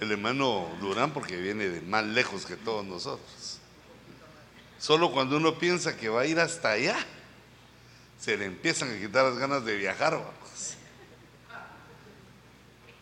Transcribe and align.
el 0.00 0.12
hermano 0.12 0.68
Durán 0.80 1.12
porque 1.12 1.36
viene 1.36 1.68
de 1.68 1.80
más 1.80 2.04
lejos 2.04 2.46
que 2.46 2.56
todos 2.56 2.84
nosotros. 2.84 3.58
Solo 4.78 5.10
cuando 5.10 5.36
uno 5.36 5.58
piensa 5.58 5.96
que 5.96 6.08
va 6.08 6.22
a 6.22 6.26
ir 6.26 6.38
hasta 6.38 6.70
allá, 6.72 6.96
se 8.18 8.36
le 8.36 8.44
empiezan 8.44 8.90
a 8.90 8.98
quitar 8.98 9.24
las 9.24 9.38
ganas 9.38 9.64
de 9.64 9.76
viajar, 9.76 10.12
vamos. 10.12 10.76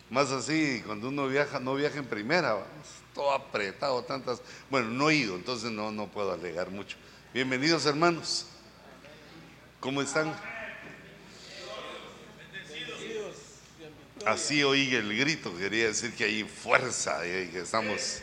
Más 0.09 0.31
así, 0.31 0.81
cuando 0.85 1.09
uno 1.09 1.27
viaja, 1.27 1.59
no 1.59 1.75
viaja 1.75 1.99
en 1.99 2.05
primera, 2.05 2.53
vamos. 2.53 2.87
Todo 3.13 3.31
apretado, 3.33 4.03
tantas. 4.03 4.41
Bueno, 4.69 4.89
no 4.89 5.09
he 5.09 5.15
ido, 5.15 5.35
entonces 5.35 5.69
no, 5.69 5.91
no 5.91 6.07
puedo 6.07 6.31
alegar 6.31 6.69
mucho. 6.69 6.97
Bienvenidos, 7.33 7.85
hermanos. 7.85 8.45
¿Cómo 9.79 10.01
están? 10.01 10.33
Así 14.25 14.63
oí 14.63 14.93
el 14.93 15.17
grito, 15.17 15.55
quería 15.57 15.87
decir 15.87 16.13
que 16.13 16.25
hay 16.25 16.43
fuerza 16.43 17.25
y 17.25 17.47
que 17.49 17.59
estamos. 17.61 18.21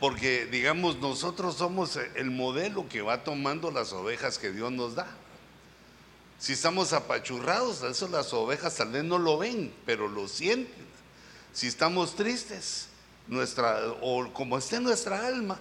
Porque, 0.00 0.46
digamos, 0.46 0.98
nosotros 0.98 1.56
somos 1.56 1.96
el 1.96 2.30
modelo 2.30 2.88
que 2.88 3.02
va 3.02 3.22
tomando 3.22 3.70
las 3.70 3.92
ovejas 3.92 4.38
que 4.38 4.50
Dios 4.50 4.72
nos 4.72 4.96
da. 4.96 5.06
Si 6.38 6.54
estamos 6.54 6.92
apachurrados, 6.92 7.84
eso 7.84 8.08
las 8.08 8.32
ovejas 8.32 8.74
tal 8.74 8.90
vez 8.90 9.04
no 9.04 9.18
lo 9.18 9.38
ven, 9.38 9.72
pero 9.86 10.08
lo 10.08 10.26
sienten. 10.26 10.86
Si 11.52 11.68
estamos 11.68 12.16
tristes, 12.16 12.88
nuestra, 13.28 13.92
o 14.00 14.32
como 14.32 14.58
esté 14.58 14.80
nuestra 14.80 15.24
alma, 15.24 15.60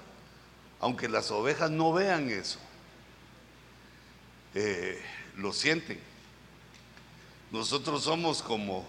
aunque 0.80 1.08
las 1.08 1.30
ovejas 1.30 1.70
no 1.70 1.94
vean 1.94 2.32
eso, 2.32 2.58
eh, 4.56 5.00
lo 5.38 5.54
sienten. 5.54 6.00
Nosotros 7.52 8.04
somos 8.04 8.42
como 8.42 8.86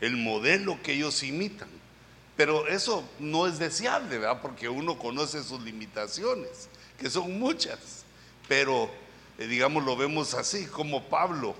el 0.00 0.16
modelo 0.16 0.82
que 0.82 0.94
ellos 0.94 1.22
imitan. 1.22 1.68
Pero 2.36 2.66
eso 2.66 3.06
no 3.18 3.46
es 3.46 3.58
deseable, 3.58 4.18
¿verdad? 4.18 4.40
Porque 4.40 4.68
uno 4.68 4.98
conoce 4.98 5.42
sus 5.42 5.60
limitaciones, 5.60 6.68
que 6.98 7.10
son 7.10 7.38
muchas. 7.38 8.04
Pero, 8.48 8.90
eh, 9.38 9.46
digamos, 9.46 9.84
lo 9.84 9.96
vemos 9.96 10.34
así, 10.34 10.66
como 10.66 11.04
Pablo 11.04 11.54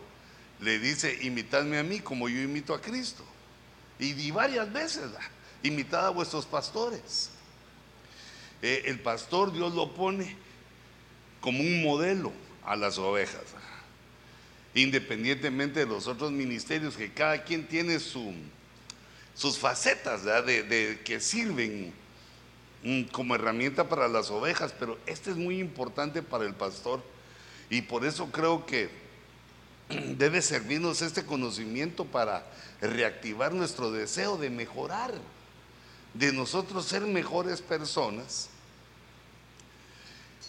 le 0.60 0.78
dice, 0.78 1.18
imitadme 1.22 1.78
a 1.78 1.82
mí 1.82 2.00
como 2.00 2.28
yo 2.28 2.40
imito 2.40 2.74
a 2.74 2.80
Cristo. 2.80 3.24
Y 3.98 4.14
di 4.14 4.30
varias 4.30 4.72
veces, 4.72 5.12
¿verdad? 5.12 5.20
imitad 5.62 6.06
a 6.06 6.10
vuestros 6.10 6.46
pastores. 6.46 7.30
Eh, 8.60 8.84
el 8.86 9.00
pastor 9.00 9.52
Dios 9.52 9.74
lo 9.74 9.92
pone 9.94 10.36
como 11.40 11.60
un 11.60 11.82
modelo 11.82 12.32
a 12.64 12.76
las 12.76 12.98
ovejas, 12.98 13.42
independientemente 14.74 15.80
de 15.80 15.86
los 15.86 16.06
otros 16.06 16.30
ministerios, 16.32 16.96
que 16.96 17.12
cada 17.12 17.44
quien 17.44 17.66
tiene 17.66 18.00
su, 18.00 18.32
sus 19.34 19.58
facetas 19.58 20.24
de, 20.24 21.00
que 21.04 21.20
sirven 21.20 21.92
mm, 22.82 23.02
como 23.04 23.34
herramienta 23.34 23.88
para 23.88 24.08
las 24.08 24.30
ovejas, 24.30 24.74
pero 24.78 24.98
este 25.06 25.30
es 25.30 25.36
muy 25.36 25.58
importante 25.58 26.22
para 26.22 26.44
el 26.44 26.54
pastor. 26.54 27.02
Y 27.70 27.82
por 27.82 28.04
eso 28.04 28.30
creo 28.30 28.64
que 28.66 28.88
debe 30.16 30.40
servirnos 30.40 31.02
este 31.02 31.24
conocimiento 31.24 32.04
para 32.04 32.46
reactivar 32.80 33.52
nuestro 33.52 33.90
deseo 33.90 34.38
de 34.38 34.50
mejorar, 34.50 35.12
de 36.14 36.32
nosotros 36.32 36.86
ser 36.86 37.02
mejores 37.02 37.60
personas 37.60 38.48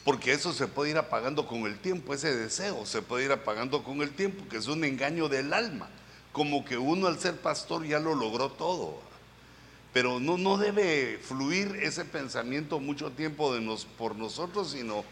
porque 0.04 0.34
eso 0.34 0.52
se 0.52 0.68
puede 0.68 0.92
ir 0.92 0.98
apagando 0.98 1.48
con 1.48 1.66
el 1.66 1.80
tiempo, 1.80 2.14
ese 2.14 2.36
deseo 2.36 2.86
se 2.86 3.02
puede 3.02 3.26
ir 3.26 3.32
apagando 3.32 3.84
con 3.84 4.02
el 4.02 4.12
tiempo, 4.12 4.48
que 4.50 4.58
es 4.58 4.68
un 4.68 4.84
engaño 4.84 5.30
del 5.30 5.54
alma, 5.54 5.90
como 6.32 6.66
que 6.66 6.78
uno 6.78 7.08
al 7.08 7.20
ser 7.20 7.38
pastor 7.38 7.86
ya 7.86 8.00
lo 8.00 8.14
logró 8.14 8.50
todo. 8.50 9.00
Pero 9.94 10.20
no, 10.20 10.38
no 10.38 10.58
debe 10.58 11.20
fluir 11.22 11.78
ese 11.82 12.04
pensamiento 12.04 12.80
mucho 12.80 13.12
tiempo 13.12 13.54
de 13.54 13.62
nos, 13.62 13.86
por 13.86 14.16
nosotros, 14.16 14.72
sino 14.72 15.06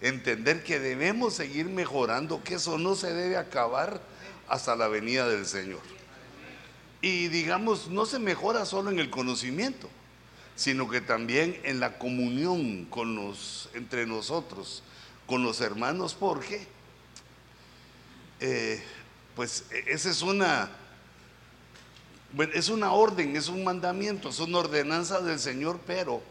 entender 0.00 0.64
que 0.64 0.80
debemos 0.80 1.34
seguir 1.34 1.66
mejorando, 1.66 2.42
que 2.42 2.54
eso 2.54 2.78
no 2.78 2.94
se 2.94 3.12
debe 3.12 3.36
acabar 3.36 4.00
hasta 4.48 4.74
la 4.74 4.88
venida 4.88 5.28
del 5.28 5.46
Señor. 5.46 5.80
Y 7.00 7.28
digamos, 7.28 7.88
no 7.88 8.06
se 8.06 8.18
mejora 8.18 8.64
solo 8.64 8.90
en 8.90 8.98
el 8.98 9.10
conocimiento, 9.10 9.88
sino 10.56 10.88
que 10.88 11.02
también 11.02 11.60
en 11.64 11.78
la 11.80 11.98
comunión 11.98 12.86
con 12.86 13.34
entre 13.74 14.06
nosotros, 14.06 14.82
con 15.26 15.42
los 15.42 15.60
hermanos, 15.60 16.14
porque 16.18 16.66
eh, 18.40 18.82
pues 19.34 19.66
esa 19.86 20.10
es 20.10 20.22
una, 20.22 20.70
es 22.54 22.70
una 22.70 22.92
orden, 22.92 23.36
es 23.36 23.48
un 23.48 23.64
mandamiento, 23.64 24.30
es 24.30 24.40
una 24.40 24.58
ordenanza 24.58 25.20
del 25.20 25.38
Señor, 25.38 25.78
pero 25.86 26.22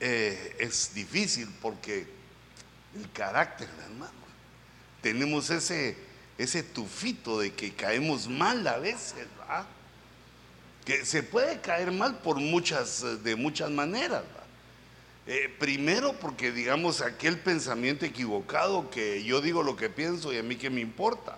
eh, 0.00 0.56
es 0.58 0.94
difícil 0.94 1.48
porque 1.60 2.06
el 2.94 3.10
carácter, 3.12 3.68
hermano, 3.84 4.12
tenemos 5.02 5.50
ese, 5.50 5.98
ese 6.38 6.62
tufito 6.62 7.40
de 7.40 7.52
que 7.52 7.74
caemos 7.74 8.26
mal 8.26 8.66
a 8.66 8.78
veces, 8.78 9.14
¿verdad? 9.14 9.66
Que 10.86 11.04
se 11.04 11.24
puede 11.24 11.60
caer 11.60 11.90
mal 11.90 12.18
por 12.20 12.36
muchas, 12.36 13.02
eh, 13.02 13.16
de 13.16 13.34
muchas 13.34 13.70
maneras. 13.70 14.22
Eh, 15.26 15.52
primero 15.58 16.12
porque 16.12 16.52
digamos 16.52 17.02
aquel 17.02 17.40
pensamiento 17.40 18.06
equivocado 18.06 18.88
que 18.88 19.24
yo 19.24 19.40
digo 19.40 19.64
lo 19.64 19.74
que 19.74 19.90
pienso 19.90 20.32
y 20.32 20.38
a 20.38 20.44
mí 20.44 20.54
que 20.54 20.70
me 20.70 20.80
importa. 20.80 21.36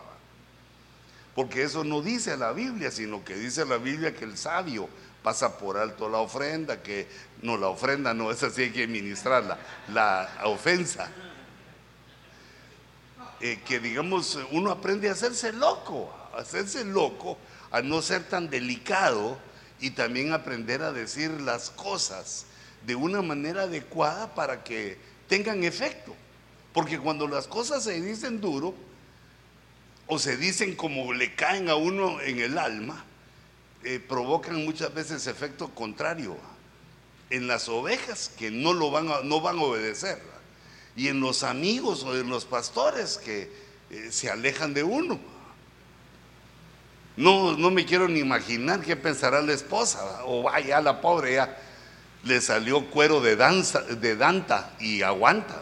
Porque 1.34 1.62
eso 1.62 1.82
no 1.82 2.03
dice 2.03 2.36
la 2.36 2.53
Biblia, 2.53 2.91
sino 2.91 3.25
que 3.25 3.34
dice 3.36 3.64
la 3.64 3.78
Biblia 3.78 4.14
que 4.14 4.26
el 4.26 4.36
sabio 4.36 4.91
pasa 5.22 5.56
por 5.56 5.78
alto 5.78 6.10
la 6.10 6.19
ofrenda, 6.19 6.82
que 6.82 7.09
no, 7.41 7.56
la 7.56 7.69
ofrenda 7.69 8.12
no, 8.12 8.30
es 8.30 8.42
así 8.42 8.65
hay 8.65 8.70
que 8.70 8.86
ministrarla, 8.86 9.59
la 9.94 10.28
ofensa. 10.44 11.10
Eh, 13.41 13.60
que 13.65 13.80
digamos, 13.80 14.38
uno 14.50 14.70
aprende 14.70 15.09
a 15.09 15.12
hacerse 15.12 15.53
loco, 15.53 16.12
a 16.34 16.41
hacerse 16.41 16.84
loco 16.84 17.38
a 17.70 17.82
no 17.82 18.02
ser 18.02 18.28
tan 18.28 18.50
delicado 18.50 19.38
y 19.80 19.90
también 19.90 20.32
aprender 20.32 20.82
a 20.82 20.92
decir 20.92 21.30
las 21.40 21.70
cosas 21.70 22.46
de 22.86 22.94
una 22.94 23.22
manera 23.22 23.62
adecuada 23.62 24.34
para 24.34 24.64
que 24.64 24.98
tengan 25.28 25.64
efecto. 25.64 26.14
Porque 26.72 26.98
cuando 26.98 27.26
las 27.26 27.46
cosas 27.46 27.84
se 27.84 28.00
dicen 28.00 28.40
duro 28.40 28.74
o 30.06 30.18
se 30.18 30.36
dicen 30.36 30.74
como 30.74 31.12
le 31.12 31.34
caen 31.34 31.68
a 31.68 31.74
uno 31.74 32.20
en 32.20 32.38
el 32.38 32.58
alma, 32.58 33.04
eh, 33.84 34.00
provocan 34.00 34.64
muchas 34.64 34.92
veces 34.92 35.26
efecto 35.26 35.68
contrario 35.74 36.36
en 37.30 37.46
las 37.46 37.68
ovejas 37.68 38.30
que 38.38 38.50
no, 38.50 38.72
lo 38.72 38.90
van, 38.90 39.08
a, 39.10 39.20
no 39.22 39.40
van 39.40 39.58
a 39.58 39.62
obedecer 39.62 40.20
y 40.98 41.08
en 41.08 41.20
los 41.20 41.44
amigos 41.44 42.02
o 42.02 42.16
en 42.16 42.28
los 42.28 42.44
pastores 42.44 43.18
que 43.18 43.50
eh, 43.90 44.08
se 44.10 44.30
alejan 44.30 44.74
de 44.74 44.82
uno. 44.82 45.20
No, 47.18 47.56
no 47.56 47.72
me 47.72 47.84
quiero 47.84 48.06
ni 48.06 48.20
imaginar 48.20 48.80
qué 48.80 48.94
pensará 48.94 49.42
la 49.42 49.52
esposa. 49.52 50.22
O 50.24 50.44
vaya, 50.44 50.80
la 50.80 51.00
pobre 51.00 51.34
ya 51.34 51.58
le 52.22 52.40
salió 52.40 52.88
cuero 52.90 53.20
de, 53.20 53.34
danta 53.34 54.70
y 54.78 55.02
aguanta. 55.02 55.60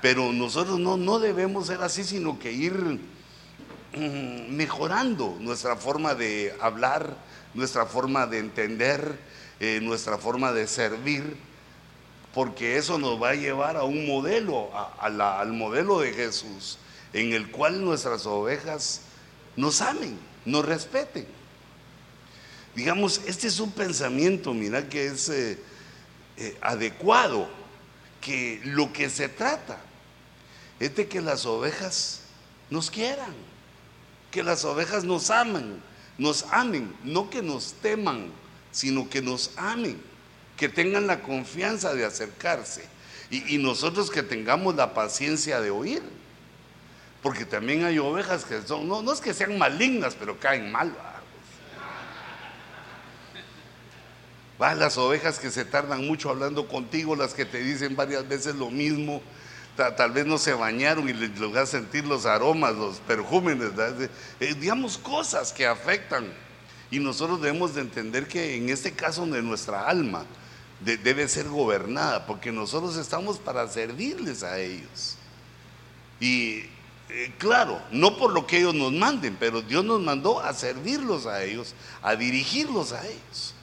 Pero 0.00 0.32
nosotros 0.32 0.78
no, 0.78 0.96
no 0.96 1.18
debemos 1.18 1.66
ser 1.66 1.82
así, 1.82 2.04
sino 2.04 2.38
que 2.38 2.52
ir 2.52 2.74
mm, 2.74 4.54
mejorando 4.54 5.36
nuestra 5.40 5.74
forma 5.74 6.14
de 6.14 6.54
hablar, 6.60 7.16
nuestra 7.52 7.86
forma 7.86 8.28
de 8.28 8.38
entender, 8.38 9.18
eh, 9.58 9.80
nuestra 9.82 10.16
forma 10.16 10.52
de 10.52 10.68
servir, 10.68 11.36
porque 12.32 12.76
eso 12.76 12.98
nos 12.98 13.20
va 13.20 13.30
a 13.30 13.34
llevar 13.34 13.76
a 13.76 13.82
un 13.82 14.06
modelo, 14.06 14.70
al 15.00 15.52
modelo 15.52 15.98
de 15.98 16.12
Jesús, 16.12 16.78
en 17.12 17.32
el 17.32 17.50
cual 17.50 17.84
nuestras 17.84 18.26
ovejas 18.26 19.02
nos 19.56 19.80
amen, 19.80 20.18
nos 20.44 20.64
respeten. 20.64 21.26
Digamos, 22.74 23.20
este 23.26 23.48
es 23.48 23.58
un 23.60 23.72
pensamiento, 23.72 24.54
mira, 24.54 24.88
que 24.88 25.06
es 25.06 25.28
eh, 25.28 25.58
eh, 26.36 26.56
adecuado, 26.60 27.48
que 28.20 28.60
lo 28.64 28.92
que 28.92 29.10
se 29.10 29.28
trata 29.28 29.80
es 30.78 30.94
de 30.94 31.08
que 31.08 31.20
las 31.20 31.46
ovejas 31.46 32.20
nos 32.70 32.90
quieran, 32.90 33.34
que 34.30 34.42
las 34.42 34.64
ovejas 34.64 35.04
nos 35.04 35.30
amen, 35.30 35.82
nos 36.16 36.44
amen, 36.50 36.94
no 37.02 37.28
que 37.28 37.42
nos 37.42 37.72
teman, 37.74 38.30
sino 38.70 39.08
que 39.08 39.20
nos 39.20 39.50
amen, 39.56 40.00
que 40.56 40.68
tengan 40.68 41.06
la 41.06 41.22
confianza 41.22 41.94
de 41.94 42.04
acercarse 42.04 42.84
y 43.30 43.58
nosotros 43.58 44.10
que 44.10 44.22
tengamos 44.22 44.74
la 44.74 44.92
paciencia 44.92 45.60
de 45.60 45.70
oír. 45.70 46.02
Porque 47.22 47.44
también 47.44 47.84
hay 47.84 47.98
ovejas 47.98 48.44
que 48.44 48.62
son, 48.62 48.88
no, 48.88 49.02
no 49.02 49.12
es 49.12 49.20
que 49.20 49.34
sean 49.34 49.58
malignas, 49.58 50.14
pero 50.18 50.38
caen 50.38 50.72
mal. 50.72 50.94
¿va? 54.60 54.74
Las 54.74 54.96
ovejas 54.96 55.38
que 55.38 55.50
se 55.50 55.64
tardan 55.64 56.06
mucho 56.06 56.30
hablando 56.30 56.66
contigo, 56.68 57.16
las 57.16 57.34
que 57.34 57.44
te 57.44 57.58
dicen 57.58 57.96
varias 57.96 58.26
veces 58.26 58.54
lo 58.54 58.70
mismo, 58.70 59.22
tal, 59.76 60.12
vez 60.12 60.26
no 60.26 60.38
se 60.38 60.52
bañaron 60.52 61.08
y 61.08 61.12
les, 61.12 61.38
les 61.38 61.56
a 61.56 61.66
sentir 61.66 62.06
los 62.06 62.26
aromas, 62.26 62.74
los 62.74 62.96
perjúmenes, 62.98 63.70
eh, 64.40 64.54
digamos 64.58 64.98
cosas 64.98 65.52
que 65.52 65.66
afectan 65.66 66.32
Y 66.90 66.98
nosotros 66.98 67.40
debemos 67.40 67.74
de 67.74 67.82
entender 67.82 68.26
que 68.26 68.56
en 68.56 68.68
este 68.68 68.92
caso 68.92 69.24
de 69.26 69.42
nuestra 69.42 69.86
alma 69.86 70.24
debe 70.80 71.28
ser 71.28 71.46
gobernada, 71.46 72.26
porque 72.26 72.50
nosotros 72.50 72.96
estamos 72.96 73.38
para 73.38 73.68
servirles 73.68 74.42
a 74.42 74.58
ellos. 74.58 75.16
Y 76.18 76.64
eh, 77.12 77.34
claro, 77.38 77.82
no 77.90 78.16
por 78.16 78.32
lo 78.32 78.46
que 78.46 78.58
ellos 78.58 78.74
nos 78.74 78.92
manden, 78.92 79.36
pero 79.38 79.62
Dios 79.62 79.84
nos 79.84 80.00
mandó 80.00 80.40
a 80.40 80.54
servirlos 80.54 81.26
a 81.26 81.42
ellos, 81.42 81.74
a 82.02 82.14
dirigirlos 82.14 82.92
a 82.92 83.04
ellos. 83.06 83.54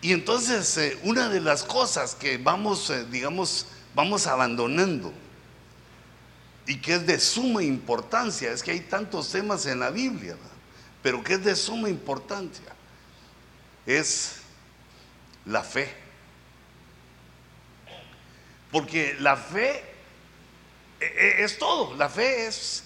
Y 0.00 0.12
entonces 0.12 0.76
eh, 0.76 0.98
una 1.04 1.28
de 1.28 1.40
las 1.40 1.62
cosas 1.62 2.14
que 2.14 2.38
vamos, 2.38 2.90
eh, 2.90 3.06
digamos, 3.10 3.66
vamos 3.94 4.26
abandonando 4.26 5.12
y 6.66 6.80
que 6.80 6.94
es 6.94 7.06
de 7.06 7.18
suma 7.20 7.62
importancia, 7.62 8.50
es 8.50 8.62
que 8.62 8.72
hay 8.72 8.80
tantos 8.80 9.30
temas 9.30 9.64
en 9.66 9.80
la 9.80 9.90
Biblia, 9.90 10.36
pero 11.02 11.22
que 11.22 11.34
es 11.34 11.44
de 11.44 11.54
suma 11.54 11.88
importancia, 11.88 12.74
es 13.86 14.36
la 15.44 15.62
fe. 15.62 15.94
Porque 18.72 19.16
la 19.20 19.36
fe 19.36 19.95
es 21.00 21.58
todo, 21.58 21.94
la 21.96 22.08
fe 22.08 22.46
es, 22.46 22.84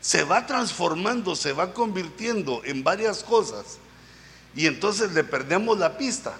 se 0.00 0.24
va 0.24 0.46
transformando, 0.46 1.34
se 1.34 1.52
va 1.52 1.72
convirtiendo 1.72 2.62
en 2.64 2.84
varias 2.84 3.22
cosas 3.22 3.78
y 4.54 4.66
entonces 4.66 5.12
le 5.12 5.24
perdemos 5.24 5.78
la 5.78 5.96
pista. 5.96 6.34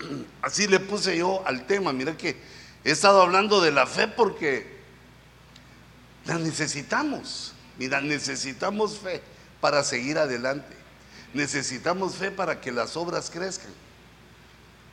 Así 0.42 0.66
le 0.66 0.80
puse 0.80 1.16
yo 1.16 1.42
al 1.46 1.66
tema, 1.66 1.92
mira 1.92 2.16
que 2.16 2.36
he 2.84 2.90
estado 2.90 3.22
hablando 3.22 3.60
de 3.60 3.72
la 3.72 3.86
fe 3.86 4.08
porque 4.08 4.80
la 6.26 6.38
necesitamos. 6.38 7.54
Mira, 7.78 8.00
necesitamos 8.00 8.98
fe 8.98 9.22
para 9.60 9.82
seguir 9.84 10.18
adelante. 10.18 10.76
Necesitamos 11.32 12.16
fe 12.16 12.30
para 12.30 12.60
que 12.60 12.72
las 12.72 12.96
obras 12.96 13.30
crezcan. 13.30 13.72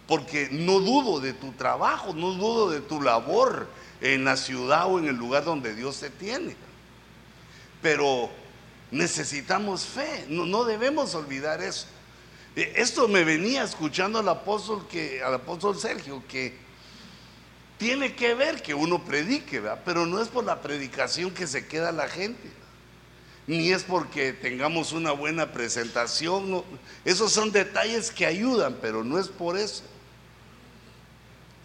Porque 0.07 0.50
no 0.51 0.80
dudo 0.80 1.19
de 1.19 1.33
tu 1.33 1.51
trabajo, 1.51 2.13
no 2.13 2.31
dudo 2.33 2.69
de 2.69 2.80
tu 2.80 3.01
labor 3.01 3.68
en 4.01 4.25
la 4.25 4.38
ciudad 4.38 4.88
o 4.88 4.99
en 4.99 5.07
el 5.07 5.15
lugar 5.15 5.44
donde 5.44 5.75
Dios 5.75 5.99
te 5.99 6.09
tiene. 6.09 6.55
Pero 7.81 8.29
necesitamos 8.91 9.85
fe, 9.85 10.25
no, 10.29 10.63
debemos 10.63 11.15
olvidar 11.15 11.61
eso. 11.61 11.88
E, 12.55 12.73
esto 12.75 13.07
me 13.07 13.23
venía 13.23 13.63
escuchando 13.63 14.19
al 14.19 14.29
apóstol, 14.29 14.88
que, 14.88 15.21
al 15.21 15.35
apóstol 15.35 15.77
Sergio, 15.77 16.23
que 16.27 16.55
tiene 17.77 18.15
que 18.15 18.33
ver 18.33 18.61
que 18.61 18.73
uno 18.73 19.03
predique, 19.03 19.61
pero 19.85 20.05
no 20.05 20.21
es 20.21 20.27
por 20.29 20.44
la 20.44 20.61
predicación 20.61 21.31
que 21.31 21.45
se 21.45 21.67
queda 21.67 21.91
la 21.91 22.07
gente, 22.07 22.49
ni 23.45 23.71
es 23.71 23.83
porque 23.83 24.33
tengamos 24.33 24.91
una 24.91 25.11
buena 25.11 25.51
presentación. 25.51 26.63
Esos 27.05 27.31
son 27.31 27.51
detalles 27.51 28.11
que 28.11 28.25
ayudan, 28.25 28.77
pero 28.81 29.03
no 29.03 29.19
es 29.19 29.27
por 29.27 29.57
eso, 29.57 29.83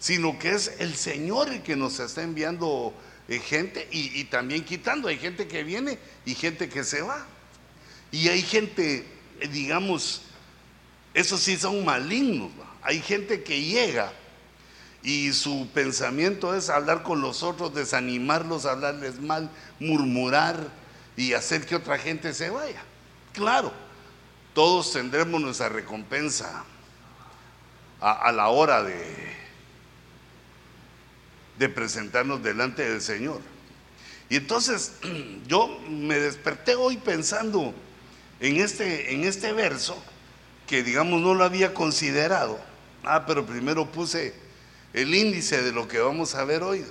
sino 0.03 0.37
que 0.37 0.49
es 0.49 0.69
el 0.79 0.95
Señor 0.95 1.47
el 1.47 1.63
que 1.63 1.77
nos 1.77 1.97
está 2.01 2.23
enviando 2.23 2.93
eh, 3.29 3.39
gente 3.39 3.87
y, 3.89 4.25
también 4.25 4.65
quitando. 4.65 5.07
Hay 5.07 5.17
gente 5.17 5.47
que 5.47 5.63
viene 5.63 5.97
y 6.25 6.35
gente 6.35 6.67
que 6.67 6.83
se 6.83 7.01
va. 7.01 7.25
Y 8.11 8.27
hay 8.27 8.41
gente, 8.41 9.07
eh, 9.39 9.47
digamos, 9.47 10.23
esos 11.13 11.39
sí 11.39 11.55
son 11.55 11.85
malignos. 11.85 12.51
Hay 12.81 12.99
gente 12.99 13.43
que 13.43 13.61
llega 13.61 14.11
y 15.03 15.31
su 15.31 15.69
pensamiento 15.73 16.53
es 16.53 16.69
hablar 16.69 17.03
con 17.03 17.21
los 17.21 17.41
otros, 17.41 17.73
desanimarlos, 17.73 18.65
hablarles 18.65 19.21
mal, 19.21 19.49
murmurar 19.79 20.67
y 21.15 21.31
hacer 21.31 21.65
que 21.65 21.77
otra 21.77 21.97
gente 21.97 22.33
se 22.33 22.49
vaya. 22.49 22.83
Claro, 23.31 23.71
todos 24.53 24.91
tendremos 24.91 25.39
nuestra 25.39 25.69
recompensa 25.69 26.65
a 28.01 28.33
la 28.33 28.49
hora 28.49 28.83
de, 28.83 29.42
de 31.57 31.69
presentarnos 31.69 32.43
delante 32.43 32.89
del 32.89 33.01
Señor. 33.01 33.41
Y 34.29 34.37
entonces 34.37 34.93
yo 35.47 35.79
me 35.89 36.19
desperté 36.19 36.75
hoy 36.75 36.97
pensando 36.97 37.73
en 38.39 38.57
este, 38.57 39.13
en 39.13 39.23
este 39.23 39.53
verso 39.53 40.01
que 40.67 40.83
digamos 40.83 41.21
no 41.21 41.33
lo 41.33 41.43
había 41.43 41.73
considerado. 41.73 42.59
Ah, 43.03 43.25
pero 43.25 43.45
primero 43.45 43.91
puse 43.91 44.33
el 44.93 45.13
índice 45.13 45.61
de 45.61 45.71
lo 45.71 45.87
que 45.87 45.99
vamos 45.99 46.35
a 46.35 46.45
ver 46.45 46.63
hoy. 46.63 46.85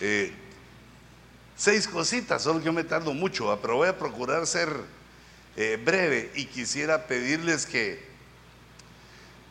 Eh, 0.00 0.32
seis 1.56 1.86
cositas, 1.86 2.42
solo 2.42 2.58
que 2.58 2.66
yo 2.66 2.72
me 2.72 2.82
tardo 2.82 3.14
mucho, 3.14 3.56
pero 3.62 3.76
voy 3.76 3.88
a 3.88 3.98
procurar 3.98 4.46
ser 4.46 4.68
eh, 5.56 5.80
breve 5.84 6.32
y 6.34 6.46
quisiera 6.46 7.06
pedirles 7.06 7.66
que 7.66 8.11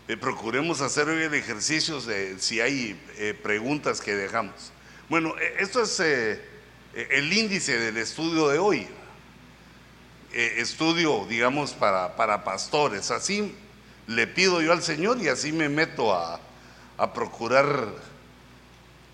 eh, 0.07 0.17
procuremos 0.17 0.81
hacer 0.81 1.07
hoy 1.07 1.23
el 1.23 1.33
ejercicio 1.33 2.01
de 2.01 2.39
si 2.39 2.59
hay 2.59 2.99
eh, 3.17 3.33
preguntas 3.33 4.01
que 4.01 4.15
dejamos. 4.15 4.71
Bueno, 5.09 5.35
eh, 5.39 5.55
esto 5.59 5.83
es 5.83 5.99
el 5.99 7.31
índice 7.31 7.77
del 7.77 7.97
estudio 7.97 8.49
de 8.49 8.59
hoy. 8.59 8.87
estudio, 10.33 11.25
digamos, 11.29 11.73
para, 11.73 12.15
para 12.15 12.43
pastores. 12.43 13.11
Así 13.11 13.55
le 14.07 14.27
pido 14.27 14.61
yo 14.61 14.71
al 14.71 14.81
Señor 14.81 15.21
y 15.21 15.27
así 15.27 15.51
me 15.51 15.69
meto 15.69 16.13
a, 16.13 16.39
a 16.97 17.13
procurar 17.13 17.93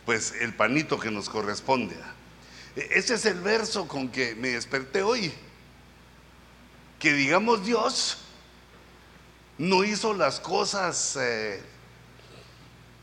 pues 0.06 0.34
el 0.40 0.54
panito 0.54 1.00
que 1.00 1.12
nos 1.12 1.30
corresponde. 1.30 1.96
Ese 2.76 3.16
es 3.16 3.26
el 3.26 3.42
verso 3.42 3.88
con 3.88 4.10
que 4.10 4.36
me 4.36 4.50
desperté 4.50 5.02
hoy. 5.02 5.34
Que 6.98 7.14
digamos 7.14 7.66
Dios 7.66 8.20
no 9.58 9.84
hizo 9.84 10.14
las 10.14 10.40
cosas 10.40 11.18
eh, 11.20 11.62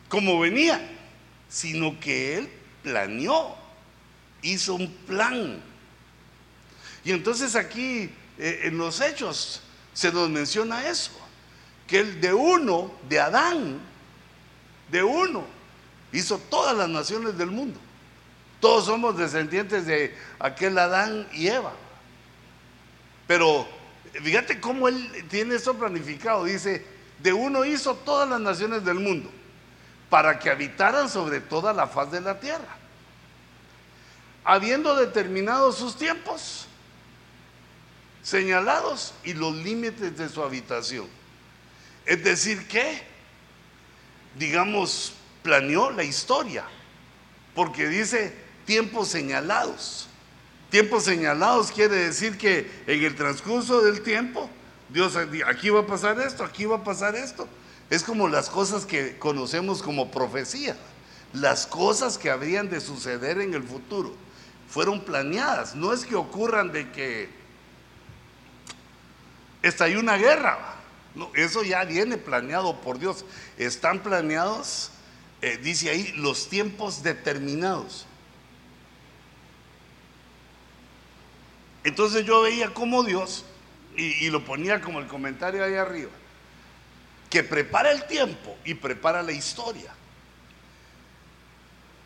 como 0.08 0.38
venía, 0.38 0.80
sino 1.48 1.98
que 1.98 2.38
él 2.38 2.50
planeó, 2.82 3.56
hizo 4.42 4.74
un 4.74 4.92
plan. 5.06 5.60
Y 7.04 7.12
entonces 7.12 7.56
aquí 7.56 8.10
eh, 8.38 8.60
en 8.64 8.78
los 8.78 9.00
hechos 9.00 9.62
se 9.92 10.12
nos 10.12 10.28
menciona 10.30 10.88
eso, 10.88 11.12
que 11.86 12.00
el 12.00 12.20
de 12.20 12.32
uno, 12.32 12.92
de 13.08 13.20
Adán, 13.20 13.80
de 14.90 15.02
uno, 15.02 15.44
hizo 16.12 16.38
todas 16.38 16.76
las 16.76 16.88
naciones 16.88 17.36
del 17.36 17.50
mundo. 17.50 17.78
Todos 18.60 18.86
somos 18.86 19.16
descendientes 19.18 19.84
de 19.86 20.16
aquel 20.38 20.78
Adán 20.78 21.28
y 21.32 21.48
Eva. 21.48 21.72
Pero 23.26 23.68
fíjate 24.22 24.60
cómo 24.60 24.88
él 24.88 25.26
tiene 25.28 25.56
eso 25.56 25.74
planificado. 25.74 26.44
Dice, 26.44 26.84
de 27.18 27.32
uno 27.32 27.64
hizo 27.64 27.94
todas 27.94 28.28
las 28.28 28.40
naciones 28.40 28.84
del 28.84 28.96
mundo 28.96 29.30
para 30.10 30.38
que 30.38 30.50
habitaran 30.50 31.08
sobre 31.08 31.40
toda 31.40 31.72
la 31.72 31.86
faz 31.86 32.10
de 32.10 32.20
la 32.20 32.38
tierra. 32.38 32.76
Habiendo 34.44 34.94
determinado 34.94 35.72
sus 35.72 35.96
tiempos 35.96 36.66
señalados 38.22 39.14
y 39.22 39.34
los 39.34 39.54
límites 39.54 40.16
de 40.16 40.28
su 40.28 40.42
habitación. 40.42 41.06
Es 42.06 42.24
decir, 42.24 42.66
que, 42.66 43.02
digamos, 44.38 45.12
planeó 45.42 45.90
la 45.90 46.04
historia, 46.04 46.64
porque 47.54 47.88
dice 47.88 48.34
tiempos 48.64 49.08
señalados. 49.08 50.08
Tiempos 50.74 51.04
señalados 51.04 51.70
quiere 51.70 51.94
decir 51.94 52.36
que 52.36 52.68
en 52.88 53.04
el 53.04 53.14
transcurso 53.14 53.80
del 53.82 54.00
tiempo, 54.00 54.50
Dios, 54.88 55.16
aquí 55.46 55.70
va 55.70 55.82
a 55.82 55.86
pasar 55.86 56.20
esto, 56.20 56.42
aquí 56.42 56.64
va 56.64 56.78
a 56.78 56.82
pasar 56.82 57.14
esto. 57.14 57.48
Es 57.90 58.02
como 58.02 58.26
las 58.26 58.50
cosas 58.50 58.84
que 58.84 59.16
conocemos 59.16 59.84
como 59.84 60.10
profecía. 60.10 60.76
Las 61.32 61.68
cosas 61.68 62.18
que 62.18 62.28
habrían 62.28 62.70
de 62.70 62.80
suceder 62.80 63.40
en 63.40 63.54
el 63.54 63.62
futuro 63.62 64.16
fueron 64.68 65.04
planeadas. 65.04 65.76
No 65.76 65.92
es 65.92 66.04
que 66.04 66.16
ocurran 66.16 66.72
de 66.72 66.90
que 66.90 67.28
estalló 69.62 70.00
una 70.00 70.16
guerra. 70.16 70.74
No, 71.14 71.30
eso 71.36 71.62
ya 71.62 71.84
viene 71.84 72.18
planeado 72.18 72.80
por 72.80 72.98
Dios. 72.98 73.24
Están 73.58 74.02
planeados, 74.02 74.90
eh, 75.40 75.56
dice 75.56 75.90
ahí, 75.90 76.12
los 76.16 76.48
tiempos 76.48 77.04
determinados. 77.04 78.08
Entonces 81.84 82.24
yo 82.24 82.40
veía 82.40 82.72
como 82.72 83.04
Dios, 83.04 83.44
y, 83.96 84.28
lo 84.30 84.44
ponía 84.44 84.80
como 84.80 84.98
el 84.98 85.06
comentario 85.06 85.62
ahí 85.62 85.74
arriba, 85.74 86.10
que 87.30 87.44
prepara 87.44 87.92
el 87.92 88.06
tiempo 88.06 88.56
y 88.64 88.74
prepara 88.74 89.22
la 89.22 89.32
historia. 89.32 89.94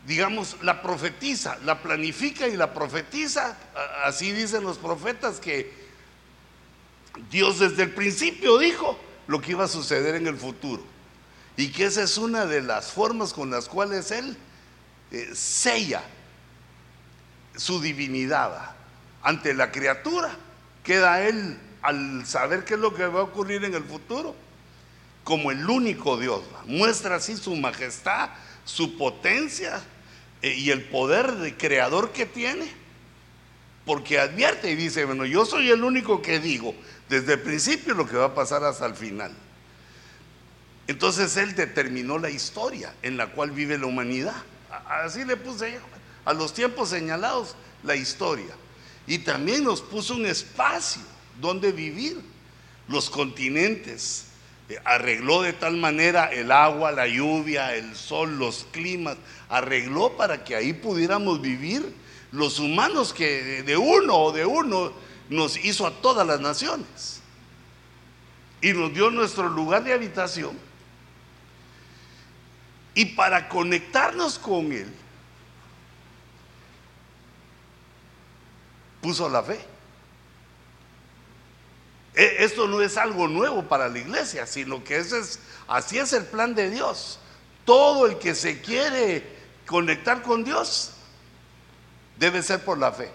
Digamos, 0.07 0.57
la 0.63 0.83
profetiza, 0.83 1.59
la 1.65 1.81
planifica 1.81 2.49
y 2.49 2.57
la 2.57 2.75
profetiza, 2.75 3.57
así 4.05 4.33
dicen 4.33 4.65
los 4.65 4.79
profetas, 4.79 5.39
que 5.39 5.73
Dios 7.31 7.61
desde 7.61 7.85
el 7.85 7.91
principio 7.95 8.59
dijo 8.59 8.99
lo 9.29 9.41
que 9.41 9.53
iba 9.53 9.65
a 9.65 9.69
suceder 9.69 10.17
en 10.17 10.27
el 10.27 10.37
futuro. 10.37 10.83
Y 11.57 11.71
que 11.73 11.85
esa 11.87 12.03
es 12.03 12.19
una 12.19 12.47
de 12.47 12.63
las 12.63 12.93
formas 12.93 13.33
con 13.33 13.51
las 13.51 13.69
cuales 13.69 14.11
Él 14.11 14.37
eh, 15.11 15.31
sella 15.35 16.03
su 17.57 17.81
divinidad 17.81 18.78
ante 19.23 19.55
la 19.55 19.71
criatura. 19.71 20.31
Queda 20.83 21.27
Él 21.27 21.59
al 21.83 22.27
saber 22.27 22.65
qué 22.65 22.75
es 22.75 22.81
lo 22.81 22.95
que 22.95 23.07
va 23.07 23.21
a 23.21 23.25
ocurrir 23.25 23.65
en 23.65 23.75
el 23.75 23.85
futuro 23.85 24.35
como 25.25 25.51
el 25.51 25.69
único 25.69 26.17
Dios. 26.17 26.43
Muestra 26.65 27.17
así 27.17 27.37
su 27.37 27.55
majestad, 27.55 28.31
su 28.65 28.97
potencia 28.97 29.83
eh, 30.41 30.55
y 30.55 30.71
el 30.71 30.85
poder 30.85 31.33
de 31.33 31.55
creador 31.55 32.13
que 32.13 32.25
tiene. 32.25 32.73
Porque 33.85 34.19
advierte 34.19 34.71
y 34.71 34.75
dice, 34.75 35.05
bueno, 35.05 35.27
yo 35.27 35.45
soy 35.45 35.71
el 35.71 35.85
único 35.85 36.23
que 36.23 36.41
digo 36.41 36.75
desde 37.09 37.35
el 37.35 37.41
principio 37.41 37.95
lo 37.95 38.07
que 38.07 38.17
va 38.17 38.27
a 38.27 38.35
pasar 38.35 38.65
hasta 38.65 38.87
el 38.87 38.95
final. 38.95 39.33
Entonces 40.87 41.37
Él 41.37 41.55
determinó 41.55 42.19
la 42.19 42.31
historia 42.31 42.95
en 43.03 43.17
la 43.17 43.27
cual 43.29 43.51
vive 43.51 43.77
la 43.77 43.87
humanidad. 43.87 44.37
Así 44.89 45.25
le 45.25 45.37
puse 45.37 45.79
a 46.25 46.33
los 46.33 46.55
tiempos 46.55 46.89
señalados 46.89 47.55
la 47.83 47.97
historia. 47.97 48.55
Y 49.09 49.19
también 49.19 49.65
nos 49.65 49.81
puso 49.81 50.15
un 50.15 50.27
espacio 50.27 51.01
donde 51.41 51.73
vivir, 51.73 52.21
los 52.89 53.09
continentes. 53.09 54.27
Eh, 54.69 54.77
arregló 54.85 55.41
de 55.41 55.55
tal 55.55 55.79
manera 55.79 56.27
el 56.27 56.53
agua, 56.53 56.93
la 56.93 57.09
lluvia, 57.09 57.75
el 57.75 57.97
sol, 57.97 58.39
los 58.39 58.67
climas. 58.71 59.17
Arregló 59.49 60.15
para 60.15 60.45
que 60.45 60.55
ahí 60.55 60.75
pudiéramos 60.75 61.41
vivir 61.41 61.91
los 62.33 62.59
humanos 62.59 63.15
que 63.15 63.63
de 63.63 63.77
uno 63.79 64.15
o 64.15 64.33
de 64.33 64.45
uno 64.45 64.93
nos 65.31 65.57
hizo 65.65 65.87
a 65.87 65.91
todas 65.91 66.27
las 66.27 66.41
naciones. 66.41 67.23
Y 68.61 68.75
nos 68.75 68.93
dio 68.93 69.11
nuestro 69.11 69.49
lugar 69.49 69.85
de 69.85 69.95
habitación. 69.95 70.59
Y 72.95 73.07
para 73.07 73.49
conectarnos 73.49 74.39
con 74.39 74.71
Él, 74.71 74.93
puso 79.01 79.29
la 79.29 79.43
fe. 79.43 79.59
E, 82.15 82.45
esto 82.45 82.67
no 82.67 82.81
es 82.81 82.97
algo 82.97 83.29
nuevo 83.29 83.63
para 83.63 83.89
la 83.89 83.99
iglesia, 83.99 84.47
sino 84.47 84.83
que 84.83 84.99
ese 84.99 85.21
es, 85.21 85.39
así 85.69 85.99
es 85.99 86.13
el 86.13 86.25
plan 86.25 86.55
de 86.55 86.71
Dios. 86.71 87.21
Todo 87.65 88.07
el 88.07 88.19
que 88.19 88.35
se 88.35 88.61
quiere 88.61 89.25
conectar 89.67 90.23
con 90.23 90.43
Dios 90.43 90.93
debe 92.19 92.43
ser 92.43 92.65
por 92.65 92.79
la 92.79 92.93
fe. 92.93 93.11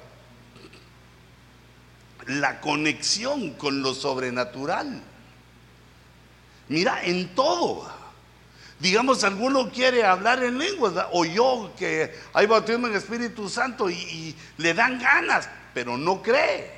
La 2.27 2.61
conexión 2.61 3.55
con 3.55 3.81
lo 3.81 3.93
sobrenatural. 3.93 5.03
Mira, 6.69 7.03
en 7.03 7.35
todo. 7.35 7.91
Digamos, 8.79 9.23
alguno 9.23 9.69
quiere 9.69 10.05
hablar 10.05 10.43
en 10.43 10.57
lenguas, 10.57 10.93
o 11.11 11.25
yo 11.25 11.73
que 11.77 12.17
hay 12.33 12.45
bautismo 12.45 12.87
en 12.87 12.95
Espíritu 12.95 13.49
Santo 13.49 13.89
y 13.89 14.35
le 14.57 14.73
dan 14.73 14.99
ganas, 14.99 15.49
pero 15.73 15.97
no 15.97 16.21
cree. 16.21 16.71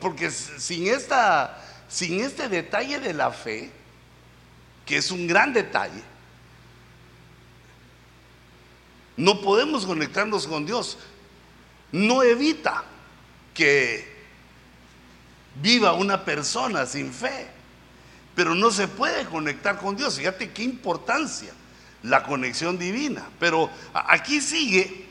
Porque 0.00 0.30
sin, 0.30 0.86
esta, 0.88 1.62
sin 1.88 2.20
este 2.20 2.48
detalle 2.48 2.98
de 2.98 3.12
la 3.12 3.30
fe, 3.30 3.70
que 4.84 4.96
es 4.96 5.10
un 5.10 5.26
gran 5.26 5.52
detalle, 5.52 6.02
no 9.16 9.40
podemos 9.40 9.84
conectarnos 9.86 10.46
con 10.46 10.66
Dios. 10.66 10.98
No 11.92 12.22
evita 12.22 12.84
que 13.54 14.14
viva 15.60 15.94
una 15.94 16.24
persona 16.24 16.84
sin 16.86 17.12
fe, 17.12 17.48
pero 18.34 18.54
no 18.54 18.70
se 18.70 18.88
puede 18.88 19.24
conectar 19.26 19.78
con 19.78 19.96
Dios. 19.96 20.16
Fíjate 20.16 20.50
qué 20.52 20.62
importancia 20.62 21.52
la 22.02 22.22
conexión 22.22 22.78
divina. 22.78 23.28
Pero 23.38 23.70
aquí 23.92 24.40
sigue 24.40 25.05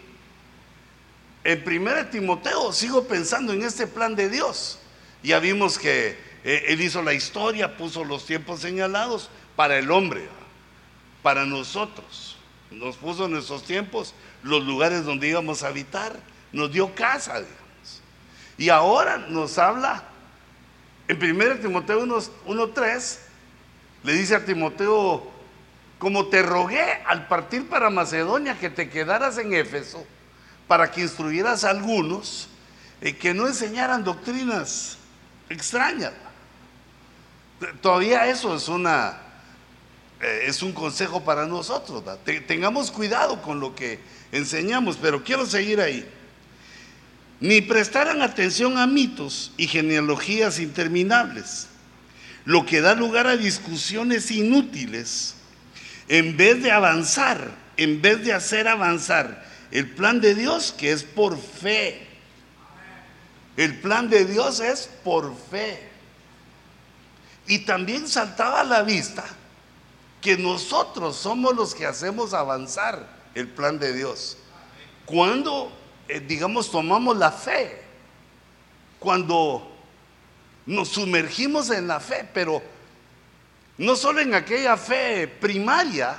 en 1.45 1.63
1 1.63 2.07
Timoteo 2.07 2.73
sigo 2.73 3.07
pensando 3.07 3.53
en 3.53 3.61
este 3.61 3.85
plan 3.85 4.15
de 4.15 4.29
Dios. 4.29 4.79
Ya 5.21 5.39
vimos 5.39 5.77
que 5.77 6.17
eh, 6.43 6.65
Él 6.67 6.81
hizo 6.81 7.03
la 7.03 7.13
historia, 7.13 7.77
puso 7.77 8.03
los 8.03 8.25
tiempos 8.25 8.61
señalados 8.61 9.29
para 9.55 9.77
el 9.77 9.91
hombre, 9.91 10.27
para 11.21 11.45
nosotros. 11.45 12.37
Nos 12.71 12.97
puso 12.97 13.25
en 13.25 13.33
nuestros 13.33 13.63
tiempos 13.63 14.15
los 14.41 14.65
lugares 14.65 15.05
donde 15.05 15.27
íbamos 15.27 15.61
a 15.61 15.67
habitar, 15.67 16.13
nos 16.51 16.71
dio 16.71 16.95
casa, 16.95 17.35
digamos. 17.35 18.01
Y 18.57 18.69
ahora 18.69 19.17
nos 19.17 19.59
habla, 19.59 20.03
en 21.07 21.23
1 21.23 21.57
Timoteo 21.57 22.03
1.3, 22.05 23.17
le 24.03 24.13
dice 24.13 24.35
a 24.35 24.45
Timoteo, 24.45 25.31
como 25.99 26.25
te 26.27 26.41
rogué 26.41 27.03
al 27.05 27.27
partir 27.27 27.69
para 27.69 27.91
Macedonia 27.91 28.57
que 28.57 28.71
te 28.71 28.89
quedaras 28.89 29.37
en 29.37 29.53
Éfeso, 29.53 30.05
para 30.67 30.91
que 30.91 31.01
instruyeras 31.01 31.63
a 31.63 31.69
algunos 31.69 32.47
eh, 33.01 33.15
que 33.15 33.33
no 33.33 33.47
enseñaran 33.47 34.03
doctrinas 34.03 34.97
extrañas. 35.49 36.13
Todavía 37.81 38.27
eso 38.27 38.55
es 38.55 38.67
una 38.67 39.25
eh, 40.21 40.45
es 40.47 40.61
un 40.63 40.71
consejo 40.71 41.23
para 41.23 41.45
nosotros. 41.45 42.03
Tengamos 42.47 42.91
cuidado 42.91 43.41
con 43.41 43.59
lo 43.59 43.75
que 43.75 43.99
enseñamos, 44.31 44.97
pero 45.01 45.23
quiero 45.23 45.45
seguir 45.45 45.81
ahí. 45.81 46.07
Ni 47.39 47.61
prestaran 47.61 48.21
atención 48.21 48.77
a 48.77 48.87
mitos 48.87 49.51
y 49.57 49.67
genealogías 49.67 50.59
interminables, 50.59 51.67
lo 52.45 52.65
que 52.65 52.79
da 52.81 52.95
lugar 52.95 53.27
a 53.27 53.35
discusiones 53.35 54.31
inútiles, 54.31 55.35
en 56.07 56.37
vez 56.37 56.63
de 56.63 56.71
avanzar, 56.71 57.51
en 57.75 58.01
vez 58.01 58.23
de 58.23 58.33
hacer 58.33 58.67
avanzar 58.67 59.43
el 59.71 59.91
plan 59.91 60.21
de 60.21 60.35
Dios 60.35 60.73
que 60.77 60.91
es 60.91 61.03
por 61.03 61.37
fe. 61.37 62.07
El 63.57 63.79
plan 63.79 64.09
de 64.09 64.25
Dios 64.25 64.59
es 64.59 64.89
por 65.03 65.35
fe. 65.35 65.89
Y 67.47 67.59
también 67.59 68.07
saltaba 68.07 68.61
a 68.61 68.63
la 68.63 68.81
vista 68.83 69.23
que 70.21 70.37
nosotros 70.37 71.15
somos 71.15 71.55
los 71.55 71.75
que 71.75 71.85
hacemos 71.85 72.33
avanzar 72.33 73.07
el 73.35 73.47
plan 73.47 73.77
de 73.77 73.93
Dios. 73.93 74.37
Cuando, 75.05 75.71
eh, 76.07 76.19
digamos, 76.19 76.71
tomamos 76.71 77.15
la 77.17 77.31
fe, 77.31 77.81
cuando 78.97 79.71
nos 80.65 80.89
sumergimos 80.89 81.69
en 81.69 81.87
la 81.87 81.99
fe, 81.99 82.27
pero 82.33 82.61
no 83.77 83.95
solo 83.95 84.21
en 84.21 84.33
aquella 84.33 84.77
fe 84.77 85.27
primaria 85.27 86.17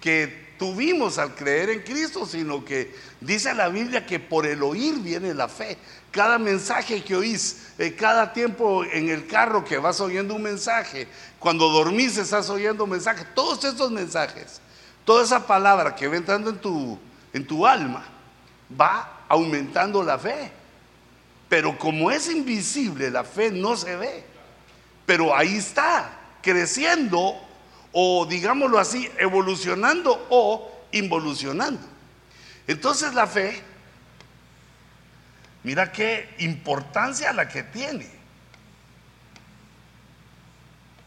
que 0.00 0.47
tuvimos 0.58 1.18
al 1.18 1.34
creer 1.34 1.70
en 1.70 1.80
Cristo, 1.82 2.26
sino 2.26 2.64
que 2.64 2.94
dice 3.20 3.54
la 3.54 3.68
Biblia 3.68 4.04
que 4.04 4.18
por 4.18 4.46
el 4.46 4.62
oír 4.62 4.96
viene 4.96 5.32
la 5.32 5.48
fe. 5.48 5.78
Cada 6.10 6.38
mensaje 6.38 7.02
que 7.02 7.16
oís, 7.16 7.68
eh, 7.78 7.94
cada 7.94 8.32
tiempo 8.32 8.84
en 8.84 9.08
el 9.08 9.26
carro 9.26 9.64
que 9.64 9.78
vas 9.78 10.00
oyendo 10.00 10.34
un 10.34 10.42
mensaje, 10.42 11.06
cuando 11.38 11.68
dormís 11.68 12.18
estás 12.18 12.50
oyendo 12.50 12.84
un 12.84 12.90
mensaje, 12.90 13.24
todos 13.34 13.64
estos 13.64 13.90
mensajes, 13.90 14.60
toda 15.04 15.24
esa 15.24 15.46
palabra 15.46 15.94
que 15.94 16.08
va 16.08 16.16
entrando 16.16 16.50
en 16.50 16.58
tu, 16.58 16.98
en 17.32 17.46
tu 17.46 17.66
alma, 17.66 18.04
va 18.78 19.24
aumentando 19.28 20.02
la 20.02 20.18
fe. 20.18 20.52
Pero 21.48 21.78
como 21.78 22.10
es 22.10 22.28
invisible, 22.28 23.10
la 23.10 23.24
fe 23.24 23.50
no 23.50 23.76
se 23.76 23.96
ve. 23.96 24.24
Pero 25.06 25.34
ahí 25.34 25.56
está, 25.56 26.10
creciendo 26.42 27.47
o 27.92 28.26
digámoslo 28.26 28.78
así, 28.78 29.10
evolucionando 29.18 30.26
o 30.30 30.86
involucionando. 30.92 31.80
Entonces 32.66 33.14
la 33.14 33.26
fe, 33.26 33.62
mira 35.62 35.90
qué 35.92 36.34
importancia 36.38 37.32
la 37.32 37.48
que 37.48 37.62
tiene. 37.62 38.18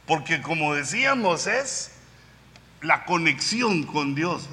Porque 0.05 0.41
como 0.41 0.73
decíamos 0.73 1.47
es 1.47 1.91
la 2.81 3.05
conexión 3.05 3.83
con 3.83 4.15
Dios. 4.15 4.49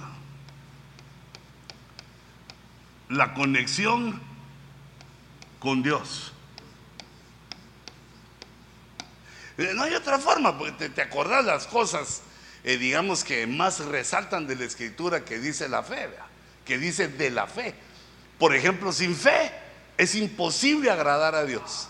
La 3.08 3.32
conexión 3.32 4.20
con 5.58 5.82
Dios. 5.82 6.32
Eh, 9.40 9.47
no 9.58 9.82
hay 9.82 9.94
otra 9.94 10.18
forma, 10.18 10.56
porque 10.56 10.88
te, 10.88 11.02
acordás 11.02 11.44
las 11.44 11.66
cosas, 11.66 12.22
eh, 12.62 12.76
digamos, 12.76 13.24
que 13.24 13.46
más 13.46 13.80
resaltan 13.80 14.46
de 14.46 14.54
la 14.54 14.64
escritura 14.64 15.24
que 15.24 15.38
dice 15.40 15.68
la 15.68 15.82
fe, 15.82 16.08
que 16.64 16.78
dice 16.78 17.08
de 17.08 17.30
la 17.30 17.46
fe. 17.48 17.74
Por 18.38 18.54
ejemplo, 18.54 18.92
sin 18.92 19.16
fe 19.16 19.50
es 19.96 20.14
imposible 20.14 20.90
agradar 20.90 21.34
a 21.34 21.44
Dios. 21.44 21.88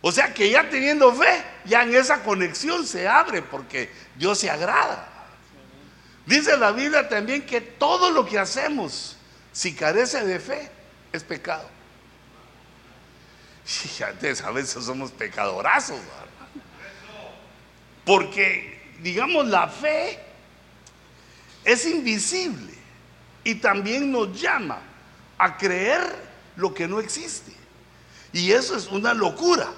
O 0.00 0.12
sea 0.12 0.32
que 0.32 0.48
ya 0.48 0.70
teniendo 0.70 1.12
fe, 1.12 1.44
ya 1.64 1.82
en 1.82 1.94
esa 1.94 2.22
conexión 2.22 2.86
se 2.86 3.06
abre 3.08 3.42
porque 3.42 3.90
Dios 4.16 4.38
se 4.38 4.48
agrada. 4.48 5.08
Dice 6.24 6.56
la 6.56 6.70
Biblia 6.70 7.08
también 7.08 7.44
que 7.44 7.60
todo 7.60 8.12
lo 8.12 8.24
que 8.24 8.38
hacemos, 8.38 9.16
si 9.52 9.74
carece 9.74 10.24
de 10.24 10.38
fe, 10.38 10.70
es 11.12 11.24
pecado. 11.24 11.68
Y 13.98 14.02
a 14.42 14.50
veces 14.50 14.84
somos 14.84 15.10
pecadorazos. 15.10 15.98
Porque, 18.10 18.96
digamos, 19.04 19.46
la 19.46 19.68
fe 19.68 20.18
es 21.62 21.86
invisible 21.86 22.74
y 23.44 23.54
también 23.54 24.10
nos 24.10 24.36
llama 24.36 24.80
a 25.38 25.56
creer 25.56 26.00
lo 26.56 26.74
que 26.74 26.88
no 26.88 26.98
existe. 26.98 27.52
Y 28.32 28.50
eso 28.50 28.76
es 28.76 28.88
una 28.88 29.14
locura. 29.14 29.68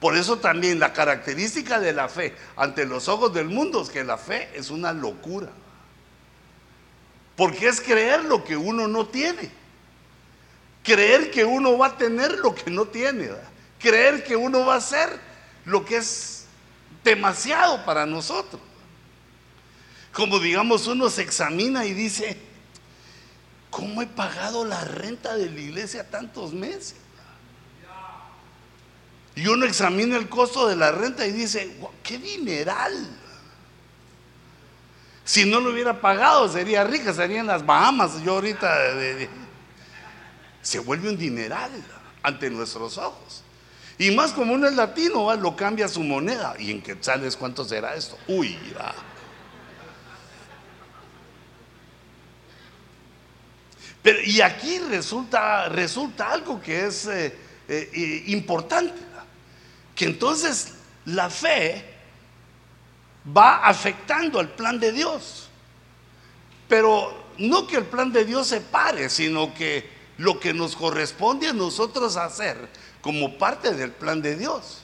Por 0.00 0.16
eso 0.16 0.38
también 0.38 0.80
la 0.80 0.94
característica 0.94 1.80
de 1.80 1.92
la 1.92 2.08
fe 2.08 2.34
ante 2.56 2.86
los 2.86 3.08
ojos 3.08 3.34
del 3.34 3.50
mundo 3.50 3.82
es 3.82 3.90
que 3.90 4.04
la 4.04 4.16
fe 4.16 4.48
es 4.54 4.70
una 4.70 4.94
locura. 4.94 5.50
Porque 7.36 7.68
es 7.68 7.78
creer 7.78 8.24
lo 8.24 8.42
que 8.42 8.56
uno 8.56 8.88
no 8.88 9.06
tiene. 9.08 9.50
Creer 10.82 11.30
que 11.30 11.44
uno 11.44 11.76
va 11.76 11.88
a 11.88 11.98
tener 11.98 12.38
lo 12.38 12.54
que 12.54 12.70
no 12.70 12.86
tiene. 12.86 13.28
Creer 13.78 14.24
que 14.24 14.34
uno 14.34 14.64
va 14.64 14.76
a 14.76 14.80
ser 14.80 15.10
lo 15.66 15.84
que 15.84 15.98
es 15.98 16.31
demasiado 17.04 17.84
para 17.84 18.06
nosotros. 18.06 18.60
Como 20.12 20.38
digamos, 20.38 20.86
uno 20.86 21.08
se 21.08 21.22
examina 21.22 21.86
y 21.86 21.94
dice, 21.94 22.36
¿cómo 23.70 24.02
he 24.02 24.06
pagado 24.06 24.64
la 24.64 24.82
renta 24.84 25.34
de 25.36 25.50
la 25.50 25.60
iglesia 25.60 26.08
tantos 26.08 26.52
meses? 26.52 26.96
Y 29.34 29.46
uno 29.46 29.64
examina 29.64 30.16
el 30.16 30.28
costo 30.28 30.68
de 30.68 30.76
la 30.76 30.92
renta 30.92 31.26
y 31.26 31.32
dice, 31.32 31.74
¡qué 32.02 32.18
dineral! 32.18 33.08
Si 35.24 35.46
no 35.46 35.60
lo 35.60 35.70
hubiera 35.70 36.00
pagado, 36.00 36.52
sería 36.52 36.84
rica, 36.84 37.14
sería 37.14 37.40
en 37.40 37.46
las 37.46 37.64
Bahamas. 37.64 38.22
Yo 38.22 38.32
ahorita 38.32 38.68
se 40.60 40.78
vuelve 40.80 41.08
un 41.08 41.16
dineral 41.16 41.70
ante 42.22 42.50
nuestros 42.50 42.98
ojos. 42.98 43.42
Y 44.02 44.10
más 44.10 44.32
como 44.32 44.54
uno 44.54 44.66
es 44.66 44.74
latino, 44.74 45.32
lo 45.36 45.54
cambia 45.54 45.86
su 45.86 46.02
moneda. 46.02 46.56
¿Y 46.58 46.72
en 46.72 46.82
quetzales 46.82 47.36
cuánto 47.36 47.64
será 47.64 47.94
esto? 47.94 48.18
Uy, 48.26 48.58
ya. 48.74 48.92
Pero, 54.02 54.20
y 54.24 54.40
aquí 54.40 54.80
resulta, 54.80 55.68
resulta 55.68 56.32
algo 56.32 56.60
que 56.60 56.86
es 56.86 57.06
eh, 57.06 57.38
eh, 57.68 58.24
importante, 58.26 59.00
que 59.94 60.06
entonces 60.06 60.72
la 61.04 61.30
fe 61.30 61.84
va 63.24 63.64
afectando 63.64 64.40
al 64.40 64.48
plan 64.48 64.80
de 64.80 64.90
Dios. 64.90 65.48
Pero 66.66 67.28
no 67.38 67.68
que 67.68 67.76
el 67.76 67.84
plan 67.84 68.10
de 68.12 68.24
Dios 68.24 68.48
se 68.48 68.60
pare, 68.62 69.08
sino 69.08 69.54
que 69.54 69.88
lo 70.18 70.40
que 70.40 70.52
nos 70.52 70.74
corresponde 70.74 71.46
a 71.46 71.52
nosotros 71.52 72.16
hacer 72.16 72.68
como 73.02 73.36
parte 73.36 73.74
del 73.74 73.90
plan 73.90 74.22
de 74.22 74.36
Dios. 74.36 74.78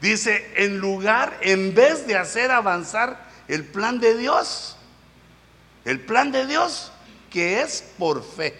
Dice, 0.00 0.50
en 0.56 0.78
lugar, 0.78 1.38
en 1.42 1.74
vez 1.74 2.06
de 2.06 2.16
hacer 2.16 2.50
avanzar 2.50 3.28
el 3.48 3.66
plan 3.66 4.00
de 4.00 4.16
Dios, 4.16 4.76
el 5.84 6.00
plan 6.00 6.32
de 6.32 6.46
Dios 6.46 6.90
que 7.28 7.60
es 7.60 7.84
por 7.98 8.24
fe. 8.24 8.54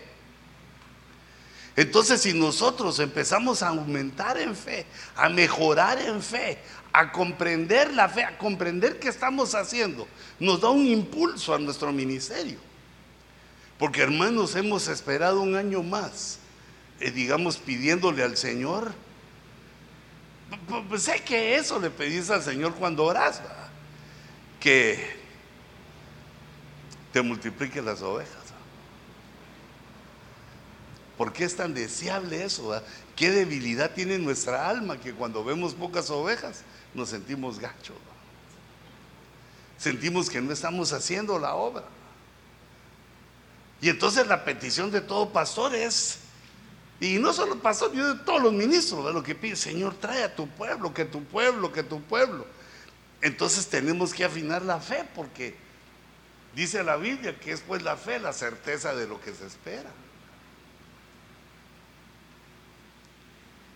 Entonces, 1.76 2.21
si 2.21 2.35
nosotros 2.35 2.99
empezamos 2.99 3.62
a 3.62 3.69
aumentar 3.69 4.37
en 4.37 4.55
fe, 4.55 4.85
a 5.17 5.29
mejorar 5.31 5.99
en 5.99 6.23
fe, 6.23 6.59
a 6.93 7.11
comprender 7.11 7.95
la 7.95 8.09
fe, 8.09 8.25
a 8.25 8.37
comprender 8.37 8.99
qué 8.99 9.09
estamos 9.09 9.55
haciendo, 9.55 10.07
nos 10.38 10.61
da 10.61 10.69
un 10.69 10.87
impulso 10.87 11.55
a 11.55 11.59
nuestro 11.59 11.90
ministerio. 11.93 12.70
Porque 13.81 14.03
hermanos, 14.03 14.57
hemos 14.57 14.89
esperado 14.89 15.41
un 15.41 15.57
año 15.57 15.83
más, 15.83 16.39
eh, 17.01 17.11
digamos, 17.11 17.57
pidiéndole 17.57 18.23
al 18.23 18.37
Señor. 18.37 18.93
Pues 20.91 21.05
sé 21.05 21.25
que 21.25 21.57
eso 21.57 21.81
le 21.81 21.89
pedís 21.89 22.29
al 22.29 22.43
Señor 22.43 22.75
cuando 22.75 23.05
oras, 23.05 23.41
que 24.61 25.17
te 27.11 27.23
multiplique 27.23 27.81
las 27.81 28.03
ovejas. 28.03 28.35
¿Por 31.17 31.33
qué 31.33 31.45
es 31.45 31.57
tan 31.57 31.73
deseable 31.73 32.45
eso? 32.45 32.83
¿Qué 33.17 33.31
debilidad 33.31 33.93
tiene 33.95 34.19
nuestra 34.19 34.69
alma 34.69 35.01
que 35.01 35.14
cuando 35.14 35.43
vemos 35.43 35.73
pocas 35.73 36.11
ovejas 36.11 36.64
nos 36.93 37.09
sentimos 37.09 37.59
gachos? 37.59 37.97
Sentimos 39.79 40.29
que 40.29 40.43
no 40.43 40.53
estamos 40.53 40.93
haciendo 40.93 41.38
la 41.38 41.55
obra. 41.55 41.85
Y 43.81 43.88
entonces 43.88 44.27
la 44.27 44.45
petición 44.45 44.90
de 44.90 45.01
todo 45.01 45.31
pastor 45.31 45.75
es, 45.75 46.19
y 47.01 47.19
no 47.19 47.33
solo 47.33 47.59
pastor, 47.61 47.93
yo 47.93 48.14
de 48.14 48.25
todos 48.25 48.43
los 48.43 48.53
ministros, 48.53 49.07
de 49.07 49.12
lo 49.12 49.23
que 49.23 49.35
pide, 49.35 49.57
Señor, 49.57 49.95
trae 49.95 50.23
a 50.23 50.35
tu 50.35 50.47
pueblo, 50.49 50.93
que 50.93 51.07
tu 51.07 51.25
pueblo, 51.25 51.73
que 51.73 51.83
tu 51.83 52.03
pueblo. 52.03 52.47
Entonces 53.23 53.66
tenemos 53.69 54.12
que 54.12 54.25
afinar 54.25 54.62
la 54.62 54.81
fe 54.81 55.05
porque 55.14 55.57
dice 56.55 56.83
la 56.83 56.97
Biblia 56.97 57.38
que 57.38 57.53
es 57.53 57.61
pues 57.61 57.83
la 57.83 57.97
fe, 57.97 58.19
la 58.19 58.33
certeza 58.33 58.95
de 58.95 59.07
lo 59.07 59.21
que 59.21 59.33
se 59.35 59.47
espera. 59.47 59.90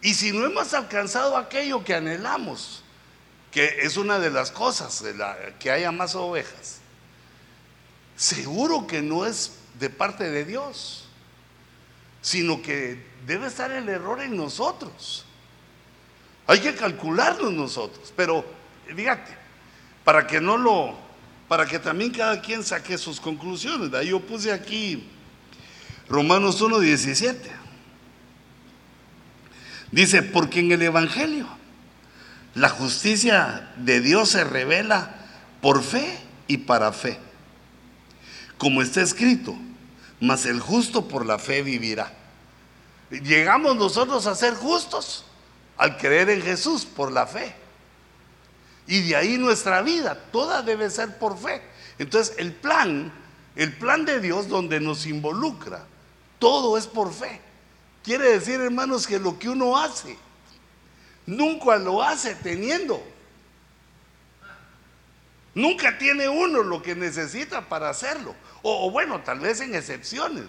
Y 0.02 0.12
si 0.12 0.32
no 0.32 0.44
hemos 0.44 0.74
alcanzado 0.74 1.38
aquello 1.38 1.82
que 1.82 1.94
anhelamos, 1.94 2.82
que 3.50 3.78
es 3.80 3.96
una 3.96 4.18
de 4.18 4.30
las 4.30 4.50
cosas, 4.50 5.02
que 5.58 5.70
haya 5.70 5.90
más 5.92 6.14
ovejas, 6.14 6.80
seguro 8.16 8.86
que 8.86 9.00
no 9.00 9.24
es 9.24 9.52
de 9.78 9.90
parte 9.90 10.30
de 10.30 10.44
Dios, 10.44 11.04
sino 12.20 12.62
que 12.62 13.04
debe 13.26 13.46
estar 13.46 13.70
el 13.70 13.88
error 13.88 14.20
en 14.20 14.36
nosotros. 14.36 15.24
Hay 16.46 16.60
que 16.60 16.74
calcularlo 16.74 17.50
nosotros, 17.50 18.12
pero 18.16 18.44
fíjate, 18.94 19.36
para 20.04 20.26
que 20.26 20.40
no 20.40 20.56
lo, 20.56 20.94
para 21.48 21.66
que 21.66 21.78
también 21.78 22.10
cada 22.10 22.40
quien 22.40 22.62
saque 22.62 22.98
sus 22.98 23.20
conclusiones. 23.20 23.90
Yo 24.06 24.20
puse 24.20 24.52
aquí 24.52 25.08
Romanos 26.08 26.62
1.17. 26.62 27.36
Dice, 29.90 30.22
porque 30.22 30.60
en 30.60 30.72
el 30.72 30.82
Evangelio 30.82 31.46
la 32.54 32.68
justicia 32.68 33.72
de 33.76 34.00
Dios 34.00 34.30
se 34.30 34.44
revela 34.44 35.14
por 35.60 35.82
fe 35.82 36.18
y 36.46 36.58
para 36.58 36.92
fe. 36.92 37.18
Como 38.58 38.82
está 38.82 39.02
escrito, 39.02 39.56
mas 40.20 40.46
el 40.46 40.60
justo 40.60 41.08
por 41.08 41.26
la 41.26 41.38
fe 41.38 41.62
vivirá. 41.62 42.12
Llegamos 43.10 43.76
nosotros 43.76 44.26
a 44.26 44.34
ser 44.34 44.54
justos 44.54 45.24
al 45.76 45.96
creer 45.98 46.30
en 46.30 46.42
Jesús 46.42 46.84
por 46.84 47.12
la 47.12 47.26
fe. 47.26 47.54
Y 48.86 49.00
de 49.02 49.16
ahí 49.16 49.38
nuestra 49.38 49.82
vida, 49.82 50.18
toda 50.30 50.62
debe 50.62 50.90
ser 50.90 51.18
por 51.18 51.38
fe. 51.38 51.62
Entonces 51.98 52.36
el 52.38 52.52
plan, 52.52 53.12
el 53.56 53.72
plan 53.76 54.04
de 54.04 54.20
Dios 54.20 54.48
donde 54.48 54.80
nos 54.80 55.06
involucra, 55.06 55.86
todo 56.38 56.76
es 56.76 56.86
por 56.86 57.12
fe. 57.12 57.40
Quiere 58.02 58.32
decir, 58.32 58.60
hermanos, 58.60 59.06
que 59.06 59.18
lo 59.18 59.38
que 59.38 59.48
uno 59.48 59.78
hace, 59.78 60.18
nunca 61.26 61.76
lo 61.76 62.02
hace 62.02 62.34
teniendo. 62.34 63.02
Nunca 65.54 65.98
tiene 65.98 66.28
uno 66.28 66.62
lo 66.62 66.82
que 66.82 66.94
necesita 66.94 67.68
para 67.68 67.90
hacerlo. 67.90 68.34
O, 68.62 68.90
bueno, 68.90 69.20
tal 69.22 69.40
vez 69.40 69.60
en 69.60 69.74
excepciones. 69.74 70.44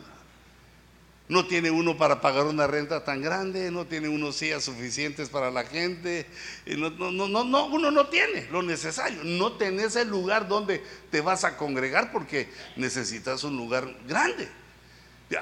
No 1.28 1.48
tiene 1.48 1.72
uno 1.72 1.98
para 1.98 2.22
pagar 2.22 2.46
una 2.46 2.68
renta 2.68 3.04
tan 3.04 3.22
grande, 3.22 3.72
no 3.72 3.86
tiene 3.86 4.10
uno 4.10 4.32
sillas 4.32 4.64
suficientes 4.64 5.30
para 5.30 5.50
la 5.50 5.64
gente. 5.64 6.28
No, 6.68 6.92
no, 6.92 7.12
no, 7.12 7.44
no, 7.44 7.66
uno 7.66 7.90
no 7.90 8.08
tiene 8.08 8.48
lo 8.52 8.62
necesario. 8.62 9.24
No 9.24 9.54
tenés 9.54 9.96
el 9.96 10.08
lugar 10.08 10.48
donde 10.48 10.84
te 11.10 11.22
vas 11.22 11.44
a 11.44 11.58
congregar 11.58 12.12
porque 12.12 12.50
necesitas 12.76 13.44
un 13.44 13.58
lugar 13.58 13.92
grande 14.08 14.48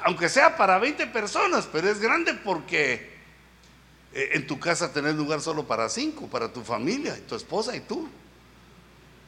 aunque 0.04 0.30
sea 0.30 0.56
para 0.56 0.80
20 0.80 1.08
personas, 1.08 1.68
pero 1.72 1.90
es 1.90 2.00
grande 2.00 2.34
porque 2.34 3.12
eh, 4.14 4.30
en 4.34 4.48
tu 4.48 4.60
casa 4.60 4.94
tenés 4.94 5.16
lugar 5.16 5.42
solo 5.42 5.68
para 5.68 5.90
5, 5.90 6.28
para 6.28 6.52
tu 6.52 6.64
familia, 6.64 7.20
tu 7.28 7.36
esposa 7.36 7.76
y 7.76 7.82
tú. 7.82 8.08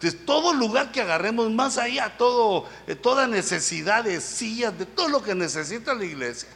Entonces, 0.06 0.24
todo 0.28 0.54
lugar 0.54 0.92
que 0.92 1.02
agarremos 1.02 1.50
más 1.50 1.80
allá, 1.80 2.16
todo, 2.16 2.70
eh, 2.86 2.94
toda 2.94 3.26
necesidad 3.26 4.04
de 4.04 4.22
sillas, 4.22 4.78
de 4.78 4.86
todo 4.86 5.08
lo 5.08 5.24
que 5.24 5.34
necesita 5.34 5.96
la 5.96 6.06
iglesia, 6.06 6.48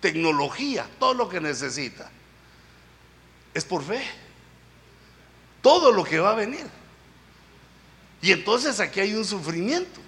tecnología, 0.00 0.88
todo 0.98 1.14
lo 1.14 1.28
que 1.28 1.40
necesita, 1.40 2.10
es 3.54 3.64
por 3.64 3.84
fe. 3.84 4.02
Todo 5.62 5.92
lo 5.92 6.02
que 6.02 6.18
va 6.18 6.32
a 6.32 6.34
venir. 6.34 6.66
Y 8.22 8.32
entonces 8.32 8.80
aquí 8.80 8.98
hay 8.98 9.14
un 9.14 9.24
sufrimiento. 9.24 10.00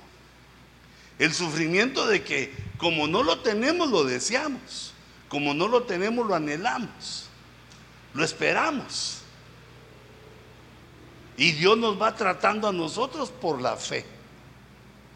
El 1.20 1.32
sufrimiento 1.32 2.04
de 2.04 2.24
que 2.24 2.52
como 2.78 3.06
no 3.06 3.22
lo 3.22 3.42
tenemos, 3.42 3.90
lo 3.90 4.02
deseamos. 4.02 4.92
Como 5.28 5.54
no 5.54 5.68
lo 5.68 5.84
tenemos, 5.84 6.26
lo 6.26 6.34
anhelamos. 6.34 7.28
Lo 8.12 8.24
esperamos. 8.24 9.17
Y 11.38 11.52
Dios 11.52 11.78
nos 11.78 12.00
va 12.00 12.14
tratando 12.14 12.68
a 12.68 12.72
nosotros 12.72 13.30
por 13.30 13.62
la 13.62 13.76
fe. 13.76 14.04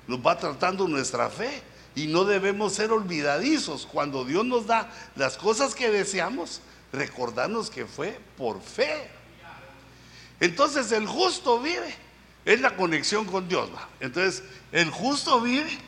Nos 0.06 0.24
va 0.24 0.38
tratando 0.38 0.88
nuestra 0.88 1.28
fe. 1.28 1.62
Y 1.94 2.06
no 2.06 2.24
debemos 2.24 2.72
ser 2.72 2.92
olvidadizos. 2.92 3.86
Cuando 3.86 4.24
Dios 4.24 4.46
nos 4.46 4.66
da 4.66 4.90
las 5.16 5.36
cosas 5.36 5.74
que 5.74 5.90
deseamos, 5.90 6.62
recordarnos 6.92 7.68
que 7.68 7.84
fue 7.84 8.18
por 8.38 8.62
fe. 8.62 9.10
Entonces 10.40 10.90
el 10.92 11.06
justo 11.06 11.60
vive. 11.60 11.94
Es 12.44 12.60
la 12.60 12.76
conexión 12.76 13.26
con 13.26 13.48
Dios. 13.48 13.68
Entonces 14.00 14.42
el 14.70 14.90
justo 14.90 15.40
vive 15.40 15.78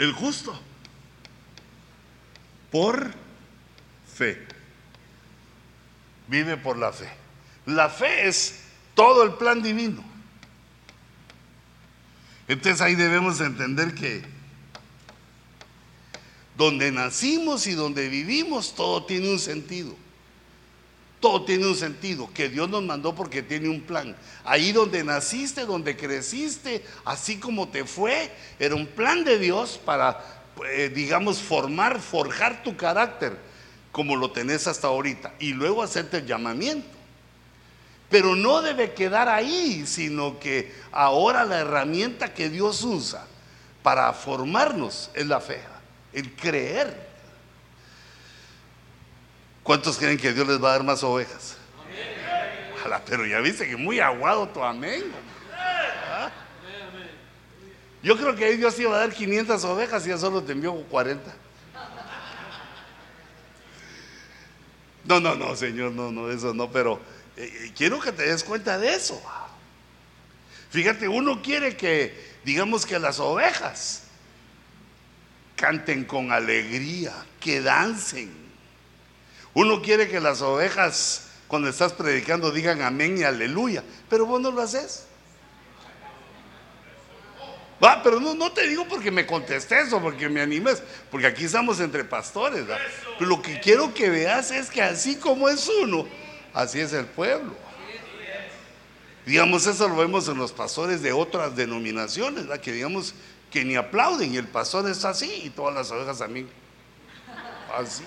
el 0.00 0.12
justo 0.12 0.58
por 2.70 3.12
fe. 4.16 4.46
Vive 6.26 6.56
por 6.56 6.78
la 6.78 6.90
fe. 6.90 7.19
La 7.66 7.88
fe 7.88 8.28
es 8.28 8.60
todo 8.94 9.22
el 9.22 9.34
plan 9.34 9.62
divino. 9.62 10.04
Entonces 12.48 12.80
ahí 12.80 12.94
debemos 12.96 13.40
entender 13.40 13.94
que 13.94 14.22
donde 16.56 16.92
nacimos 16.92 17.66
y 17.66 17.72
donde 17.72 18.08
vivimos, 18.08 18.74
todo 18.74 19.04
tiene 19.04 19.30
un 19.30 19.38
sentido. 19.38 19.94
Todo 21.20 21.44
tiene 21.44 21.66
un 21.66 21.76
sentido, 21.76 22.30
que 22.32 22.48
Dios 22.48 22.68
nos 22.68 22.82
mandó 22.82 23.14
porque 23.14 23.42
tiene 23.42 23.68
un 23.68 23.82
plan. 23.82 24.16
Ahí 24.44 24.72
donde 24.72 25.04
naciste, 25.04 25.64
donde 25.64 25.96
creciste, 25.96 26.84
así 27.04 27.38
como 27.38 27.68
te 27.68 27.84
fue, 27.84 28.30
era 28.58 28.74
un 28.74 28.86
plan 28.86 29.22
de 29.22 29.38
Dios 29.38 29.78
para, 29.84 30.22
eh, 30.66 30.90
digamos, 30.94 31.38
formar, 31.38 32.00
forjar 32.00 32.62
tu 32.62 32.76
carácter 32.76 33.38
como 33.92 34.16
lo 34.16 34.30
tenés 34.30 34.66
hasta 34.66 34.88
ahorita 34.88 35.34
y 35.38 35.52
luego 35.52 35.82
hacerte 35.82 36.18
el 36.18 36.26
llamamiento. 36.26 36.99
Pero 38.10 38.34
no 38.34 38.60
debe 38.60 38.92
quedar 38.92 39.28
ahí, 39.28 39.86
sino 39.86 40.40
que 40.40 40.74
ahora 40.90 41.44
la 41.44 41.60
herramienta 41.60 42.34
que 42.34 42.50
Dios 42.50 42.82
usa 42.82 43.24
para 43.84 44.12
formarnos 44.12 45.10
es 45.14 45.26
la 45.26 45.40
fe, 45.40 45.60
el 46.12 46.34
creer. 46.34 47.08
¿Cuántos 49.62 49.96
creen 49.96 50.18
que 50.18 50.32
Dios 50.32 50.46
les 50.48 50.62
va 50.62 50.70
a 50.70 50.72
dar 50.72 50.82
más 50.82 51.04
ovejas? 51.04 51.56
Ojalá, 52.74 53.00
pero 53.04 53.24
ya 53.26 53.38
viste 53.38 53.68
que 53.68 53.76
muy 53.76 54.00
aguado 54.00 54.48
tu 54.48 54.62
amén. 54.64 55.04
¿Ah? 55.54 56.30
Yo 58.02 58.16
creo 58.16 58.34
que 58.34 58.56
Dios 58.56 58.78
iba 58.80 58.96
a 58.96 59.00
dar 59.00 59.12
500 59.12 59.62
ovejas 59.64 60.04
y 60.06 60.08
ya 60.08 60.18
solo 60.18 60.42
te 60.42 60.52
envió 60.52 60.74
40. 60.74 61.32
No, 65.04 65.20
no, 65.20 65.34
no, 65.34 65.54
Señor, 65.54 65.92
no, 65.92 66.10
no, 66.10 66.30
eso 66.30 66.54
no, 66.54 66.70
pero 66.70 67.00
eh, 67.40 67.64
eh, 67.64 67.72
quiero 67.74 67.98
que 68.00 68.12
te 68.12 68.24
des 68.24 68.44
cuenta 68.44 68.78
de 68.78 68.94
eso. 68.94 69.20
Fíjate, 70.68 71.08
uno 71.08 71.40
quiere 71.40 71.74
que, 71.74 72.38
digamos 72.44 72.84
que 72.84 72.98
las 72.98 73.18
ovejas 73.18 74.02
canten 75.56 76.04
con 76.04 76.32
alegría, 76.32 77.14
que 77.40 77.62
dancen, 77.62 78.30
uno 79.54 79.80
quiere 79.80 80.08
que 80.08 80.20
las 80.20 80.42
ovejas, 80.42 81.28
cuando 81.48 81.70
estás 81.70 81.94
predicando, 81.94 82.50
digan 82.50 82.82
amén 82.82 83.16
y 83.16 83.22
aleluya, 83.22 83.82
pero 84.10 84.26
vos 84.26 84.40
no 84.40 84.50
lo 84.50 84.60
haces. 84.60 85.06
Va, 87.82 88.02
pero 88.02 88.20
no, 88.20 88.34
no 88.34 88.52
te 88.52 88.68
digo 88.68 88.86
porque 88.86 89.10
me 89.10 89.26
contestes 89.26 89.90
o 89.94 90.02
porque 90.02 90.28
me 90.28 90.42
animes, 90.42 90.82
porque 91.10 91.26
aquí 91.26 91.46
estamos 91.46 91.80
entre 91.80 92.04
pastores. 92.04 92.66
Pero 93.18 93.30
lo 93.30 93.40
que 93.40 93.58
quiero 93.60 93.94
que 93.94 94.10
veas 94.10 94.50
es 94.50 94.68
que 94.68 94.82
así 94.82 95.16
como 95.16 95.48
es 95.48 95.66
uno, 95.82 96.06
así 96.54 96.80
es 96.80 96.92
el 96.92 97.06
pueblo. 97.06 97.54
Digamos, 99.26 99.66
eso 99.66 99.88
lo 99.88 99.96
vemos 99.96 100.28
en 100.28 100.38
los 100.38 100.52
pastores 100.52 101.02
de 101.02 101.12
otras 101.12 101.54
denominaciones, 101.54 102.46
que 102.60 102.72
digamos 102.72 103.14
que 103.50 103.64
ni 103.64 103.76
aplauden 103.76 104.34
y 104.34 104.38
el 104.38 104.48
pastor 104.48 104.88
está 104.88 105.10
así 105.10 105.42
y 105.44 105.50
todas 105.50 105.74
las 105.74 105.90
ovejas 105.90 106.18
también 106.18 106.48
así 107.76 108.04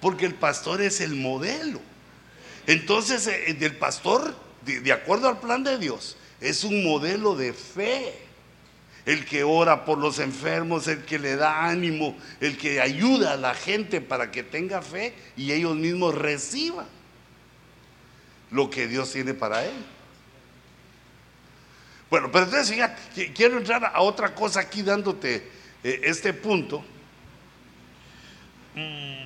porque 0.00 0.26
el 0.26 0.34
pastor 0.34 0.80
es 0.80 1.00
el 1.00 1.14
modelo. 1.14 1.80
Entonces, 2.66 3.26
eh, 3.26 3.54
del 3.58 3.76
pastor, 3.76 4.34
de, 4.62 4.92
acuerdo 4.92 5.28
al 5.28 5.40
plan 5.40 5.62
de 5.62 5.78
Dios, 5.78 6.16
es 6.40 6.64
un 6.64 6.82
modelo 6.84 7.36
de 7.36 7.52
fe. 7.52 8.29
El 9.06 9.24
que 9.24 9.42
ora 9.42 9.84
por 9.84 9.98
los 9.98 10.18
enfermos, 10.18 10.86
el 10.88 11.04
que 11.04 11.18
le 11.18 11.36
da 11.36 11.64
ánimo, 11.66 12.16
el 12.40 12.56
que 12.56 12.80
ayuda 12.80 13.32
a 13.32 13.36
la 13.36 13.54
gente 13.54 14.00
para 14.00 14.30
que 14.30 14.42
tenga 14.42 14.82
fe 14.82 15.14
y 15.36 15.52
ellos 15.52 15.74
mismos 15.74 16.14
reciban 16.14 16.86
lo 18.50 18.68
que 18.68 18.86
Dios 18.86 19.12
tiene 19.12 19.34
para 19.34 19.64
él. 19.64 19.74
Bueno, 22.10 22.30
pero 22.32 22.44
entonces 22.44 22.70
fíjate, 22.70 23.32
quiero 23.32 23.58
entrar 23.58 23.92
a 23.94 24.00
otra 24.00 24.34
cosa 24.34 24.60
aquí 24.60 24.82
dándote 24.82 25.48
eh, 25.82 26.00
este 26.04 26.32
punto. 26.32 26.84
Mm. 28.74 29.20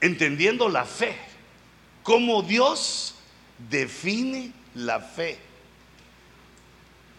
entendiendo 0.00 0.68
la 0.68 0.84
fe, 0.84 1.14
cómo 2.02 2.42
Dios 2.42 3.14
define 3.70 4.52
la 4.74 5.00
fe. 5.00 5.38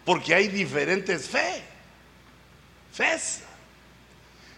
Porque 0.05 0.33
hay 0.33 0.47
diferentes 0.47 1.27
fe, 1.27 1.63
fes. 2.91 3.43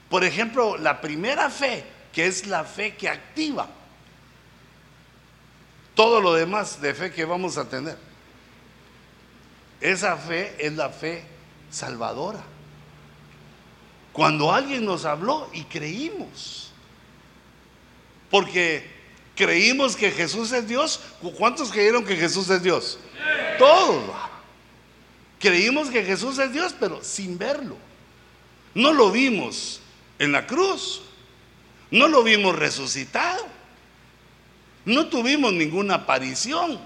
Por 0.10 0.24
ejemplo, 0.24 0.78
la 0.78 1.02
primera 1.02 1.50
fe, 1.50 1.84
que 2.12 2.28
es 2.28 2.48
la 2.48 2.64
fe 2.64 2.96
que 2.96 3.10
activa 3.10 3.68
todo 5.96 6.22
lo 6.22 6.34
demás 6.34 6.82
de 6.82 6.94
fe 6.94 7.12
que 7.12 7.26
vamos 7.26 7.58
a 7.58 7.70
tener. 7.70 7.98
Esa 9.80 10.18
fe 10.18 10.56
es 10.58 10.74
la 10.74 10.90
fe 10.90 11.24
salvadora. 11.70 12.42
Cuando 14.12 14.52
alguien 14.52 14.86
nos 14.86 15.06
habló 15.06 15.50
y 15.54 15.64
creímos. 15.66 16.72
Porque 18.30 18.90
creímos 19.36 19.96
que 19.96 20.12
Jesús 20.12 20.52
es 20.52 20.68
Dios. 20.68 21.00
¿Cuántos 21.38 21.72
creyeron 21.72 22.06
que 22.06 22.16
Jesús 22.16 22.50
es 22.50 22.62
Dios? 22.62 23.00
Todos. 23.58 24.04
Creímos 25.40 25.90
que 25.90 26.04
Jesús 26.04 26.38
es 26.40 26.52
Dios, 26.54 26.76
pero 26.80 27.04
sin 27.04 27.38
verlo. 27.38 27.78
No 28.74 28.94
lo 28.94 29.12
vimos 29.12 29.82
en 30.20 30.32
la 30.32 30.48
cruz. 30.48 31.02
No 31.92 32.08
lo 32.08 32.24
vimos 32.24 32.56
resucitado. 32.56 33.46
No 34.86 35.08
tuvimos 35.08 35.54
ninguna 35.54 35.96
aparición. 35.96 36.80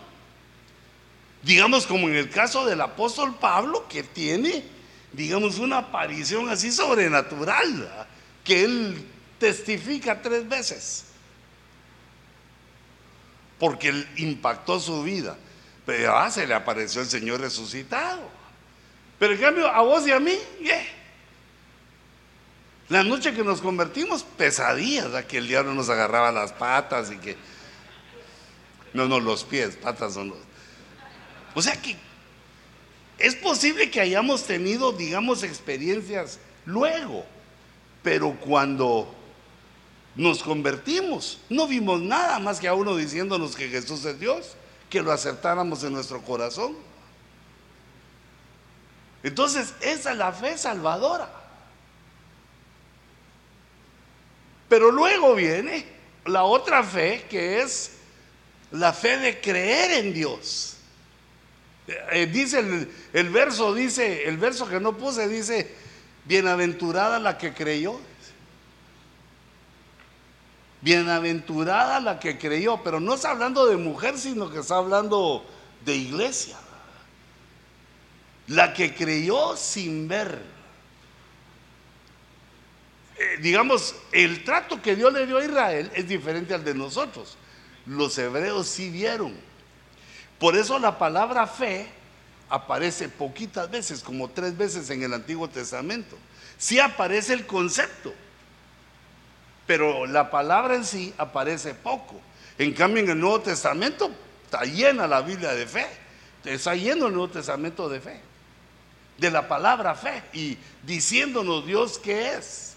Digamos 1.44 1.88
como 1.88 2.10
en 2.10 2.16
el 2.16 2.30
caso 2.30 2.66
del 2.66 2.82
apóstol 2.82 3.36
Pablo, 3.36 3.88
que 3.88 4.04
tiene, 4.04 4.64
digamos, 5.14 5.60
una 5.60 5.78
aparición 5.78 6.50
así 6.50 6.72
sobrenatural, 6.72 8.08
que 8.44 8.64
él 8.64 9.06
testifica 9.40 10.22
tres 10.22 10.48
veces 10.48 11.07
porque 13.60 14.06
impactó 14.18 14.80
su 14.80 15.04
vida. 15.04 15.38
Pero 15.86 16.18
ah, 16.18 16.30
se 16.30 16.46
le 16.46 16.54
apareció 16.54 17.02
el 17.02 17.08
Señor 17.08 17.40
resucitado. 17.40 18.30
Pero 19.20 19.34
en 19.34 19.40
cambio, 19.40 19.68
a 19.68 19.82
vos 19.82 20.08
y 20.08 20.12
a 20.12 20.20
mí, 20.20 20.38
la 22.90 23.04
noche 23.04 23.34
que 23.34 23.44
nos 23.44 23.62
convertimos, 23.62 24.24
pesadillas, 24.24 25.26
que 25.26 25.38
el 25.38 25.48
diablo 25.48 25.74
nos 25.74 25.90
agarraba 25.90 26.32
las 26.32 26.54
patas 26.54 27.12
y 27.12 27.18
que. 27.18 27.36
No, 28.94 29.08
no, 29.08 29.20
los 29.20 29.44
pies, 29.44 29.76
patas 29.76 30.14
son 30.14 30.30
los. 30.30 30.38
O 31.54 31.62
sea 31.62 31.82
que 31.82 31.96
es 33.18 33.36
posible 33.36 33.90
que 33.90 34.00
hayamos 34.00 34.44
tenido, 34.44 34.92
digamos, 34.92 35.44
experiencias 35.44 36.40
luego, 36.66 37.26
pero 38.04 38.38
cuando 38.40 39.17
nos 40.18 40.42
convertimos. 40.42 41.40
No 41.48 41.68
vimos 41.68 42.02
nada 42.02 42.40
más 42.40 42.60
que 42.60 42.68
a 42.68 42.74
uno 42.74 42.96
diciéndonos 42.96 43.56
que 43.56 43.70
Jesús 43.70 44.04
es 44.04 44.20
Dios, 44.20 44.56
que 44.90 45.02
lo 45.02 45.12
acertáramos 45.12 45.84
en 45.84 45.94
nuestro 45.94 46.22
corazón. 46.24 46.76
Entonces, 49.24 49.74
esa 49.82 50.12
es 50.12 50.18
la 50.18 50.32
fe 50.34 50.58
salvadora. 50.58 51.30
Pero 54.68 54.92
luego 54.92 55.36
viene 55.36 55.86
la 56.26 56.44
otra 56.44 56.84
fe 56.84 57.26
que 57.30 57.62
es 57.62 57.92
la 58.72 58.92
fe 58.92 59.18
de 59.18 59.40
creer 59.40 60.04
en 60.04 60.14
Dios. 60.14 60.78
Eh, 62.12 62.28
dice 62.28 62.60
el, 62.60 62.92
el 63.14 63.30
verso, 63.30 63.74
dice, 63.74 64.28
el 64.28 64.38
verso 64.38 64.68
que 64.68 64.80
no 64.80 64.98
puse, 64.98 65.30
dice, 65.30 65.74
bienaventurada 66.26 67.20
la 67.20 67.38
que 67.38 67.54
creyó. 67.54 68.00
Bienaventurada 70.82 72.00
la 72.00 72.20
que 72.20 72.38
creyó, 72.38 72.82
pero 72.84 73.00
no 73.00 73.16
está 73.16 73.32
hablando 73.32 73.66
de 73.66 73.78
mujer, 73.78 74.18
sino 74.18 74.50
que 74.52 74.60
está 74.60 74.78
hablando 74.78 75.44
de 75.84 75.96
iglesia. 75.96 76.58
La 78.48 78.74
que 78.74 78.94
creyó 78.94 79.58
sin 79.58 80.08
ver. 80.08 80.40
Eh, 83.18 83.38
digamos, 83.42 83.96
el 84.12 84.44
trato 84.44 84.82
que 84.82 84.96
Dios 84.96 85.12
le 85.12 85.26
dio 85.26 85.38
a 85.38 85.44
Israel 85.44 85.92
es 85.96 86.08
diferente 86.08 86.54
al 86.54 86.64
de 86.64 86.76
nosotros. 86.76 87.38
Los 87.88 88.18
hebreos 88.18 88.68
sí 88.68 88.90
vieron. 88.90 89.34
Por 90.38 90.56
eso 90.56 90.78
la 90.78 91.00
palabra 91.00 91.48
fe 91.48 91.88
aparece 92.50 93.10
poquitas 93.10 93.70
veces, 93.72 94.04
como 94.04 94.30
tres 94.30 94.56
veces 94.56 94.90
en 94.92 95.02
el 95.02 95.14
Antiguo 95.14 95.50
Testamento. 95.50 96.16
Sí 96.58 96.80
aparece 96.80 97.34
el 97.34 97.48
concepto 97.48 98.14
pero 99.68 100.08
la 100.08 100.32
palabra 100.32 100.76
en 100.76 100.86
sí 100.86 101.14
aparece 101.18 101.76
poco. 101.76 102.20
En 102.58 102.74
cambio, 102.74 103.04
en 103.04 103.12
el 103.12 103.20
Nuevo 103.20 103.42
Testamento 103.42 104.12
Está 104.48 104.64
llena 104.64 105.08
la 105.08 105.22
Biblia 105.22 105.54
de 105.54 105.68
fe. 105.68 105.86
Está 106.46 106.74
lleno 106.74 107.08
el 107.08 107.14
Nuevo 107.14 107.28
Testamento 107.28 107.90
de 107.90 108.00
fe. 108.00 108.22
De 109.18 109.30
la 109.30 109.46
palabra 109.46 109.94
fe. 109.94 110.24
Y 110.32 110.58
diciéndonos 110.84 111.66
Dios 111.66 112.00
qué 112.00 112.36
es. 112.36 112.76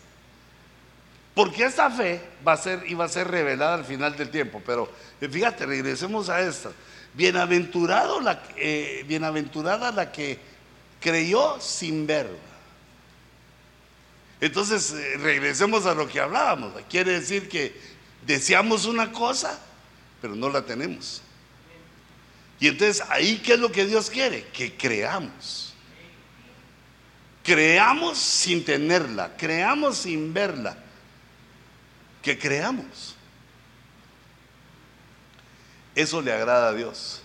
Porque 1.33 1.65
esta 1.65 1.89
fe 1.89 2.21
va 2.47 2.55
a 2.55 2.57
ser 2.57 2.83
y 2.89 2.95
va 2.95 3.05
a 3.05 3.09
ser 3.09 3.29
revelada 3.29 3.75
al 3.75 3.85
final 3.85 4.17
del 4.17 4.31
tiempo. 4.31 4.61
Pero 4.67 4.91
fíjate, 5.21 5.65
regresemos 5.65 6.29
a 6.29 6.41
esto. 6.41 6.75
Bienaventurado 7.15 8.21
la, 8.21 8.43
eh, 8.57 9.05
bienaventurada 9.07 9.93
la 9.93 10.11
que 10.11 10.41
creyó 11.01 11.61
sin 11.61 12.05
ver. 12.05 12.29
Entonces, 14.41 14.93
eh, 14.93 15.17
regresemos 15.19 15.87
a 15.87 15.95
lo 15.95 16.09
que 16.09 16.21
hablábamos. 16.21 16.73
Quiere 16.89 17.13
decir 17.13 17.49
que 17.49 17.79
deseamos 18.27 18.87
una 18.87 19.13
cosa, 19.13 19.61
pero 20.21 20.35
no 20.35 20.49
la 20.49 20.65
tenemos. 20.65 21.23
Y 22.59 22.69
entonces, 22.69 23.03
ahí, 23.09 23.39
¿qué 23.39 23.55
es 23.55 23.59
lo 23.59 23.71
que 23.71 23.87
Dios 23.87 24.11
quiere? 24.11 24.47
Que 24.49 24.77
creamos. 24.77 25.75
Creamos 27.43 28.19
sin 28.19 28.65
tenerla, 28.65 29.37
creamos 29.37 29.99
sin 29.99 30.33
verla. 30.33 30.77
Que 32.23 32.39
creamos. 32.39 33.17
Eso 35.95 36.21
le 36.23 36.33
agrada 36.33 36.69
a 36.69 36.75
Dios. 36.75 37.23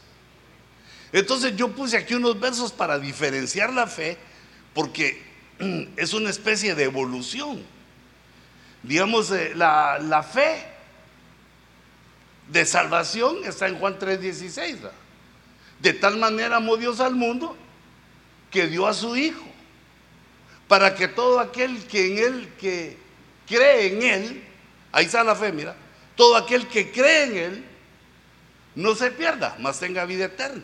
Entonces 1.11 1.55
yo 1.55 1.69
puse 1.69 1.97
aquí 1.97 2.13
unos 2.13 2.39
versos 2.39 2.71
para 2.71 2.99
diferenciar 2.99 3.71
la 3.71 3.87
fe, 3.87 4.17
porque 4.73 5.34
es 5.97 6.13
una 6.13 6.29
especie 6.29 6.75
de 6.75 6.83
evolución. 6.83 7.63
Digamos, 8.83 9.31
eh, 9.31 9.53
la, 9.55 9.99
la 9.99 10.23
fe 10.23 10.75
de 12.49 12.65
salvación 12.65 13.37
está 13.45 13.67
en 13.67 13.79
Juan 13.79 13.97
3:16. 13.97 14.77
De 15.79 15.93
tal 15.93 16.17
manera 16.17 16.57
amó 16.57 16.77
Dios 16.77 16.99
al 16.99 17.15
mundo 17.15 17.57
que 18.51 18.67
dio 18.67 18.87
a 18.87 18.93
su 18.93 19.15
Hijo, 19.15 19.43
para 20.67 20.95
que 20.95 21.07
todo 21.07 21.39
aquel 21.39 21.85
que 21.87 22.07
en 22.07 22.17
Él, 22.17 22.53
que 22.59 22.97
cree 23.47 23.87
en 23.87 24.03
Él, 24.03 24.43
ahí 24.91 25.05
está 25.05 25.23
la 25.23 25.35
fe, 25.35 25.51
mira, 25.51 25.75
todo 26.15 26.37
aquel 26.37 26.67
que 26.67 26.91
cree 26.91 27.23
en 27.23 27.37
Él, 27.37 27.65
no 28.75 28.95
se 28.95 29.11
pierda, 29.11 29.55
mas 29.59 29.79
tenga 29.79 30.05
vida 30.05 30.25
eterna. 30.25 30.63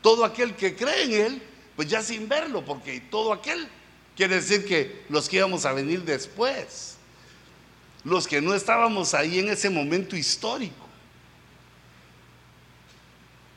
Todo 0.00 0.24
aquel 0.24 0.54
que 0.54 0.74
cree 0.76 1.04
en 1.04 1.12
Él, 1.12 1.42
pues 1.76 1.88
ya 1.88 2.02
sin 2.02 2.28
verlo, 2.28 2.64
porque 2.64 3.00
todo 3.00 3.32
aquel 3.32 3.68
quiere 4.22 4.36
decir 4.36 4.64
que 4.64 5.02
los 5.08 5.28
que 5.28 5.38
íbamos 5.38 5.64
a 5.64 5.72
venir 5.72 6.04
después, 6.04 6.94
los 8.04 8.28
que 8.28 8.40
no 8.40 8.54
estábamos 8.54 9.14
ahí 9.14 9.40
en 9.40 9.48
ese 9.48 9.68
momento 9.68 10.16
histórico. 10.16 10.86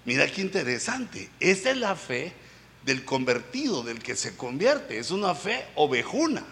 Mira 0.06 0.26
qué 0.26 0.42
interesante. 0.42 1.30
Esta 1.40 1.70
es 1.70 1.78
la 1.78 1.96
fe 1.96 2.34
del 2.84 3.06
convertido, 3.06 3.84
del 3.84 4.00
que 4.00 4.16
se 4.16 4.36
convierte. 4.36 4.98
Es 4.98 5.12
una 5.12 5.36
fe 5.36 5.68
ovejuna. 5.76 6.44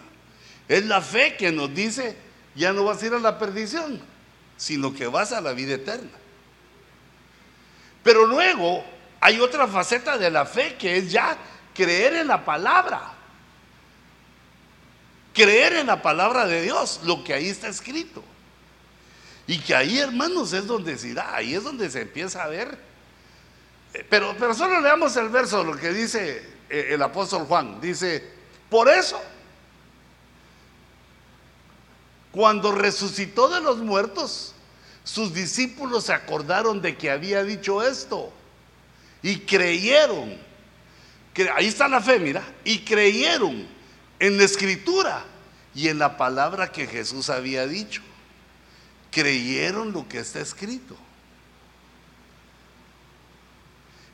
Es 0.68 0.84
la 0.84 1.00
fe 1.00 1.34
que 1.36 1.50
nos 1.50 1.74
dice, 1.74 2.16
ya 2.54 2.72
no 2.72 2.84
vas 2.84 3.02
a 3.02 3.06
ir 3.06 3.14
a 3.14 3.18
la 3.18 3.36
perdición, 3.36 4.00
sino 4.56 4.94
que 4.94 5.08
vas 5.08 5.32
a 5.32 5.40
la 5.40 5.54
vida 5.54 5.74
eterna. 5.74 6.12
Pero 8.04 8.26
luego 8.26 8.84
hay 9.20 9.40
otra 9.40 9.66
faceta 9.66 10.16
de 10.16 10.30
la 10.30 10.46
fe 10.46 10.76
que 10.76 10.98
es 10.98 11.10
ya 11.10 11.36
creer 11.74 12.14
en 12.14 12.28
la 12.28 12.44
palabra. 12.44 13.13
Creer 15.34 15.74
en 15.74 15.88
la 15.88 16.00
palabra 16.00 16.46
de 16.46 16.62
Dios, 16.62 17.00
lo 17.04 17.22
que 17.24 17.34
ahí 17.34 17.48
está 17.48 17.68
escrito. 17.68 18.22
Y 19.46 19.58
que 19.58 19.74
ahí, 19.74 19.98
hermanos, 19.98 20.52
es 20.52 20.66
donde 20.66 20.96
se 20.96 21.12
da, 21.12 21.34
ahí 21.34 21.54
es 21.54 21.62
donde 21.62 21.90
se 21.90 22.02
empieza 22.02 22.44
a 22.44 22.48
ver. 22.48 22.78
Eh, 23.92 24.06
pero, 24.08 24.34
pero 24.38 24.54
solo 24.54 24.80
leamos 24.80 25.16
el 25.16 25.28
verso, 25.28 25.62
lo 25.62 25.76
que 25.76 25.92
dice 25.92 26.54
eh, 26.70 26.88
el 26.90 27.02
apóstol 27.02 27.44
Juan. 27.46 27.80
Dice, 27.80 28.24
por 28.70 28.88
eso, 28.88 29.20
cuando 32.30 32.72
resucitó 32.72 33.48
de 33.48 33.60
los 33.60 33.78
muertos, 33.78 34.54
sus 35.02 35.34
discípulos 35.34 36.04
se 36.04 36.14
acordaron 36.14 36.80
de 36.80 36.96
que 36.96 37.10
había 37.10 37.44
dicho 37.44 37.82
esto 37.82 38.32
y 39.22 39.40
creyeron. 39.40 40.38
Ahí 41.54 41.66
está 41.66 41.88
la 41.88 42.00
fe, 42.00 42.18
mira. 42.18 42.42
Y 42.64 42.80
creyeron 42.80 43.73
en 44.26 44.38
la 44.38 44.44
escritura 44.44 45.22
y 45.74 45.88
en 45.88 45.98
la 45.98 46.16
palabra 46.16 46.72
que 46.72 46.86
Jesús 46.86 47.28
había 47.28 47.66
dicho. 47.66 48.00
Creyeron 49.10 49.92
lo 49.92 50.08
que 50.08 50.18
está 50.18 50.40
escrito. 50.40 50.96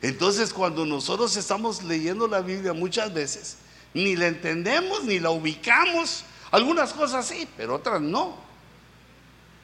Entonces 0.02 0.52
cuando 0.52 0.84
nosotros 0.84 1.36
estamos 1.36 1.84
leyendo 1.84 2.26
la 2.26 2.40
Biblia 2.40 2.72
muchas 2.72 3.14
veces, 3.14 3.58
ni 3.94 4.16
la 4.16 4.26
entendemos, 4.26 5.04
ni 5.04 5.20
la 5.20 5.30
ubicamos. 5.30 6.24
Algunas 6.50 6.92
cosas 6.92 7.26
sí, 7.26 7.46
pero 7.56 7.76
otras 7.76 8.00
no. 8.00 8.36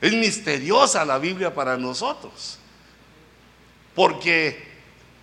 Es 0.00 0.12
misteriosa 0.12 1.04
la 1.04 1.18
Biblia 1.18 1.52
para 1.52 1.76
nosotros. 1.76 2.58
Porque, 3.96 4.62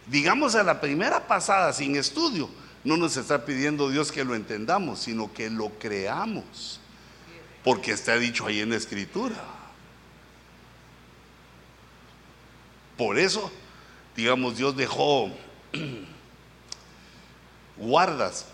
digamos, 0.07 0.55
a 0.55 0.63
la 0.63 0.81
primera 0.81 1.25
pasada 1.25 1.71
sin 1.71 1.95
estudio, 1.95 2.49
no 2.83 2.97
nos 2.97 3.17
está 3.17 3.45
pidiendo 3.45 3.89
Dios 3.89 4.11
que 4.11 4.25
lo 4.25 4.35
entendamos, 4.35 4.99
sino 4.99 5.33
que 5.33 5.49
lo 5.49 5.69
creamos. 5.79 6.79
Porque 7.63 7.91
está 7.91 8.17
dicho 8.17 8.45
ahí 8.45 8.59
en 8.59 8.71
la 8.71 8.75
escritura. 8.75 9.35
Por 12.97 13.17
eso, 13.17 13.51
digamos, 14.15 14.57
Dios 14.57 14.75
dejó 14.75 15.31
guardas 17.77 18.45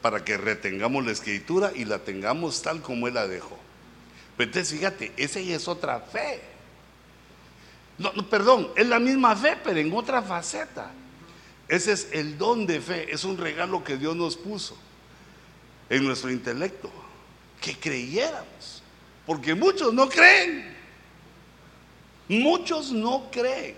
para 0.00 0.24
que 0.24 0.36
retengamos 0.36 1.04
la 1.04 1.12
escritura 1.12 1.72
y 1.74 1.84
la 1.84 1.98
tengamos 1.98 2.62
tal 2.62 2.80
como 2.80 3.06
Él 3.06 3.14
la 3.14 3.28
dejó. 3.28 3.58
Pero 4.36 4.48
entonces 4.48 4.76
fíjate, 4.76 5.12
esa 5.16 5.38
es 5.38 5.68
otra 5.68 6.00
fe. 6.00 6.40
No, 7.98 8.10
perdón, 8.28 8.70
es 8.74 8.88
la 8.88 8.98
misma 8.98 9.36
fe, 9.36 9.56
pero 9.62 9.78
en 9.78 9.92
otra 9.92 10.22
faceta. 10.22 10.90
Ese 11.68 11.92
es 11.92 12.08
el 12.12 12.36
don 12.36 12.66
de 12.66 12.80
fe, 12.80 13.12
es 13.12 13.24
un 13.24 13.38
regalo 13.38 13.82
que 13.82 13.96
Dios 13.96 14.14
nos 14.14 14.36
puso 14.36 14.76
en 15.88 16.04
nuestro 16.04 16.30
intelecto, 16.30 16.90
que 17.60 17.78
creyéramos, 17.78 18.82
porque 19.26 19.54
muchos 19.54 19.92
no 19.94 20.08
creen, 20.08 20.74
muchos 22.28 22.92
no 22.92 23.30
creen. 23.30 23.76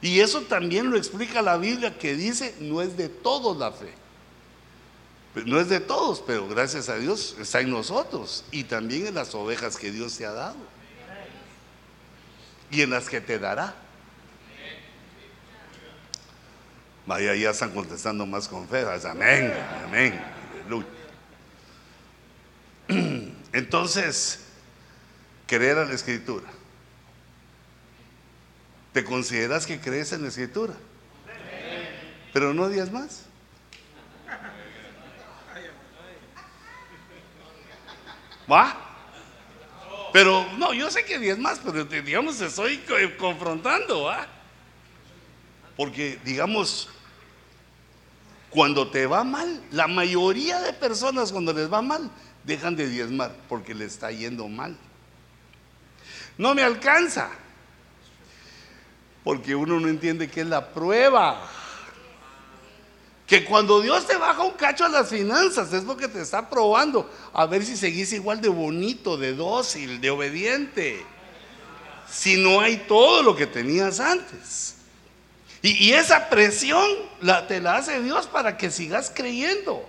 Y 0.00 0.20
eso 0.20 0.42
también 0.42 0.90
lo 0.90 0.96
explica 0.96 1.42
la 1.42 1.56
Biblia 1.56 1.96
que 1.96 2.16
dice, 2.16 2.56
no 2.58 2.82
es 2.82 2.96
de 2.96 3.08
todos 3.08 3.56
la 3.56 3.70
fe. 3.70 3.94
No 5.46 5.58
es 5.58 5.68
de 5.68 5.80
todos, 5.80 6.22
pero 6.26 6.46
gracias 6.46 6.88
a 6.88 6.96
Dios 6.96 7.36
está 7.40 7.60
en 7.60 7.70
nosotros 7.70 8.44
y 8.50 8.64
también 8.64 9.06
en 9.06 9.14
las 9.14 9.34
ovejas 9.34 9.76
que 9.76 9.90
Dios 9.90 10.18
te 10.18 10.26
ha 10.26 10.32
dado 10.32 10.56
y 12.70 12.82
en 12.82 12.90
las 12.90 13.08
que 13.08 13.20
te 13.20 13.38
dará. 13.38 13.74
Vaya, 17.06 17.34
ya 17.34 17.50
están 17.50 17.70
contestando 17.70 18.26
más 18.26 18.48
con 18.48 18.68
fe. 18.68 18.84
Amén, 19.08 19.52
amén, 19.84 20.20
Entonces, 23.52 24.40
creer 25.46 25.78
a 25.78 25.84
la 25.84 25.94
escritura. 25.94 26.46
¿Te 28.92 29.04
consideras 29.04 29.66
que 29.66 29.80
crees 29.80 30.12
en 30.12 30.22
la 30.22 30.28
escritura? 30.28 30.74
Pero 32.32 32.54
no 32.54 32.68
días 32.68 32.92
más. 32.92 33.26
¿Va? 38.50 38.76
Pero 40.12 40.46
no, 40.58 40.74
yo 40.74 40.90
sé 40.90 41.04
que 41.04 41.18
10 41.18 41.38
más, 41.38 41.60
pero 41.64 41.84
digamos, 41.84 42.40
estoy 42.40 42.82
confrontando, 43.18 44.04
¿va? 44.04 44.26
Porque, 45.76 46.18
digamos, 46.24 46.88
cuando 48.50 48.90
te 48.90 49.06
va 49.06 49.24
mal, 49.24 49.62
la 49.70 49.86
mayoría 49.88 50.60
de 50.60 50.72
personas 50.74 51.32
cuando 51.32 51.52
les 51.52 51.72
va 51.72 51.80
mal, 51.80 52.10
dejan 52.44 52.76
de 52.76 52.88
diezmar 52.88 53.34
porque 53.48 53.74
les 53.74 53.92
está 53.92 54.10
yendo 54.10 54.46
mal. 54.48 54.76
No 56.36 56.54
me 56.54 56.62
alcanza, 56.62 57.30
porque 59.24 59.54
uno 59.54 59.80
no 59.80 59.88
entiende 59.88 60.28
qué 60.28 60.42
es 60.42 60.46
la 60.46 60.72
prueba. 60.72 61.48
Que 63.26 63.44
cuando 63.44 63.80
Dios 63.80 64.06
te 64.06 64.16
baja 64.16 64.42
un 64.42 64.52
cacho 64.52 64.84
a 64.84 64.90
las 64.90 65.08
finanzas 65.08 65.72
es 65.72 65.84
porque 65.84 66.08
te 66.08 66.20
está 66.20 66.50
probando 66.50 67.10
a 67.32 67.46
ver 67.46 67.64
si 67.64 67.78
seguís 67.78 68.12
igual 68.12 68.42
de 68.42 68.50
bonito, 68.50 69.16
de 69.16 69.34
dócil, 69.34 70.00
de 70.02 70.10
obediente. 70.10 71.06
Si 72.10 72.36
no 72.36 72.60
hay 72.60 72.84
todo 72.86 73.22
lo 73.22 73.34
que 73.34 73.46
tenías 73.46 74.00
antes. 74.00 74.74
Y, 75.62 75.92
esa 75.92 76.28
presión 76.28 76.84
la, 77.20 77.46
te 77.46 77.60
la 77.60 77.76
hace 77.76 78.02
Dios 78.02 78.26
para 78.26 78.56
que 78.56 78.70
sigas 78.70 79.12
creyendo 79.14 79.88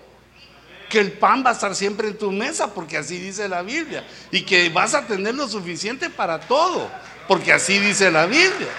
que 0.87 0.99
el 0.99 1.13
pan 1.13 1.43
va 1.43 1.49
a 1.49 1.53
estar 1.53 1.73
siempre 1.73 2.09
en 2.09 2.17
tu 2.19 2.31
mesa, 2.31 2.71
porque 2.71 2.97
así 2.97 3.17
dice 3.17 3.49
la 3.49 3.63
Biblia, 3.63 4.05
y 4.29 4.43
que 4.43 4.69
vas 4.69 4.93
a 4.93 5.07
tener 5.07 5.33
lo 5.33 5.47
suficiente 5.47 6.11
para 6.11 6.39
todo, 6.39 6.91
porque 7.27 7.51
así 7.51 7.79
dice 7.79 8.11
la 8.11 8.27
Biblia. 8.27 8.69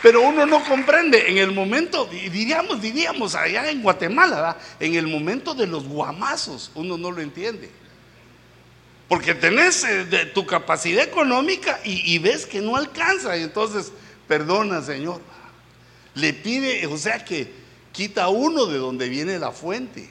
Pero 0.00 0.22
uno 0.22 0.46
no 0.46 0.64
comprende 0.64 1.30
en 1.30 1.36
el 1.36 1.52
momento, 1.52 2.06
diríamos, 2.06 2.80
diríamos 2.80 3.34
allá 3.34 3.70
en 3.70 3.82
Guatemala, 3.82 4.56
en 4.80 4.94
el 4.94 5.06
momento 5.06 5.52
de 5.52 5.66
los 5.66 5.86
guamazos, 5.86 6.72
uno 6.74 6.96
no 6.96 7.10
lo 7.10 7.20
entiende. 7.20 7.81
Porque 9.12 9.34
tenés 9.34 9.84
eh, 9.84 10.30
tu 10.32 10.46
capacidad 10.46 11.04
económica 11.04 11.78
y, 11.84 12.14
y, 12.14 12.18
ves 12.18 12.46
que 12.46 12.62
no 12.62 12.76
alcanza. 12.76 13.36
Y 13.36 13.42
entonces, 13.42 13.92
perdona, 14.26 14.80
Señor. 14.80 15.20
Le 16.14 16.32
pide, 16.32 16.86
o 16.86 16.96
sea 16.96 17.22
que 17.22 17.52
quita 17.92 18.30
uno 18.30 18.64
de 18.64 18.78
donde 18.78 19.10
viene 19.10 19.38
la 19.38 19.52
fuente. 19.52 20.08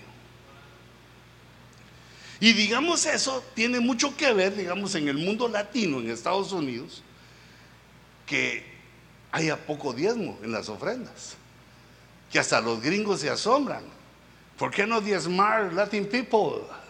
Y 2.40 2.54
digamos 2.54 3.08
eso 3.08 3.44
tiene 3.56 3.80
mucho 3.80 4.16
que 4.16 4.32
ver, 4.34 4.56
digamos, 4.56 4.94
en 4.94 5.08
el 5.08 5.18
mundo 5.18 5.48
latino, 5.48 6.00
en 6.00 6.12
Estados 6.12 6.52
Unidos, 6.52 7.02
que 8.28 8.64
haya 9.32 9.58
poco 9.58 9.94
diezmo 9.94 10.38
en 10.44 10.52
las 10.52 10.70
ofrendas. 10.70 11.38
Que 12.32 12.38
hasta 12.38 12.62
los 12.62 12.80
gringos 12.80 13.22
se 13.22 13.32
asombran. 13.32 13.84
¿Por 14.60 14.70
qué 14.70 14.86
no 14.86 15.02
diezmar 15.02 15.74
Latin 15.74 16.06
people? 16.06 16.81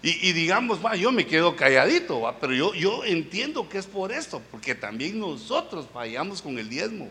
Y, 0.00 0.32
digamos, 0.32 0.84
va, 0.84 0.94
yo 0.94 1.10
me 1.10 1.26
quedo 1.26 1.56
calladito, 1.56 2.20
¿va? 2.20 2.38
pero 2.38 2.54
yo, 2.54 2.72
yo 2.72 3.04
entiendo 3.04 3.68
que 3.68 3.78
es 3.78 3.86
por 3.86 4.12
esto, 4.12 4.40
porque 4.52 4.76
también 4.76 5.18
nosotros 5.18 5.88
fallamos 5.92 6.40
con 6.40 6.56
el 6.56 6.68
diezmo. 6.68 7.10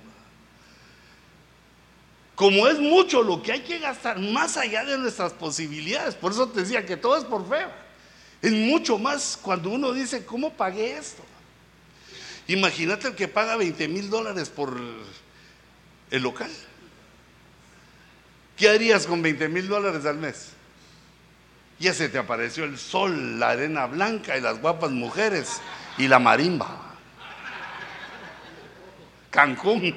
Como 2.33 2.65
es 2.67 2.79
mucho 2.79 3.23
lo 3.23 3.41
que 3.41 3.51
hay 3.51 3.61
que 3.61 3.79
gastar 3.79 4.19
más 4.19 4.55
allá 4.55 4.85
de 4.85 4.97
nuestras 4.97 5.33
posibilidades, 5.33 6.15
por 6.15 6.31
eso 6.31 6.47
te 6.47 6.61
decía 6.61 6.85
que 6.85 6.95
todo 6.95 7.17
es 7.17 7.25
por 7.25 7.49
fe. 7.49 7.65
Es 8.41 8.53
mucho 8.53 8.97
más 8.97 9.37
cuando 9.41 9.69
uno 9.69 9.91
dice, 9.91 10.25
¿cómo 10.25 10.53
pagué 10.53 10.97
esto? 10.97 11.23
Imagínate 12.47 13.09
el 13.09 13.15
que 13.15 13.27
paga 13.27 13.57
20 13.57 13.87
mil 13.89 14.09
dólares 14.09 14.49
por 14.49 14.79
el 16.11 16.21
local. 16.21 16.51
¿Qué 18.55 18.69
harías 18.69 19.05
con 19.05 19.21
20 19.21 19.49
mil 19.49 19.67
dólares 19.67 20.05
al 20.05 20.17
mes? 20.17 20.51
Ya 21.79 21.93
se 21.93 22.09
te 22.09 22.17
apareció 22.17 22.63
el 22.63 22.77
sol, 22.77 23.39
la 23.39 23.49
arena 23.49 23.85
blanca 23.85 24.37
y 24.37 24.41
las 24.41 24.59
guapas 24.59 24.91
mujeres 24.91 25.61
y 25.97 26.07
la 26.07 26.19
marimba. 26.19 26.95
Cancún. 29.29 29.95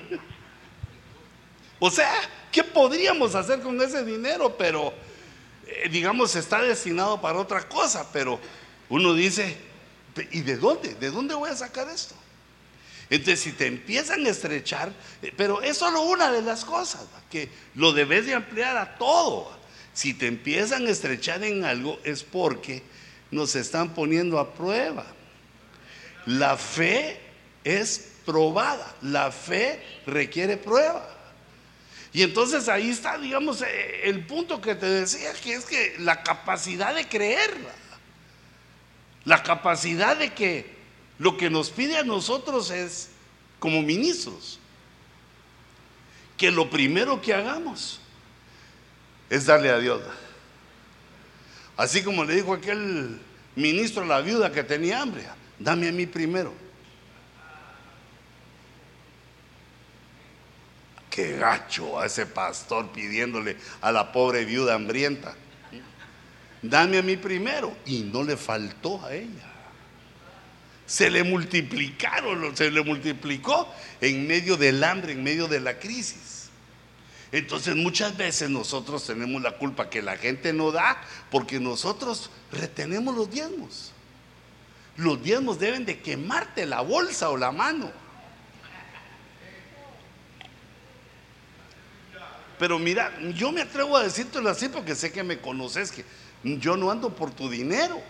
O 1.78 1.90
sea, 1.90 2.12
¿qué 2.52 2.62
podríamos 2.62 3.34
hacer 3.34 3.60
con 3.60 3.80
ese 3.80 4.04
dinero? 4.04 4.54
Pero, 4.58 4.92
eh, 5.66 5.88
digamos, 5.90 6.36
está 6.36 6.60
destinado 6.60 7.20
para 7.20 7.38
otra 7.38 7.66
cosa, 7.66 8.06
pero 8.12 8.38
uno 8.90 9.14
dice, 9.14 9.56
¿y 10.30 10.42
de 10.42 10.56
dónde? 10.56 10.94
¿De 10.96 11.10
dónde 11.10 11.34
voy 11.34 11.48
a 11.48 11.56
sacar 11.56 11.88
esto? 11.88 12.14
Entonces, 13.08 13.40
si 13.40 13.52
te 13.52 13.66
empiezan 13.66 14.24
a 14.26 14.28
estrechar, 14.28 14.92
eh, 15.22 15.32
pero 15.36 15.62
es 15.62 15.78
solo 15.78 16.02
una 16.02 16.30
de 16.30 16.42
las 16.42 16.64
cosas, 16.64 17.06
que 17.30 17.48
lo 17.74 17.92
debes 17.92 18.26
de 18.26 18.34
ampliar 18.34 18.76
a 18.76 18.96
todo. 18.98 19.59
Si 20.00 20.14
te 20.14 20.28
empiezan 20.28 20.86
a 20.86 20.90
estrechar 20.90 21.44
en 21.44 21.62
algo 21.62 22.00
es 22.04 22.22
porque 22.22 22.82
nos 23.30 23.54
están 23.54 23.90
poniendo 23.90 24.38
a 24.38 24.54
prueba. 24.54 25.04
La 26.24 26.56
fe 26.56 27.20
es 27.64 28.12
probada, 28.24 28.96
la 29.02 29.30
fe 29.30 29.78
requiere 30.06 30.56
prueba. 30.56 31.06
Y 32.14 32.22
entonces 32.22 32.66
ahí 32.70 32.88
está, 32.88 33.18
digamos, 33.18 33.60
eh, 33.60 34.00
el 34.04 34.24
punto 34.24 34.62
que 34.62 34.74
te 34.74 34.86
decía, 34.86 35.34
que 35.34 35.52
es 35.52 35.66
que 35.66 35.96
la 35.98 36.22
capacidad 36.22 36.94
de 36.94 37.06
creer, 37.06 37.54
la 39.26 39.42
capacidad 39.42 40.16
de 40.16 40.32
que 40.32 40.64
lo 41.18 41.36
que 41.36 41.50
nos 41.50 41.68
pide 41.68 41.98
a 41.98 42.04
nosotros 42.04 42.70
es, 42.70 43.10
como 43.58 43.82
ministros, 43.82 44.60
que 46.38 46.50
lo 46.50 46.70
primero 46.70 47.20
que 47.20 47.34
hagamos 47.34 48.00
es 49.30 49.46
darle 49.46 49.70
a 49.70 49.78
Dios. 49.78 50.02
Así 51.76 52.02
como 52.02 52.24
le 52.24 52.34
dijo 52.34 52.52
aquel 52.52 53.18
ministro 53.56 54.02
a 54.02 54.06
la 54.06 54.20
viuda 54.20 54.52
que 54.52 54.64
tenía 54.64 55.00
hambre, 55.00 55.24
dame 55.58 55.88
a 55.88 55.92
mí 55.92 56.04
primero. 56.04 56.52
Qué 61.08 61.36
gacho 61.36 61.98
a 61.98 62.06
ese 62.06 62.26
pastor 62.26 62.90
pidiéndole 62.92 63.56
a 63.80 63.90
la 63.90 64.12
pobre 64.12 64.44
viuda 64.44 64.74
hambrienta. 64.74 65.34
Dame 66.62 66.98
a 66.98 67.02
mí 67.02 67.16
primero. 67.16 67.76
Y 67.86 68.00
no 68.02 68.22
le 68.22 68.36
faltó 68.36 69.04
a 69.04 69.14
ella. 69.14 69.46
Se 70.86 71.10
le 71.10 71.22
multiplicaron, 71.24 72.56
se 72.56 72.70
le 72.70 72.82
multiplicó 72.82 73.72
en 74.00 74.26
medio 74.26 74.56
del 74.56 74.82
hambre, 74.84 75.12
en 75.12 75.22
medio 75.22 75.48
de 75.48 75.60
la 75.60 75.78
crisis. 75.78 76.29
Entonces 77.32 77.76
muchas 77.76 78.16
veces 78.16 78.50
nosotros 78.50 79.04
tenemos 79.06 79.40
la 79.40 79.56
culpa 79.56 79.88
que 79.88 80.02
la 80.02 80.16
gente 80.16 80.52
no 80.52 80.72
da 80.72 81.00
porque 81.30 81.60
nosotros 81.60 82.30
retenemos 82.50 83.14
los 83.14 83.30
diezmos. 83.30 83.92
Los 84.96 85.22
diezmos 85.22 85.58
deben 85.58 85.86
de 85.86 86.00
quemarte 86.00 86.66
la 86.66 86.80
bolsa 86.80 87.30
o 87.30 87.36
la 87.36 87.52
mano. 87.52 87.92
Pero 92.58 92.78
mira, 92.78 93.18
yo 93.34 93.52
me 93.52 93.62
atrevo 93.62 93.96
a 93.96 94.02
decírtelo 94.02 94.50
así 94.50 94.68
porque 94.68 94.94
sé 94.94 95.10
que 95.10 95.22
me 95.22 95.38
conoces, 95.38 95.90
que 95.90 96.04
yo 96.42 96.76
no 96.76 96.90
ando 96.90 97.14
por 97.14 97.30
tu 97.30 97.48
dinero. 97.48 98.02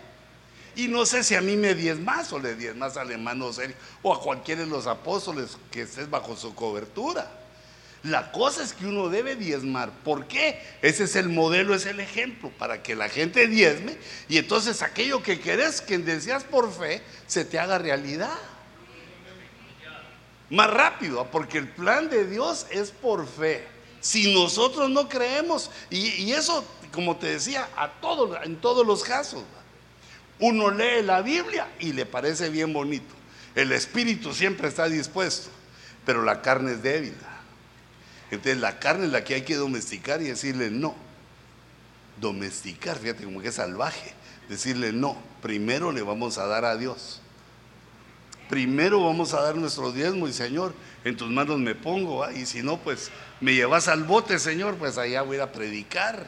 Y 0.75 0.87
no 0.87 1.05
sé 1.05 1.23
si 1.23 1.35
a 1.35 1.41
mí 1.41 1.55
me 1.55 1.75
más 1.95 2.33
o 2.33 2.39
le 2.39 2.73
más 2.73 2.97
al 2.97 3.11
hermano 3.11 3.53
Sergio 3.53 3.75
o 4.01 4.13
a 4.13 4.21
cualquiera 4.21 4.61
de 4.61 4.67
los 4.67 4.87
apóstoles 4.87 5.57
que 5.69 5.83
estés 5.83 6.09
bajo 6.09 6.35
su 6.35 6.55
cobertura. 6.55 7.40
La 8.03 8.31
cosa 8.31 8.63
es 8.63 8.73
que 8.73 8.87
uno 8.87 9.09
debe 9.09 9.35
diezmar. 9.35 9.91
¿Por 10.03 10.25
qué? 10.25 10.59
Ese 10.81 11.03
es 11.03 11.15
el 11.15 11.29
modelo, 11.29 11.75
es 11.75 11.85
el 11.85 11.99
ejemplo 11.99 12.49
para 12.57 12.81
que 12.81 12.95
la 12.95 13.09
gente 13.09 13.47
diezme 13.47 13.95
y 14.27 14.37
entonces 14.37 14.81
aquello 14.81 15.21
que 15.21 15.39
querés, 15.39 15.81
que 15.81 15.99
deseas 15.99 16.43
por 16.43 16.73
fe, 16.73 17.03
se 17.27 17.45
te 17.45 17.59
haga 17.59 17.77
realidad. 17.77 18.37
Más 20.49 20.69
rápido, 20.69 21.27
porque 21.31 21.59
el 21.59 21.67
plan 21.67 22.09
de 22.09 22.27
Dios 22.27 22.65
es 22.71 22.91
por 22.91 23.27
fe. 23.27 23.65
Si 24.01 24.33
nosotros 24.33 24.89
no 24.89 25.07
creemos, 25.07 25.69
y, 25.91 26.31
eso, 26.31 26.65
como 26.91 27.17
te 27.17 27.27
decía, 27.27 27.69
a 27.77 27.91
en 28.43 28.57
todos 28.57 28.85
los 28.85 29.03
casos, 29.03 29.43
uno 30.39 30.71
lee 30.71 31.03
la 31.03 31.21
Biblia 31.21 31.67
y 31.79 31.93
le 31.93 32.07
parece 32.07 32.49
bien 32.49 32.73
bonito. 32.73 33.13
El 33.53 33.71
espíritu 33.71 34.33
siempre 34.33 34.67
está 34.67 34.89
dispuesto, 34.89 35.49
pero 36.03 36.23
la 36.23 36.41
carne 36.41 36.73
es 36.73 36.83
débil. 36.83 37.13
Entonces 38.31 38.57
la 38.57 38.79
carne 38.79 39.05
es 39.05 39.11
la 39.11 39.23
que 39.23 39.35
hay 39.35 39.41
que 39.43 39.55
domesticar 39.55 40.21
y 40.21 40.25
decirle 40.25 40.71
no. 40.71 40.95
Domesticar, 42.19 42.97
fíjate 42.97 43.25
como 43.25 43.41
que 43.41 43.49
es 43.49 43.55
salvaje. 43.55 44.13
Decirle 44.49 44.93
no, 44.93 45.17
primero 45.41 45.91
le 45.91 46.01
vamos 46.01 46.37
a 46.37 46.47
dar 46.47 46.65
a 46.65 46.77
Dios. 46.77 47.21
Primero 48.49 49.03
vamos 49.03 49.33
a 49.33 49.41
dar 49.41 49.55
nuestro 49.55 49.91
diezmo 49.91 50.27
y 50.27 50.33
Señor, 50.33 50.73
en 51.05 51.15
tus 51.15 51.29
manos 51.29 51.57
me 51.59 51.73
pongo, 51.73 52.29
y 52.31 52.45
si 52.45 52.61
no, 52.61 52.77
pues 52.77 53.09
me 53.39 53.53
llevas 53.53 53.87
al 53.87 54.03
bote, 54.03 54.39
Señor, 54.39 54.75
pues 54.75 54.97
allá 54.97 55.21
voy 55.21 55.37
a 55.37 55.51
predicar, 55.51 56.27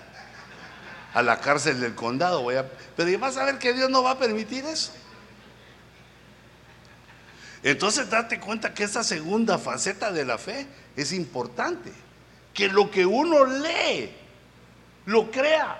a 1.13 1.21
la 1.21 1.39
cárcel 1.41 1.79
del 1.79 1.95
condado, 1.95 2.41
voy 2.41 2.55
a... 2.55 2.65
Pero 2.95 3.19
vas 3.19 3.37
a 3.37 3.45
ver 3.45 3.59
que 3.59 3.73
Dios 3.73 3.89
no 3.89 4.03
va 4.03 4.11
a 4.11 4.19
permitir 4.19 4.65
eso. 4.65 4.93
Entonces 7.63 8.09
date 8.09 8.39
cuenta 8.39 8.73
que 8.73 8.83
esta 8.83 9.03
segunda 9.03 9.57
faceta 9.57 10.11
de 10.11 10.25
la 10.25 10.37
fe 10.37 10.67
es 10.97 11.13
importante, 11.13 11.91
que 12.53 12.67
lo 12.67 12.91
que 12.91 13.05
uno 13.05 13.45
lee, 13.45 14.11
lo 15.05 15.31
crea. 15.31 15.79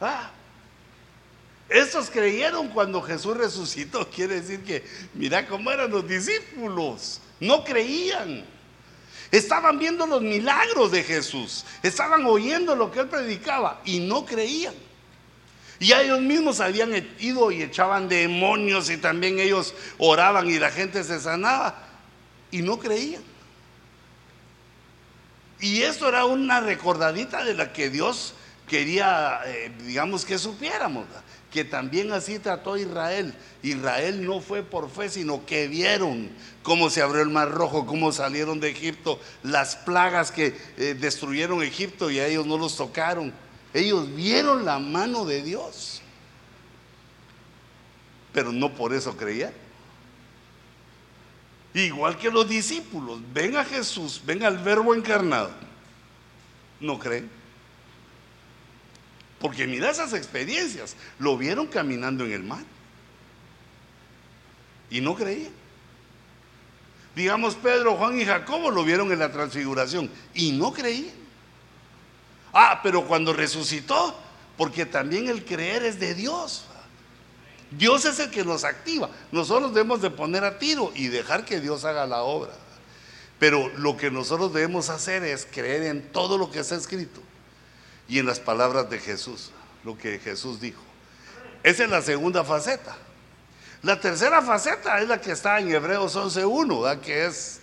Ah, 0.00 0.30
estos 1.70 2.10
creyeron 2.10 2.68
cuando 2.68 3.00
Jesús 3.00 3.36
resucitó. 3.36 4.10
Quiere 4.14 4.40
decir 4.40 4.62
que, 4.64 4.84
mira 5.14 5.46
cómo 5.46 5.70
eran 5.70 5.90
los 5.90 6.06
discípulos. 6.06 7.20
No 7.38 7.64
creían. 7.64 8.44
Estaban 9.30 9.78
viendo 9.78 10.06
los 10.06 10.20
milagros 10.20 10.90
de 10.90 11.04
Jesús. 11.04 11.64
Estaban 11.82 12.26
oyendo 12.26 12.74
lo 12.74 12.90
que 12.90 13.00
él 13.00 13.08
predicaba 13.08 13.80
y 13.84 14.00
no 14.00 14.26
creían. 14.26 14.74
Y 15.80 15.92
ellos 15.92 16.20
mismos 16.20 16.60
habían 16.60 16.92
ido 17.18 17.50
y 17.50 17.62
echaban 17.62 18.08
demonios 18.08 18.90
y 18.90 18.98
también 18.98 19.40
ellos 19.40 19.74
oraban 19.98 20.48
y 20.48 20.58
la 20.58 20.70
gente 20.70 21.02
se 21.02 21.18
sanaba 21.18 21.74
y 22.50 22.62
no 22.62 22.78
creían. 22.78 23.22
Y 25.58 25.82
esto 25.82 26.08
era 26.08 26.26
una 26.26 26.60
recordadita 26.60 27.44
de 27.44 27.54
la 27.54 27.72
que 27.72 27.90
Dios 27.90 28.34
quería, 28.68 29.40
eh, 29.46 29.72
digamos, 29.86 30.24
que 30.24 30.38
supiéramos 30.38 31.06
que 31.50 31.64
también 31.64 32.12
así 32.12 32.38
trató 32.38 32.76
Israel. 32.76 33.34
Israel 33.62 34.24
no 34.24 34.40
fue 34.40 34.62
por 34.62 34.88
fe, 34.88 35.08
sino 35.08 35.44
que 35.44 35.68
vieron 35.68 36.30
cómo 36.62 36.90
se 36.90 37.02
abrió 37.02 37.22
el 37.22 37.30
mar 37.30 37.50
rojo, 37.50 37.86
cómo 37.86 38.12
salieron 38.12 38.60
de 38.60 38.70
Egipto, 38.70 39.20
las 39.42 39.76
plagas 39.76 40.30
que 40.30 40.56
eh, 40.76 40.96
destruyeron 40.98 41.62
Egipto 41.62 42.10
y 42.10 42.20
a 42.20 42.26
ellos 42.26 42.46
no 42.46 42.56
los 42.56 42.76
tocaron. 42.76 43.32
Ellos 43.72 44.14
vieron 44.14 44.64
la 44.64 44.78
mano 44.78 45.24
de 45.24 45.42
Dios. 45.42 46.02
pero 48.32 48.52
no 48.52 48.72
por 48.72 48.94
eso 48.94 49.16
creían. 49.16 49.52
Igual 51.74 52.16
que 52.18 52.30
los 52.30 52.48
discípulos, 52.48 53.20
ven 53.32 53.56
a 53.56 53.64
Jesús, 53.64 54.22
ven 54.24 54.44
al 54.44 54.58
verbo 54.58 54.94
encarnado, 54.94 55.50
no 56.80 56.98
creen. 56.98 57.30
Porque 59.40 59.66
mira 59.66 59.90
esas 59.90 60.12
experiencias, 60.12 60.96
lo 61.18 61.36
vieron 61.36 61.66
caminando 61.66 62.24
en 62.24 62.32
el 62.32 62.42
mar 62.42 62.64
y 64.90 65.00
no 65.00 65.14
creían. 65.14 65.52
Digamos, 67.14 67.54
Pedro, 67.56 67.96
Juan 67.96 68.20
y 68.20 68.24
Jacobo 68.24 68.70
lo 68.70 68.84
vieron 68.84 69.10
en 69.12 69.18
la 69.18 69.32
transfiguración 69.32 70.10
y 70.34 70.52
no 70.52 70.72
creían. 70.72 71.19
Ah, 72.52 72.80
pero 72.82 73.06
cuando 73.06 73.32
resucitó, 73.32 74.14
porque 74.56 74.86
también 74.86 75.28
el 75.28 75.44
creer 75.44 75.84
es 75.84 76.00
de 76.00 76.14
Dios. 76.14 76.64
Dios 77.70 78.04
es 78.04 78.18
el 78.18 78.30
que 78.30 78.44
nos 78.44 78.64
activa. 78.64 79.08
Nosotros 79.30 79.72
debemos 79.72 80.02
de 80.02 80.10
poner 80.10 80.44
a 80.44 80.58
tiro 80.58 80.92
y 80.94 81.08
dejar 81.08 81.44
que 81.44 81.60
Dios 81.60 81.84
haga 81.84 82.06
la 82.06 82.22
obra. 82.22 82.52
Pero 83.38 83.68
lo 83.76 83.96
que 83.96 84.10
nosotros 84.10 84.52
debemos 84.52 84.90
hacer 84.90 85.24
es 85.24 85.46
creer 85.50 85.84
en 85.84 86.12
todo 86.12 86.36
lo 86.36 86.50
que 86.50 86.60
está 86.60 86.74
escrito 86.74 87.20
y 88.08 88.18
en 88.18 88.26
las 88.26 88.40
palabras 88.40 88.90
de 88.90 88.98
Jesús, 88.98 89.50
lo 89.84 89.96
que 89.96 90.18
Jesús 90.18 90.60
dijo. 90.60 90.82
Esa 91.62 91.84
es 91.84 91.90
la 91.90 92.02
segunda 92.02 92.44
faceta. 92.44 92.96
La 93.82 93.98
tercera 93.98 94.42
faceta 94.42 95.00
es 95.00 95.08
la 95.08 95.20
que 95.20 95.32
está 95.32 95.58
en 95.58 95.70
Hebreos 95.72 96.16
11.1, 96.16 97.00
que 97.00 97.24
es, 97.24 97.60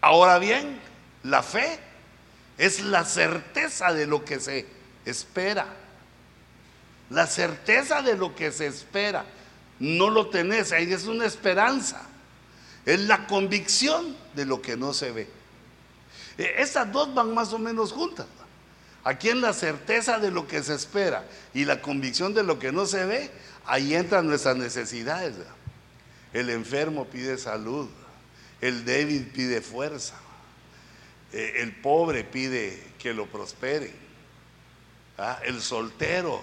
ahora 0.00 0.38
bien, 0.38 0.80
la 1.22 1.42
fe 1.42 1.78
es 2.60 2.82
la 2.82 3.06
certeza 3.06 3.90
de 3.94 4.06
lo 4.06 4.22
que 4.22 4.38
se 4.38 4.66
espera. 5.06 5.66
La 7.08 7.26
certeza 7.26 8.02
de 8.02 8.16
lo 8.16 8.36
que 8.36 8.52
se 8.52 8.66
espera. 8.66 9.24
No 9.78 10.10
lo 10.10 10.28
tenés, 10.28 10.70
ahí 10.72 10.92
es 10.92 11.06
una 11.06 11.24
esperanza. 11.24 12.02
Es 12.84 13.00
la 13.00 13.26
convicción 13.26 14.14
de 14.34 14.44
lo 14.44 14.60
que 14.60 14.76
no 14.76 14.92
se 14.92 15.10
ve. 15.10 15.26
E, 16.36 16.56
Estas 16.58 16.92
dos 16.92 17.14
van 17.14 17.32
más 17.32 17.54
o 17.54 17.58
menos 17.58 17.92
juntas. 17.92 18.26
Aquí 19.04 19.30
en 19.30 19.40
la 19.40 19.54
certeza 19.54 20.18
de 20.18 20.30
lo 20.30 20.46
que 20.46 20.62
se 20.62 20.74
espera 20.74 21.24
y 21.54 21.64
la 21.64 21.80
convicción 21.80 22.34
de 22.34 22.42
lo 22.42 22.58
que 22.58 22.72
no 22.72 22.84
se 22.84 23.06
ve, 23.06 23.30
ahí 23.64 23.94
entran 23.94 24.26
nuestras 24.26 24.58
necesidades. 24.58 25.34
El 26.34 26.50
enfermo 26.50 27.06
pide 27.06 27.38
salud, 27.38 27.88
el 28.60 28.84
débil 28.84 29.28
pide 29.28 29.62
fuerza, 29.62 30.16
eh, 31.32 31.54
el 31.58 31.76
pobre 31.76 32.24
pide 32.24 32.92
que 32.98 33.14
lo 33.14 33.26
prospere, 33.26 33.92
¿ah? 35.18 35.38
el 35.44 35.60
soltero 35.60 36.42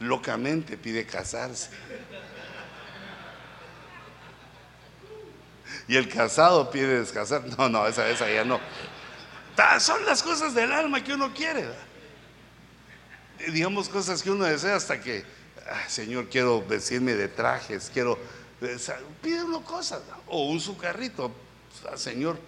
locamente 0.00 0.76
pide 0.76 1.06
casarse. 1.06 1.70
Y 5.86 5.96
el 5.96 6.08
casado 6.08 6.70
pide 6.70 7.00
descansar. 7.00 7.44
No, 7.58 7.68
no, 7.68 7.86
esa, 7.86 8.08
esa 8.08 8.30
ya 8.30 8.44
no. 8.44 8.60
Son 9.78 10.04
las 10.06 10.22
cosas 10.22 10.54
del 10.54 10.72
alma 10.72 11.02
que 11.02 11.14
uno 11.14 11.32
quiere. 11.32 11.68
Digamos 13.52 13.88
cosas 13.88 14.22
que 14.22 14.30
uno 14.30 14.44
desea 14.44 14.76
hasta 14.76 15.00
que, 15.00 15.24
Señor, 15.88 16.28
quiero 16.28 16.64
vestirme 16.64 17.14
de 17.14 17.28
trajes, 17.28 17.90
quiero... 17.92 18.18
Pide 19.20 19.44
uno 19.44 19.62
cosas. 19.62 20.00
O 20.26 20.48
un 20.48 20.60
su 20.60 20.76
carrito. 20.78 21.30
Señor, 21.96 22.38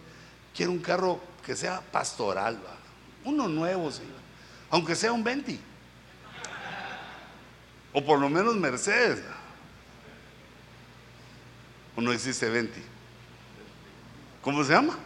quiero 0.54 0.72
un 0.72 0.78
carro 0.78 1.20
que 1.46 1.54
sea 1.54 1.80
pastoral. 1.80 2.58
Uno 3.24 3.46
nuevo, 3.46 3.92
Señor. 3.92 4.18
Aunque 4.68 4.96
sea 4.96 5.12
un 5.12 5.22
20. 5.22 5.56
O 7.92 8.04
por 8.04 8.18
lo 8.18 8.28
menos 8.28 8.56
Mercedes. 8.56 9.22
¿O 11.94 12.00
no 12.00 12.12
existe 12.12 12.50
20? 12.50 12.82
¿Cómo 14.42 14.64
se 14.64 14.72
llama? 14.72 14.98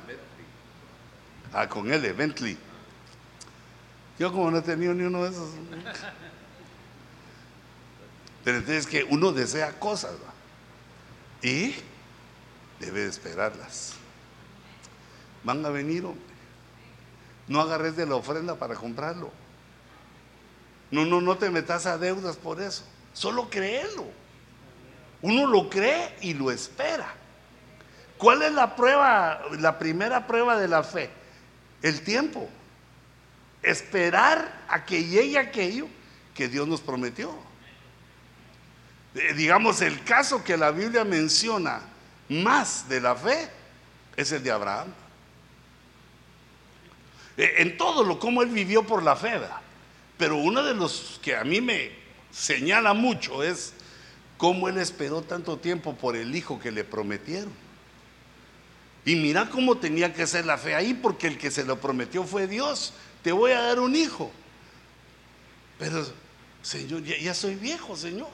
Ah, 1.53 1.69
con 1.69 1.93
él, 1.93 2.11
Bentley. 2.15 2.57
Yo 4.19 4.33
como 4.33 4.51
no 4.51 4.59
he 4.59 4.63
tenido 4.63 4.95
ni 4.95 5.05
uno 5.05 5.25
de 5.25 5.31
esos. 5.31 5.51
Pero 8.45 8.57
entonces 8.57 8.87
que 8.87 9.05
uno 9.05 9.33
desea 9.33 9.79
cosas 9.79 10.13
y 11.43 11.75
debe 12.81 13.07
esperarlas. 13.07 13.93
Van 15.45 15.65
a 15.65 15.69
venir. 15.69 16.05
No 17.51 17.61
agarres 17.61 17.97
de 17.97 18.07
la 18.07 18.15
ofrenda 18.15 18.55
para 18.55 18.77
comprarlo. 18.77 19.31
No, 20.91 21.05
no, 21.05 21.21
no 21.21 21.37
te 21.37 21.51
metas 21.51 21.85
a 21.85 21.99
deudas 21.99 22.39
por 22.39 22.63
eso. 22.63 22.85
Solo 23.13 23.51
créelo. 23.51 24.07
Uno 25.21 25.47
lo 25.47 25.69
cree 25.69 26.17
y 26.23 26.33
lo 26.33 26.51
espera. 26.51 27.13
¿Cuál 28.17 28.41
es 28.41 28.53
la 28.55 28.75
prueba, 28.75 29.43
la 29.59 29.79
primera 29.79 30.27
prueba 30.27 30.57
de 30.57 30.67
la 30.67 30.83
fe? 30.83 31.11
el 31.83 32.03
tiempo. 32.03 32.49
Esperar 33.63 34.65
a 34.69 34.85
que 34.85 35.05
llegue 35.05 35.39
aquello 35.39 35.87
que 36.35 36.49
Dios 36.49 36.67
nos 36.67 36.81
prometió. 36.81 37.31
Eh, 39.15 39.35
digamos, 39.35 39.83
el 39.83 40.03
caso 40.05 40.43
que 40.45 40.57
la 40.57 40.71
Biblia 40.71 41.05
menciona 41.05 41.81
más 42.29 42.89
de 42.89 43.01
la 43.01 43.15
fe 43.17 43.49
es 44.17 44.33
el 44.33 44.43
de 44.43 44.51
Abraham. 44.51 44.89
Eh, 47.41 47.63
en 47.63 47.79
todo 47.79 48.05
lo 48.05 48.19
como 48.19 48.43
él 48.43 48.51
vivió 48.51 48.83
por 48.87 49.03
la 49.03 49.17
fe, 49.17 49.41
pero 50.19 50.37
uno 50.37 50.63
de 50.63 50.75
los 50.75 51.19
que 51.23 51.35
a 51.35 51.43
mí 51.43 51.63
me 51.63 51.91
señala 52.31 52.93
mucho 52.93 53.43
es 53.43 53.73
cómo 54.37 54.69
él 54.69 54.77
esperó 54.77 55.23
tanto 55.23 55.57
tiempo 55.57 55.97
por 55.97 56.17
el 56.17 56.37
hijo 56.37 56.61
que 56.61 56.71
le 56.71 56.85
prometieron. 56.85 57.51
Y 59.07 59.17
mira 59.17 59.49
cómo 59.49 59.79
tenía 59.79 60.13
que 60.13 60.27
ser 60.27 60.45
la 60.45 60.59
fe 60.59 60.75
ahí, 60.75 60.93
porque 60.93 61.29
el 61.29 61.39
que 61.39 61.51
se 61.51 61.65
lo 61.65 61.81
prometió 61.81 62.25
fue 62.25 62.47
Dios. 62.47 62.93
Te 63.23 63.33
voy 63.33 63.53
a 63.53 63.63
dar 63.63 63.81
un 63.81 63.97
hijo. 63.97 64.31
Pero, 65.79 66.07
Señor, 66.61 67.03
ya, 67.05 67.33
soy 67.33 67.55
viejo, 67.55 67.97
Señor. 67.97 68.29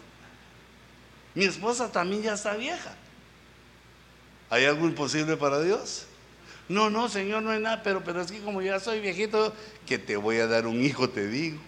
Mi 1.36 1.44
esposa 1.44 1.92
también 1.92 2.22
ya 2.22 2.34
está 2.34 2.56
vieja. 2.56 2.96
¿Hay 4.50 4.64
algo 4.64 4.86
imposible 4.86 5.36
para 5.36 5.60
Dios? 5.60 6.06
No, 6.68 6.90
no, 6.90 7.08
Señor, 7.08 7.42
no 7.42 7.50
hay 7.50 7.60
nada, 7.60 7.82
pero, 7.82 8.02
pero 8.02 8.20
es 8.20 8.32
que 8.32 8.40
como 8.40 8.60
ya 8.60 8.80
soy 8.80 9.00
viejito, 9.00 9.54
que 9.86 9.98
te 9.98 10.16
voy 10.16 10.38
a 10.38 10.46
dar 10.46 10.66
un 10.66 10.82
hijo, 10.82 11.08
te 11.08 11.28
digo. 11.28 11.60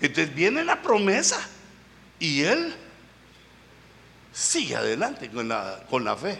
Entonces 0.00 0.34
viene 0.34 0.64
la 0.64 0.82
promesa 0.82 1.40
y 2.18 2.42
él 2.42 2.74
sigue 4.32 4.76
adelante 4.76 5.30
con 5.30 5.48
la, 5.48 5.84
con 5.88 6.04
la 6.04 6.16
fe. 6.16 6.38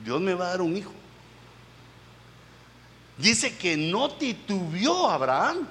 Dios 0.00 0.20
me 0.20 0.34
va 0.34 0.46
a 0.46 0.50
dar 0.50 0.60
un 0.60 0.76
hijo. 0.76 0.92
Dice 3.16 3.56
que 3.56 3.76
no 3.76 4.10
titubió 4.10 5.08
Abraham. 5.08 5.66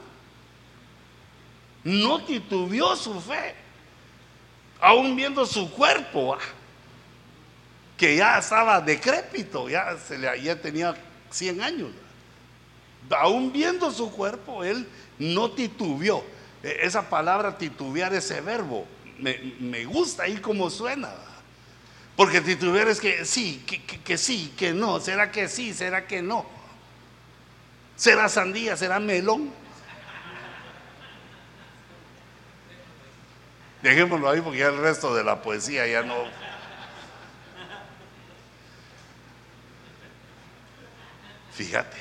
No 1.83 2.23
titubió 2.23 2.95
su 2.95 3.21
fe. 3.21 3.55
Aún 4.81 5.15
viendo 5.15 5.45
su 5.45 5.71
cuerpo, 5.71 6.35
ah, 6.35 6.39
que 7.97 8.15
ya 8.15 8.37
estaba 8.37 8.79
decrépito, 8.79 9.67
ya, 9.67 9.97
se 9.97 10.17
le, 10.17 10.41
ya 10.41 10.55
tenía 10.55 10.95
100 11.31 11.61
años. 11.61 11.89
Aún 13.09 13.51
viendo 13.51 13.91
su 13.91 14.11
cuerpo, 14.11 14.63
él 14.63 14.87
no 15.17 15.51
titubió. 15.51 16.23
E, 16.63 16.79
esa 16.83 17.09
palabra 17.09 17.57
titubear, 17.57 18.13
ese 18.13 18.39
verbo, 18.41 18.85
me, 19.17 19.55
me 19.59 19.85
gusta 19.85 20.23
ahí 20.23 20.37
como 20.37 20.69
suena. 20.69 21.09
Porque 22.17 22.41
si 22.41 22.55
tuvieras 22.55 22.99
que 22.99 23.25
sí, 23.25 23.63
que, 24.03 24.17
sí, 24.17 24.51
que 24.57 24.73
no, 24.73 24.99
será 24.99 25.31
que 25.31 25.47
sí, 25.47 25.71
será 25.71 26.07
que 26.07 26.23
no. 26.23 26.47
Será 27.95 28.27
sandía, 28.27 28.75
será 28.75 28.99
melón. 28.99 29.51
Dejémoslo 33.83 34.29
ahí 34.29 34.41
porque 34.41 34.57
ya 34.57 34.69
el 34.69 34.77
resto 34.79 35.13
de 35.13 35.23
la 35.23 35.43
poesía 35.43 35.85
ya 35.85 36.01
no. 36.01 36.15
Fíjate. 41.57 41.97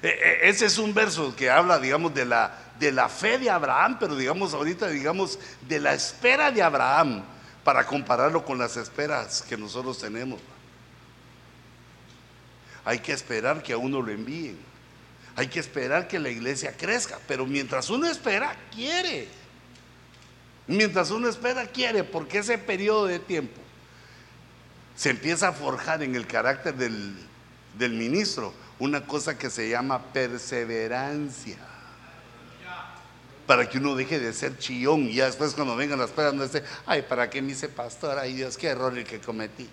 E, 0.00 0.08
e, 0.08 0.48
ese 0.48 0.66
es 0.66 0.78
un 0.78 0.94
verso 0.94 1.34
que 1.34 1.50
habla, 1.50 1.80
digamos, 1.80 2.14
de 2.14 2.24
la, 2.24 2.56
de 2.78 2.92
la 2.92 3.08
fe 3.08 3.36
de 3.36 3.50
Abraham, 3.50 3.96
pero 3.98 4.14
digamos 4.14 4.54
ahorita, 4.54 4.88
digamos, 4.88 5.40
de 5.66 5.80
la 5.80 5.92
espera 5.92 6.52
de 6.52 6.62
Abraham 6.62 7.24
para 7.64 7.84
compararlo 7.84 8.44
con 8.44 8.56
las 8.56 8.76
esperas 8.76 9.42
que 9.42 9.56
nosotros 9.56 9.98
tenemos. 9.98 10.40
Hay 12.84 13.00
que 13.00 13.12
esperar 13.12 13.60
que 13.60 13.72
a 13.72 13.76
uno 13.76 14.00
lo 14.00 14.12
envíen. 14.12 14.58
Hay 15.34 15.48
que 15.48 15.58
esperar 15.58 16.06
que 16.06 16.20
la 16.20 16.28
iglesia 16.28 16.76
crezca. 16.76 17.18
Pero 17.26 17.44
mientras 17.46 17.90
uno 17.90 18.06
espera, 18.06 18.54
quiere. 18.72 19.26
Mientras 20.68 21.10
uno 21.10 21.28
espera, 21.28 21.66
quiere, 21.66 22.04
porque 22.04 22.38
ese 22.38 22.56
periodo 22.56 23.06
de 23.06 23.18
tiempo 23.18 23.60
se 24.94 25.10
empieza 25.10 25.48
a 25.48 25.52
forjar 25.52 26.02
en 26.02 26.14
el 26.14 26.26
carácter 26.26 26.74
del, 26.74 27.16
del 27.78 27.92
ministro 27.92 28.54
una 28.78 29.06
cosa 29.06 29.38
que 29.38 29.50
se 29.50 29.68
llama 29.68 30.02
perseverancia. 30.12 31.58
para 33.46 33.68
que 33.68 33.76
uno 33.76 33.94
deje 33.94 34.18
de 34.18 34.32
ser 34.32 34.56
chillón 34.58 35.02
y 35.02 35.16
ya 35.16 35.26
después 35.26 35.52
cuando 35.52 35.76
vengan 35.76 35.98
las 35.98 36.10
pruebas 36.10 36.32
no 36.32 36.44
esté, 36.44 36.64
ay, 36.86 37.02
¿para 37.02 37.28
qué 37.28 37.42
me 37.42 37.52
hice 37.52 37.68
pastor? 37.68 38.18
Ay 38.18 38.32
Dios, 38.32 38.56
qué 38.56 38.68
error 38.68 38.96
el 38.96 39.04
que 39.04 39.20
cometí. 39.20 39.68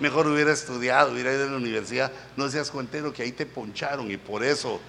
Mejor 0.00 0.26
hubiera 0.26 0.52
estudiado, 0.52 1.12
hubiera 1.12 1.32
ido 1.32 1.44
a 1.44 1.50
la 1.50 1.56
universidad, 1.56 2.12
no 2.36 2.50
seas 2.50 2.70
cuentero 2.70 3.10
que 3.10 3.22
ahí 3.22 3.32
te 3.32 3.46
poncharon 3.46 4.10
y 4.10 4.18
por 4.18 4.44
eso. 4.44 4.82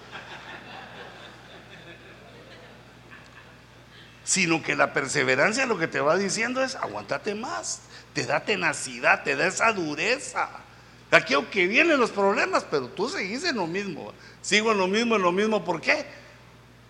Sino 4.24 4.62
que 4.62 4.76
la 4.76 4.92
perseverancia 4.92 5.64
lo 5.64 5.78
que 5.78 5.88
te 5.88 6.00
va 6.00 6.18
diciendo 6.18 6.62
es, 6.62 6.74
aguántate 6.74 7.34
más, 7.34 7.80
te 8.12 8.26
da 8.26 8.44
tenacidad, 8.44 9.22
te 9.22 9.36
da 9.36 9.46
esa 9.46 9.72
dureza. 9.72 10.65
Aquí 11.10 11.34
aunque 11.34 11.66
vienen 11.66 11.98
los 11.98 12.10
problemas, 12.10 12.64
pero 12.70 12.88
tú 12.88 13.08
seguís 13.08 13.44
en 13.44 13.56
lo 13.56 13.66
mismo. 13.66 14.12
Sigo 14.42 14.72
en 14.72 14.78
lo 14.78 14.88
mismo, 14.88 15.16
en 15.16 15.22
lo 15.22 15.32
mismo, 15.32 15.64
¿por 15.64 15.80
qué? 15.80 16.06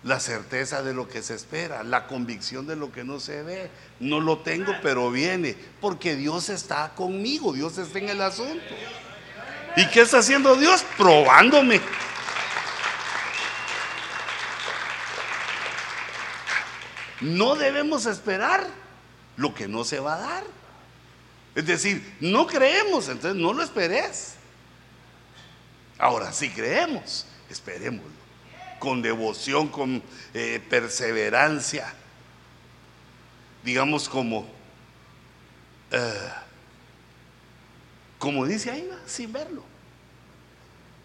la 0.03 0.19
certeza 0.19 0.83
de 0.83 0.93
lo 0.93 1.07
que 1.07 1.21
se 1.21 1.35
espera, 1.35 1.83
la 1.83 2.07
convicción 2.07 2.65
de 2.65 2.75
lo 2.75 2.91
que 2.91 3.03
no 3.03 3.19
se 3.19 3.43
ve. 3.43 3.69
No 3.99 4.19
lo 4.19 4.39
tengo, 4.39 4.73
pero 4.81 5.11
viene, 5.11 5.55
porque 5.81 6.15
Dios 6.15 6.49
está 6.49 6.93
conmigo, 6.95 7.53
Dios 7.53 7.77
está 7.77 7.99
en 7.99 8.09
el 8.09 8.21
asunto. 8.21 8.75
¿Y 9.75 9.85
qué 9.87 10.01
está 10.01 10.19
haciendo 10.19 10.55
Dios? 10.55 10.83
Probándome. 10.97 11.81
No 17.19 17.55
debemos 17.55 18.05
esperar 18.05 18.67
lo 19.35 19.53
que 19.53 19.67
no 19.67 19.83
se 19.83 19.99
va 19.99 20.15
a 20.15 20.19
dar. 20.19 20.56
Es 21.57 21.65
decir, 21.65 22.15
no 22.19 22.45
creemos, 22.45 23.09
entonces 23.09 23.41
no 23.41 23.51
lo 23.51 23.63
esperes. 23.63 24.35
Ahora, 25.97 26.31
si 26.31 26.51
creemos, 26.51 27.25
esperémoslo. 27.49 28.15
Con 28.77 29.01
devoción, 29.01 29.67
con 29.67 30.03
eh, 30.35 30.61
perseverancia, 30.69 31.91
digamos 33.63 34.07
como, 34.07 34.47
eh, 35.89 36.29
como 38.19 38.45
dice 38.45 38.69
ahí, 38.69 38.87
sin 39.07 39.33
verlo, 39.33 39.63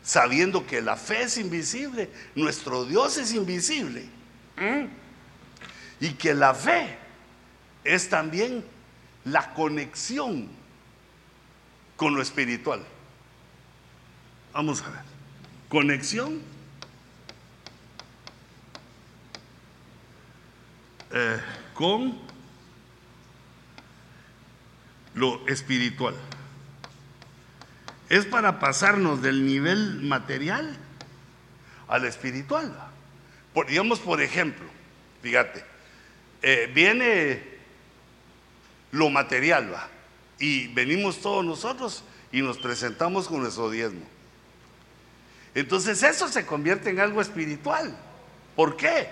sabiendo 0.03 0.67
que 0.67 0.83
la 0.83 0.99
fe 0.99 1.23
es 1.23 1.39
invisible, 1.39 2.11
nuestro 2.35 2.85
Dios 2.85 3.17
es 3.17 3.33
invisible, 3.33 4.05
y 5.99 6.11
que 6.11 6.35
la 6.35 6.55
fe 6.55 6.99
es 7.85 8.11
también 8.11 8.63
la 9.25 9.55
conexión 9.55 10.49
con 11.97 12.15
lo 12.15 12.23
espiritual. 12.23 12.83
Vamos 14.53 14.83
a 14.83 14.91
ver, 14.91 15.01
conexión 15.69 16.41
Eh, 21.15 21.39
con 21.75 22.19
lo 25.15 25.47
espiritual. 25.47 26.15
Es 28.09 28.25
para 28.25 28.59
pasarnos 28.59 29.21
del 29.21 29.45
nivel 29.45 30.01
material 30.01 30.75
al 31.89 32.07
espiritual. 32.07 32.75
Digamos, 33.69 34.01
por 34.01 34.23
ejemplo, 34.23 34.65
fíjate, 35.21 35.63
eh, 36.41 36.71
viene 36.75 37.52
lo 38.93 39.11
material, 39.11 39.75
¿va? 39.75 39.89
Y 40.39 40.69
venimos 40.69 41.21
todos 41.21 41.45
nosotros 41.45 42.05
y 42.31 42.41
nos 42.41 42.59
presentamos 42.59 43.27
con 43.27 43.41
nuestro 43.41 43.71
diezmo. 43.71 44.07
Entonces 45.55 46.03
eso 46.03 46.29
se 46.29 46.47
convierte 46.47 46.91
en 46.91 47.01
algo 47.01 47.21
espiritual. 47.21 47.97
¿Por 48.55 48.77
qué? 48.77 49.09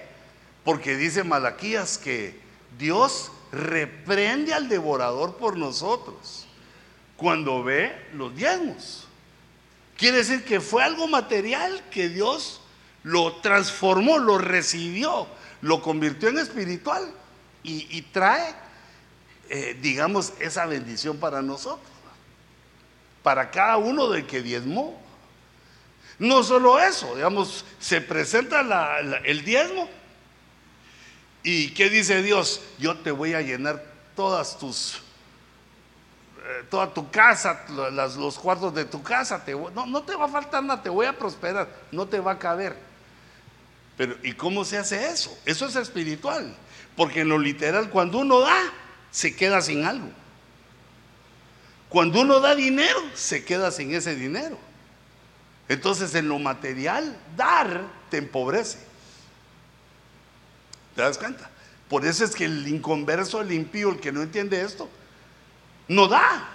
Porque 0.64 0.96
dice 0.96 1.24
Malaquías 1.24 1.98
que 1.98 2.38
Dios 2.78 3.32
reprende 3.52 4.54
al 4.54 4.68
devorador 4.68 5.36
por 5.36 5.56
nosotros 5.56 6.46
cuando 7.16 7.62
ve 7.62 7.94
los 8.14 8.34
diezmos. 8.34 9.06
Quiere 9.96 10.18
decir 10.18 10.44
que 10.44 10.60
fue 10.60 10.82
algo 10.82 11.06
material 11.08 11.82
que 11.90 12.08
Dios 12.08 12.62
lo 13.02 13.36
transformó, 13.36 14.18
lo 14.18 14.38
recibió, 14.38 15.26
lo 15.60 15.82
convirtió 15.82 16.30
en 16.30 16.38
espiritual 16.38 17.12
y, 17.62 18.00
trae, 18.12 18.54
eh, 19.50 19.76
digamos, 19.80 20.32
esa 20.40 20.64
bendición 20.64 21.18
para 21.18 21.42
nosotros, 21.42 21.86
para 23.22 23.50
cada 23.50 23.76
uno 23.76 24.08
del 24.08 24.26
que 24.26 24.40
diezmó. 24.40 24.98
No 26.18 26.42
solo 26.42 26.78
eso, 26.78 27.14
digamos, 27.14 27.64
se 27.78 28.00
presenta 28.00 28.60
el 29.24 29.44
diezmo 29.44 29.88
¿Y 31.42 31.70
qué 31.70 31.88
dice 31.88 32.22
Dios? 32.22 32.60
Yo 32.78 32.98
te 32.98 33.10
voy 33.10 33.34
a 33.34 33.40
llenar 33.40 33.82
todas 34.14 34.58
tus, 34.58 34.96
eh, 36.44 36.64
toda 36.68 36.92
tu 36.92 37.10
casa, 37.10 37.64
los 37.68 38.38
cuartos 38.38 38.74
de 38.74 38.84
tu 38.84 39.02
casa. 39.02 39.42
no, 39.74 39.86
no 39.86 40.02
te 40.02 40.14
va 40.14 40.26
a 40.26 40.28
faltar 40.28 40.62
nada, 40.62 40.82
te 40.82 40.90
voy 40.90 41.06
a 41.06 41.16
prosperar, 41.16 41.68
no 41.90 42.06
te 42.06 42.20
va 42.20 42.32
a 42.32 42.38
caber. 42.38 42.76
Pero 43.96 44.16
¿y 44.22 44.32
cómo 44.32 44.64
se 44.64 44.78
hace 44.78 45.08
eso? 45.08 45.36
Eso 45.44 45.66
es 45.66 45.76
espiritual. 45.76 46.54
Porque 46.96 47.20
en 47.20 47.28
lo 47.28 47.38
literal, 47.38 47.88
cuando 47.88 48.18
uno 48.18 48.40
da, 48.40 48.72
se 49.10 49.34
queda 49.34 49.60
sin 49.60 49.84
algo. 49.84 50.08
Cuando 51.88 52.20
uno 52.20 52.40
da 52.40 52.54
dinero, 52.54 53.00
se 53.14 53.44
queda 53.44 53.70
sin 53.70 53.92
ese 53.94 54.14
dinero. 54.14 54.56
Entonces 55.68 56.14
en 56.14 56.28
lo 56.28 56.38
material, 56.38 57.16
dar 57.36 57.82
te 58.10 58.18
empobrece. 58.18 58.78
¿Te 60.94 61.02
das 61.02 61.18
cuenta? 61.18 61.50
Por 61.88 62.06
eso 62.06 62.24
es 62.24 62.34
que 62.34 62.44
el 62.44 62.68
inconverso, 62.68 63.40
el 63.40 63.52
impío, 63.52 63.90
el 63.90 64.00
que 64.00 64.12
no 64.12 64.22
entiende 64.22 64.60
esto, 64.62 64.88
no 65.88 66.06
da. 66.06 66.48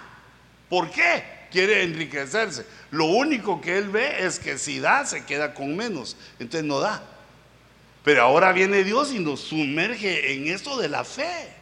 ¿Por 0.68 0.90
qué? 0.90 1.22
Quiere 1.50 1.82
enriquecerse. 1.82 2.66
Lo 2.90 3.04
único 3.06 3.60
que 3.60 3.76
él 3.76 3.90
ve 3.90 4.24
es 4.24 4.38
que 4.38 4.58
si 4.58 4.80
da, 4.80 5.04
se 5.04 5.24
queda 5.24 5.52
con 5.52 5.76
menos. 5.76 6.16
Entonces 6.38 6.64
no 6.64 6.80
da. 6.80 7.02
Pero 8.02 8.22
ahora 8.22 8.52
viene 8.52 8.84
Dios 8.84 9.12
y 9.12 9.18
nos 9.18 9.40
sumerge 9.40 10.32
en 10.32 10.48
esto 10.48 10.78
de 10.78 10.88
la 10.88 11.04
fe. 11.04 11.55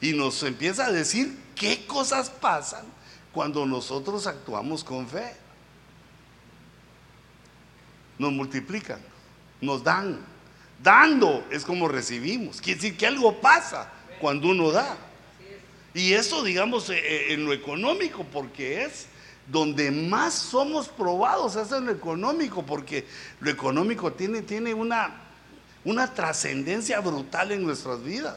Y 0.00 0.12
nos 0.12 0.42
empieza 0.42 0.86
a 0.86 0.92
decir 0.92 1.38
qué 1.54 1.86
cosas 1.86 2.30
pasan 2.30 2.84
cuando 3.32 3.66
nosotros 3.66 4.26
actuamos 4.26 4.84
con 4.84 5.08
fe. 5.08 5.34
Nos 8.18 8.32
multiplican, 8.32 9.00
nos 9.60 9.82
dan, 9.82 10.18
Dando 10.82 11.46
es 11.50 11.64
como 11.64 11.88
recibimos. 11.88 12.60
Quiere 12.60 12.80
decir 12.80 12.96
que 12.96 13.06
algo 13.06 13.40
pasa 13.40 13.90
cuando 14.20 14.48
uno 14.48 14.70
da. 14.70 14.96
Y 15.94 16.12
eso, 16.12 16.42
digamos, 16.42 16.90
eh, 16.90 16.98
eh, 16.98 17.32
en 17.32 17.46
lo 17.46 17.52
económico, 17.54 18.24
porque 18.30 18.84
es 18.84 19.06
donde 19.46 19.90
más 19.90 20.34
somos 20.34 20.88
probados, 20.88 21.56
es 21.56 21.72
en 21.72 21.86
lo 21.86 21.92
económico, 21.92 22.66
porque 22.66 23.06
lo 23.40 23.50
económico 23.50 24.12
tiene, 24.12 24.42
tiene 24.42 24.74
una, 24.74 25.14
una 25.84 26.12
trascendencia 26.12 27.00
brutal 27.00 27.52
en 27.52 27.62
nuestras 27.62 28.02
vidas. 28.02 28.36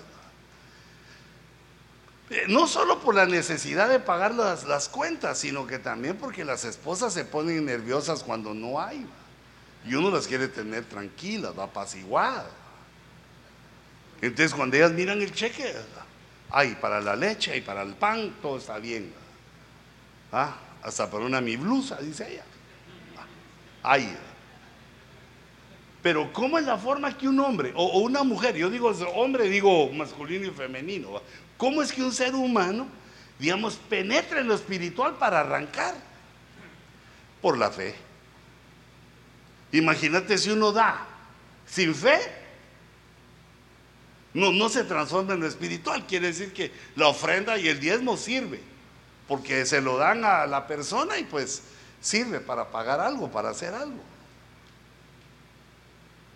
Eh, 2.29 2.45
no 2.47 2.67
solo 2.67 2.99
por 2.99 3.15
la 3.15 3.25
necesidad 3.25 3.89
de 3.89 3.99
pagar 3.99 4.35
las, 4.35 4.63
las, 4.65 4.87
cuentas, 4.87 5.39
sino 5.39 5.65
que 5.65 5.79
también 5.79 6.15
porque 6.17 6.45
las 6.45 6.63
esposas 6.63 7.13
se 7.13 7.25
ponen 7.25 7.65
nerviosas 7.65 8.23
cuando 8.23 8.53
no 8.53 8.79
hay. 8.79 9.05
Y 9.85 9.95
uno 9.95 10.11
las 10.11 10.27
quiere 10.27 10.47
tener 10.47 10.85
tranquilas, 10.85 11.57
apaciguadas. 11.57 12.45
Entonces 14.21 14.53
cuando 14.53 14.75
ellas 14.77 14.91
miran 14.91 15.21
el 15.21 15.31
cheque, 15.31 15.73
hay 16.51 16.75
para 16.75 17.01
la 17.01 17.15
leche, 17.15 17.51
hay 17.51 17.61
para 17.61 17.81
el 17.81 17.93
pan, 17.95 18.35
todo 18.41 18.57
está 18.57 18.77
bien. 18.77 19.11
¿Ah? 20.31 20.55
Hasta 20.83 21.09
para 21.09 21.25
una 21.25 21.41
mi 21.41 21.55
blusa, 21.55 21.97
dice 21.97 22.33
ella. 22.33 22.43
Hay. 23.81 24.15
Pero 26.01 26.31
¿cómo 26.31 26.57
es 26.57 26.65
la 26.65 26.77
forma 26.77 27.17
que 27.17 27.27
un 27.27 27.39
hombre 27.39 27.73
o, 27.75 27.99
una 27.99 28.23
mujer, 28.23 28.55
yo 28.55 28.69
digo 28.69 28.89
hombre, 29.15 29.49
digo 29.49 29.91
masculino 29.91 30.47
y 30.47 30.51
femenino, 30.51 31.21
¿cómo 31.59 31.83
es 31.83 31.91
que 31.91 32.01
un 32.01 32.13
ser 32.13 32.33
humano, 32.33 32.87
digamos, 33.37 33.75
penetra 33.75 34.39
en 34.39 34.47
lo 34.47 34.55
espiritual 34.55 35.17
para 35.17 35.41
arrancar? 35.41 35.93
Por 37.41 37.57
la 37.57 37.69
fe. 37.69 37.93
Imagínate 39.73 40.37
si 40.37 40.49
uno 40.49 40.71
da 40.71 41.05
sin 41.67 41.93
fe, 41.93 42.17
no, 44.33 44.51
no 44.51 44.69
se 44.69 44.85
transforma 44.85 45.33
en 45.33 45.41
lo 45.41 45.47
espiritual. 45.47 46.07
Quiere 46.07 46.27
decir 46.27 46.53
que 46.53 46.71
la 46.95 47.09
ofrenda 47.09 47.57
y 47.57 47.67
el 47.67 47.79
diezmo 47.79 48.15
sirve, 48.15 48.61
porque 49.27 49.65
se 49.65 49.81
lo 49.81 49.97
dan 49.97 50.23
a 50.23 50.47
la 50.47 50.65
persona 50.65 51.19
y 51.19 51.25
pues 51.25 51.61
sirve 52.01 52.39
para 52.39 52.71
pagar 52.71 53.01
algo, 53.01 53.29
para 53.29 53.49
hacer 53.49 53.73
algo. 53.73 54.01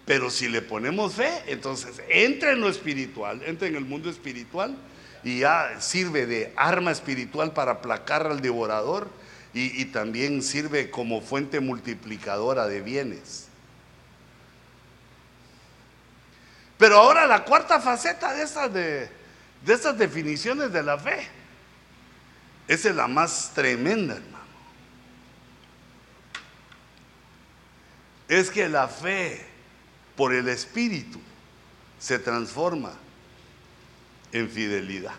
Pero 0.06 0.30
si 0.30 0.50
le 0.50 0.62
ponemos 0.62 1.14
fe, 1.14 1.44
entonces 1.48 2.02
entra 2.10 2.52
en 2.52 2.60
lo 2.60 2.68
espiritual, 2.68 3.42
entra 3.46 3.70
en 3.70 3.78
el 3.78 3.86
mundo 3.86 4.10
espiritual 4.10 4.76
y 5.24 5.40
ya 5.40 5.80
sirve 5.80 6.26
de 6.26 6.54
arma 6.56 6.92
espiritual 6.92 7.54
para 7.54 7.74
aplacar 7.74 8.28
al 8.28 8.42
devorador 8.42 9.08
y, 9.54 9.86
también 9.86 10.42
sirve 10.42 10.90
como 10.90 11.22
fuente 11.22 11.60
multiplicadora 11.60 12.66
de 12.68 12.82
bienes. 12.82 13.48
Pero 16.80 16.98
ahora 16.98 17.28
la 17.28 17.46
cuarta 17.46 17.80
faceta 17.80 18.34
de 18.34 18.44
estas, 18.44 18.74
de, 18.74 19.10
de 19.64 19.74
estas 19.74 19.96
definiciones 19.98 20.74
de 20.74 20.82
la 20.82 20.98
fe, 20.98 21.28
esa 22.68 22.90
es 22.90 22.96
la 22.96 23.08
más 23.08 23.52
tremenda, 23.54 24.16
hermano. 24.16 24.44
Es 28.28 28.50
que 28.50 28.68
la 28.68 28.88
fe 28.88 29.46
por 30.16 30.34
el 30.34 30.50
Espíritu 30.50 31.22
se 32.00 32.18
transforma 32.18 32.94
en 34.34 34.50
fidelidad. 34.50 35.14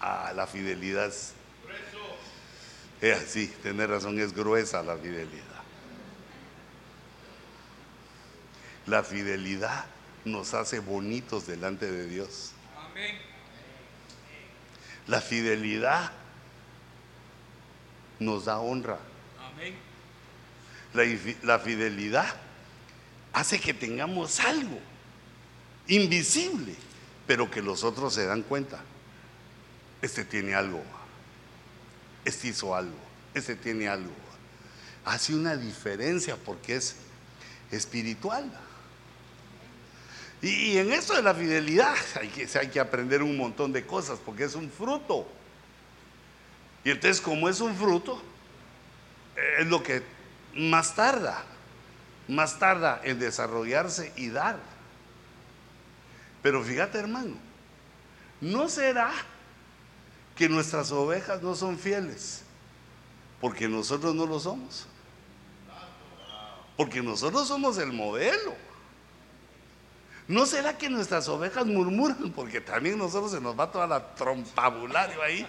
Ah, 0.00 0.32
la 0.34 0.46
fidelidad 0.46 1.06
es, 1.06 1.32
es 3.00 3.22
así, 3.22 3.48
tener 3.62 3.90
razón, 3.90 4.18
es 4.18 4.32
gruesa 4.32 4.82
la 4.82 4.96
fidelidad. 4.96 5.44
La 8.86 9.02
fidelidad 9.02 9.86
nos 10.24 10.54
hace 10.54 10.78
bonitos 10.78 11.46
delante 11.46 11.90
de 11.90 12.06
Dios. 12.06 12.52
La 15.06 15.20
fidelidad 15.20 16.12
nos 18.20 18.44
da 18.44 18.58
honra. 18.58 18.98
La, 20.92 21.02
la 21.42 21.58
fidelidad 21.58 22.26
hace 23.32 23.58
que 23.58 23.74
tengamos 23.74 24.38
algo 24.38 24.78
invisible, 25.88 26.74
pero 27.26 27.50
que 27.50 27.62
los 27.62 27.84
otros 27.84 28.14
se 28.14 28.26
dan 28.26 28.42
cuenta. 28.42 28.80
Este 30.02 30.24
tiene 30.24 30.54
algo, 30.54 30.82
este 32.24 32.48
hizo 32.48 32.74
algo, 32.74 32.98
este 33.32 33.56
tiene 33.56 33.88
algo. 33.88 34.12
Hace 35.04 35.34
una 35.34 35.56
diferencia 35.56 36.36
porque 36.36 36.76
es 36.76 36.96
espiritual. 37.70 38.50
Y, 40.42 40.76
en 40.76 40.92
eso 40.92 41.14
de 41.14 41.22
la 41.22 41.34
fidelidad 41.34 41.94
hay 42.20 42.28
que, 42.28 42.58
hay 42.58 42.68
que 42.68 42.80
aprender 42.80 43.22
un 43.22 43.36
montón 43.36 43.72
de 43.72 43.86
cosas 43.86 44.18
porque 44.24 44.44
es 44.44 44.54
un 44.54 44.70
fruto. 44.70 45.26
Y 46.84 46.90
entonces 46.90 47.20
como 47.22 47.48
es 47.48 47.60
un 47.60 47.74
fruto, 47.74 48.20
es 49.58 49.66
lo 49.66 49.82
que 49.82 50.02
más 50.54 50.94
tarda, 50.94 51.42
más 52.28 52.58
tarda 52.58 53.00
en 53.04 53.18
desarrollarse 53.18 54.12
y 54.16 54.28
dar. 54.28 54.58
Pero 56.44 56.62
fíjate 56.62 56.98
hermano, 56.98 57.36
¿no 58.38 58.68
será 58.68 59.10
que 60.36 60.46
nuestras 60.46 60.92
ovejas 60.92 61.40
no 61.40 61.54
son 61.54 61.78
fieles? 61.78 62.42
Porque 63.40 63.66
nosotros 63.66 64.14
no 64.14 64.26
lo 64.26 64.38
somos. 64.38 64.86
Porque 66.76 67.00
nosotros 67.00 67.48
somos 67.48 67.78
el 67.78 67.94
modelo. 67.94 68.54
¿No 70.28 70.44
será 70.44 70.76
que 70.76 70.90
nuestras 70.90 71.28
ovejas 71.28 71.64
murmuran? 71.64 72.30
Porque 72.32 72.60
también 72.60 72.98
nosotros 72.98 73.32
se 73.32 73.40
nos 73.40 73.58
va 73.58 73.72
toda 73.72 73.86
la 73.86 74.14
trompabulario 74.14 75.22
ahí. 75.22 75.46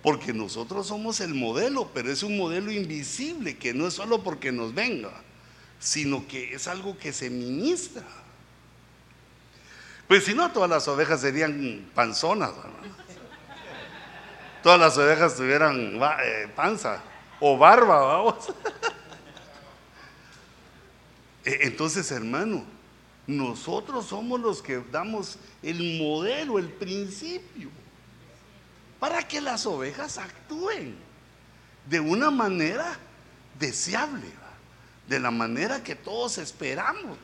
Porque 0.00 0.32
nosotros 0.32 0.86
somos 0.86 1.18
el 1.18 1.34
modelo, 1.34 1.90
pero 1.92 2.08
es 2.08 2.22
un 2.22 2.36
modelo 2.36 2.70
invisible 2.70 3.58
que 3.58 3.74
no 3.74 3.88
es 3.88 3.94
solo 3.94 4.22
porque 4.22 4.52
nos 4.52 4.72
venga, 4.72 5.10
sino 5.80 6.28
que 6.28 6.54
es 6.54 6.68
algo 6.68 6.96
que 6.96 7.12
se 7.12 7.30
ministra. 7.30 8.19
Pues 10.10 10.24
si 10.24 10.34
no, 10.34 10.50
todas 10.50 10.68
las 10.68 10.88
ovejas 10.88 11.20
serían 11.20 11.88
panzonas. 11.94 12.50
Todas 14.60 14.80
las 14.80 14.98
ovejas 14.98 15.36
tuvieran 15.36 16.00
eh, 16.02 16.48
panza 16.56 17.00
o 17.38 17.56
barba, 17.56 18.00
vamos. 18.00 18.52
E, 21.44 21.60
entonces, 21.62 22.10
hermano, 22.10 22.64
nosotros 23.26 24.04
somos 24.06 24.40
los 24.40 24.60
que 24.60 24.82
damos 24.90 25.38
el 25.62 25.98
modelo, 25.98 26.58
el 26.58 26.68
principio, 26.68 27.70
para 28.98 29.22
que 29.26 29.40
las 29.40 29.64
ovejas 29.64 30.18
actúen 30.18 30.96
de 31.86 32.00
una 32.00 32.32
manera 32.32 32.98
deseable, 33.60 34.26
de 35.06 35.20
la 35.20 35.30
manera 35.30 35.84
que 35.84 35.94
todos 35.94 36.36
esperamos. 36.38 37.16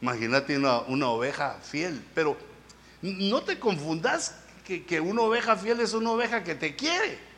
Imagínate 0.00 0.56
una, 0.56 1.08
oveja 1.08 1.58
fiel, 1.62 2.02
pero 2.14 2.36
no 3.02 3.42
te 3.42 3.58
confundas 3.58 4.34
que, 4.64 4.84
que 4.84 5.00
una 5.00 5.22
oveja 5.22 5.56
fiel 5.56 5.80
es 5.80 5.92
una 5.92 6.10
oveja 6.12 6.42
que 6.42 6.54
te 6.54 6.74
quiere. 6.74 7.30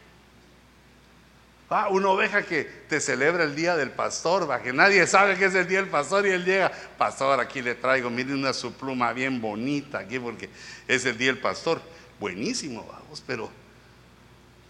Ah, 1.75 1.89
una 1.89 2.11
oveja 2.11 2.43
que 2.43 2.65
te 2.65 3.01
celebra 3.01 3.45
el 3.45 3.57
día 3.57 3.75
del 3.77 3.91
pastor, 3.91 4.49
va, 4.49 4.61
que 4.61 4.75
nadie 4.75 5.07
sabe 5.07 5.39
que 5.39 5.47
es 5.47 5.55
el 5.55 5.67
día 5.67 5.79
del 5.79 5.89
pastor 5.89 6.27
y 6.27 6.31
él 6.31 6.45
llega, 6.45 6.71
pastor, 6.99 7.41
aquí 7.41 7.63
le 7.63 7.75
traigo, 7.75 8.11
miren 8.11 8.35
una 8.35 8.53
su 8.53 8.75
pluma 8.75 9.11
bien 9.15 9.41
bonita 9.41 10.01
aquí 10.01 10.19
porque 10.19 10.51
es 10.87 11.07
el 11.07 11.17
día 11.17 11.29
del 11.29 11.41
pastor. 11.41 11.81
Buenísimo, 12.21 12.87
vamos, 12.87 13.23
pero 13.27 13.51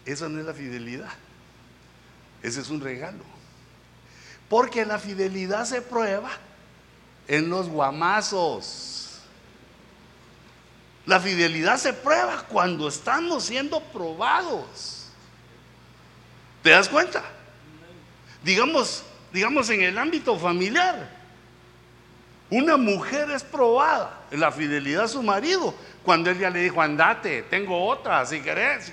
eso 0.05 0.29
no 0.29 0.39
es 0.39 0.45
la 0.45 0.53
fidelidad. 0.53 1.11
Ese 2.41 2.61
es 2.61 2.69
un 2.69 2.79
regalo. 2.79 3.25
Porque 4.47 4.85
la 4.85 4.97
fidelidad 4.97 5.65
se 5.65 5.81
prueba 5.81 6.31
en 7.27 7.49
los 7.49 7.69
guamazos. 7.69 9.19
La 11.05 11.19
fidelidad 11.19 11.77
se 11.77 11.93
prueba 11.93 12.45
cuando 12.47 12.87
estamos 12.87 13.43
siendo 13.43 13.81
probados. 13.81 15.07
¿Te 16.61 16.69
das 16.69 16.87
cuenta? 16.87 17.23
Digamos, 18.43 19.03
digamos 19.31 19.69
en 19.69 19.81
el 19.81 19.97
ámbito 19.97 20.37
familiar. 20.37 21.23
Una 22.49 22.77
mujer 22.77 23.31
es 23.31 23.43
probada 23.43 24.21
en 24.29 24.39
la 24.39 24.51
fidelidad 24.51 25.05
a 25.05 25.07
su 25.07 25.23
marido 25.23 25.73
cuando 26.03 26.29
él 26.29 26.37
ya 26.37 26.49
le 26.49 26.61
dijo, 26.61 26.81
andate, 26.81 27.43
tengo 27.43 27.87
otra, 27.87 28.25
si 28.25 28.41
querés. 28.41 28.91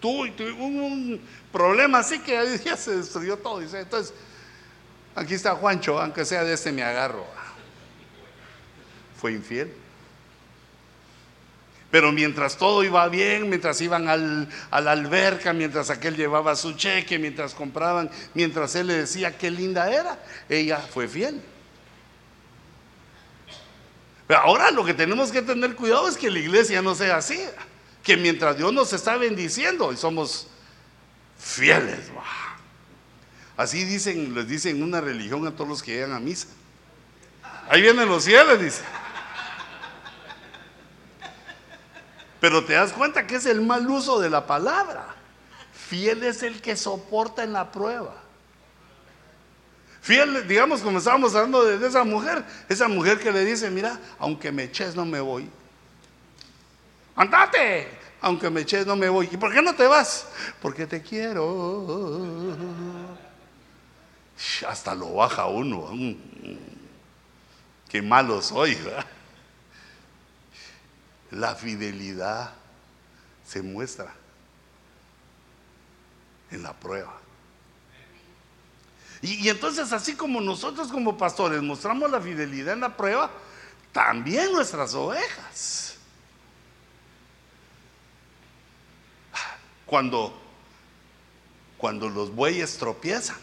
Tú 0.00 0.26
y 0.26 0.30
tú, 0.30 0.44
un, 0.44 1.20
problema 1.52 1.98
así 1.98 2.18
que 2.20 2.58
ya 2.64 2.76
se 2.76 2.96
destruyó 2.96 3.36
todo. 3.36 3.60
Dice, 3.60 3.80
entonces, 3.80 4.14
aquí 5.14 5.34
está 5.34 5.54
Juancho, 5.54 6.00
aunque 6.00 6.24
sea 6.24 6.44
de 6.44 6.54
este 6.54 6.72
me 6.72 6.82
agarro. 6.82 7.26
Fue 9.24 9.32
infiel. 9.32 9.72
Pero 11.90 12.12
mientras 12.12 12.58
todo 12.58 12.84
iba 12.84 13.08
bien, 13.08 13.48
mientras 13.48 13.80
iban 13.80 14.06
al, 14.06 14.50
a 14.70 14.82
la 14.82 14.92
alberca, 14.92 15.54
mientras 15.54 15.88
aquel 15.88 16.14
llevaba 16.14 16.54
su 16.56 16.74
cheque, 16.74 17.18
mientras 17.18 17.54
compraban, 17.54 18.10
mientras 18.34 18.74
él 18.74 18.88
le 18.88 18.92
decía 18.92 19.38
qué 19.38 19.50
linda 19.50 19.90
era, 19.90 20.22
ella 20.46 20.76
fue 20.76 21.08
fiel. 21.08 21.40
Pero 24.26 24.40
ahora 24.40 24.70
lo 24.70 24.84
que 24.84 24.92
tenemos 24.92 25.32
que 25.32 25.40
tener 25.40 25.74
cuidado 25.74 26.06
es 26.06 26.18
que 26.18 26.30
la 26.30 26.40
iglesia 26.40 26.82
no 26.82 26.94
sea 26.94 27.16
así, 27.16 27.40
que 28.02 28.18
mientras 28.18 28.58
Dios 28.58 28.74
nos 28.74 28.92
está 28.92 29.16
bendiciendo 29.16 29.90
y 29.90 29.96
somos 29.96 30.48
fieles. 31.38 32.10
Así 33.56 33.86
dicen, 33.86 34.34
les 34.34 34.46
dicen 34.46 34.82
una 34.82 35.00
religión 35.00 35.46
a 35.46 35.50
todos 35.50 35.70
los 35.70 35.82
que 35.82 35.92
llegan 35.92 36.12
a 36.12 36.20
misa. 36.20 36.48
Ahí 37.70 37.80
vienen 37.80 38.06
los 38.06 38.24
cielos, 38.24 38.60
dice. 38.60 38.82
Pero 42.44 42.62
te 42.62 42.74
das 42.74 42.92
cuenta 42.92 43.26
que 43.26 43.36
es 43.36 43.46
el 43.46 43.62
mal 43.62 43.88
uso 43.88 44.20
de 44.20 44.28
la 44.28 44.46
palabra. 44.46 45.14
Fiel 45.72 46.22
es 46.24 46.42
el 46.42 46.60
que 46.60 46.76
soporta 46.76 47.42
en 47.42 47.54
la 47.54 47.72
prueba. 47.72 48.14
Fiel, 50.02 50.46
digamos, 50.46 50.82
como 50.82 50.98
estábamos 50.98 51.34
hablando 51.34 51.64
de, 51.64 51.86
esa 51.86 52.04
mujer, 52.04 52.44
esa 52.68 52.86
mujer 52.86 53.18
que 53.18 53.32
le 53.32 53.46
dice, 53.46 53.70
mira, 53.70 53.98
aunque 54.18 54.52
me 54.52 54.64
eches 54.64 54.94
no 54.94 55.06
me 55.06 55.20
voy. 55.20 55.48
Andate, 57.16 57.88
aunque 58.20 58.50
me 58.50 58.60
eches 58.60 58.84
no 58.84 58.94
me 58.94 59.08
voy. 59.08 59.26
¿Y 59.32 59.38
por 59.38 59.50
qué 59.50 59.62
no 59.62 59.74
te 59.74 59.86
vas? 59.86 60.26
Porque 60.60 60.86
te 60.86 61.00
quiero. 61.00 62.36
Hasta 64.68 64.94
lo 64.94 65.14
baja 65.14 65.46
uno. 65.46 65.88
Mm, 65.90 66.14
qué 67.88 68.02
malo 68.02 68.42
soy, 68.42 68.74
¿verdad? 68.74 69.06
La 71.30 71.54
fidelidad 71.54 72.52
se 73.46 73.62
muestra 73.62 74.14
en 76.50 76.62
la 76.62 76.72
prueba. 76.72 77.20
Y, 79.22 79.48
entonces, 79.48 79.90
así 79.92 80.14
como 80.14 80.40
nosotros 80.40 80.88
como 80.88 81.16
pastores 81.16 81.62
mostramos 81.62 82.10
la 82.10 82.20
fidelidad 82.20 82.74
en 82.74 82.80
la 82.80 82.94
prueba, 82.94 83.30
también 83.90 84.52
nuestras 84.52 84.92
ovejas. 84.94 85.96
Cuando, 89.86 90.38
cuando 91.78 92.08
los 92.08 92.34
bueyes 92.34 92.76
tropiezan, 92.76 93.36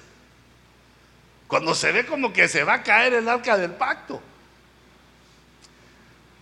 cuando 1.47 1.73
se 1.73 1.91
ve 1.91 2.05
como 2.05 2.31
que 2.31 2.47
se 2.47 2.63
va 2.63 2.75
a 2.75 2.83
caer 2.83 3.13
el 3.13 3.27
arca 3.27 3.57
del 3.57 3.71
pacto, 3.71 4.21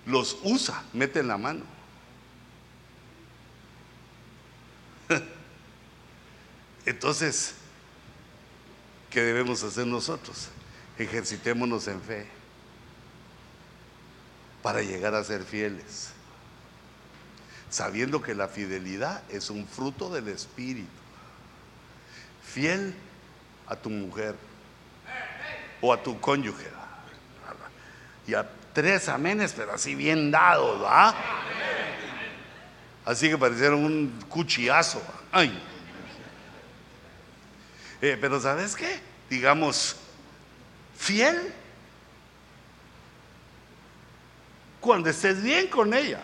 los 0.10 0.38
usa, 0.43 0.84
mete 0.93 1.24
la 1.24 1.38
mano. 1.38 1.64
Entonces, 6.86 7.53
¿qué 9.10 9.22
debemos 9.22 9.64
hacer 9.64 9.88
nosotros? 9.88 10.49
Ejercitémonos 10.97 11.88
en 11.88 12.01
fe 12.01 12.28
para 14.64 14.82
llegar 14.82 15.16
a 15.16 15.24
ser 15.24 15.43
fieles, 15.43 16.10
sabiendo 17.70 18.22
que 18.22 18.36
la 18.36 18.47
fidelidad 18.47 19.24
es 19.30 19.49
un 19.49 19.68
fruto 19.68 20.12
del 20.12 20.28
Espíritu. 20.28 20.89
Fiel 22.43 22.93
a 23.68 23.76
tu 23.76 23.89
mujer 23.89 24.36
o 25.82 25.93
a 25.93 26.01
tu 26.01 26.20
cónyuge. 26.20 26.68
Y 28.28 28.34
a 28.34 28.47
tres 28.82 29.10
amenes, 29.10 29.52
pero 29.52 29.74
así 29.74 29.94
bien 29.94 30.32
dados, 30.32 30.82
¿va? 30.82 31.14
Así 33.04 33.28
que 33.28 33.38
parecieron 33.38 33.84
un 33.84 34.20
cuchillazo. 34.30 35.02
Ay. 35.34 35.62
Eh, 38.02 38.18
pero 38.22 38.40
¿sabes 38.40 38.78
qué? 38.78 39.02
Digamos, 39.30 39.98
fiel 40.98 41.54
cuando 44.80 45.10
estés 45.10 45.44
bien 45.44 45.68
con 45.68 45.94
ella 45.94 46.22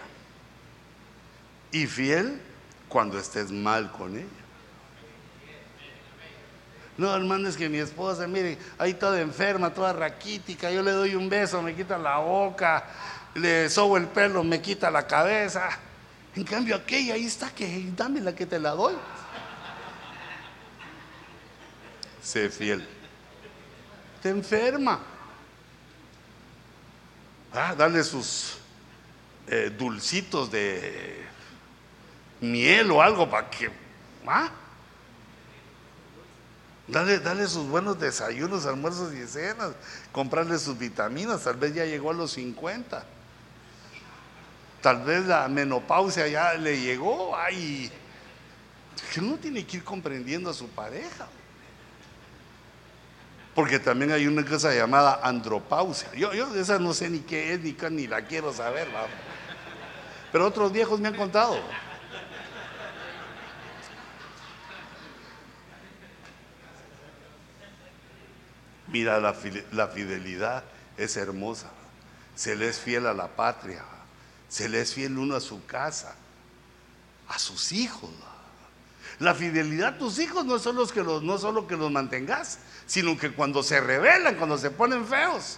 y 1.73 1.87
fiel 1.87 2.41
cuando 2.87 3.19
estés 3.19 3.51
mal 3.51 3.91
con 3.91 4.15
ella. 4.15 4.44
No, 6.97 7.13
hermano, 7.13 7.49
es 7.49 7.57
que 7.57 7.67
mi 7.67 7.77
esposa, 7.77 8.25
mire, 8.25 8.57
ahí 8.77 8.93
toda 8.93 9.19
enferma, 9.19 9.73
toda 9.73 9.91
raquítica, 9.91 10.71
yo 10.71 10.81
le 10.81 10.91
doy 10.91 11.15
un 11.15 11.27
beso, 11.27 11.61
me 11.61 11.75
quita 11.75 11.97
la 11.97 12.19
boca, 12.19 12.85
le 13.33 13.69
sobo 13.69 13.97
el 13.97 14.07
pelo, 14.07 14.43
me 14.43 14.61
quita 14.61 14.89
la 14.89 15.05
cabeza. 15.05 15.69
En 16.35 16.43
cambio, 16.45 16.75
aquella 16.75 17.15
ahí 17.15 17.25
está, 17.25 17.49
que 17.49 17.91
dame 17.95 18.21
la 18.21 18.33
que 18.33 18.45
te 18.45 18.59
la 18.59 18.71
doy. 18.71 18.95
Sé 22.21 22.49
fiel. 22.49 22.87
Te 24.21 24.29
enferma. 24.29 24.99
Ah, 27.53 27.75
dale 27.77 28.03
sus 28.03 28.57
eh, 29.47 29.71
dulcitos 29.77 30.49
de 30.49 31.25
miel 32.41 32.91
o 32.91 33.01
algo 33.01 33.29
para 33.29 33.49
que. 33.49 33.69
¿ah? 34.27 34.49
Dale, 36.87 37.19
dale 37.19 37.47
sus 37.47 37.67
buenos 37.67 37.99
desayunos, 37.99 38.65
almuerzos 38.65 39.13
y 39.13 39.25
cenas. 39.27 39.71
Comprarle 40.11 40.59
sus 40.59 40.77
vitaminas. 40.77 41.43
Tal 41.43 41.55
vez 41.55 41.73
ya 41.73 41.85
llegó 41.85 42.11
a 42.11 42.13
los 42.13 42.31
50. 42.33 43.03
Tal 44.81 45.03
vez 45.03 45.25
la 45.25 45.47
menopausia 45.47 46.27
ya 46.27 46.53
le 46.53 46.79
llegó. 46.79 47.35
Ay, 47.35 47.91
uno 49.17 49.37
tiene 49.37 49.65
que 49.65 49.77
ir 49.77 49.83
comprendiendo 49.83 50.49
a 50.49 50.53
su 50.53 50.67
pareja. 50.67 51.27
Porque 53.55 53.79
también 53.79 54.11
hay 54.11 54.27
una 54.27 54.45
cosa 54.45 54.73
llamada 54.75 55.21
andropausia. 55.23 56.13
Yo, 56.13 56.33
yo 56.33 56.53
esa 56.53 56.77
no 56.77 56.93
sé 56.93 57.09
ni 57.09 57.19
qué 57.19 57.53
es, 57.53 57.61
ni, 57.61 57.75
ni 57.91 58.05
la 58.05 58.21
quiero 58.25 58.53
saber. 58.53 58.87
Pero 60.31 60.45
otros 60.45 60.71
viejos 60.71 60.99
me 60.99 61.07
han 61.07 61.15
contado. 61.15 61.57
Mira, 68.95 69.19
la, 69.19 69.33
fidelidad 69.33 70.63
es 70.95 71.17
hermosa. 71.17 71.69
Se 72.33 72.55
le 72.55 72.69
es 72.69 72.79
fiel 72.79 73.07
a 73.07 73.13
la 73.13 73.27
patria. 73.27 73.83
Se 74.47 74.69
le 74.69 74.79
es 74.79 74.93
fiel 74.93 75.17
uno 75.17 75.35
a 75.35 75.41
su 75.41 75.65
casa, 75.65 76.15
a 77.27 77.37
sus 77.37 77.73
hijos. 77.73 78.09
La 79.19 79.35
fidelidad 79.35 79.95
a 79.95 79.97
tus 79.97 80.17
hijos 80.19 80.45
no 80.45 80.59
son 80.59 80.77
los 80.77 80.93
que 80.93 81.03
no 81.03 81.37
solo 81.37 81.67
que 81.67 81.75
los 81.75 81.91
mantengas, 81.91 82.59
sino 82.85 83.17
que 83.17 83.33
cuando 83.33 83.63
se 83.63 83.81
rebelan, 83.81 84.35
cuando 84.35 84.57
se 84.57 84.71
ponen 84.71 85.05
feos, 85.05 85.57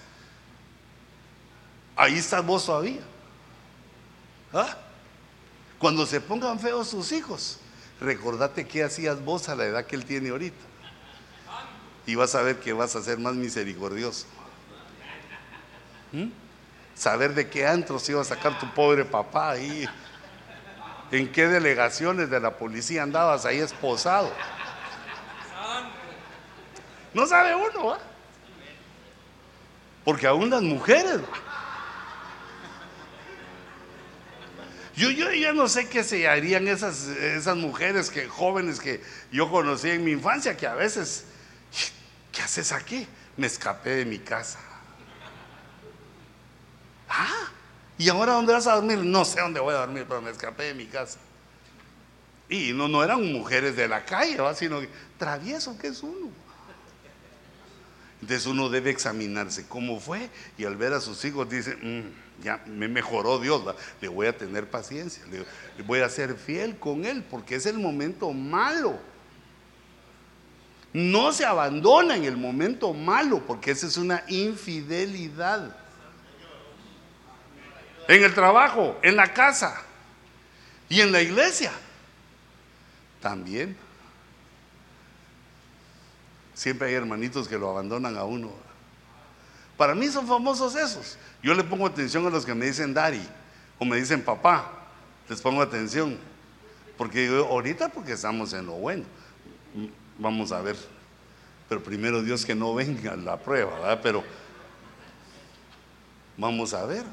ahí 1.96 2.18
estás 2.18 2.44
vos 2.44 2.66
todavía. 2.66 3.02
¿Ah? 4.52 4.78
Cuando 5.78 6.08
se 6.08 6.22
pongan 6.22 6.60
feos 6.60 6.88
sus 6.88 7.12
hijos, 7.12 7.60
recordate 8.02 8.68
qué 8.68 8.84
hacías 8.84 9.24
vos 9.24 9.48
a 9.48 9.56
la 9.56 9.66
edad 9.66 9.86
que 9.86 9.96
él 9.96 10.06
tiene 10.06 10.30
ahorita 10.30 10.67
y 12.08 12.16
vas 12.16 12.34
a 12.36 12.42
ver 12.42 12.58
que 12.60 12.74
vas 12.74 12.96
a 12.96 13.04
ser 13.04 13.20
más 13.20 13.36
misericordioso. 13.36 14.26
¿Mm? 16.14 16.30
Saber 16.96 17.36
de 17.36 17.50
qué 17.50 17.68
antros 17.68 18.08
iba 18.10 18.22
a 18.22 18.24
sacar 18.24 18.58
tu 18.58 18.74
pobre 18.74 19.04
papá 19.06 19.52
ahí. 19.52 19.88
En 21.12 21.32
qué 21.32 21.48
delegaciones 21.48 22.30
de 22.30 22.40
la 22.40 22.58
policía 22.58 23.04
andabas 23.04 23.46
ahí 23.46 23.60
esposado. 23.60 24.32
No 27.14 27.28
sabe 27.28 27.54
uno, 27.56 27.88
¿va? 27.88 28.00
Porque 30.06 30.28
aún 30.28 30.50
las 30.50 30.62
mujeres, 30.62 31.20
Yo, 34.96 35.12
yo 35.12 35.32
ya 35.32 35.54
no 35.54 35.68
sé 35.68 35.88
qué 35.88 36.04
se 36.04 36.28
harían 36.28 36.68
esas, 36.68 37.06
esas 37.06 37.56
mujeres 37.56 38.10
que, 38.10 38.28
jóvenes 38.28 38.80
que 38.80 39.04
yo 39.32 39.52
conocí 39.52 39.92
en 39.92 40.04
mi 40.04 40.10
infancia, 40.12 40.58
que 40.58 40.66
a 40.66 40.74
veces 40.74 41.26
¿qué 42.38 42.44
haces 42.44 42.72
aquí? 42.72 43.08
Me 43.36 43.48
escapé 43.48 43.96
de 43.96 44.06
mi 44.06 44.20
casa. 44.20 44.60
Ah, 47.10 47.50
¿y 47.98 48.10
ahora 48.10 48.34
dónde 48.34 48.54
vas 48.54 48.68
a 48.68 48.76
dormir? 48.76 49.00
No 49.00 49.26
sé 49.26 49.42
dónde 49.42 49.60
voy 49.60 49.74
a 49.74 49.80
dormir, 49.80 50.06
pero 50.08 50.22
me 50.22 50.30
escapé 50.30 50.66
de 50.66 50.76
mi 50.76 50.86
casa. 50.86 51.18
Y 52.48 52.74
no, 52.74 52.88
no 52.88 53.04
eran 53.04 53.26
mujeres 53.34 53.76
de 53.76 53.88
la 53.88 54.06
calle, 54.06 54.38
sino 54.56 54.82
travieso 55.18 55.80
que 55.80 55.88
es 55.88 56.04
uno. 56.04 56.30
Entonces 58.22 58.46
uno 58.46 58.70
debe 58.70 58.92
examinarse 58.92 59.68
cómo 59.68 60.00
fue 60.00 60.30
y 60.60 60.66
al 60.66 60.76
ver 60.76 60.94
a 60.94 61.02
sus 61.02 61.26
hijos 61.26 61.50
dice, 61.50 61.76
mm, 61.76 62.44
ya 62.44 62.64
me 62.68 62.88
mejoró 62.88 63.40
Dios, 63.40 63.64
le 64.00 64.08
voy 64.10 64.28
a 64.28 64.38
tener 64.38 64.70
paciencia, 64.70 65.24
le 65.26 65.84
voy 65.84 66.02
a 66.02 66.10
ser 66.10 66.36
fiel 66.36 66.78
con 66.78 67.04
él 67.06 67.24
porque 67.24 67.56
es 67.56 67.66
el 67.66 67.80
momento 67.80 68.32
malo. 68.32 69.00
No 70.94 71.32
se 71.34 71.46
abandona 71.46 72.16
en 72.16 72.24
el 72.24 72.38
momento 72.38 72.94
malo, 72.94 73.46
porque 73.46 73.72
esa 73.72 73.88
es 73.88 73.98
una 73.98 74.24
infidelidad. 74.28 75.76
En 78.08 78.24
el 78.24 78.34
trabajo, 78.34 78.98
en 79.02 79.16
la 79.16 79.34
casa 79.34 79.82
y 80.90 81.02
en 81.02 81.12
la 81.12 81.22
iglesia. 81.22 81.72
También. 83.22 83.76
Siempre 86.54 86.88
hay 86.88 86.96
hermanitos 86.96 87.48
que 87.48 87.58
lo 87.58 87.70
abandonan 87.70 88.18
a 88.18 88.24
uno. 88.24 88.52
Para 89.78 89.94
mí 89.94 90.08
son 90.08 90.28
famosos 90.28 90.76
esos. 90.76 91.18
Yo 91.44 91.54
le 91.54 91.64
pongo 91.64 91.86
atención 91.86 92.26
a 92.26 92.30
los 92.30 92.46
que 92.46 92.56
me 92.56 92.66
dicen 92.66 92.94
Dari 92.94 93.22
o 93.78 93.86
me 93.86 93.98
dicen 93.98 94.24
papá. 94.24 94.72
Les 95.30 95.40
pongo 95.40 95.62
atención. 95.62 96.18
Porque 96.98 97.28
yo, 97.28 97.46
ahorita 97.46 97.90
porque 97.90 98.14
estamos 98.14 98.54
en 98.54 98.66
lo 98.66 98.74
bueno. 98.74 99.04
Vamos 100.18 100.52
a 100.52 100.62
ver. 100.62 100.76
Pero 101.70 101.84
primero 101.84 102.22
Dios 102.22 102.46
que 102.46 102.56
no 102.56 102.74
venga 102.74 103.16
la 103.16 103.38
prueba, 103.38 103.76
¿verdad? 103.76 104.00
Pero 104.02 104.24
vamos 106.38 106.74
a 106.74 106.86
ver. 106.86 107.04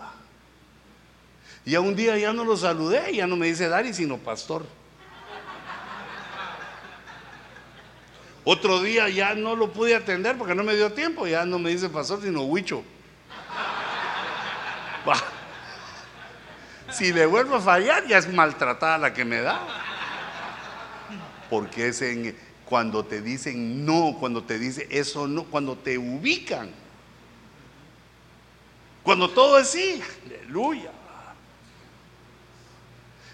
Y 1.65 1.73
Ya 1.73 1.81
un 1.81 1.97
día 1.97 2.17
ya 2.19 2.33
no 2.33 2.45
lo 2.45 2.57
saludé, 2.57 3.15
ya 3.15 3.27
no 3.27 3.37
me 3.37 3.47
dice 3.47 3.69
Dari, 3.69 3.93
sino 3.93 4.19
pastor. 4.19 4.65
Otro 8.45 8.83
día 8.83 9.09
ya 9.09 9.35
no 9.35 9.57
lo 9.57 9.73
pude 9.73 9.95
atender 9.95 10.37
porque 10.37 10.55
no 10.55 10.63
me 10.63 10.75
dio 10.77 10.93
tiempo, 10.93 11.27
ya 11.27 11.47
no 11.47 11.59
me 11.59 11.71
dice 11.71 11.89
pastor, 11.89 12.21
sino 12.21 12.43
huicho. 12.43 12.85
Si 16.91 17.13
le 17.13 17.27
vuelvo 17.27 17.57
a 17.57 17.61
fallar, 17.61 18.07
ya 18.07 18.19
es 18.19 18.33
maltratada 18.33 18.99
la 18.99 19.15
que 19.15 19.25
me 19.25 19.41
da. 19.41 19.61
Porque 21.51 21.89
es 21.89 22.03
en, 22.03 22.37
cuando 22.75 23.05
te 23.05 23.23
dicen 23.23 23.87
no, 23.87 24.17
cuando 24.19 24.43
te 24.43 24.59
dice 24.59 24.89
eso 24.91 25.29
no, 25.29 25.45
cuando 25.45 25.79
te 25.79 25.97
ubican. 25.97 26.73
Cuando 29.05 29.31
todo 29.31 29.61
es 29.61 29.69
sí, 29.69 30.03
aleluya. 30.27 30.91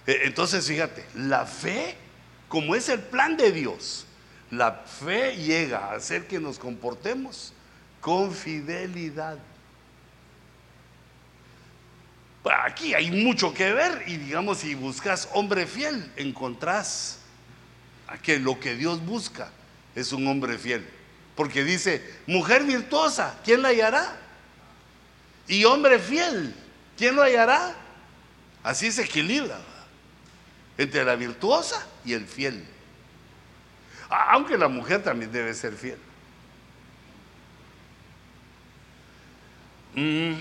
E, 0.07 0.25
entonces 0.25 0.67
fíjate, 0.67 1.07
la 1.15 1.47
fe, 1.47 1.97
como 2.49 2.75
es 2.75 2.91
el 2.91 3.01
plan 3.01 3.39
de 3.39 3.51
Dios, 3.51 4.05
la 4.51 4.73
fe 4.73 5.35
llega 5.35 5.87
a 5.87 5.95
hacer 5.95 6.27
que 6.27 6.39
nos 6.39 6.59
comportemos 6.59 7.55
con 8.03 8.35
fidelidad. 8.35 9.39
Aquí 12.63 12.93
hay 12.93 13.11
mucho 13.11 13.55
que 13.55 13.73
ver 13.73 14.05
y 14.07 14.19
digamos 14.19 14.59
si 14.59 14.75
buscas 14.75 15.31
hombre 15.33 15.67
fiel, 15.67 16.13
encontrás 16.17 17.20
que 18.19 18.39
lo 18.39 18.59
que 18.59 18.75
Dios 18.75 19.05
busca 19.05 19.51
es 19.95 20.13
un 20.13 20.27
hombre 20.27 20.59
fiel. 20.59 20.87
Porque 21.37 21.65
dice, 21.65 22.19
mujer 22.27 22.65
virtuosa, 22.65 23.41
¿quién 23.45 23.63
la 23.63 23.69
hallará? 23.69 24.17
Y 25.47 25.65
hombre 25.65 25.99
fiel, 25.99 26.55
¿quién 26.97 27.17
lo 27.17 27.23
hallará? 27.23 27.75
Así 28.63 28.93
se 28.93 29.03
equilibra 29.03 29.59
entre 30.77 31.05
la 31.05 31.17
virtuosa 31.17 31.87
y 32.05 32.13
el 32.13 32.27
fiel. 32.27 32.65
Aunque 34.09 34.59
la 34.59 34.69
mujer 34.69 35.03
también 35.03 35.31
debe 35.31 35.55
ser 35.55 35.75
fiel. 35.75 35.99
Mm. 39.95 40.35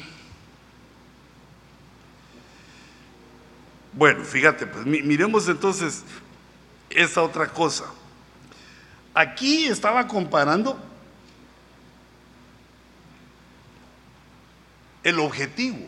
Bueno, 3.93 4.23
fíjate, 4.23 4.65
pues 4.67 4.85
miremos 4.85 5.47
entonces 5.47 6.03
esa 6.89 7.21
otra 7.21 7.47
cosa. 7.47 7.85
Aquí 9.13 9.67
estaba 9.67 10.07
comparando 10.07 10.79
el 15.03 15.19
objetivo. 15.19 15.79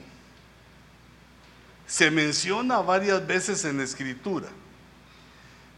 Se 1.88 2.10
menciona 2.10 2.80
varias 2.80 3.26
veces 3.26 3.66
en 3.66 3.78
la 3.78 3.84
escritura. 3.84 4.48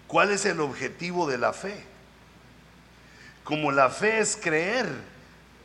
¿Cuál 0.08 0.32
es 0.32 0.46
el 0.46 0.60
objetivo 0.60 1.28
de 1.28 1.38
la 1.38 1.54
fe? 1.54 1.84
Como 3.44 3.72
la 3.72 3.90
fe 3.90 4.20
es 4.20 4.38
creer 4.38 4.88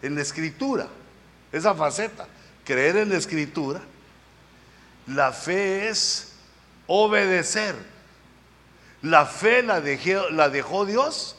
en 0.02 0.14
la 0.14 0.22
escritura, 0.22 0.88
esa 1.52 1.74
faceta, 1.74 2.26
creer 2.64 2.96
en 2.96 3.10
la 3.10 3.16
escritura, 3.16 3.80
la 5.06 5.32
fe 5.32 5.88
es 5.88 6.32
obedecer. 6.86 7.74
La 9.02 9.26
fe 9.26 9.62
la 9.62 9.80
dejó, 9.80 10.86
Dios 10.86 11.36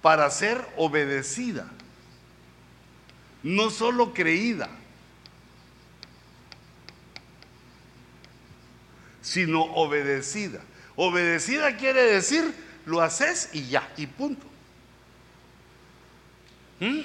para 0.00 0.30
ser 0.30 0.66
obedecida, 0.76 1.66
no 3.42 3.70
solo 3.70 4.12
creída. 4.12 4.68
sino 9.24 9.62
obedecida. 9.62 10.60
Obedecida 10.96 11.76
quiere 11.78 12.02
decir, 12.02 12.54
lo 12.84 13.00
haces 13.00 13.48
y 13.52 13.66
ya, 13.68 13.90
y 13.96 14.06
punto. 14.06 14.46
¿Mm? 16.78 17.00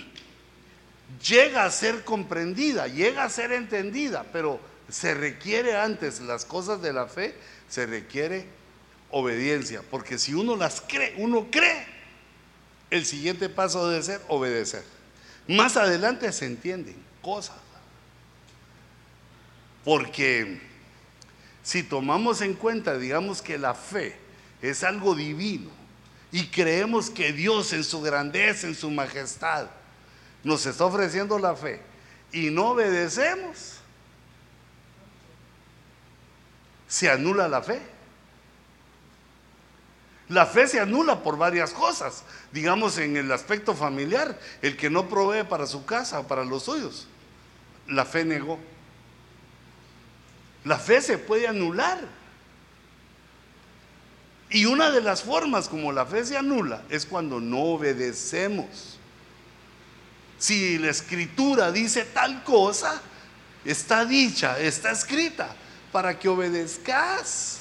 Llega 1.28 1.64
a 1.64 1.72
ser 1.72 2.04
comprendida, 2.04 2.88
llega 2.88 3.24
a 3.24 3.30
ser 3.30 3.54
entendida, 3.54 4.26
pero 4.34 4.60
se 4.90 5.14
requiere 5.14 5.78
antes 5.78 6.20
las 6.20 6.46
cosas 6.46 6.82
de 6.82 6.94
la 6.94 7.08
fe, 7.08 7.36
se 7.70 7.86
requiere 7.86 8.46
obediencia, 9.12 9.82
porque 9.90 10.18
si 10.18 10.34
uno 10.34 10.56
las 10.56 10.82
cree, 10.82 11.16
uno 11.18 11.48
cree, 11.52 11.86
el 12.90 13.06
siguiente 13.06 13.50
paso 13.50 13.88
debe 13.88 14.04
ser 14.04 14.22
obedecer. 14.28 14.84
Más 15.48 15.78
adelante 15.78 16.32
se 16.32 16.46
entienden 16.46 16.96
cosas, 17.22 17.58
porque 19.84 20.62
si 21.64 21.84
tomamos 21.84 22.42
en 22.42 22.54
cuenta, 22.54 22.98
digamos 22.98 23.42
que 23.42 23.58
la 23.58 23.74
fe 23.74 24.16
es 24.62 24.84
algo 24.84 25.16
divino 25.16 25.70
y 26.32 26.48
creemos 26.48 27.10
que 27.10 27.34
Dios 27.34 27.74
en 27.74 27.84
su 27.84 28.02
grandeza, 28.02 28.68
en 28.68 28.76
su 28.76 28.92
majestad, 28.92 29.68
nos 30.44 30.66
está 30.66 30.86
ofreciendo 30.86 31.38
la 31.40 31.56
fe 31.56 31.82
y 32.32 32.50
no 32.50 32.70
obedecemos, 32.70 33.76
se 36.88 37.10
anula 37.10 37.48
la 37.48 37.62
fe. 37.62 37.80
La 40.30 40.46
fe 40.46 40.68
se 40.68 40.80
anula 40.80 41.24
por 41.24 41.38
varias 41.38 41.72
cosas. 41.72 42.24
Digamos 42.52 42.98
en 43.00 43.18
el 43.18 43.32
aspecto 43.32 43.76
familiar, 43.76 44.40
el 44.62 44.78
que 44.78 44.90
no 44.90 45.10
provee 45.10 45.44
para 45.44 45.66
su 45.66 45.86
casa 45.86 46.20
o 46.20 46.28
para 46.28 46.46
los 46.46 46.64
suyos, 46.64 47.08
la 47.88 48.06
fe 48.06 48.24
negó. 48.24 48.60
La 50.64 50.78
fe 50.78 51.02
se 51.02 51.18
puede 51.18 51.48
anular. 51.48 52.00
Y 54.52 54.66
una 54.66 54.92
de 54.92 55.02
las 55.02 55.24
formas 55.24 55.68
como 55.68 55.92
la 55.92 56.06
fe 56.06 56.26
se 56.26 56.38
anula 56.38 56.84
es 56.90 57.06
cuando 57.06 57.40
no 57.40 57.62
obedecemos. 57.62 59.00
Si 60.38 60.78
la 60.78 60.90
escritura 60.90 61.72
dice 61.72 62.06
tal 62.06 62.44
cosa, 62.44 63.02
está 63.66 64.06
dicha, 64.06 64.60
está 64.60 64.92
escrita, 64.92 65.56
para 65.92 66.18
que 66.18 66.30
obedezcas. 66.30 67.59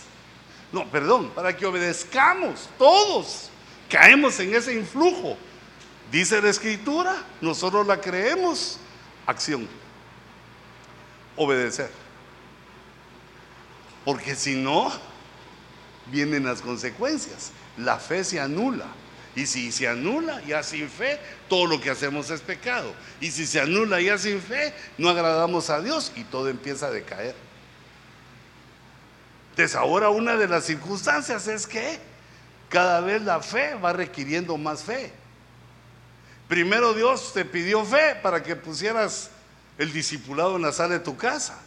No, 0.73 0.87
perdón, 0.91 1.31
para 1.31 1.57
que 1.57 1.67
obedezcamos 1.67 2.69
todos. 2.79 3.51
Caemos 3.89 4.39
en 4.41 4.55
ese 4.55 4.75
influjo. 4.75 5.37
Dice 6.11 6.41
la 6.43 6.51
escritura, 6.51 7.23
nosotros 7.41 7.87
la 7.87 8.01
creemos. 8.01 8.79
Acción. 9.27 9.69
Obedecer. 11.37 11.91
Porque 14.05 14.35
si 14.35 14.55
no, 14.55 14.93
vienen 16.07 16.45
las 16.45 16.61
consecuencias. 16.61 17.53
La 17.77 17.99
fe 17.99 18.25
se 18.25 18.41
anula. 18.41 18.87
Y 19.35 19.47
si 19.47 19.71
se 19.71 19.87
anula 19.87 20.43
ya 20.47 20.63
sin 20.63 20.89
fe, 20.89 21.19
todo 21.49 21.67
lo 21.67 21.81
que 21.81 21.91
hacemos 21.91 22.29
es 22.31 22.41
pecado. 22.41 22.93
Y 23.21 23.31
si 23.31 23.47
se 23.47 23.61
anula 23.61 24.01
ya 24.01 24.19
sin 24.19 24.41
fe, 24.41 24.75
no 24.97 25.09
agradamos 25.09 25.71
a 25.71 25.81
Dios 25.81 26.13
y 26.17 26.25
todo 26.25 26.49
empieza 26.49 26.87
a 26.87 26.91
decaer. 26.91 27.35
Entonces 29.59 29.75
ahora 29.75 30.09
una 30.11 30.37
de 30.37 30.47
las 30.47 30.67
circunstancias 30.67 31.49
es 31.49 31.67
que 31.67 31.99
cada 32.69 33.01
vez 33.01 33.23
la 33.23 33.43
fe 33.43 33.75
va 33.75 33.93
requiriendo 33.93 34.57
más 34.57 34.85
fe. 34.85 35.11
Primero 36.47 36.95
Dios 36.95 37.33
te 37.35 37.45
pidió 37.45 37.85
fe 37.85 38.15
para 38.23 38.41
que 38.41 38.55
pusieras 38.55 39.33
el 39.77 39.93
discipulado 39.93 40.55
en 40.55 40.63
la 40.63 40.71
sala 40.71 40.95
de 40.95 41.01
tu 41.01 41.17
casa. 41.17 41.59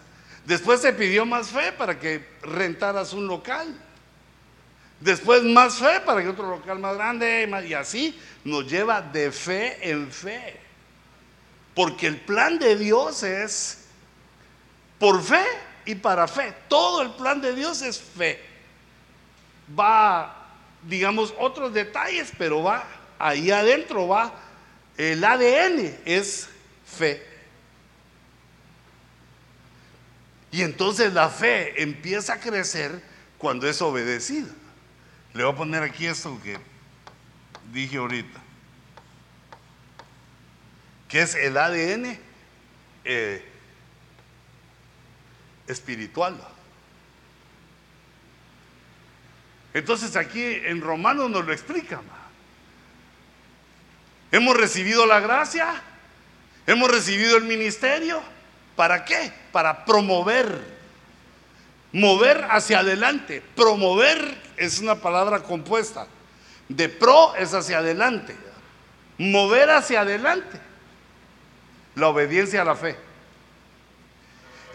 Después 0.45 0.81
te 0.81 0.93
pidió 0.93 1.25
más 1.25 1.49
fe 1.49 1.73
para 1.73 1.99
que 1.99 2.25
rentaras 2.43 3.11
un 3.11 3.27
local. 3.27 3.67
Después 5.01 5.43
más 5.43 5.75
fe 5.75 5.99
para 6.05 6.21
que 6.21 6.29
otro 6.29 6.49
local 6.49 6.79
más 6.79 6.95
grande. 6.95 7.45
Y 7.67 7.73
así 7.73 8.17
nos 8.45 8.71
lleva 8.71 9.01
de 9.01 9.33
fe 9.33 9.89
en 9.91 10.09
fe. 10.09 10.61
Porque 11.75 12.07
el 12.07 12.21
plan 12.21 12.57
de 12.57 12.77
Dios 12.77 13.23
es 13.23 13.79
por 14.97 15.21
fe 15.21 15.43
y 15.85 15.95
para 15.95 16.27
fe. 16.27 16.53
Todo 16.67 17.01
el 17.01 17.11
plan 17.11 17.41
de 17.41 17.55
Dios 17.55 17.81
es 17.81 17.99
fe. 17.99 18.39
Va, 19.77 20.47
digamos, 20.83 21.33
otros 21.37 21.73
detalles, 21.73 22.31
pero 22.37 22.63
va 22.63 22.85
ahí 23.19 23.51
adentro, 23.51 24.07
va 24.07 24.33
el 24.97 25.23
ADN, 25.23 25.99
es 26.05 26.49
fe. 26.85 27.25
Y 30.51 30.61
entonces 30.63 31.13
la 31.13 31.29
fe 31.29 31.81
empieza 31.81 32.33
a 32.33 32.39
crecer 32.39 33.01
cuando 33.37 33.67
es 33.67 33.81
obedecida. 33.81 34.49
Le 35.33 35.43
voy 35.43 35.53
a 35.53 35.55
poner 35.55 35.83
aquí 35.83 36.05
esto 36.05 36.37
que 36.43 36.57
dije 37.71 37.97
ahorita, 37.97 38.39
que 41.07 41.21
es 41.21 41.35
el 41.35 41.57
ADN 41.57 42.19
eh, 43.05 43.50
espiritual. 45.71 46.37
Entonces 49.73 50.15
aquí 50.15 50.43
en 50.43 50.81
Romanos 50.81 51.29
nos 51.29 51.45
lo 51.45 51.53
explica. 51.53 52.01
Hemos 54.31 54.55
recibido 54.55 55.05
la 55.05 55.19
gracia, 55.19 55.81
hemos 56.67 56.89
recibido 56.89 57.37
el 57.37 57.43
ministerio 57.43 58.21
¿Para 58.75 59.05
qué? 59.05 59.31
Para 59.51 59.85
promover. 59.85 60.59
Mover 61.91 62.47
hacia 62.49 62.79
adelante. 62.79 63.43
Promover 63.55 64.41
es 64.57 64.79
una 64.79 64.95
palabra 64.95 65.43
compuesta. 65.43 66.07
De 66.67 66.89
pro 66.89 67.35
es 67.35 67.53
hacia 67.53 67.79
adelante. 67.79 68.35
Mover 69.17 69.69
hacia 69.69 70.01
adelante. 70.01 70.59
La 71.95 72.07
obediencia 72.07 72.61
a 72.61 72.65
la 72.65 72.75
fe. 72.75 72.97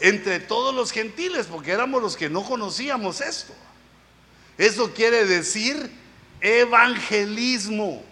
Entre 0.01 0.41
todos 0.41 0.75
los 0.75 0.93
gentiles, 0.93 1.47
porque 1.47 1.73
éramos 1.73 2.03
los 2.03 2.17
que 2.17 2.29
no 2.29 2.45
conocíamos 2.45 3.21
esto. 3.21 3.55
Eso 4.59 4.93
quiere 4.93 5.27
decir 5.27 5.91
evangelismo. 6.41 8.03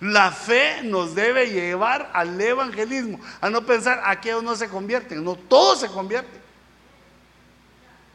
La 0.00 0.30
fe 0.30 0.82
nos 0.82 1.14
debe 1.14 1.50
llevar 1.50 2.10
al 2.12 2.38
evangelismo, 2.38 3.18
a 3.40 3.48
no 3.48 3.64
pensar 3.64 4.02
a 4.04 4.20
que 4.20 4.32
no 4.32 4.54
se 4.54 4.68
convierten, 4.68 5.24
no, 5.24 5.36
todos 5.36 5.80
se 5.80 5.88
convierten. 5.88 6.40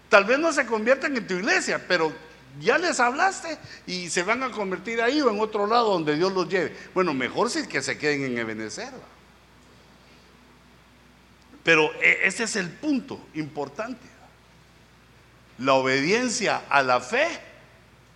Tal 0.09 0.25
vez 0.25 0.37
no 0.37 0.53
se 0.53 0.65
conviertan 0.65 1.17
en 1.17 1.25
tu 1.25 1.35
iglesia, 1.35 1.83
pero 1.87 2.13
ya 2.59 2.77
les 2.77 2.99
hablaste 2.99 3.57
y 3.87 4.09
se 4.09 4.23
van 4.23 4.43
a 4.43 4.51
convertir 4.51 5.01
ahí 5.01 5.21
o 5.21 5.29
en 5.29 5.39
otro 5.39 5.65
lado 5.65 5.93
donde 5.93 6.15
Dios 6.15 6.33
los 6.33 6.49
lleve. 6.49 6.75
Bueno, 6.93 7.13
mejor 7.13 7.49
si 7.49 7.59
es 7.59 7.67
que 7.67 7.81
se 7.81 7.97
queden 7.97 8.25
en 8.25 8.37
Ebenezer. 8.37 8.91
Pero 11.63 11.93
e, 12.01 12.27
ese 12.27 12.43
es 12.43 12.55
el 12.55 12.69
punto 12.69 13.23
importante. 13.33 14.07
La 15.57 15.73
obediencia 15.73 16.63
a 16.69 16.81
la 16.81 16.99
fe 17.01 17.27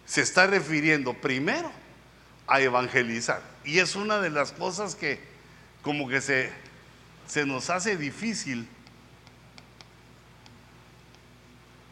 se 0.06 0.22
está 0.22 0.48
refiriendo 0.48 1.14
primero 1.14 1.72
a 2.48 2.62
evangelizar. 2.62 3.42
Y 3.64 3.80
es 3.80 3.96
una 3.96 4.20
de 4.20 4.30
las 4.30 4.52
cosas 4.52 4.96
que 4.96 5.20
como 5.82 6.08
que 6.08 6.22
se, 6.22 6.52
se 7.28 7.46
nos 7.46 7.70
hace 7.70 7.98
difícil 7.98 8.68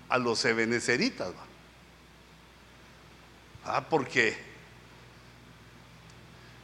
a 0.09 0.17
los 0.17 0.43
ebeneceritas. 0.45 1.31
Ah, 3.65 3.85
porque 3.89 4.37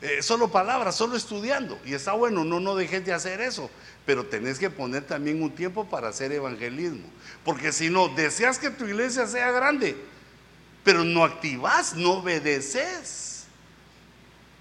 eh, 0.02 0.22
solo 0.22 0.50
palabras, 0.50 0.96
solo 0.96 1.16
estudiando. 1.16 1.80
Y 1.86 1.94
está 1.94 2.14
bueno, 2.14 2.44
no, 2.44 2.60
no 2.60 2.76
dejes 2.76 3.06
de 3.06 3.14
hacer 3.14 3.42
eso. 3.42 3.70
Pero 4.06 4.26
tenés 4.26 4.58
que 4.58 4.70
poner 4.70 5.04
también 5.04 5.42
un 5.42 5.54
tiempo 5.54 5.88
para 5.88 6.10
hacer 6.10 6.32
evangelismo. 6.32 7.08
Porque 7.44 7.72
si 7.72 7.90
no, 7.90 8.10
deseas 8.10 8.58
que 8.58 8.70
tu 8.70 8.86
iglesia 8.86 9.28
sea 9.28 9.52
grande, 9.52 9.96
pero 10.84 11.04
no 11.04 11.24
activas, 11.24 11.96
no 11.96 12.14
obedeces. 12.14 13.46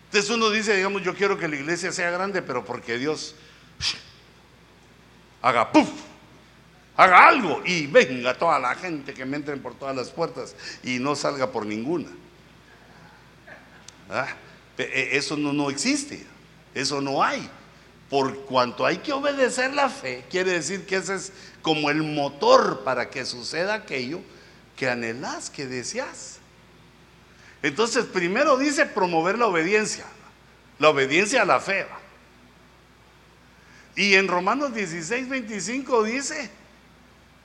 Entonces 0.07 0.30
uno 0.30 0.51
dice, 0.51 0.74
digamos, 0.76 1.03
yo 1.03 1.14
quiero 1.14 1.39
que 1.39 1.49
la 1.49 1.57
iglesia 1.57 1.93
sea 1.93 2.11
grande, 2.11 2.41
pero 2.43 2.64
porque 2.64 2.99
Dios 2.99 3.34
haga 5.43 5.70
puff, 5.70 5.89
haga 6.97 7.28
algo 7.28 7.62
y 7.64 7.86
venga 7.86 8.34
toda 8.34 8.59
la 8.59 8.74
gente 8.74 9.14
que 9.14 9.24
me 9.24 9.36
entren 9.36 9.61
por 9.61 9.74
todas 9.74 9.95
las 9.95 10.11
puertas 10.11 10.57
y 10.82 10.99
no 10.99 11.14
salga 11.14 11.53
por 11.53 11.66
ninguna. 11.66 12.09
¿Ah? 14.11 14.28
E, 14.78 15.11
eso 15.12 15.36
no, 15.36 15.53
no 15.53 15.70
existe, 15.70 16.26
eso 16.74 17.01
no 17.01 17.22
hay. 17.22 17.49
Por 18.09 18.44
cuanto 18.46 18.86
hay 18.86 18.98
que 18.98 19.12
obedecer 19.12 19.74
la 19.74 19.88
fe, 19.90 20.24
quiere 20.30 20.52
decir 20.52 20.86
que 20.86 20.96
ese 20.96 21.14
es 21.14 21.32
como 21.61 21.90
el 21.90 22.02
motor 22.02 22.82
para 22.82 23.11
que 23.11 23.26
suceda 23.26 23.74
aquello 23.74 24.20
que 24.76 24.88
anhelas, 24.88 25.50
que 25.50 25.66
deseas. 25.66 26.38
Entonces, 27.62 28.06
primero 28.06 28.56
dice 28.56 28.86
promover 28.86 29.38
la 29.38 29.46
obediencia, 29.46 30.04
la 30.78 30.88
obediencia 30.90 31.42
a 31.42 31.44
la 31.44 31.61
fe. 31.61 31.86
Y 33.94 34.14
en 34.14 34.28
Romanos 34.28 34.74
16, 34.74 35.28
25 35.28 36.04
dice, 36.04 36.50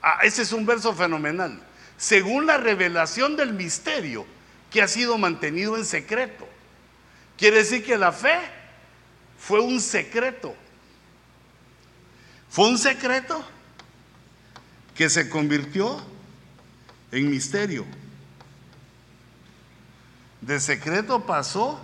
ah, 0.02 0.20
ese 0.24 0.44
es 0.44 0.54
un 0.54 0.66
verso 0.66 0.94
fenomenal, 0.94 1.60
según 1.98 2.46
la 2.46 2.58
revelación 2.58 3.36
del 3.36 3.54
misterio 3.54 4.26
que 4.72 4.82
ha 4.82 4.88
sido 4.88 5.18
mantenido 5.18 5.78
en 5.78 5.86
secreto 5.86 6.48
Quiere 7.38 7.58
decir 7.58 7.84
que 7.84 7.98
la 7.98 8.12
fe 8.12 8.40
fue 9.46 9.60
un 9.60 9.82
secreto. 9.82 10.56
Fue 12.50 12.70
un 12.70 12.78
secreto 12.78 13.44
que 14.96 15.10
se 15.10 15.30
convirtió 15.30 16.02
en 17.12 17.30
misterio. 17.30 17.86
De 20.40 20.62
secreto 20.62 21.26
pasó 21.26 21.78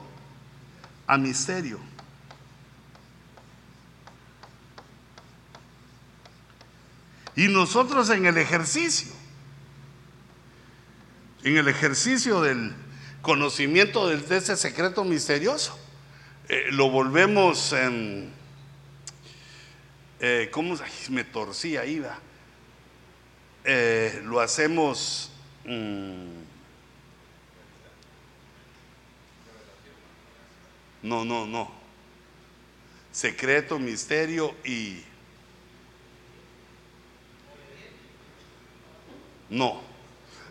a 1.06 1.18
misterio. 1.18 1.80
Y 7.36 7.50
nosotros 7.50 8.10
en 8.10 8.26
el 8.26 8.38
ejercicio, 8.38 9.12
en 11.44 11.58
el 11.58 11.68
ejercicio 11.68 12.40
del 12.40 12.74
conocimiento 13.22 14.08
de, 14.08 14.38
ese 14.38 14.56
secreto 14.56 15.04
misterioso. 15.04 15.89
Eh, 16.52 16.70
lo 16.72 16.90
volvemos, 16.90 17.74
en, 17.74 18.34
eh, 20.20 20.50
¿cómo 20.52 20.76
me 21.12 21.24
torcí 21.24 21.78
ahí? 21.78 22.04
Eh, 23.64 24.20
lo 24.24 24.40
hacemos... 24.40 25.32
Mm, 25.64 26.40
no, 31.04 31.24
no, 31.24 31.46
no. 31.46 31.72
Secreto, 33.12 33.78
misterio 33.78 34.56
y... 34.66 35.04
No. 39.52 39.84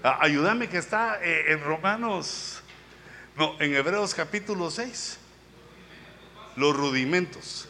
Ah, 0.05 0.19
ayúdame 0.21 0.69
que 0.69 0.79
está 0.79 1.19
en 1.21 1.61
Romanos 1.61 2.63
no, 3.37 3.61
en 3.61 3.75
Hebreos 3.75 4.15
capítulo 4.15 4.71
6. 4.71 5.19
Los 6.59 6.77
rudimentos. 6.77 7.69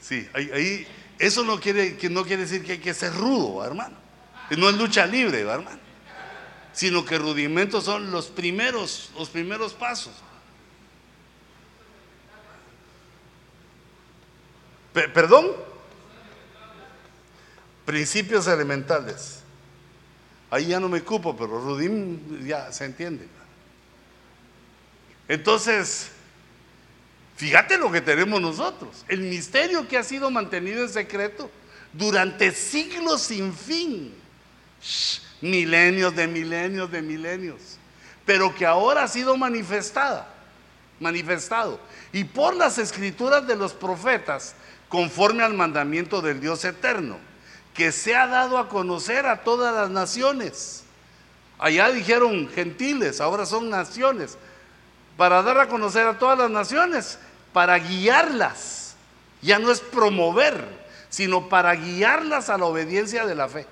Sí, 0.00 0.28
ahí, 0.32 0.86
eso 1.18 1.42
no 1.42 1.58
quiere, 1.58 1.96
que 1.96 2.08
no 2.08 2.24
quiere 2.24 2.42
decir 2.42 2.64
que 2.64 2.72
hay 2.72 2.78
que 2.78 2.94
ser 2.94 3.12
rudo, 3.12 3.64
hermano. 3.64 3.96
No 4.56 4.68
es 4.68 4.76
lucha 4.76 5.04
libre, 5.04 5.40
hermano. 5.40 5.80
Sino 6.72 7.04
que 7.04 7.18
rudimentos 7.18 7.84
son 7.84 8.12
los 8.12 8.28
primeros, 8.28 9.10
los 9.18 9.28
primeros 9.28 9.74
pasos. 9.74 10.14
¿Perdón? 14.92 15.48
Principios 17.84 18.46
elementales. 18.46 19.40
Ahí 20.50 20.66
ya 20.66 20.78
no 20.78 20.88
me 20.88 21.02
cupo, 21.02 21.36
pero 21.36 21.60
rudim 21.60 22.46
ya 22.46 22.70
se 22.70 22.84
entiende. 22.84 23.26
Entonces, 25.26 26.12
fíjate 27.38 27.78
lo 27.78 27.92
que 27.92 28.00
tenemos 28.00 28.40
nosotros, 28.40 29.04
el 29.06 29.20
misterio 29.20 29.86
que 29.86 29.96
ha 29.96 30.02
sido 30.02 30.28
mantenido 30.28 30.82
en 30.82 30.88
secreto 30.88 31.48
durante 31.92 32.50
siglos 32.50 33.22
sin 33.22 33.54
fin, 33.54 34.12
milenios 35.40 36.16
de 36.16 36.26
milenios 36.26 36.90
de 36.90 37.00
milenios, 37.00 37.78
pero 38.26 38.52
que 38.52 38.66
ahora 38.66 39.04
ha 39.04 39.08
sido 39.08 39.36
manifestada, 39.36 40.28
manifestado, 40.98 41.80
y 42.12 42.24
por 42.24 42.56
las 42.56 42.76
escrituras 42.76 43.46
de 43.46 43.54
los 43.54 43.72
profetas, 43.72 44.56
conforme 44.88 45.44
al 45.44 45.54
mandamiento 45.54 46.20
del 46.20 46.40
Dios 46.40 46.64
eterno, 46.64 47.18
que 47.72 47.92
se 47.92 48.16
ha 48.16 48.26
dado 48.26 48.58
a 48.58 48.68
conocer 48.68 49.26
a 49.26 49.44
todas 49.44 49.72
las 49.72 49.90
naciones. 49.90 50.82
Allá 51.56 51.90
dijeron 51.90 52.48
gentiles, 52.48 53.20
ahora 53.20 53.46
son 53.46 53.70
naciones. 53.70 54.36
Para 55.16 55.42
dar 55.42 55.58
a 55.58 55.68
conocer 55.68 56.06
a 56.06 56.18
todas 56.18 56.38
las 56.38 56.50
naciones, 56.50 57.18
para 57.58 57.76
guiarlas. 57.80 58.94
Ya 59.42 59.58
no 59.58 59.72
es 59.72 59.80
promover, 59.80 60.64
sino 61.08 61.48
para 61.48 61.74
guiarlas 61.74 62.50
a 62.50 62.56
la 62.56 62.66
obediencia 62.66 63.26
de 63.26 63.34
la 63.34 63.48
fe. 63.48 63.66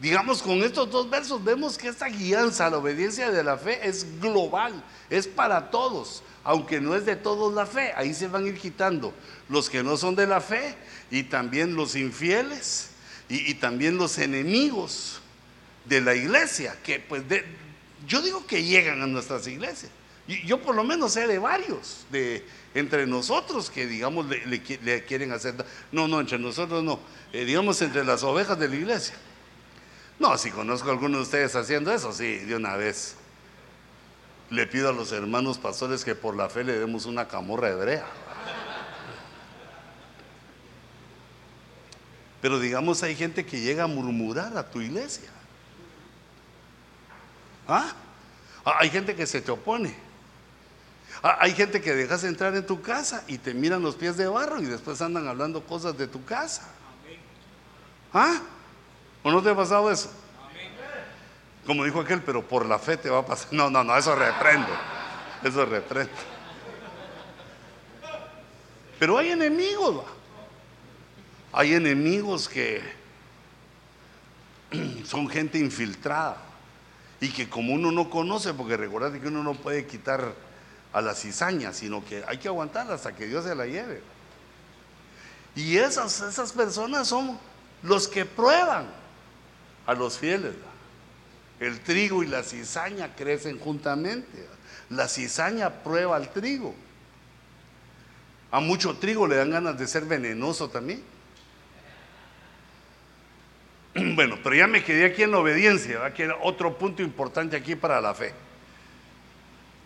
Digamos, 0.00 0.42
con 0.42 0.62
estos 0.62 0.88
dos 0.92 1.10
versos 1.10 1.42
vemos 1.42 1.76
que 1.76 1.88
esta 1.88 2.06
guianza 2.06 2.66
a 2.66 2.70
la 2.70 2.78
obediencia 2.78 3.32
de 3.32 3.42
la 3.42 3.58
fe 3.58 3.80
es 3.82 4.20
global, 4.20 4.80
es 5.10 5.26
para 5.26 5.72
todos, 5.72 6.22
aunque 6.44 6.80
no 6.80 6.94
es 6.94 7.04
de 7.04 7.16
todos 7.16 7.52
la 7.52 7.66
fe. 7.66 7.92
Ahí 7.96 8.14
se 8.14 8.28
van 8.28 8.44
a 8.44 8.48
ir 8.48 8.56
quitando 8.56 9.12
los 9.48 9.68
que 9.68 9.82
no 9.82 9.96
son 9.96 10.14
de 10.14 10.28
la 10.28 10.40
fe 10.40 10.76
y 11.10 11.24
también 11.24 11.74
los 11.74 11.96
infieles 11.96 12.90
y, 13.28 13.54
también 13.54 13.96
los 13.96 14.18
enemigos 14.18 15.20
de 15.84 16.00
la 16.00 16.14
iglesia, 16.14 16.76
que 16.84 17.00
pues 17.00 17.24
yo 18.06 18.22
digo 18.22 18.46
que 18.46 18.62
llegan 18.62 19.02
a 19.02 19.08
nuestras 19.08 19.48
iglesias. 19.48 19.90
Yo 20.26 20.60
por 20.62 20.74
lo 20.74 20.84
menos 20.84 21.12
sé 21.12 21.26
de 21.26 21.38
varios, 21.38 22.06
de 22.10 22.46
entre 22.74 23.06
nosotros 23.06 23.68
que 23.68 23.86
digamos 23.86 24.26
le, 24.26 24.62
quieren 25.04 25.32
hacer... 25.32 25.54
No, 25.92 26.08
no, 26.08 26.20
entre 26.20 26.38
nosotros 26.38 26.82
no. 26.82 26.98
Eh, 27.32 27.44
digamos 27.44 27.80
entre 27.82 28.04
las 28.04 28.22
ovejas 28.22 28.58
de 28.58 28.68
la 28.68 28.74
iglesia. 28.74 29.14
No, 30.18 30.38
si 30.38 30.50
conozco 30.50 30.88
a 30.88 30.92
algunos 30.92 31.18
de 31.18 31.22
ustedes 31.24 31.54
haciendo 31.56 31.92
eso, 31.92 32.12
sí, 32.12 32.38
de 32.38 32.56
una 32.56 32.76
vez. 32.76 33.16
Le 34.48 34.66
pido 34.66 34.88
a 34.88 34.92
los 34.92 35.12
hermanos 35.12 35.58
pastores 35.58 36.04
que 36.04 36.14
por 36.14 36.36
la 36.36 36.48
fe 36.48 36.64
le 36.64 36.78
demos 36.78 37.04
una 37.04 37.28
camorra 37.28 37.70
hebrea. 37.70 38.06
Pero 42.40 42.58
digamos 42.60 43.02
hay 43.02 43.14
gente 43.14 43.44
que 43.44 43.60
llega 43.60 43.84
a 43.84 43.86
murmurar 43.88 44.56
a 44.56 44.70
tu 44.70 44.80
iglesia. 44.80 45.30
¿Ah? 47.68 47.92
Hay 48.64 48.90
gente 48.90 49.14
que 49.14 49.26
se 49.26 49.40
te 49.40 49.50
opone. 49.50 50.03
¿Ah? 51.24 51.38
Hay 51.40 51.54
gente 51.54 51.80
que 51.80 51.94
dejas 51.94 52.22
entrar 52.24 52.54
en 52.54 52.66
tu 52.66 52.82
casa 52.82 53.24
y 53.26 53.38
te 53.38 53.54
miran 53.54 53.82
los 53.82 53.96
pies 53.96 54.18
de 54.18 54.28
barro 54.28 54.60
y 54.60 54.66
después 54.66 55.00
andan 55.00 55.26
hablando 55.26 55.66
cosas 55.66 55.96
de 55.96 56.06
tu 56.06 56.22
casa. 56.26 56.68
¿Ah? 58.12 58.42
¿O 59.22 59.32
no 59.32 59.42
te 59.42 59.48
ha 59.48 59.56
pasado 59.56 59.90
eso? 59.90 60.12
Como 61.66 61.82
dijo 61.82 62.00
aquel, 62.00 62.20
pero 62.22 62.46
por 62.46 62.66
la 62.66 62.78
fe 62.78 62.98
te 62.98 63.08
va 63.08 63.20
a 63.20 63.26
pasar. 63.26 63.54
No, 63.54 63.70
no, 63.70 63.82
no, 63.82 63.96
eso 63.96 64.14
reprendo. 64.14 64.68
Eso 65.42 65.64
reprendo. 65.64 66.12
Pero 68.98 69.16
hay 69.16 69.30
enemigos. 69.30 70.04
Hay 71.54 71.72
enemigos 71.72 72.50
que 72.50 72.82
son 75.06 75.26
gente 75.30 75.58
infiltrada 75.58 76.36
y 77.18 77.30
que 77.30 77.48
como 77.48 77.72
uno 77.72 77.90
no 77.90 78.10
conoce, 78.10 78.52
porque 78.52 78.76
recuerda 78.76 79.18
que 79.18 79.28
uno 79.28 79.42
no 79.42 79.54
puede 79.54 79.86
quitar 79.86 80.34
a 80.94 81.02
la 81.02 81.14
cizaña, 81.14 81.72
sino 81.72 82.04
que 82.04 82.24
hay 82.26 82.38
que 82.38 82.48
aguantarla 82.48 82.94
hasta 82.94 83.14
que 83.14 83.26
Dios 83.26 83.44
se 83.44 83.54
la 83.54 83.66
lleve. 83.66 84.00
Y 85.56 85.76
esas, 85.76 86.20
esas 86.22 86.52
personas 86.52 87.08
son 87.08 87.38
los 87.82 88.08
que 88.08 88.24
prueban 88.24 88.86
a 89.86 89.94
los 89.94 90.18
fieles. 90.18 90.54
El 91.60 91.80
trigo 91.80 92.22
y 92.22 92.26
la 92.26 92.42
cizaña 92.42 93.14
crecen 93.14 93.58
juntamente. 93.58 94.46
La 94.88 95.08
cizaña 95.08 95.82
prueba 95.82 96.16
al 96.16 96.32
trigo. 96.32 96.74
A 98.52 98.60
mucho 98.60 98.96
trigo 98.96 99.26
le 99.26 99.36
dan 99.36 99.50
ganas 99.50 99.76
de 99.76 99.86
ser 99.86 100.04
venenoso 100.04 100.70
también. 100.70 101.02
Bueno, 104.14 104.38
pero 104.42 104.56
ya 104.56 104.66
me 104.66 104.82
quedé 104.82 105.06
aquí 105.06 105.22
en 105.22 105.34
obediencia, 105.34 106.12
que 106.14 106.24
era 106.24 106.36
otro 106.42 106.76
punto 106.78 107.02
importante 107.02 107.56
aquí 107.56 107.76
para 107.76 108.00
la 108.00 108.12
fe. 108.14 108.32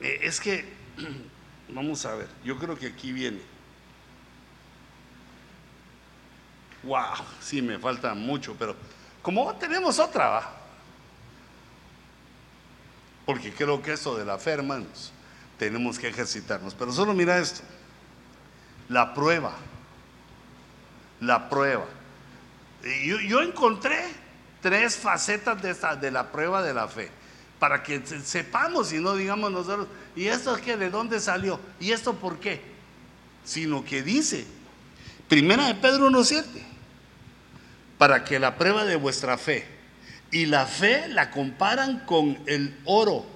Eh, 0.00 0.20
es 0.22 0.40
que, 0.40 0.77
vamos 1.68 2.04
a 2.04 2.14
ver, 2.14 2.28
yo 2.44 2.58
creo 2.58 2.76
que 2.76 2.86
aquí 2.86 3.12
viene. 3.12 3.40
Wow, 6.82 7.24
sí, 7.40 7.60
me 7.60 7.78
falta 7.78 8.14
mucho, 8.14 8.54
pero 8.58 8.76
como 9.22 9.54
tenemos 9.56 9.98
otra, 9.98 10.28
¿va? 10.28 10.52
Porque 13.26 13.52
creo 13.52 13.82
que 13.82 13.92
eso 13.92 14.16
de 14.16 14.24
la 14.24 14.38
fe, 14.38 14.52
hermanos, 14.52 15.12
tenemos 15.58 15.98
que 15.98 16.08
ejercitarnos. 16.08 16.74
Pero 16.74 16.92
solo 16.92 17.12
mira 17.12 17.38
esto, 17.38 17.60
la 18.88 19.12
prueba, 19.12 19.52
la 21.20 21.48
prueba. 21.50 21.84
Yo, 23.04 23.20
yo 23.20 23.42
encontré 23.42 23.98
tres 24.62 24.96
facetas 24.96 25.60
de, 25.60 25.70
esta, 25.70 25.96
de 25.96 26.10
la 26.10 26.30
prueba 26.32 26.62
de 26.62 26.72
la 26.72 26.88
fe 26.88 27.10
para 27.58 27.82
que 27.82 28.04
sepamos 28.06 28.92
y 28.92 28.98
no 28.98 29.14
digamos 29.14 29.50
nosotros, 29.50 29.88
¿y 30.18 30.26
esto 30.26 30.56
es 30.56 30.62
que 30.62 30.76
de 30.76 30.90
dónde 30.90 31.20
salió? 31.20 31.60
¿Y 31.78 31.92
esto 31.92 32.14
por 32.14 32.40
qué? 32.40 32.60
Sino 33.44 33.84
que 33.84 34.02
dice, 34.02 34.44
primera 35.28 35.68
de 35.68 35.76
Pedro 35.76 36.10
1.7, 36.10 36.44
para 37.98 38.24
que 38.24 38.40
la 38.40 38.58
prueba 38.58 38.84
de 38.84 38.96
vuestra 38.96 39.38
fe, 39.38 39.64
y 40.32 40.46
la 40.46 40.66
fe 40.66 41.06
la 41.06 41.30
comparan 41.30 42.00
con 42.00 42.36
el 42.46 42.76
oro, 42.84 43.26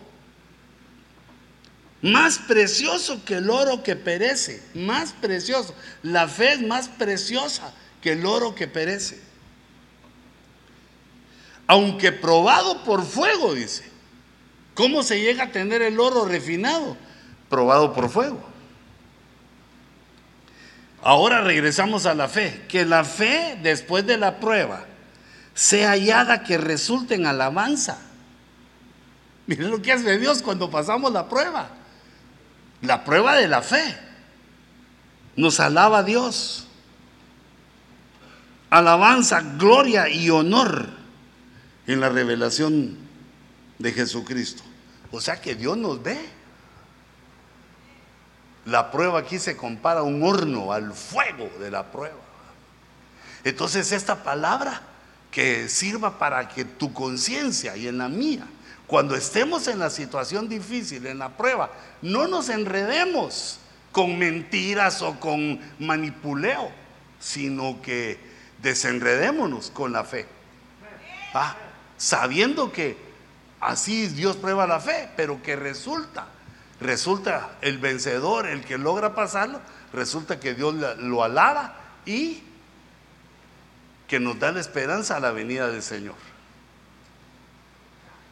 más 2.03 2.41
precioso 2.41 3.25
que 3.25 3.35
el 3.35 3.49
oro 3.49 3.85
que 3.85 3.95
perece, 3.95 4.61
más 4.75 5.13
precioso, 5.13 5.77
la 6.03 6.27
fe 6.27 6.55
es 6.55 6.63
más 6.63 6.89
preciosa 6.89 7.73
que 8.01 8.15
el 8.15 8.27
oro 8.27 8.57
que 8.57 8.67
perece, 8.67 9.21
aunque 11.69 12.11
probado 12.11 12.83
por 12.83 13.05
fuego, 13.05 13.55
dice 13.55 13.92
¿Cómo 14.75 15.03
se 15.03 15.21
llega 15.21 15.45
a 15.45 15.53
tener 15.53 15.83
el 15.83 16.01
oro 16.01 16.25
refinado? 16.25 16.97
Probado 17.49 17.93
por 17.93 18.09
fuego. 18.09 18.43
Ahora 21.03 21.43
regresamos 21.43 22.07
a 22.07 22.15
la 22.15 22.29
fe. 22.29 22.65
Que 22.69 22.87
la 22.87 23.05
fe 23.05 23.59
después 23.63 24.07
de 24.07 24.17
la 24.17 24.41
prueba 24.41 24.87
sea 25.55 25.91
hallada 25.91 26.43
que 26.43 26.57
resulte 26.57 27.15
en 27.15 27.27
alabanza. 27.27 27.99
Miren 29.47 29.71
lo 29.71 29.83
que 29.83 29.93
hace 29.93 30.19
Dios 30.19 30.43
cuando 30.43 30.71
pasamos 30.71 31.13
la 31.13 31.29
prueba. 31.29 31.69
La 32.81 33.05
prueba 33.05 33.37
de 33.37 33.49
la 33.49 33.61
fe. 33.61 33.97
Nos 35.37 35.61
alaba 35.61 36.03
Dios. 36.03 36.67
Alabanza, 38.71 39.43
gloria 39.59 40.09
y 40.09 40.31
honor 40.31 40.89
en 41.87 42.01
la 42.01 42.09
revelación 42.09 43.02
de 43.83 43.93
Jesucristo. 43.93 44.63
O 45.11 45.21
sea 45.21 45.41
que 45.41 45.55
Dios 45.55 45.77
nos 45.77 46.03
ve. 46.03 46.19
La 48.65 48.93
prueba 48.93 49.19
aquí 49.19 49.41
se 49.41 49.57
compara 49.57 50.01
a 50.01 50.05
un 50.05 50.23
horno, 50.23 50.73
al 50.73 50.95
fuego 50.95 51.51
de 51.59 51.71
la 51.71 51.91
prueba. 51.91 52.21
Entonces 53.43 53.91
esta 53.91 54.23
palabra 54.23 54.81
que 55.33 55.69
sirva 55.69 56.19
para 56.19 56.49
que 56.49 56.65
tu 56.65 56.93
conciencia 56.93 57.77
y 57.77 57.89
en 57.89 57.99
la 57.99 58.09
mía, 58.09 58.47
cuando 58.87 59.17
estemos 59.17 59.67
en 59.67 59.81
la 59.81 59.91
situación 59.91 60.49
difícil, 60.49 61.07
en 61.07 61.19
la 61.19 61.37
prueba, 61.37 61.71
no 62.03 62.29
nos 62.29 62.49
enredemos 62.51 63.59
con 63.91 64.17
mentiras 64.19 65.03
o 65.03 65.19
con 65.19 65.61
manipuleo, 65.81 66.71
sino 67.19 67.83
que 67.83 68.19
desenredémonos 68.63 69.71
con 69.71 69.93
la 69.93 70.05
fe. 70.05 70.27
Ah, 71.35 71.57
sabiendo 71.97 72.71
que 72.71 73.12
Así 73.63 74.09
Dios 74.09 74.37
prueba 74.37 74.67
la 74.67 74.81
fe, 74.81 75.09
pero 75.17 75.41
que 75.41 75.55
resulta, 75.55 76.27
resulta 76.81 77.57
el 77.61 77.79
vencedor, 77.79 78.49
el 78.49 78.65
que 78.65 78.77
logra 78.77 79.15
pasarlo, 79.15 79.61
resulta 79.93 80.41
que 80.41 80.55
Dios 80.55 80.75
lo 80.99 81.23
alaba 81.23 81.77
y 82.05 82.43
que 84.09 84.19
nos 84.19 84.41
da 84.41 84.51
la 84.51 84.59
esperanza 84.59 85.17
a 85.17 85.21
la 85.21 85.31
venida 85.31 85.69
del 85.69 85.81
Señor. 85.81 86.17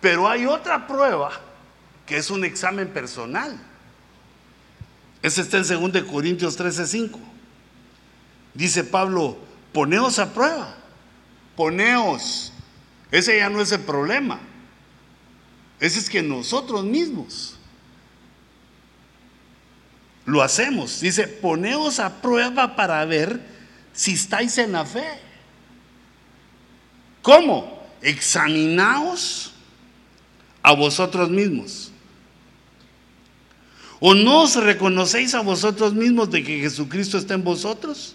Pero 0.01 0.29
hay 0.29 0.47
otra 0.47 0.89
prueba 0.89 1.31
que 2.07 2.17
es 2.17 2.29
un 2.31 2.45
examen 2.45 2.89
personal. 2.89 3.57
Ese 5.23 5.43
está 5.43 5.59
en 5.59 5.93
2 5.93 6.03
Corintios 6.11 6.59
13:5. 6.59 7.21
Dice 8.53 8.83
Pablo, 8.83 9.39
poneos 9.73 10.19
a 10.19 10.35
prueba, 10.35 10.75
poneos. 11.55 12.53
Ese 13.13 13.37
ya 13.39 13.49
no 13.49 13.61
es 13.61 13.71
el 13.71 13.83
problema. 13.83 14.41
Ese 15.81 15.99
es 15.99 16.11
que 16.11 16.23
nosotros 16.23 16.85
mismos 16.85 17.57
lo 20.27 20.43
hacemos. 20.43 21.01
Dice, 21.01 21.27
poneos 21.27 21.99
a 21.99 22.21
prueba 22.21 22.77
para 22.77 23.05
ver 23.07 23.41
si 23.95 24.13
estáis 24.13 24.59
en 24.59 24.73
la 24.73 24.85
fe. 24.85 25.09
¿Cómo? 27.23 27.83
Examinaos 28.03 29.53
a 30.63 30.73
vosotros 30.73 31.31
mismos. 31.31 31.91
¿O 34.01 34.15
no 34.15 34.43
os 34.43 34.57
reconocéis 34.57 35.35
a 35.35 35.41
vosotros 35.41 35.95
mismos 35.95 36.31
de 36.31 36.43
que 36.43 36.61
Jesucristo 36.61 37.19
está 37.19 37.35
en 37.35 37.45
vosotros? 37.45 38.15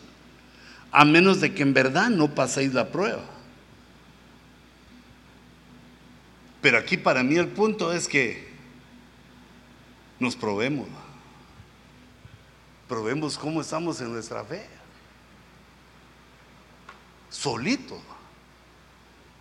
A 0.92 1.04
menos 1.04 1.42
de 1.42 1.54
que 1.54 1.64
en 1.64 1.74
verdad 1.74 2.10
no 2.10 2.34
paséis 2.34 2.74
la 2.74 2.90
prueba. 2.90 3.35
Pero 6.66 6.80
aquí 6.80 6.98
para 6.98 7.22
mí 7.22 7.36
el 7.36 7.50
punto 7.50 7.94
es 7.94 8.08
que 8.08 8.48
nos 10.20 10.36
probemos. 10.36 10.88
Probemos 12.88 13.38
cómo 13.38 13.62
estamos 13.62 14.02
en 14.02 14.12
nuestra 14.12 14.44
fe. 14.44 14.66
Solito. 17.30 18.02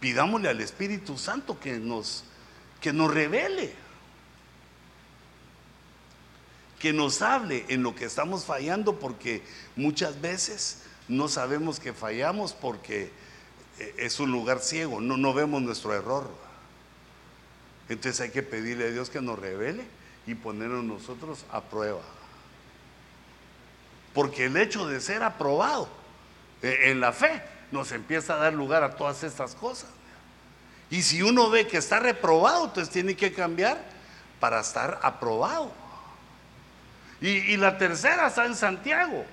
Pidámosle 0.01 0.51
al 0.51 0.61
Espíritu 0.61 1.17
Santo 1.17 1.59
que 1.59 1.79
nos, 1.79 2.25
que 2.79 2.93
nos 2.93 3.11
revele. 3.11 3.73
Que 6.79 6.93
nos 6.93 7.23
hable 7.23 7.65
en 7.69 7.83
lo 7.83 7.95
que 7.95 8.05
estamos 8.05 8.45
fallando 8.45 8.99
porque 8.99 9.43
muchas 9.77 10.21
veces 10.21 10.83
no 11.09 11.29
sabemos 11.29 11.81
que 11.81 11.95
fallamos 11.95 12.53
porque 12.53 13.11
eh, 13.79 13.95
es 13.97 14.21
un 14.21 14.31
lugar 14.31 14.61
ciego, 14.61 15.01
no, 15.01 15.17
no 15.17 15.33
vemos 15.33 15.63
nuestro 15.63 15.95
error. 15.95 16.44
Entonces 17.89 18.21
hay 18.21 18.31
que 18.31 18.43
pedirle 18.43 18.89
a 18.89 18.91
Dios 18.91 19.11
que 19.11 19.21
nos 19.21 19.39
revele 19.39 19.85
y 20.27 20.35
ponernos 20.35 20.85
nosotros 20.85 21.45
a 21.53 21.61
prueba. 21.61 22.01
Porque 24.15 24.47
el 24.47 24.57
hecho 24.57 24.87
de 24.87 25.01
ser 25.01 25.23
aprobado 25.23 25.89
eh, 26.63 26.91
en 26.91 27.01
la 27.01 27.13
fe 27.13 27.43
nos 27.73 27.93
empieza 27.93 28.35
a 28.35 28.39
dar 28.39 28.55
lugar 28.55 28.83
a 28.85 28.97
todas 28.97 29.23
estas 29.23 29.55
cosas. 29.55 29.91
Y 30.91 31.03
si 31.03 31.23
uno 31.23 31.51
ve 31.51 31.67
que 31.67 31.79
está 31.79 31.99
reprobado, 31.99 32.67
entonces 32.67 32.93
tiene 32.93 33.17
que 33.17 33.33
cambiar 33.33 33.83
para 34.41 34.61
estar 34.61 35.01
aprobado. 35.03 35.73
Y, 37.21 37.29
y 37.29 37.57
la 37.57 37.77
tercera 37.77 38.29
está 38.29 38.47
en 38.47 38.55
Santiago. 38.55 39.25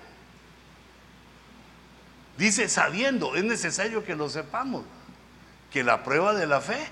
Dice, 2.38 2.68
sabiendo, 2.68 3.36
es 3.36 3.44
necesario 3.44 4.03
que 4.03 4.15
lo 4.15 4.30
sepamos, 4.30 4.84
que 5.69 5.84
la 5.84 6.03
prueba 6.03 6.34
de 6.34 6.48
la 6.48 6.60
fe 6.60 6.88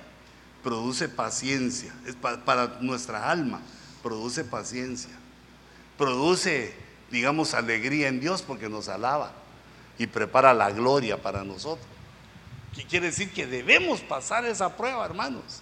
produce 0.63 1.09
paciencia, 1.09 1.93
es 2.05 2.15
para, 2.15 2.77
nuestra 2.81 3.29
alma, 3.29 3.61
produce 4.03 4.43
paciencia, 4.43 5.11
produce, 5.97 6.73
digamos, 7.11 7.53
alegría 7.53 8.07
en 8.07 8.19
Dios 8.19 8.41
porque 8.41 8.69
nos 8.69 8.89
alaba 8.89 9.31
y 9.97 10.07
prepara 10.07 10.53
la 10.53 10.71
gloria 10.71 11.21
para 11.21 11.43
nosotros. 11.43 11.87
¿Qué 12.75 12.85
quiere 12.85 13.07
decir? 13.07 13.31
Que 13.31 13.47
debemos 13.47 14.01
pasar 14.01 14.45
esa 14.45 14.77
prueba, 14.77 15.05
hermanos. 15.05 15.61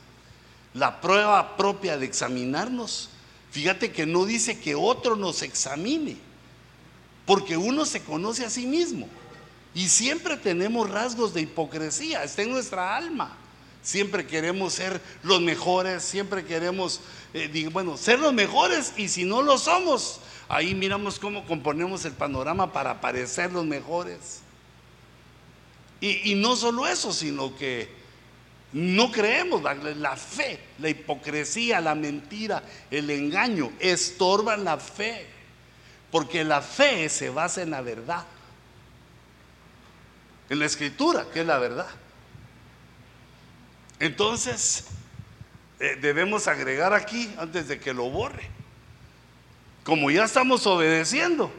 La 0.73 0.99
prueba 0.99 1.55
propia 1.57 1.97
de 1.97 2.05
examinarnos. 2.05 3.09
Fíjate 3.51 3.91
que 3.91 4.05
no 4.05 4.25
dice 4.25 4.59
que 4.59 4.75
otro 4.75 5.15
nos 5.15 5.41
examine, 5.41 6.17
porque 7.25 7.57
uno 7.57 7.85
se 7.85 8.03
conoce 8.03 8.45
a 8.45 8.49
sí 8.49 8.67
mismo. 8.67 9.07
Y 9.73 9.89
siempre 9.89 10.37
tenemos 10.37 10.89
rasgos 10.89 11.33
de 11.33 11.41
hipocresía, 11.41 12.23
está 12.23 12.41
en 12.41 12.51
nuestra 12.51 12.95
alma. 12.95 13.37
Siempre 13.81 14.27
queremos 14.27 14.73
ser 14.73 15.01
los 15.23 15.41
mejores, 15.41 16.03
siempre 16.03 16.43
queremos, 16.45 16.99
eh, 17.33 17.69
bueno, 17.71 17.95
ser 17.97 18.19
los 18.19 18.33
mejores 18.33 18.93
y 18.97 19.07
si 19.07 19.23
no 19.23 19.41
lo 19.41 19.57
somos, 19.57 20.19
ahí 20.49 20.75
miramos 20.75 21.19
cómo 21.19 21.45
componemos 21.45 22.03
el 22.05 22.13
panorama 22.13 22.73
para 22.73 22.99
parecer 22.99 23.51
los 23.51 23.65
mejores. 23.65 24.41
Y, 25.99 26.35
no 26.35 26.55
solo 26.55 26.85
eso, 26.85 27.11
sino 27.11 27.55
que 27.55 27.89
no 28.71 29.11
creemos, 29.11 29.63
la, 29.63 29.73
la, 29.73 30.15
fe, 30.15 30.59
la 30.77 30.89
hipocresía, 30.89 31.81
la 31.81 31.95
mentira, 31.95 32.61
el 32.91 33.09
engaño, 33.09 33.71
estorban 33.79 34.63
la 34.63 34.77
fe, 34.77 35.25
porque 36.11 36.43
la 36.43 36.61
fe 36.61 37.09
se 37.09 37.29
basa 37.29 37.63
en 37.63 37.71
la 37.71 37.81
verdad, 37.81 38.25
en 40.49 40.59
la 40.59 40.65
escritura, 40.65 41.25
que 41.33 41.41
es 41.41 41.47
la 41.47 41.57
verdad. 41.57 41.87
Entonces, 43.99 44.85
eh, 45.79 45.97
debemos 45.99 46.47
agregar 46.47 46.93
aquí, 46.93 47.33
antes 47.37 47.67
de 47.67 47.79
que 47.79 47.93
lo 47.93 48.09
borre, 48.09 48.49
como 49.83 50.11
ya 50.11 50.25
estamos 50.25 50.67
obedeciendo, 50.67 51.51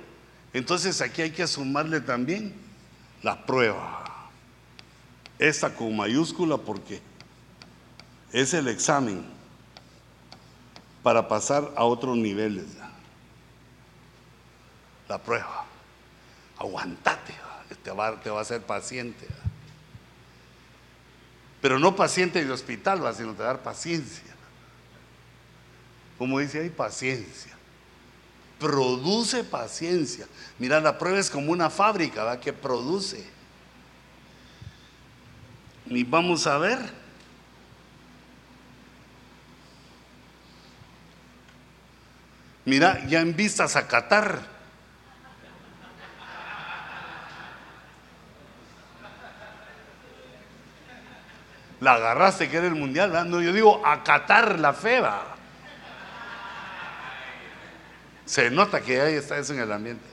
entonces 0.53 1.01
aquí 1.01 1.23
hay 1.23 1.31
que 1.31 1.47
sumarle 1.47 2.01
también 2.01 2.55
la 3.23 3.45
prueba. 3.47 4.31
Esta 5.39 5.75
con 5.75 5.97
mayúscula 5.97 6.57
porque 6.57 7.01
es 8.33 8.55
el 8.55 8.69
examen 8.69 9.25
para 11.03 11.29
pasar 11.29 11.73
a 11.77 11.85
otros 11.85 12.17
niveles. 12.17 12.67
La 15.09 15.19
prueba. 15.19 15.65
Aguantate, 16.59 17.35
te 17.83 17.91
va, 17.93 18.21
te 18.21 18.31
va 18.31 18.41
a 18.41 18.45
ser 18.45 18.63
paciente. 18.63 19.27
Pero 21.61 21.79
no 21.79 21.97
paciente 21.97 22.45
de 22.45 22.53
hospital, 22.53 23.05
va, 23.05 23.13
sino 23.13 23.35
te 23.35 23.43
dar 23.43 23.63
paciencia. 23.63 24.23
Como 26.17 26.39
dice 26.39 26.61
ahí, 26.61 26.71
paciencia. 26.71 27.53
Produce 28.59 29.45
paciencia. 29.45 30.27
Mira, 30.59 30.81
la 30.81 30.99
prueba 30.99 31.19
es 31.19 31.31
como 31.31 31.53
una 31.53 31.71
fábrica 31.71 32.25
¿va? 32.25 32.41
que 32.41 32.53
produce. 32.53 33.25
Y 35.87 36.05
vamos 36.05 36.47
a 36.47 36.59
ver. 36.59 36.79
Mira, 42.65 43.07
ya 43.07 43.21
en 43.21 43.35
vistas 43.35 43.77
a 43.77 43.89
Qatar. 43.89 44.58
La 51.81 51.95
agarraste 51.95 52.49
que 52.49 52.57
era 52.57 52.67
el 52.67 52.75
mundial, 52.75 53.31
No, 53.31 53.41
yo 53.41 53.53
digo 53.53 53.85
acatar 53.87 54.59
la 54.59 54.73
fe. 54.73 55.01
Se 58.25 58.51
nota 58.51 58.81
que 58.81 59.01
ahí 59.01 59.15
está 59.15 59.39
eso 59.39 59.55
en 59.55 59.61
el 59.61 59.73
ambiente. 59.73 60.09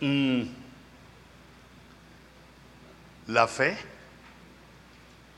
Mm. 0.00 0.42
La 3.28 3.48
fe 3.48 3.78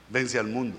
vence 0.09 0.39
al 0.39 0.47
mundo. 0.47 0.77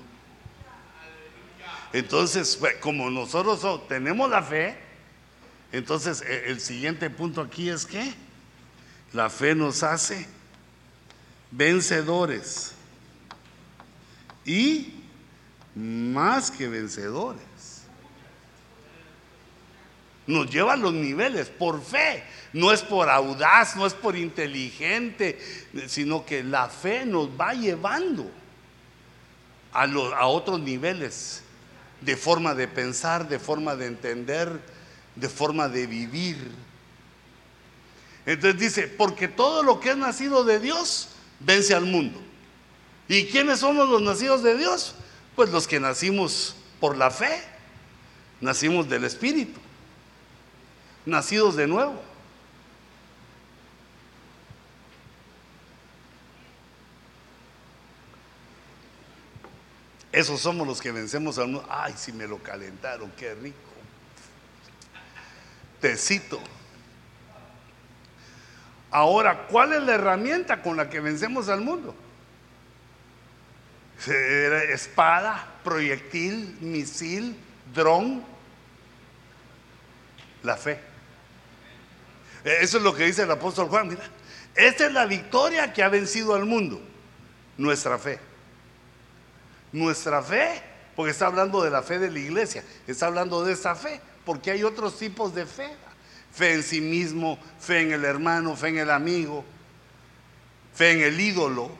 Entonces, 1.93 2.57
pues, 2.59 2.75
como 2.77 3.09
nosotros 3.09 3.87
tenemos 3.87 4.29
la 4.29 4.43
fe, 4.43 4.77
entonces 5.71 6.21
e, 6.21 6.49
el 6.49 6.59
siguiente 6.59 7.09
punto 7.09 7.41
aquí 7.41 7.69
es 7.69 7.85
que 7.85 8.13
la 9.13 9.29
fe 9.29 9.55
nos 9.55 9.83
hace 9.83 10.27
vencedores 11.51 12.73
y 14.45 14.93
más 15.75 16.51
que 16.51 16.67
vencedores. 16.67 17.43
Nos 20.25 20.49
lleva 20.49 20.73
a 20.73 20.77
los 20.77 20.93
niveles 20.93 21.47
por 21.47 21.81
fe, 21.81 22.23
no 22.51 22.73
es 22.73 22.81
por 22.81 23.09
audaz, 23.09 23.75
no 23.77 23.85
es 23.85 23.93
por 23.93 24.17
inteligente, 24.17 25.39
sino 25.87 26.25
que 26.25 26.43
la 26.43 26.67
fe 26.67 27.05
nos 27.05 27.29
va 27.29 27.53
llevando 27.53 28.29
a, 29.71 29.83
a 29.83 30.27
otros 30.27 30.59
niveles 30.59 31.43
de 32.01 32.17
forma 32.17 32.53
de 32.55 32.67
pensar, 32.67 33.29
de 33.29 33.39
forma 33.39 33.75
de 33.75 33.85
entender, 33.87 34.59
de 35.15 35.29
forma 35.29 35.69
de 35.69 35.87
vivir. 35.87 36.51
Entonces 38.25 38.59
dice, 38.59 38.87
porque 38.87 39.29
todo 39.29 39.63
lo 39.63 39.79
que 39.79 39.91
es 39.91 39.97
nacido 39.97 40.43
de 40.43 40.59
Dios 40.59 41.09
vence 41.39 41.73
al 41.73 41.85
mundo. 41.85 42.19
¿Y 43.07 43.25
quiénes 43.25 43.59
somos 43.59 43.87
los 43.89 44.01
nacidos 44.01 44.43
de 44.43 44.57
Dios? 44.57 44.95
Pues 45.35 45.49
los 45.49 45.67
que 45.67 45.79
nacimos 45.79 46.55
por 46.79 46.97
la 46.97 47.11
fe, 47.11 47.41
nacimos 48.41 48.89
del 48.89 49.03
Espíritu, 49.05 49.59
nacidos 51.05 51.55
de 51.55 51.67
nuevo. 51.67 52.01
Esos 60.11 60.41
somos 60.41 60.65
los 60.65 60.81
que 60.81 60.91
vencemos 60.91 61.37
al 61.37 61.49
mundo. 61.49 61.67
Ay, 61.69 61.93
si 61.95 62.11
me 62.11 62.27
lo 62.27 62.41
calentaron, 62.41 63.11
qué 63.11 63.35
rico. 63.35 63.57
Tecito. 65.79 66.41
Ahora, 68.97 69.45
¿cuál 69.45 69.73
es 69.73 69.83
la 69.83 69.93
herramienta 69.93 70.63
con 70.63 70.75
la 70.75 70.89
que 70.89 70.99
vencemos 70.99 71.49
al 71.49 71.61
mundo? 71.61 71.93
Espada, 74.73 75.59
proyectil, 75.63 76.57
misil, 76.61 77.37
dron, 77.75 78.25
la 80.41 80.57
fe. 80.57 80.79
Eso 82.43 82.77
es 82.77 82.83
lo 82.83 82.95
que 82.95 83.05
dice 83.05 83.21
el 83.21 83.29
apóstol 83.29 83.67
Juan. 83.67 83.87
Mira, 83.87 84.01
esta 84.55 84.87
es 84.87 84.91
la 84.91 85.05
victoria 85.05 85.71
que 85.73 85.83
ha 85.83 85.89
vencido 85.89 86.33
al 86.33 86.45
mundo, 86.45 86.81
nuestra 87.55 87.99
fe. 87.99 88.19
Nuestra 89.73 90.23
fe, 90.23 90.59
porque 90.95 91.11
está 91.11 91.27
hablando 91.27 91.61
de 91.61 91.69
la 91.69 91.83
fe 91.83 91.99
de 91.99 92.09
la 92.09 92.17
iglesia, 92.17 92.63
está 92.87 93.05
hablando 93.05 93.45
de 93.45 93.53
esa 93.53 93.75
fe, 93.75 94.01
porque 94.25 94.49
hay 94.49 94.63
otros 94.63 94.97
tipos 94.97 95.35
de 95.35 95.45
fe 95.45 95.69
fe 96.37 96.53
en 96.53 96.63
sí 96.63 96.81
mismo, 96.81 97.39
fe 97.59 97.81
en 97.81 97.93
el 97.93 98.05
hermano, 98.05 98.55
fe 98.55 98.67
en 98.67 98.77
el 98.77 98.91
amigo, 98.91 99.43
fe 100.75 100.91
en 100.91 101.01
el 101.01 101.19
ídolo. 101.19 101.71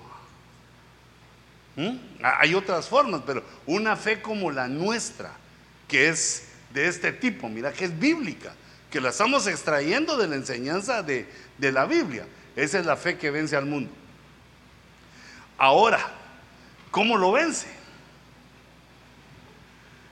¿Mm? 1.76 1.96
Hay 2.24 2.56
otras 2.56 2.88
formas, 2.88 3.22
pero 3.24 3.44
una 3.68 3.96
fe 3.96 4.20
como 4.20 4.50
la 4.50 4.68
nuestra, 4.68 5.32
que 5.88 6.10
es 6.10 6.48
de 6.74 6.88
este 6.88 7.12
tipo, 7.12 7.48
mira 7.50 7.72
que 7.72 7.86
es 7.86 8.00
bíblica, 8.00 8.52
que 8.90 9.00
la 9.00 9.10
estamos 9.10 9.46
extrayendo 9.46 10.18
de 10.18 10.28
la 10.28 10.36
enseñanza 10.36 11.04
de, 11.04 11.30
de 11.60 11.72
la 11.72 11.86
Biblia. 11.86 12.26
Esa 12.56 12.80
es 12.80 12.86
la 12.88 12.98
fe 12.98 13.16
que 13.16 13.30
vence 13.30 13.56
al 13.56 13.68
mundo. 13.68 13.92
Ahora, 15.60 16.00
¿cómo 16.90 17.16
lo 17.16 17.32
vence? 17.32 17.68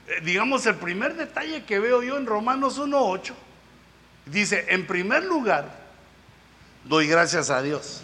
Eh, 0.07 0.21
digamos, 0.23 0.67
el 0.67 0.75
primer 0.75 1.15
detalle 1.15 1.65
que 1.65 1.79
veo 1.79 2.03
yo 2.03 2.17
en 2.17 2.27
Romanos 2.27 2.79
1.8 2.79 3.33
Dice, 4.25 4.65
en 4.69 4.87
primer 4.87 5.23
lugar, 5.23 5.77
doy 6.83 7.07
gracias 7.07 7.49
a 7.49 7.61
Dios 7.61 8.01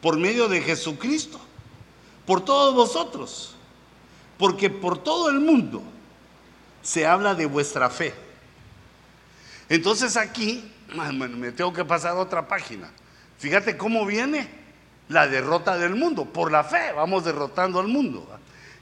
por 0.00 0.18
medio 0.18 0.48
de 0.48 0.62
Jesucristo, 0.62 1.40
por 2.26 2.44
todos 2.44 2.74
vosotros, 2.74 3.54
porque 4.38 4.70
por 4.70 4.98
todo 5.02 5.28
el 5.28 5.40
mundo 5.40 5.82
se 6.82 7.06
habla 7.06 7.34
de 7.34 7.46
vuestra 7.46 7.90
fe. 7.90 8.14
Entonces 9.68 10.16
aquí, 10.16 10.72
me 11.12 11.52
tengo 11.52 11.72
que 11.72 11.84
pasar 11.84 12.12
a 12.12 12.20
otra 12.20 12.48
página. 12.48 12.90
Fíjate 13.38 13.76
cómo 13.76 14.06
viene 14.06 14.48
la 15.08 15.26
derrota 15.26 15.76
del 15.76 15.94
mundo. 15.94 16.24
Por 16.24 16.50
la 16.50 16.64
fe 16.64 16.92
vamos 16.94 17.24
derrotando 17.24 17.78
al 17.78 17.88
mundo. 17.88 18.26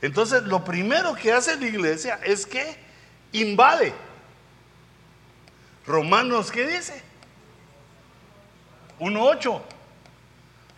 Entonces 0.00 0.44
lo 0.44 0.64
primero 0.64 1.14
que 1.14 1.32
hace 1.32 1.56
la 1.56 1.66
iglesia 1.66 2.20
es 2.24 2.46
que 2.46 2.76
invade 3.32 3.92
Romanos, 5.88 6.52
¿qué 6.52 6.66
dice? 6.66 7.02
1.8. 9.00 9.62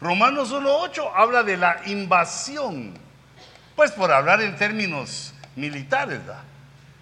Romanos 0.01 0.53
1.8 0.53 1.11
habla 1.17 1.43
de 1.43 1.57
la 1.57 1.83
invasión. 1.87 2.95
Pues 3.75 3.91
por 3.91 4.13
hablar 4.13 4.41
en 4.41 4.57
términos 4.57 5.35
militares, 5.57 6.21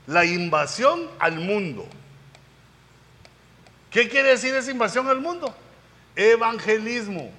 la 0.07 0.25
invasión 0.25 1.07
al 1.19 1.39
mundo. 1.39 1.87
¿Qué 3.91 4.09
quiere 4.09 4.31
decir 4.31 4.55
esa 4.55 4.71
invasión 4.71 5.07
al 5.09 5.21
mundo? 5.21 5.55
Evangelismo. 6.17 7.31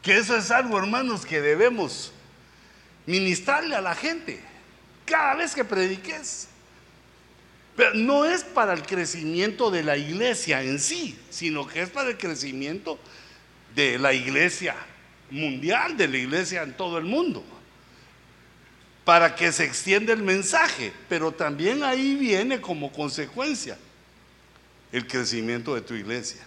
Que 0.00 0.16
eso 0.16 0.36
es 0.36 0.50
algo, 0.50 0.78
hermanos, 0.78 1.26
que 1.26 1.42
debemos 1.42 2.14
ministrarle 3.04 3.76
a 3.76 3.82
la 3.82 3.94
gente 3.94 4.51
cada 5.12 5.34
vez 5.34 5.54
que 5.54 5.62
prediques. 5.62 6.48
Pero 7.76 7.94
no 7.94 8.24
es 8.24 8.42
para 8.44 8.72
el 8.72 8.82
crecimiento 8.82 9.70
de 9.70 9.82
la 9.82 9.96
iglesia 9.96 10.62
en 10.62 10.78
sí, 10.78 11.18
sino 11.30 11.66
que 11.66 11.82
es 11.82 11.90
para 11.90 12.10
el 12.10 12.18
crecimiento 12.18 12.98
de 13.74 13.98
la 13.98 14.12
iglesia 14.12 14.74
mundial, 15.30 15.96
de 15.96 16.08
la 16.08 16.16
iglesia 16.16 16.62
en 16.62 16.74
todo 16.74 16.98
el 16.98 17.04
mundo. 17.04 17.44
Para 19.04 19.34
que 19.34 19.52
se 19.52 19.64
extienda 19.64 20.12
el 20.12 20.22
mensaje, 20.22 20.92
pero 21.08 21.32
también 21.32 21.82
ahí 21.82 22.14
viene 22.14 22.60
como 22.60 22.92
consecuencia 22.92 23.76
el 24.92 25.06
crecimiento 25.06 25.74
de 25.74 25.80
tu 25.80 25.94
iglesia. 25.94 26.42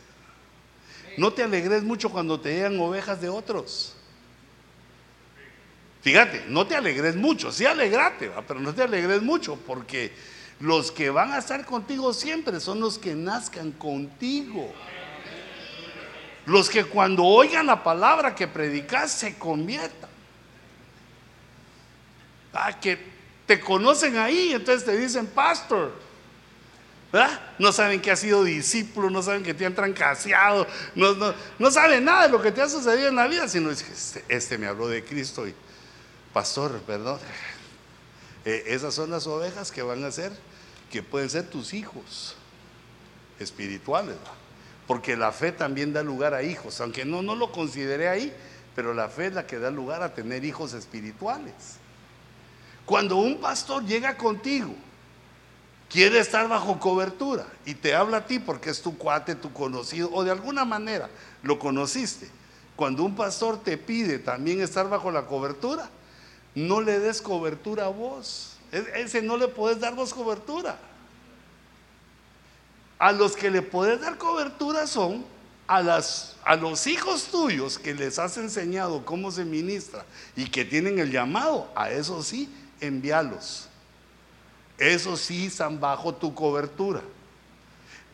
No 1.17 1.33
te 1.33 1.43
alegres 1.43 1.83
mucho 1.83 2.09
cuando 2.09 2.39
te 2.39 2.53
llegan 2.53 2.79
ovejas 2.79 3.21
de 3.21 3.29
otros. 3.29 3.94
Fíjate, 6.05 6.45
no 6.49 6.67
te 6.67 6.75
alegres 6.75 7.15
mucho, 7.15 7.51
sí 7.51 7.65
alegrate, 7.65 8.29
pero 8.47 8.59
no 8.59 8.75
te 8.75 8.83
alegres 8.83 9.23
mucho, 9.23 9.55
porque 9.55 10.13
los 10.59 10.91
que 10.91 11.09
van 11.09 11.33
a 11.33 11.39
estar 11.39 11.65
contigo 11.65 12.13
siempre 12.13 12.59
son 12.59 12.79
los 12.79 12.99
que 12.99 13.15
nazcan 13.15 13.71
contigo. 13.71 14.71
Los 16.45 16.69
que 16.69 16.83
cuando 16.83 17.23
oigan 17.23 17.65
la 17.65 17.83
palabra 17.83 18.35
que 18.35 18.47
predicas 18.47 19.13
se 19.13 19.39
conviertan. 19.39 20.11
Ah, 22.53 22.79
que 22.79 22.99
te 23.47 23.59
conocen 23.59 24.17
ahí, 24.17 24.53
entonces 24.53 24.85
te 24.85 24.95
dicen 24.95 25.25
pastor. 25.25 25.91
¿verdad? 27.11 27.39
No 27.57 27.71
saben 27.71 27.99
que 27.99 28.11
has 28.11 28.19
sido 28.19 28.43
discípulo, 28.43 29.09
no 29.09 29.23
saben 29.23 29.41
que 29.41 29.55
te 29.55 29.65
han 29.65 29.73
trancaseado, 29.73 30.67
no, 30.93 31.15
no, 31.15 31.33
no 31.57 31.71
saben 31.71 32.05
nada 32.05 32.27
de 32.27 32.29
lo 32.29 32.43
que 32.43 32.51
te 32.51 32.61
ha 32.61 32.69
sucedido 32.69 33.07
en 33.07 33.15
la 33.15 33.25
vida, 33.25 33.47
sino 33.47 33.71
es 33.71 33.81
que 33.81 33.91
este, 33.91 34.23
este 34.27 34.59
me 34.59 34.67
habló 34.67 34.87
de 34.87 35.03
Cristo 35.03 35.47
y, 35.47 35.55
pastor, 36.35 36.81
perdón. 36.81 37.17
Eh, 38.43 38.65
esas 38.67 38.93
son 38.93 39.09
las 39.09 39.25
ovejas 39.25 39.71
que 39.71 39.81
van 39.83 40.03
a 40.03 40.11
ser, 40.11 40.33
que 40.91 41.01
pueden 41.01 41.29
ser 41.29 41.49
tus 41.49 41.73
hijos 41.73 42.35
espirituales. 43.39 44.17
Porque 44.85 45.15
la 45.15 45.31
fe 45.31 45.53
también 45.53 45.93
da 45.93 46.03
lugar 46.03 46.33
a 46.33 46.43
hijos, 46.43 46.81
aunque 46.81 47.05
no, 47.05 47.21
no 47.21 47.37
lo 47.37 47.53
consideré 47.53 48.09
ahí, 48.09 48.35
pero 48.75 48.93
la 48.93 49.07
fe 49.07 49.27
es 49.27 49.33
la 49.33 49.47
que 49.47 49.59
da 49.59 49.71
lugar 49.71 50.03
a 50.03 50.13
tener 50.13 50.43
hijos 50.43 50.73
espirituales. 50.73 51.53
Cuando 52.85 53.15
un 53.15 53.39
pastor 53.39 53.85
llega 53.85 54.17
contigo, 54.17 54.75
quiere 55.89 56.19
estar 56.19 56.49
bajo 56.49 56.81
cobertura 56.81 57.47
y 57.65 57.75
te 57.75 57.95
habla 57.95 58.17
a 58.17 58.25
ti 58.25 58.39
porque 58.39 58.71
es 58.71 58.81
tu 58.81 58.97
cuate, 58.97 59.35
tu 59.35 59.53
conocido, 59.53 60.09
o 60.11 60.25
de 60.25 60.31
alguna 60.31 60.65
manera 60.65 61.09
lo 61.43 61.57
conociste. 61.57 62.27
Cuando 62.75 63.05
un 63.05 63.15
pastor 63.15 63.63
te 63.63 63.77
pide 63.77 64.19
también 64.19 64.59
estar 64.59 64.89
bajo 64.89 65.09
la 65.11 65.27
cobertura, 65.27 65.89
no 66.55 66.81
le 66.81 66.99
des 66.99 67.21
cobertura 67.21 67.85
a 67.85 67.89
vos. 67.89 68.57
Ese 68.71 69.21
no 69.21 69.37
le 69.37 69.47
puedes 69.47 69.79
dar 69.79 69.93
vos 69.93 70.13
cobertura. 70.13 70.77
A 72.97 73.11
los 73.11 73.35
que 73.35 73.51
le 73.51 73.61
puedes 73.61 73.99
dar 74.01 74.17
cobertura 74.17 74.87
son 74.87 75.25
a, 75.67 75.81
las, 75.81 76.35
a 76.43 76.55
los 76.55 76.87
hijos 76.87 77.25
tuyos 77.25 77.77
que 77.77 77.93
les 77.93 78.17
has 78.19 78.37
enseñado 78.37 79.05
cómo 79.05 79.31
se 79.31 79.43
ministra 79.43 80.05
y 80.35 80.45
que 80.45 80.63
tienen 80.63 80.99
el 80.99 81.11
llamado, 81.11 81.69
a 81.75 81.91
eso 81.91 82.23
sí, 82.23 82.49
envíalos. 82.79 83.67
Eso 84.77 85.15
sí 85.17 85.47
están 85.47 85.79
bajo 85.79 86.13
tu 86.13 86.33
cobertura. 86.33 87.01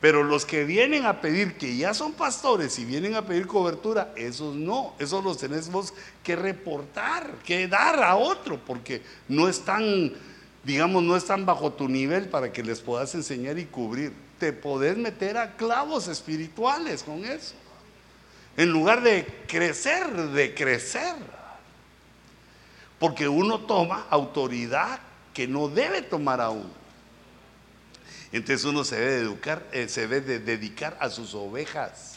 Pero 0.02 0.24
los 0.24 0.48
que 0.48 0.64
vienen 0.66 1.06
a 1.06 1.22
pedir, 1.22 1.58
que 1.58 1.78
ya 1.78 1.94
son 1.94 2.14
pastores 2.14 2.80
y 2.80 2.86
vienen 2.86 3.14
a 3.14 3.22
pedir 3.22 3.46
cobertura, 3.46 4.12
esos 4.16 4.56
no, 4.56 4.96
esos 4.98 5.24
los 5.24 5.38
tenemos 5.38 5.94
que 6.24 6.36
reportar, 6.36 7.36
que 7.46 7.68
dar 7.68 8.04
a 8.04 8.16
otro, 8.16 8.60
porque 8.66 9.04
no 9.28 9.48
están, 9.48 10.12
digamos, 10.64 11.04
no 11.04 11.16
están 11.16 11.46
bajo 11.46 11.72
tu 11.74 11.88
nivel 11.88 12.30
para 12.30 12.52
que 12.52 12.64
les 12.64 12.82
puedas 12.82 13.14
enseñar 13.14 13.60
y 13.60 13.66
cubrir. 13.66 14.12
Te 14.40 14.52
podés 14.52 14.98
meter 14.98 15.38
a 15.38 15.56
clavos 15.56 16.08
espirituales 16.08 17.04
con 17.04 17.24
eso. 17.24 17.54
En 18.58 18.72
lugar 18.72 19.04
de 19.04 19.28
crecer, 19.48 20.12
de 20.32 20.56
crecer. 20.56 21.14
Porque 22.98 23.28
uno 23.28 23.60
toma 23.60 24.08
autoridad 24.10 25.00
que 25.32 25.48
no 25.48 25.68
debe 25.68 26.02
tomar 26.02 26.42
aún. 26.42 26.81
Entonces 28.32 28.66
uno 28.66 28.84
se 28.84 29.00
debe 29.00 29.16
educar, 29.18 29.68
eh, 29.72 29.90
se 29.90 30.08
debe 30.08 30.40
dedicar 30.40 30.98
a 31.00 31.10
sus 31.10 31.34
ovejas, 31.34 32.16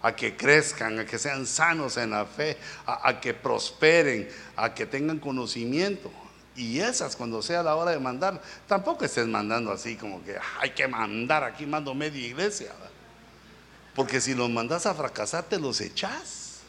a 0.00 0.14
que 0.14 0.36
crezcan, 0.36 1.00
a 1.00 1.04
que 1.04 1.18
sean 1.18 1.46
sanos 1.46 1.96
en 1.96 2.10
la 2.10 2.26
fe, 2.26 2.56
a, 2.86 3.20
que 3.20 3.34
prosperen, 3.34 4.28
a 4.56 4.72
que 4.72 4.86
tengan 4.86 5.18
conocimiento. 5.18 6.12
Y 6.54 6.78
esas, 6.80 7.16
cuando 7.16 7.42
sea 7.42 7.62
la 7.62 7.74
hora 7.76 7.92
de 7.92 7.98
mandar, 7.98 8.40
tampoco 8.68 9.04
estés 9.04 9.26
mandando 9.26 9.72
así 9.72 9.96
como 9.96 10.22
que 10.22 10.36
hay 10.60 10.70
que 10.70 10.86
mandar, 10.86 11.44
aquí 11.44 11.66
mando 11.66 11.94
media 11.94 12.24
iglesia. 12.24 12.72
Porque 13.94 14.20
si 14.20 14.34
los 14.34 14.48
mandas 14.48 14.86
a 14.86 14.94
fracasar, 14.94 15.44
te 15.44 15.58
los 15.58 15.80
echas. 15.80 16.60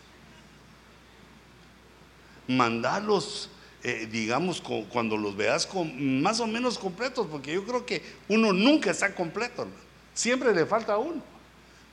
Mandarlos 2.47 3.49
eh, 3.83 4.07
digamos, 4.09 4.61
cuando 4.89 5.17
los 5.17 5.35
veas 5.35 5.67
con, 5.67 6.21
más 6.21 6.39
o 6.39 6.47
menos 6.47 6.77
completos, 6.77 7.27
porque 7.29 7.53
yo 7.53 7.65
creo 7.65 7.85
que 7.85 8.01
uno 8.29 8.53
nunca 8.53 8.91
está 8.91 9.13
completo, 9.13 9.67
siempre 10.13 10.53
le 10.55 10.65
falta 10.65 10.97
uno. 10.97 11.21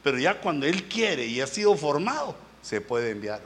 Pero 0.02 0.18
ya 0.18 0.40
cuando 0.40 0.66
él 0.66 0.84
quiere 0.84 1.26
y 1.26 1.40
ha 1.40 1.46
sido 1.46 1.76
formado, 1.76 2.36
se 2.62 2.80
puede 2.80 3.10
enviar. 3.10 3.40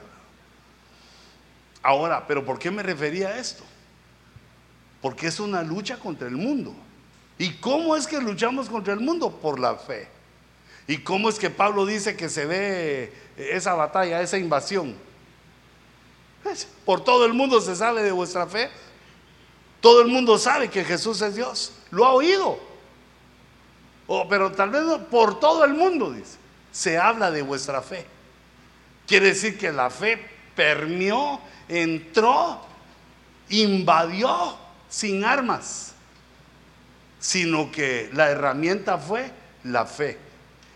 Ahora, 1.83 2.27
¿pero 2.27 2.45
por 2.45 2.59
qué 2.59 2.71
me 2.71 2.83
refería 2.83 3.29
a 3.29 3.39
esto? 3.39 3.65
Porque 5.01 5.27
es 5.27 5.41
una 5.41 5.63
lucha 5.63 5.99
contra 5.99 6.29
el 6.29 6.37
mundo. 6.37 6.75
¿Y 7.39 7.51
cómo 7.55 7.97
es 7.97 8.07
que 8.07 8.21
luchamos 8.21 8.69
contra 8.69 8.93
el 8.93 9.01
mundo? 9.01 9.31
Por 9.31 9.59
la 9.59 9.75
fe. 9.77 10.09
¿Y 10.87 10.99
cómo 10.99 11.29
es 11.29 11.39
que 11.39 11.51
Pablo 11.51 11.87
dice 11.87 12.17
que 12.17 12.29
se 12.29 12.47
ve 12.47 13.13
esa 13.37 13.75
batalla, 13.75 14.21
esa 14.21 14.39
invasión? 14.39 14.95
Por 16.85 17.03
todo 17.03 17.25
el 17.25 17.33
mundo 17.33 17.61
se 17.61 17.75
sabe 17.75 18.03
de 18.03 18.13
vuestra 18.13 18.47
fe. 18.47 18.71
Todo 19.81 20.03
el 20.03 20.09
mundo 20.09 20.39
sabe 20.39 20.71
que 20.71 20.85
Jesús 20.85 21.21
es 21.23 21.35
Dios. 21.35 21.73
Lo 21.91 22.05
ha 22.05 22.13
oído. 22.13 22.59
Oh, 24.07 24.29
pero 24.29 24.53
tal 24.53 24.71
vez 24.71 24.83
por 25.11 25.41
todo 25.41 25.65
el 25.65 25.75
mundo, 25.75 26.11
dice, 26.11 26.37
se 26.73 26.99
habla 26.99 27.31
de 27.31 27.43
vuestra 27.43 27.81
fe. 27.81 28.07
Quiere 29.07 29.29
decir 29.29 29.59
que 29.59 29.73
la 29.73 29.91
fe 29.91 30.19
permeó, 30.55 31.41
entró, 31.69 32.61
invadió 33.49 34.57
sin 34.89 35.25
armas, 35.25 35.95
sino 37.19 37.71
que 37.71 38.11
la 38.13 38.31
herramienta 38.31 38.99
fue 38.99 39.31
la 39.65 39.87
fe, 39.87 40.19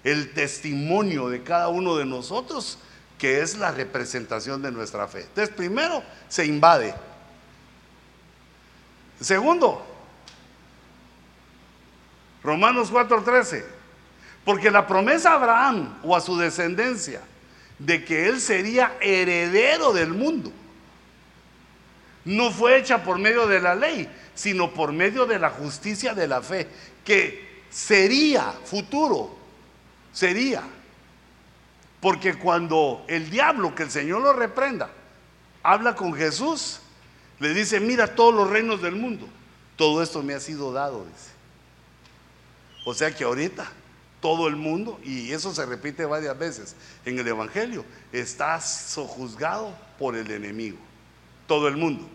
el 0.05 0.33
testimonio 0.33 1.29
de 1.29 1.43
cada 1.43 1.69
uno 1.69 1.97
de 1.97 2.07
nosotros 2.07 2.79
que 3.19 3.43
es 3.43 3.59
la 3.59 3.73
representación 3.73 4.63
de 4.63 4.71
nuestra 4.71 5.09
fe. 5.09 5.23
Entonces, 5.23 5.55
primero, 5.55 6.03
se 6.29 6.47
invade. 6.47 6.95
Segundo, 9.21 9.85
Romanos 12.43 12.91
4:13, 12.93 13.65
porque 14.45 14.71
la 14.71 14.87
promesa 14.87 15.33
a 15.33 15.35
Abraham 15.35 15.99
o 16.05 16.15
a 16.15 16.21
su 16.21 16.39
descendencia 16.39 17.21
de 17.79 18.05
que 18.05 18.29
él 18.29 18.41
sería 18.41 18.97
heredero 19.01 19.93
del 19.93 20.11
mundo, 20.11 20.53
no 22.25 22.51
fue 22.53 22.79
hecha 22.79 23.03
por 23.03 23.19
medio 23.19 23.47
de 23.47 23.61
la 23.61 23.75
ley, 23.75 24.09
sino 24.35 24.73
por 24.73 24.93
medio 24.93 25.27
de 25.27 25.39
la 25.39 25.51
justicia 25.51 26.15
de 26.15 26.29
la 26.29 26.41
fe, 26.41 26.69
que 27.05 27.65
sería 27.71 28.53
futuro, 28.65 29.37
sería 30.13 30.63
porque 32.01 32.35
cuando 32.35 33.05
el 33.09 33.31
diablo, 33.31 33.75
que 33.75 33.85
el 33.85 33.91
Señor 33.91 34.23
lo 34.23 34.33
reprenda, 34.33 34.91
habla 35.63 35.95
con 35.95 36.15
Jesús, 36.15 36.81
le 37.41 37.55
dice, 37.55 37.81
mira 37.81 38.15
todos 38.15 38.35
los 38.35 38.49
reinos 38.49 38.83
del 38.83 38.97
mundo, 38.97 39.29
todo 39.77 40.03
esto 40.03 40.23
me 40.23 40.35
ha 40.35 40.41
sido 40.41 40.73
dado, 40.73 41.05
dice. 41.05 41.31
O 42.85 42.95
sea 42.95 43.15
que 43.15 43.25
ahorita 43.25 43.71
todo 44.21 44.49
el 44.49 44.57
mundo, 44.57 45.01
y 45.05 45.33
eso 45.33 45.55
se 45.55 45.65
repite 45.67 46.05
varias 46.05 46.39
veces 46.39 46.75
en 47.05 47.19
el 47.19 47.29
Evangelio, 47.29 47.85
está 48.13 48.61
sojuzgado 48.61 49.77
por 49.99 50.17
el 50.17 50.31
enemigo, 50.31 50.79
todo 51.47 51.69
el 51.69 51.77
mundo. 51.77 52.09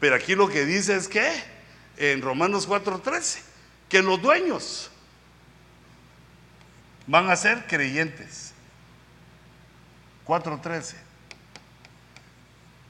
Pero 0.00 0.16
aquí 0.16 0.34
lo 0.34 0.48
que 0.48 0.64
dice 0.66 0.96
es 0.96 1.08
que, 1.08 1.30
en 1.96 2.20
Romanos 2.22 2.66
4:13, 2.68 3.40
que 3.88 4.02
los 4.02 4.20
dueños 4.20 4.90
van 7.06 7.30
a 7.30 7.36
ser 7.36 7.66
creyentes. 7.66 8.51
4.13. 10.32 10.94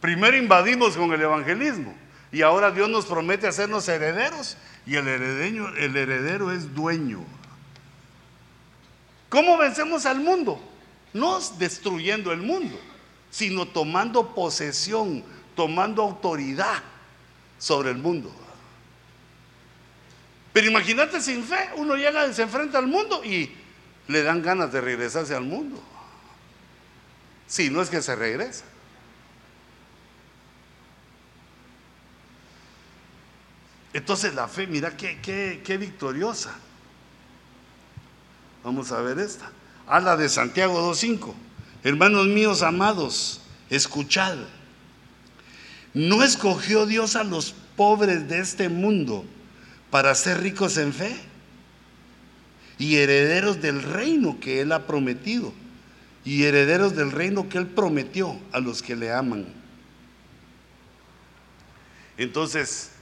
Primero 0.00 0.36
invadimos 0.36 0.96
con 0.96 1.12
el 1.12 1.20
evangelismo 1.20 1.92
y 2.30 2.42
ahora 2.42 2.70
Dios 2.70 2.88
nos 2.88 3.06
promete 3.06 3.48
hacernos 3.48 3.88
herederos 3.88 4.56
y 4.86 4.94
el 4.94 5.08
heredero, 5.08 5.76
el 5.76 5.96
heredero 5.96 6.52
es 6.52 6.72
dueño. 6.72 7.24
¿Cómo 9.28 9.56
vencemos 9.58 10.06
al 10.06 10.20
mundo? 10.20 10.60
No 11.12 11.40
destruyendo 11.58 12.32
el 12.32 12.42
mundo, 12.42 12.78
sino 13.30 13.66
tomando 13.66 14.34
posesión, 14.34 15.24
tomando 15.56 16.02
autoridad 16.02 16.80
sobre 17.58 17.90
el 17.90 17.98
mundo. 17.98 18.32
Pero 20.52 20.68
imagínate 20.68 21.20
sin 21.20 21.42
fe, 21.42 21.70
uno 21.76 21.96
llega, 21.96 22.32
se 22.32 22.42
enfrenta 22.42 22.78
al 22.78 22.86
mundo 22.86 23.24
y 23.24 23.50
le 24.06 24.22
dan 24.22 24.42
ganas 24.42 24.72
de 24.72 24.80
regresarse 24.80 25.34
al 25.34 25.44
mundo. 25.44 25.82
Si 27.52 27.68
no 27.68 27.82
es 27.82 27.90
que 27.90 28.00
se 28.00 28.16
regresa. 28.16 28.64
Entonces 33.92 34.32
la 34.32 34.48
fe, 34.48 34.66
mira 34.66 34.96
qué, 34.96 35.20
qué, 35.62 35.76
victoriosa. 35.76 36.54
Vamos 38.64 38.90
a 38.90 39.02
ver 39.02 39.18
esta. 39.18 39.50
Habla 39.86 40.16
de 40.16 40.30
Santiago 40.30 40.94
2.5. 40.94 41.34
Hermanos 41.84 42.26
míos 42.26 42.62
amados, 42.62 43.42
escuchad. 43.68 44.38
¿No 45.92 46.24
escogió 46.24 46.86
Dios 46.86 47.16
a 47.16 47.22
los 47.22 47.54
pobres 47.76 48.30
de 48.30 48.38
este 48.38 48.70
mundo 48.70 49.26
para 49.90 50.14
ser 50.14 50.40
ricos 50.40 50.78
en 50.78 50.94
fe 50.94 51.14
y 52.78 52.96
herederos 52.96 53.60
del 53.60 53.82
reino 53.82 54.40
que 54.40 54.62
Él 54.62 54.72
ha 54.72 54.86
prometido? 54.86 55.52
Y 56.24 56.44
herederos 56.44 56.94
del 56.94 57.10
reino 57.10 57.48
que 57.48 57.58
Él 57.58 57.66
prometió 57.66 58.38
a 58.52 58.60
los 58.60 58.82
que 58.82 58.94
le 58.94 59.12
aman. 59.12 59.46
Entonces, 62.16 62.92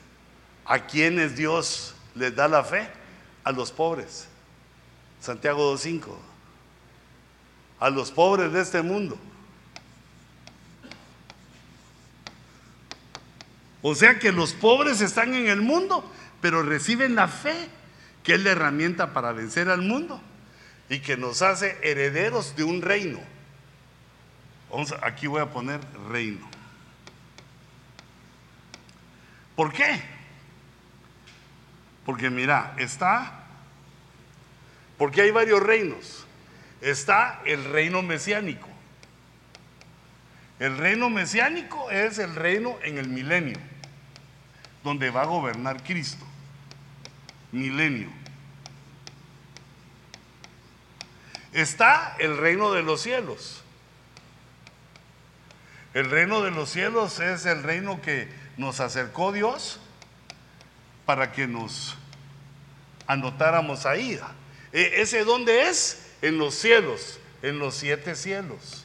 ¿a 0.64 0.86
quiénes 0.86 1.36
Dios 1.36 1.94
les 2.14 2.34
da 2.34 2.48
la 2.48 2.64
fe? 2.64 2.88
A 3.44 3.52
los 3.52 3.70
pobres. 3.72 4.26
Santiago 5.20 5.74
2.5. 5.74 6.16
A 7.78 7.90
los 7.90 8.10
pobres 8.10 8.52
de 8.52 8.62
este 8.62 8.82
mundo. 8.82 9.18
O 13.82 13.94
sea 13.94 14.18
que 14.18 14.32
los 14.32 14.52
pobres 14.52 15.01
están 15.01 15.34
en 15.34 15.47
el 15.47 15.62
mundo, 15.62 16.10
pero 16.40 16.62
reciben 16.62 17.14
la 17.14 17.28
fe, 17.28 17.55
que 18.22 18.34
es 18.34 18.42
la 18.42 18.51
herramienta 18.51 19.12
para 19.12 19.32
vencer 19.32 19.68
al 19.70 19.82
mundo 19.82 20.20
y 20.91 20.99
que 20.99 21.17
nos 21.17 21.41
hace 21.41 21.79
herederos 21.83 22.55
de 22.57 22.65
un 22.65 22.83
reino. 22.83 23.21
Vamos 24.71 24.95
aquí 25.03 25.27
voy 25.27 25.41
a 25.41 25.47
poner 25.47 25.81
reino. 26.11 26.47
¿Por 29.57 29.73
qué? 29.73 30.03
Porque 32.05 32.29
mira, 32.29 32.75
está, 32.77 33.45
porque 34.99 35.23
hay 35.23 35.31
varios 35.31 35.62
reinos. 35.62 36.27
Está 36.81 37.41
el 37.47 37.65
reino 37.65 38.03
mesiánico. 38.03 38.69
El 40.59 40.77
reino 40.77 41.09
mesiánico 41.09 41.91
es 41.91 42.19
el 42.19 42.35
reino 42.35 42.77
en 42.83 42.99
el 42.99 43.09
milenio 43.09 43.59
donde 44.83 45.11
va 45.11 45.23
a 45.23 45.27
gobernar 45.27 45.83
Cristo. 45.83 46.25
Milenio. 47.53 48.19
Está 51.52 52.16
el 52.18 52.36
reino 52.36 52.72
de 52.72 52.82
los 52.82 53.01
cielos. 53.01 53.62
El 55.93 56.09
reino 56.09 56.43
de 56.43 56.52
los 56.52 56.70
cielos 56.70 57.18
es 57.18 57.47
el 57.47 57.62
reino 57.62 58.01
que 58.01 58.28
nos 58.56 58.78
acercó 58.78 59.32
Dios 59.32 59.81
para 61.05 61.32
que 61.32 61.48
nos 61.48 61.97
anotáramos 63.09 63.86
ahí. 63.86 64.20
E, 64.72 65.02
¿Ese 65.02 65.24
dónde 65.24 65.68
es? 65.68 66.06
En 66.22 66.39
los 66.39 66.55
cielos, 66.55 67.18
en 67.43 67.59
los 67.59 67.74
siete 67.74 68.14
cielos. 68.14 68.85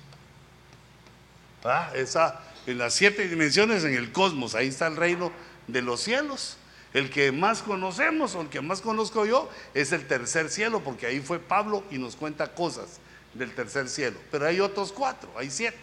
¿Ah? 1.63 1.91
Esa, 1.93 2.41
en 2.65 2.79
las 2.79 2.95
siete 2.95 3.27
dimensiones, 3.27 3.83
en 3.83 3.93
el 3.93 4.11
cosmos, 4.11 4.55
ahí 4.55 4.69
está 4.69 4.87
el 4.87 4.95
reino 4.95 5.31
de 5.67 5.83
los 5.83 6.01
cielos. 6.01 6.57
El 6.95 7.09
que 7.09 7.33
más 7.33 7.61
conocemos 7.61 8.35
o 8.35 8.41
el 8.41 8.47
que 8.47 8.61
más 8.61 8.79
conozco 8.79 9.25
yo 9.25 9.49
es 9.73 9.91
el 9.91 10.07
tercer 10.07 10.49
cielo, 10.49 10.79
porque 10.79 11.05
ahí 11.05 11.19
fue 11.19 11.39
Pablo 11.39 11.83
y 11.91 11.97
nos 11.97 12.15
cuenta 12.15 12.53
cosas 12.55 13.01
del 13.33 13.53
tercer 13.53 13.89
cielo. 13.89 14.17
Pero 14.31 14.47
hay 14.47 14.61
otros 14.61 14.93
cuatro, 14.93 15.29
hay 15.37 15.51
siete. 15.51 15.77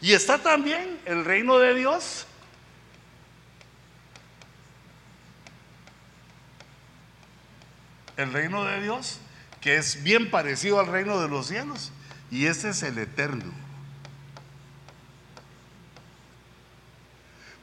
Y 0.00 0.14
está 0.14 0.38
también 0.38 0.98
el 1.04 1.26
reino 1.26 1.58
de 1.58 1.74
Dios. 1.74 2.26
El 8.16 8.32
reino 8.32 8.64
de 8.64 8.80
Dios, 8.80 9.18
que 9.60 9.76
es 9.76 10.02
bien 10.02 10.30
parecido 10.30 10.80
al 10.80 10.86
reino 10.86 11.20
de 11.20 11.28
los 11.28 11.48
cielos. 11.48 11.92
Y 12.30 12.46
ese 12.46 12.70
es 12.70 12.82
el 12.82 12.96
eterno. 12.96 13.52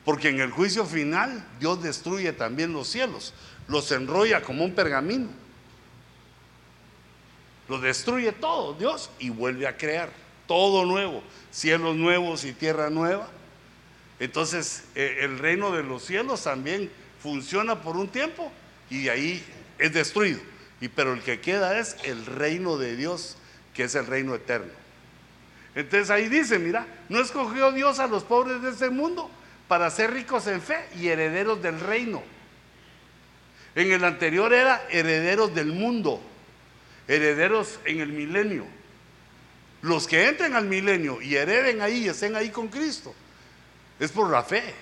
Porque 0.09 0.29
en 0.29 0.39
el 0.39 0.49
juicio 0.49 0.87
final 0.87 1.45
Dios 1.59 1.83
destruye 1.83 2.33
también 2.33 2.73
los 2.73 2.87
cielos, 2.87 3.31
los 3.67 3.91
enrolla 3.91 4.41
como 4.41 4.65
un 4.65 4.73
pergamino. 4.73 5.27
Lo 7.67 7.79
destruye 7.79 8.31
todo 8.31 8.73
Dios 8.73 9.11
y 9.19 9.29
vuelve 9.29 9.67
a 9.67 9.77
crear 9.77 10.09
todo 10.47 10.83
nuevo, 10.83 11.21
cielos 11.51 11.95
nuevos 11.95 12.43
y 12.43 12.53
tierra 12.53 12.89
nueva. 12.89 13.29
Entonces 14.19 14.85
eh, 14.95 15.19
el 15.21 15.37
reino 15.37 15.69
de 15.69 15.83
los 15.83 16.03
cielos 16.03 16.41
también 16.41 16.89
funciona 17.21 17.83
por 17.83 17.95
un 17.95 18.07
tiempo 18.07 18.51
y 18.89 19.03
de 19.03 19.11
ahí 19.11 19.45
es 19.77 19.93
destruido. 19.93 20.39
Y 20.81 20.87
pero 20.87 21.13
el 21.13 21.21
que 21.21 21.39
queda 21.39 21.77
es 21.77 21.95
el 22.03 22.25
reino 22.25 22.77
de 22.77 22.95
Dios, 22.95 23.37
que 23.75 23.83
es 23.83 23.93
el 23.93 24.07
reino 24.07 24.33
eterno. 24.33 24.73
Entonces 25.75 26.09
ahí 26.09 26.29
dice, 26.29 26.57
mira, 26.57 26.87
no 27.09 27.21
escogió 27.21 27.71
Dios 27.71 27.99
a 27.99 28.07
los 28.07 28.23
pobres 28.23 28.63
de 28.63 28.71
este 28.71 28.89
mundo, 28.89 29.29
para 29.69 29.91
ser 29.91 30.11
ricos 30.11 30.47
en 30.47 30.63
fe 30.63 30.83
y 30.95 31.09
herederos 31.09 31.61
del 31.61 31.79
reino. 31.79 32.23
En 33.75 33.91
el 33.91 34.03
anterior 34.03 34.51
era 34.51 34.83
herederos 34.89 35.53
del 35.53 35.67
mundo, 35.67 36.19
herederos 37.07 37.79
en 37.85 38.01
el 38.01 38.09
milenio. 38.11 38.65
Los 39.83 40.07
que 40.07 40.27
entren 40.27 40.55
al 40.55 40.65
milenio 40.65 41.21
y 41.21 41.35
hereden 41.35 41.83
ahí 41.83 42.05
y 42.05 42.09
estén 42.09 42.35
ahí 42.35 42.49
con 42.49 42.67
Cristo, 42.67 43.13
es 43.99 44.11
por 44.11 44.31
la 44.31 44.41
fe. 44.41 44.73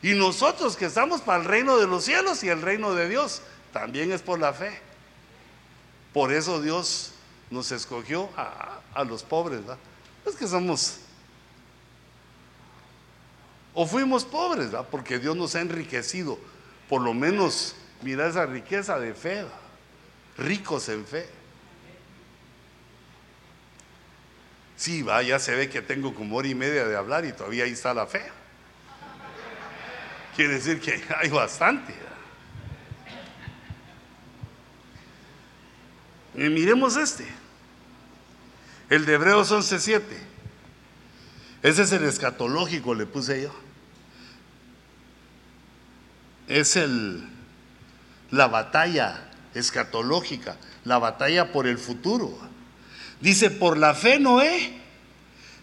Y 0.00 0.14
nosotros 0.14 0.74
que 0.74 0.86
estamos 0.86 1.20
para 1.20 1.42
el 1.42 1.44
reino 1.46 1.76
de 1.76 1.86
los 1.86 2.02
cielos 2.02 2.42
y 2.42 2.48
el 2.48 2.62
reino 2.62 2.94
de 2.94 3.10
Dios, 3.10 3.42
también 3.74 4.10
es 4.10 4.22
por 4.22 4.38
la 4.38 4.54
fe. 4.54 4.80
Por 6.14 6.32
eso 6.32 6.62
Dios 6.62 7.12
nos 7.50 7.72
escogió 7.72 8.30
a, 8.38 9.04
los 9.04 9.22
pobres. 9.22 9.60
Es 10.24 10.34
que 10.34 10.48
somos 10.48 11.00
o 13.80 13.86
fuimos 13.86 14.24
pobres, 14.24 14.70
porque 14.90 15.20
Dios 15.20 15.36
nos 15.36 15.54
ha 15.54 15.60
enriquecido. 15.60 16.36
Por 16.88 17.00
lo 17.00 17.14
menos, 17.14 17.76
mira 18.02 18.26
esa 18.26 18.44
riqueza 18.44 18.98
de 18.98 19.14
fe, 19.14 19.46
ricos 20.36 20.88
en 20.88 21.06
fe. 21.06 21.28
Sí, 24.74 25.02
va, 25.02 25.22
ya 25.22 25.38
se 25.38 25.54
ve 25.54 25.70
que 25.70 25.80
tengo 25.80 26.12
como 26.12 26.38
hora 26.38 26.48
y 26.48 26.56
media 26.56 26.88
de 26.88 26.96
hablar 26.96 27.24
y 27.24 27.32
todavía 27.32 27.62
ahí 27.62 27.70
está 27.70 27.94
la 27.94 28.08
fe. 28.08 28.24
Quiere 30.34 30.54
decir 30.54 30.80
que 30.80 31.00
hay 31.16 31.28
bastante. 31.28 31.94
Y 36.34 36.48
miremos 36.48 36.96
este, 36.96 37.28
el 38.90 39.06
de 39.06 39.14
Hebreos 39.14 39.52
11:7. 39.52 40.02
Ese 41.62 41.82
es 41.82 41.92
el 41.92 42.02
escatológico, 42.02 42.92
le 42.92 43.06
puse 43.06 43.42
yo 43.42 43.67
es 46.48 46.76
el, 46.76 47.22
la 48.30 48.48
batalla 48.48 49.28
escatológica, 49.54 50.56
la 50.84 50.98
batalla 50.98 51.52
por 51.52 51.66
el 51.66 51.78
futuro. 51.78 52.36
Dice, 53.20 53.50
por 53.50 53.76
la 53.76 53.94
fe 53.94 54.18
Noé, 54.18 54.80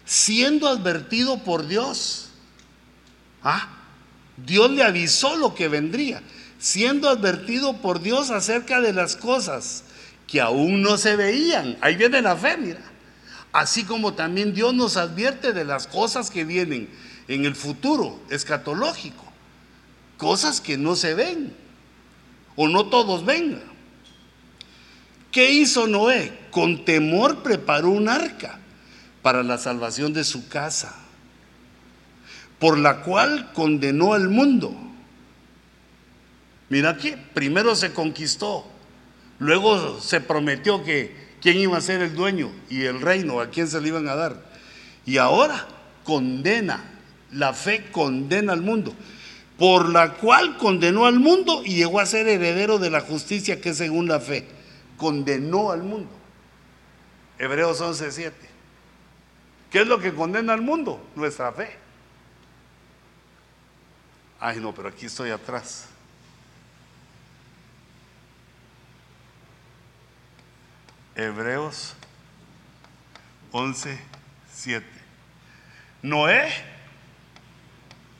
siendo 0.04 0.68
advertido 0.68 1.42
por 1.42 1.66
Dios, 1.66 2.30
¿ah? 3.42 3.68
Dios 4.36 4.70
le 4.70 4.84
avisó 4.84 5.36
lo 5.36 5.54
que 5.54 5.68
vendría, 5.68 6.22
siendo 6.58 7.08
advertido 7.08 7.78
por 7.78 8.00
Dios 8.00 8.30
acerca 8.30 8.80
de 8.80 8.92
las 8.92 9.16
cosas 9.16 9.84
que 10.26 10.40
aún 10.40 10.82
no 10.82 10.98
se 10.98 11.16
veían. 11.16 11.76
Ahí 11.80 11.96
viene 11.96 12.20
la 12.20 12.36
fe, 12.36 12.56
mira. 12.56 12.82
Así 13.52 13.84
como 13.84 14.12
también 14.12 14.52
Dios 14.52 14.74
nos 14.74 14.98
advierte 14.98 15.54
de 15.54 15.64
las 15.64 15.86
cosas 15.86 16.30
que 16.30 16.44
vienen 16.44 16.90
en 17.28 17.46
el 17.46 17.56
futuro 17.56 18.20
escatológico 18.28 19.25
cosas 20.16 20.60
que 20.60 20.76
no 20.76 20.96
se 20.96 21.14
ven 21.14 21.54
o 22.56 22.68
no 22.68 22.86
todos 22.86 23.24
ven. 23.24 23.62
¿Qué 25.30 25.50
hizo 25.50 25.86
Noé? 25.86 26.32
Con 26.50 26.84
temor 26.84 27.42
preparó 27.42 27.90
un 27.90 28.08
arca 28.08 28.58
para 29.22 29.42
la 29.42 29.58
salvación 29.58 30.12
de 30.12 30.24
su 30.24 30.48
casa, 30.48 30.94
por 32.58 32.78
la 32.78 33.02
cual 33.02 33.52
condenó 33.52 34.14
al 34.14 34.28
mundo. 34.30 34.74
Mira 36.70 36.90
aquí, 36.90 37.14
primero 37.34 37.76
se 37.76 37.92
conquistó, 37.92 38.66
luego 39.38 40.00
se 40.00 40.20
prometió 40.20 40.82
que 40.82 41.14
quién 41.42 41.58
iba 41.58 41.76
a 41.76 41.82
ser 41.82 42.00
el 42.00 42.14
dueño 42.14 42.50
y 42.70 42.84
el 42.84 43.00
reino, 43.00 43.40
a 43.40 43.50
quién 43.50 43.68
se 43.68 43.80
le 43.80 43.88
iban 43.88 44.08
a 44.08 44.16
dar. 44.16 44.42
Y 45.04 45.18
ahora 45.18 45.66
condena, 46.02 46.82
la 47.30 47.52
fe 47.52 47.90
condena 47.92 48.54
al 48.54 48.62
mundo 48.62 48.94
por 49.58 49.88
la 49.88 50.14
cual 50.14 50.58
condenó 50.58 51.06
al 51.06 51.18
mundo 51.18 51.62
y 51.64 51.76
llegó 51.76 52.00
a 52.00 52.06
ser 52.06 52.28
heredero 52.28 52.78
de 52.78 52.90
la 52.90 53.00
justicia 53.00 53.60
que 53.60 53.70
es 53.70 53.78
según 53.78 54.06
la 54.06 54.20
fe. 54.20 54.46
Condenó 54.96 55.70
al 55.70 55.82
mundo. 55.82 56.10
Hebreos 57.38 57.80
11:7. 57.80 58.32
¿Qué 59.70 59.80
es 59.80 59.86
lo 59.86 59.98
que 59.98 60.14
condena 60.14 60.52
al 60.52 60.62
mundo? 60.62 61.04
Nuestra 61.14 61.52
fe. 61.52 61.76
Ay, 64.38 64.60
no, 64.60 64.74
pero 64.74 64.88
aquí 64.88 65.06
estoy 65.06 65.30
atrás. 65.30 65.88
Hebreos 71.14 71.94
11:7. 73.52 74.82
Noé 76.02 76.52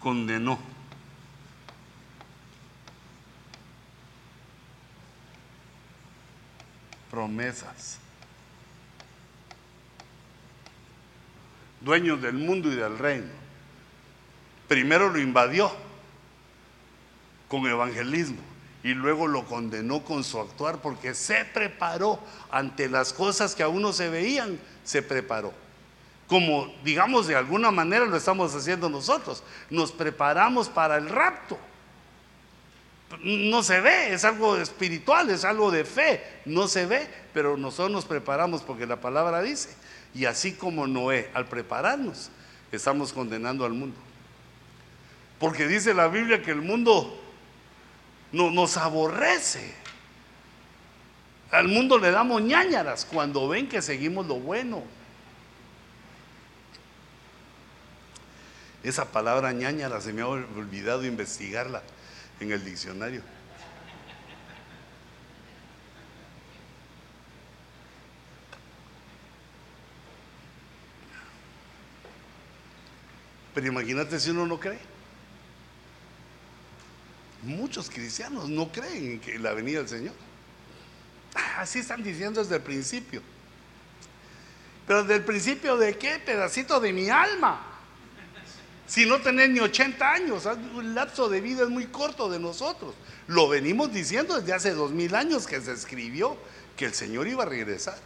condenó 0.00 0.58
promesas. 7.16 7.97
Dueños 11.80 12.20
del 12.20 12.34
mundo 12.34 12.70
y 12.70 12.74
del 12.74 12.98
reino. 12.98 13.30
Primero 14.68 15.09
lo 15.09 15.18
invadió 15.18 15.72
con 17.48 17.66
evangelismo 17.66 18.43
y 18.82 18.93
luego 18.93 19.28
lo 19.28 19.47
condenó 19.47 20.05
con 20.05 20.24
su 20.24 20.38
actuar 20.38 20.82
porque 20.82 21.14
se 21.14 21.47
preparó 21.47 22.20
ante 22.51 22.86
las 22.86 23.14
cosas 23.14 23.55
que 23.55 23.62
aún 23.62 23.80
no 23.80 23.94
se 23.94 24.10
veían, 24.10 24.60
se 24.84 25.01
preparó. 25.01 25.55
Como 26.28 26.70
digamos 26.84 27.28
de 27.28 27.36
alguna 27.36 27.70
manera 27.70 28.05
lo 28.05 28.18
estamos 28.18 28.55
haciendo 28.55 28.90
nosotros, 28.90 29.43
nos 29.70 29.90
preparamos 29.90 30.68
para 30.68 30.98
el 30.98 31.09
rapto. 31.09 31.59
No 33.22 33.62
se 33.62 33.80
ve, 33.80 34.12
es 34.12 34.24
algo 34.24 34.56
espiritual, 34.56 35.30
es 35.30 35.44
algo 35.44 35.70
de 35.70 35.84
fe, 35.84 36.22
no 36.44 36.66
se 36.66 36.86
ve, 36.86 37.08
pero 37.32 37.56
nosotros 37.56 37.90
nos 37.90 38.04
preparamos 38.04 38.62
porque 38.62 38.86
la 38.86 39.00
palabra 39.00 39.42
dice. 39.42 39.70
Y 40.12 40.24
así 40.24 40.52
como 40.52 40.86
Noé, 40.86 41.30
al 41.32 41.46
prepararnos, 41.46 42.30
estamos 42.72 43.12
condenando 43.12 43.64
al 43.64 43.72
mundo. 43.72 43.96
Porque 45.38 45.68
dice 45.68 45.94
la 45.94 46.08
Biblia 46.08 46.42
que 46.42 46.50
el 46.50 46.62
mundo 46.62 47.20
no, 48.32 48.50
nos 48.50 48.76
aborrece. 48.76 49.72
Al 51.52 51.68
mundo 51.68 51.98
le 51.98 52.10
damos 52.10 52.42
ñañaras 52.42 53.04
cuando 53.04 53.46
ven 53.46 53.68
que 53.68 53.82
seguimos 53.82 54.26
lo 54.26 54.36
bueno. 54.36 54.82
Esa 58.82 59.04
palabra 59.04 59.52
ñañara 59.52 60.00
se 60.00 60.12
me 60.12 60.22
ha 60.22 60.26
olvidado 60.26 61.04
investigarla 61.04 61.82
en 62.40 62.52
el 62.52 62.64
diccionario. 62.64 63.22
Pero 73.54 73.68
imagínate 73.68 74.20
si 74.20 74.30
uno 74.30 74.46
no 74.46 74.60
cree. 74.60 74.78
Muchos 77.42 77.88
cristianos 77.88 78.50
no 78.50 78.70
creen 78.70 79.20
en 79.24 79.42
la 79.42 79.52
venida 79.54 79.78
del 79.78 79.88
Señor. 79.88 80.14
Ah, 81.34 81.60
así 81.60 81.78
están 81.78 82.02
diciendo 82.02 82.42
desde 82.42 82.56
el 82.56 82.62
principio. 82.62 83.22
Pero 84.86 85.02
desde 85.02 85.14
el 85.14 85.24
principio 85.24 85.76
de 85.78 85.96
qué? 85.96 86.18
Pedacito 86.18 86.80
de 86.80 86.92
mi 86.92 87.08
alma. 87.08 87.65
Si 88.86 89.04
no 89.04 89.20
tenés 89.20 89.50
ni 89.50 89.60
80 89.60 90.12
años, 90.12 90.46
el 90.46 90.94
lapso 90.94 91.28
de 91.28 91.40
vida 91.40 91.64
es 91.64 91.68
muy 91.68 91.86
corto 91.86 92.30
de 92.30 92.38
nosotros. 92.38 92.94
Lo 93.26 93.48
venimos 93.48 93.92
diciendo 93.92 94.38
desde 94.38 94.52
hace 94.52 94.70
dos 94.72 94.92
mil 94.92 95.14
años 95.14 95.46
que 95.46 95.60
se 95.60 95.72
escribió 95.72 96.36
que 96.76 96.84
el 96.84 96.94
Señor 96.94 97.26
iba 97.26 97.42
a 97.42 97.46
regresar. 97.46 97.98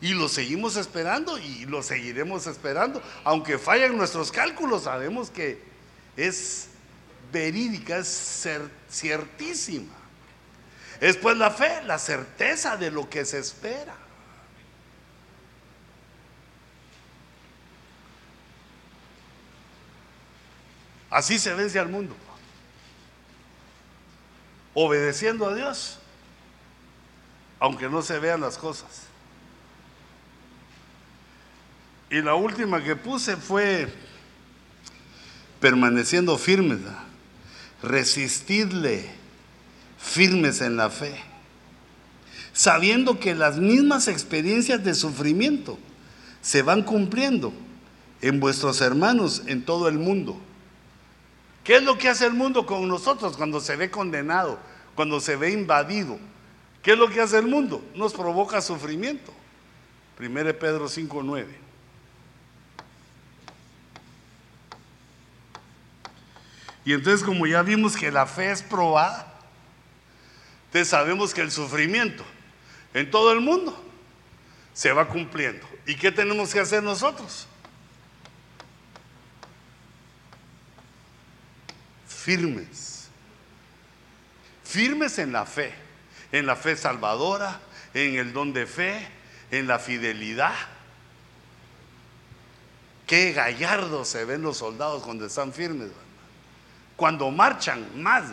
Y 0.00 0.12
lo 0.12 0.28
seguimos 0.28 0.76
esperando 0.76 1.38
y 1.38 1.66
lo 1.66 1.82
seguiremos 1.82 2.46
esperando. 2.46 3.00
Aunque 3.24 3.58
fallen 3.58 3.96
nuestros 3.96 4.32
cálculos, 4.32 4.82
sabemos 4.84 5.30
que 5.30 5.62
es 6.16 6.68
verídica, 7.32 7.98
es 7.98 8.46
ciertísima. 8.90 9.94
Es 11.00 11.16
pues 11.16 11.36
la 11.36 11.50
fe, 11.50 11.82
la 11.84 11.98
certeza 11.98 12.76
de 12.76 12.90
lo 12.90 13.08
que 13.08 13.24
se 13.24 13.38
espera. 13.38 13.94
Así 21.16 21.38
se 21.38 21.54
vence 21.54 21.78
al 21.78 21.88
mundo. 21.88 22.14
Obedeciendo 24.74 25.48
a 25.48 25.54
Dios, 25.54 25.98
aunque 27.58 27.88
no 27.88 28.02
se 28.02 28.18
vean 28.18 28.42
las 28.42 28.58
cosas. 28.58 29.04
Y 32.10 32.20
la 32.20 32.34
última 32.34 32.84
que 32.84 32.96
puse 32.96 33.38
fue 33.38 33.90
permaneciendo 35.58 36.36
firmes, 36.36 36.80
resistidle 37.82 39.08
firmes 39.98 40.60
en 40.60 40.76
la 40.76 40.90
fe, 40.90 41.18
sabiendo 42.52 43.18
que 43.18 43.34
las 43.34 43.56
mismas 43.56 44.08
experiencias 44.08 44.84
de 44.84 44.94
sufrimiento 44.94 45.78
se 46.42 46.60
van 46.60 46.82
cumpliendo 46.82 47.54
en 48.20 48.38
vuestros 48.38 48.82
hermanos 48.82 49.44
en 49.46 49.64
todo 49.64 49.88
el 49.88 49.96
mundo. 49.96 50.42
¿Qué 51.66 51.74
es 51.74 51.82
lo 51.82 51.98
que 51.98 52.08
hace 52.08 52.24
el 52.24 52.32
mundo 52.32 52.64
con 52.64 52.86
nosotros 52.86 53.36
cuando 53.36 53.60
se 53.60 53.74
ve 53.74 53.90
condenado, 53.90 54.56
cuando 54.94 55.18
se 55.18 55.34
ve 55.34 55.50
invadido? 55.50 56.16
¿Qué 56.80 56.92
es 56.92 56.98
lo 56.98 57.08
que 57.08 57.20
hace 57.20 57.38
el 57.38 57.48
mundo? 57.48 57.84
Nos 57.96 58.14
provoca 58.14 58.60
sufrimiento. 58.60 59.34
1 60.20 60.32
Pedro 60.60 60.88
5.9. 60.88 61.46
Y 66.84 66.92
entonces 66.92 67.24
como 67.24 67.48
ya 67.48 67.62
vimos 67.62 67.96
que 67.96 68.12
la 68.12 68.26
fe 68.26 68.52
es 68.52 68.62
probada, 68.62 69.34
entonces 70.66 70.86
sabemos 70.86 71.34
que 71.34 71.40
el 71.40 71.50
sufrimiento 71.50 72.22
en 72.94 73.10
todo 73.10 73.32
el 73.32 73.40
mundo 73.40 73.76
se 74.72 74.92
va 74.92 75.08
cumpliendo. 75.08 75.66
¿Y 75.84 75.96
qué 75.96 76.12
tenemos 76.12 76.54
que 76.54 76.60
hacer 76.60 76.84
nosotros? 76.84 77.48
Firmes. 82.26 83.06
Firmes 84.64 85.16
en 85.20 85.30
la 85.30 85.46
fe, 85.46 85.72
en 86.32 86.44
la 86.44 86.56
fe 86.56 86.74
salvadora, 86.74 87.60
en 87.94 88.16
el 88.16 88.32
don 88.32 88.52
de 88.52 88.66
fe, 88.66 89.06
en 89.52 89.68
la 89.68 89.78
fidelidad. 89.78 90.56
Qué 93.06 93.32
gallardos 93.32 94.08
se 94.08 94.24
ven 94.24 94.42
los 94.42 94.56
soldados 94.56 95.04
cuando 95.04 95.26
están 95.26 95.52
firmes 95.52 95.90
cuando 96.96 97.30
marchan 97.30 97.86
más. 98.02 98.24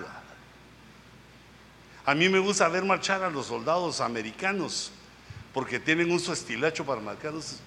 A 2.04 2.16
mí 2.16 2.28
me 2.30 2.40
gusta 2.40 2.68
ver 2.70 2.84
marchar 2.84 3.22
a 3.22 3.30
los 3.30 3.46
soldados 3.46 4.02
americanos 4.02 4.92
porque 5.54 5.80
tienen 5.80 6.12
un 6.12 6.20
su 6.20 6.34
estilacho 6.34 6.84
para 6.84 7.00
marcarlos. 7.00 7.60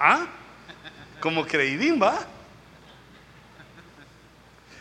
¿Ah? 0.00 0.26
Como 1.20 1.46
creidín, 1.46 2.02
¿va? 2.02 2.26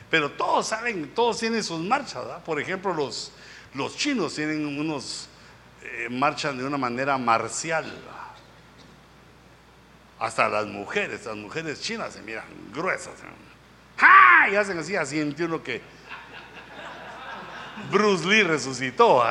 Pero 0.09 0.31
todos 0.31 0.67
saben, 0.67 1.13
todos 1.13 1.39
tienen 1.39 1.63
sus 1.63 1.79
marchas, 1.79 2.23
¿verdad? 2.25 2.43
Por 2.43 2.59
ejemplo, 2.59 2.93
los, 2.93 3.31
los 3.73 3.97
chinos 3.97 4.35
tienen 4.35 4.65
unos, 4.79 5.27
eh, 5.81 6.07
marchan 6.09 6.57
de 6.57 6.65
una 6.65 6.77
manera 6.77 7.17
marcial. 7.17 7.91
Hasta 10.19 10.47
las 10.47 10.65
mujeres, 10.65 11.25
las 11.25 11.35
mujeres 11.35 11.81
chinas 11.81 12.13
se 12.13 12.21
miran 12.21 12.45
gruesas. 12.73 13.13
¡Ja! 13.97 14.49
Y 14.49 14.55
hacen 14.55 14.77
así, 14.77 14.95
así 14.95 15.19
uno 15.21 15.61
que 15.61 15.81
Bruce 17.91 18.25
Lee 18.25 18.43
resucitó. 18.43 19.23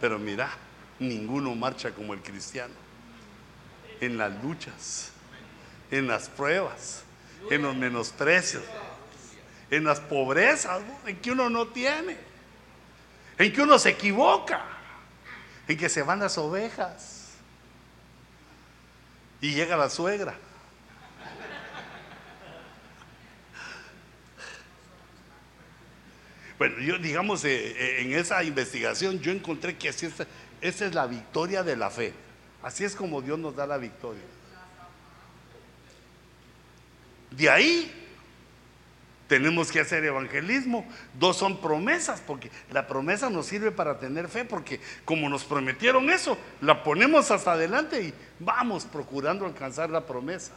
Pero 0.00 0.18
mira, 0.18 0.50
ninguno 0.98 1.54
marcha 1.54 1.92
como 1.92 2.14
el 2.14 2.22
cristiano. 2.22 2.74
En 4.00 4.16
las 4.16 4.42
luchas, 4.42 5.09
en 5.90 6.06
las 6.06 6.28
pruebas, 6.28 7.02
en 7.50 7.62
los 7.62 7.74
menosprecios, 7.74 8.62
en 9.70 9.84
las 9.84 10.00
pobrezas 10.00 10.82
en 11.06 11.16
que 11.16 11.30
uno 11.30 11.50
no 11.50 11.68
tiene, 11.68 12.16
en 13.38 13.52
que 13.52 13.62
uno 13.62 13.78
se 13.78 13.90
equivoca, 13.90 14.64
en 15.66 15.76
que 15.76 15.88
se 15.88 16.02
van 16.02 16.20
las 16.20 16.36
ovejas 16.38 17.28
y 19.40 19.54
llega 19.54 19.76
la 19.76 19.88
suegra. 19.88 20.34
Bueno, 26.58 26.78
yo 26.80 26.98
digamos, 26.98 27.42
eh, 27.46 27.70
eh, 27.70 28.02
en 28.02 28.12
esa 28.12 28.44
investigación 28.44 29.18
yo 29.20 29.32
encontré 29.32 29.78
que 29.78 29.88
así 29.88 30.04
es, 30.04 30.12
esa 30.60 30.84
es 30.84 30.94
la 30.94 31.06
victoria 31.06 31.62
de 31.62 31.74
la 31.74 31.88
fe. 31.88 32.12
Así 32.62 32.84
es 32.84 32.94
como 32.94 33.22
Dios 33.22 33.38
nos 33.38 33.56
da 33.56 33.66
la 33.66 33.78
victoria. 33.78 34.20
De 37.30 37.48
ahí 37.48 37.92
tenemos 39.28 39.70
que 39.70 39.80
hacer 39.80 40.04
evangelismo. 40.04 40.86
Dos 41.18 41.36
son 41.36 41.60
promesas, 41.60 42.20
porque 42.20 42.50
la 42.72 42.86
promesa 42.86 43.30
nos 43.30 43.46
sirve 43.46 43.70
para 43.70 43.98
tener 43.98 44.28
fe, 44.28 44.44
porque 44.44 44.80
como 45.04 45.28
nos 45.28 45.44
prometieron 45.44 46.10
eso, 46.10 46.36
la 46.60 46.82
ponemos 46.82 47.30
hasta 47.30 47.52
adelante 47.52 48.02
y 48.02 48.14
vamos 48.38 48.84
procurando 48.84 49.46
alcanzar 49.46 49.90
la 49.90 50.06
promesa. 50.06 50.52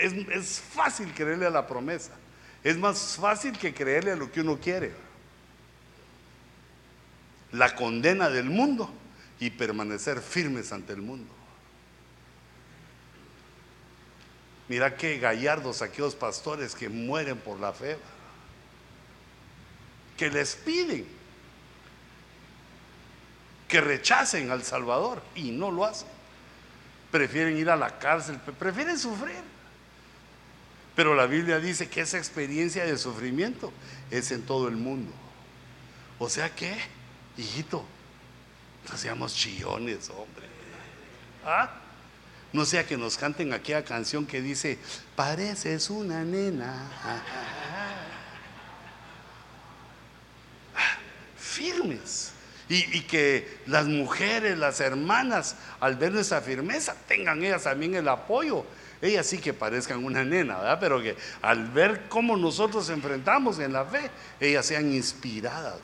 Es, 0.00 0.12
es 0.12 0.60
fácil 0.60 1.12
creerle 1.14 1.46
a 1.46 1.50
la 1.50 1.66
promesa. 1.66 2.12
Es 2.62 2.76
más 2.76 3.16
fácil 3.20 3.58
que 3.58 3.72
creerle 3.72 4.12
a 4.12 4.16
lo 4.16 4.30
que 4.30 4.40
uno 4.40 4.58
quiere 4.58 4.92
la 7.54 7.74
condena 7.74 8.28
del 8.28 8.50
mundo 8.50 8.90
y 9.38 9.50
permanecer 9.50 10.20
firmes 10.20 10.72
ante 10.72 10.92
el 10.92 11.02
mundo. 11.02 11.32
Mira 14.68 14.96
qué 14.96 15.18
gallardos 15.18 15.82
aquellos 15.82 16.14
pastores 16.14 16.74
que 16.74 16.88
mueren 16.88 17.38
por 17.38 17.60
la 17.60 17.72
fe, 17.72 17.98
que 20.16 20.30
les 20.30 20.54
piden 20.54 21.06
que 23.74 23.80
rechacen 23.80 24.52
al 24.52 24.62
Salvador 24.62 25.20
y 25.34 25.50
no 25.50 25.70
lo 25.72 25.84
hacen. 25.84 26.06
Prefieren 27.10 27.56
ir 27.56 27.70
a 27.70 27.76
la 27.76 27.98
cárcel, 27.98 28.38
prefieren 28.38 28.96
sufrir. 28.98 29.42
Pero 30.94 31.14
la 31.16 31.26
Biblia 31.26 31.58
dice 31.58 31.88
que 31.88 32.02
esa 32.02 32.18
experiencia 32.18 32.84
de 32.84 32.96
sufrimiento 32.96 33.72
es 34.12 34.30
en 34.30 34.42
todo 34.42 34.68
el 34.68 34.76
mundo. 34.76 35.12
O 36.20 36.28
sea 36.28 36.54
que, 36.54 36.72
hijito, 37.36 37.84
no 38.88 38.96
seamos 38.96 39.34
chillones, 39.34 40.08
hombre. 40.10 40.46
¿Ah? 41.44 41.80
No 42.54 42.64
sea 42.64 42.86
que 42.86 42.96
nos 42.96 43.18
canten 43.18 43.52
aquella 43.52 43.84
canción 43.84 44.24
que 44.24 44.40
dice, 44.40 44.78
pareces 45.16 45.90
una 45.90 46.22
nena. 46.22 46.88
Firmes. 51.36 52.30
Y, 52.68 53.00
que 53.02 53.58
las 53.66 53.86
mujeres, 53.86 54.56
las 54.56 54.78
hermanas, 54.78 55.56
al 55.80 55.96
ver 55.96 56.12
nuestra 56.12 56.40
firmeza, 56.40 56.94
tengan 57.08 57.42
ellas 57.42 57.64
también 57.64 57.96
el 57.96 58.06
apoyo. 58.06 58.64
Ellas 59.02 59.26
sí 59.26 59.38
que 59.38 59.52
parezcan 59.52 60.04
una 60.04 60.24
nena, 60.24 60.56
¿verdad? 60.58 60.78
Pero 60.78 61.02
que 61.02 61.16
al 61.42 61.72
ver 61.72 62.02
cómo 62.08 62.36
nosotros 62.36 62.88
enfrentamos 62.88 63.58
en 63.58 63.72
la 63.72 63.84
fe, 63.84 64.08
ellas 64.38 64.64
sean 64.64 64.92
inspiradas. 64.92 65.80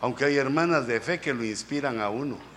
Aunque 0.00 0.24
hay 0.24 0.38
hermanas 0.38 0.86
de 0.86 1.00
fe 1.02 1.20
que 1.20 1.34
lo 1.34 1.44
inspiran 1.44 2.00
a 2.00 2.08
uno. 2.08 2.55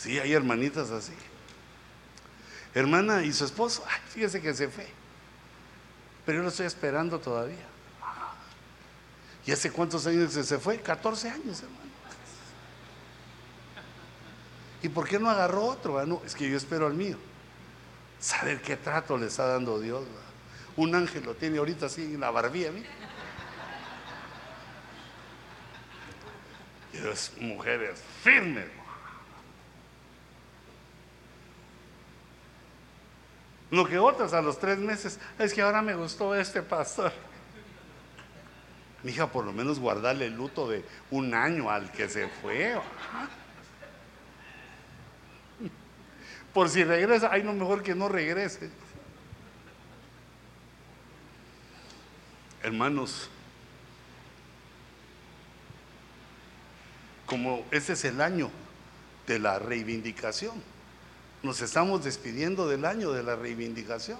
Sí, 0.00 0.18
hay 0.18 0.32
hermanitas 0.32 0.90
así. 0.90 1.12
Hermana 2.74 3.22
y 3.22 3.34
su 3.34 3.44
esposo, 3.44 3.84
fíjese 4.08 4.40
que 4.40 4.54
se 4.54 4.68
fue. 4.68 4.88
Pero 6.24 6.38
yo 6.38 6.42
lo 6.44 6.48
estoy 6.48 6.64
esperando 6.64 7.20
todavía. 7.20 7.66
¿Y 9.44 9.52
hace 9.52 9.70
cuántos 9.70 10.06
años 10.06 10.32
se 10.32 10.58
fue? 10.58 10.80
14 10.80 11.28
años, 11.28 11.60
hermano. 11.60 11.90
¿Y 14.82 14.88
por 14.88 15.06
qué 15.06 15.18
no 15.18 15.28
agarró 15.28 15.66
otro? 15.66 16.06
No, 16.06 16.22
es 16.24 16.34
que 16.34 16.48
yo 16.48 16.56
espero 16.56 16.86
al 16.86 16.94
mío. 16.94 17.18
Saber 18.18 18.62
qué 18.62 18.78
trato 18.78 19.18
le 19.18 19.26
está 19.26 19.48
dando 19.48 19.78
Dios. 19.78 20.02
Un 20.76 20.94
ángel 20.94 21.24
lo 21.24 21.34
tiene 21.34 21.58
ahorita 21.58 21.86
así 21.86 22.14
en 22.14 22.20
la 22.20 22.30
barbilla, 22.30 22.72
mira. 22.72 22.88
Y 26.94 27.06
es 27.06 27.32
mujeres 27.38 28.02
firmes. 28.22 28.79
Lo 33.70 33.86
que 33.86 33.98
otras 33.98 34.32
a 34.32 34.42
los 34.42 34.58
tres 34.58 34.78
meses, 34.78 35.18
es 35.38 35.54
que 35.54 35.62
ahora 35.62 35.80
me 35.80 35.94
gustó 35.94 36.34
este 36.34 36.62
pastor. 36.62 37.12
Mi 39.02 39.12
hija, 39.12 39.28
por 39.28 39.44
lo 39.44 39.52
menos 39.52 39.78
guardarle 39.78 40.26
el 40.26 40.34
luto 40.34 40.68
de 40.68 40.84
un 41.10 41.34
año 41.34 41.70
al 41.70 41.90
que 41.92 42.08
se 42.08 42.28
fue. 42.28 42.78
Por 46.52 46.68
si 46.68 46.82
regresa, 46.82 47.30
ay, 47.32 47.44
no, 47.44 47.52
mejor 47.52 47.82
que 47.82 47.94
no 47.94 48.08
regrese. 48.08 48.70
Hermanos, 52.62 53.30
como 57.24 57.64
ese 57.70 57.92
es 57.92 58.04
el 58.04 58.20
año 58.20 58.50
de 59.26 59.38
la 59.38 59.60
reivindicación. 59.60 60.60
Nos 61.42 61.62
estamos 61.62 62.04
despidiendo 62.04 62.68
del 62.68 62.84
año 62.84 63.12
de 63.12 63.22
la 63.22 63.36
reivindicación. 63.36 64.18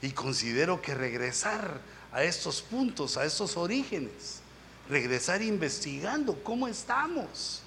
Y 0.00 0.10
considero 0.10 0.80
que 0.80 0.94
regresar 0.94 1.80
a 2.12 2.22
estos 2.22 2.62
puntos, 2.62 3.16
a 3.16 3.24
estos 3.24 3.56
orígenes, 3.56 4.40
regresar 4.88 5.42
investigando 5.42 6.42
cómo 6.42 6.68
estamos. 6.68 7.62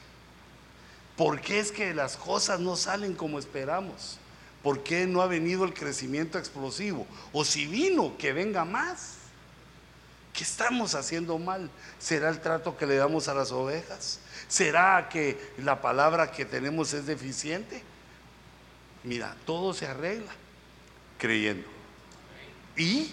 ¿Por 1.16 1.42
qué 1.42 1.60
es 1.60 1.72
que 1.72 1.94
las 1.94 2.18
cosas 2.18 2.60
no 2.60 2.76
salen 2.76 3.14
como 3.14 3.40
esperamos? 3.40 4.18
¿Por 4.64 4.84
qué 4.84 5.06
no 5.06 5.22
ha 5.22 5.28
venido 5.28 5.66
el 5.66 5.74
crecimiento 5.74 6.38
explosivo? 6.38 7.06
O 7.32 7.46
si 7.46 7.66
vino, 7.66 8.18
que 8.18 8.34
venga 8.34 8.66
más. 8.66 9.16
¿Qué 10.34 10.44
estamos 10.44 10.96
haciendo 10.96 11.38
mal? 11.38 11.70
¿Será 11.98 12.30
el 12.30 12.40
trato 12.40 12.78
que 12.78 12.86
le 12.86 12.96
damos 12.96 13.28
a 13.28 13.34
las 13.34 13.52
ovejas? 13.52 14.20
¿Será 14.48 15.10
que 15.10 15.54
la 15.58 15.82
palabra 15.82 16.32
que 16.32 16.46
tenemos 16.46 16.94
es 16.94 17.06
deficiente? 17.06 17.84
Mira, 19.04 19.36
todo 19.46 19.74
se 19.74 19.88
arregla 19.88 20.32
creyendo. 21.18 21.68
Y 22.76 23.12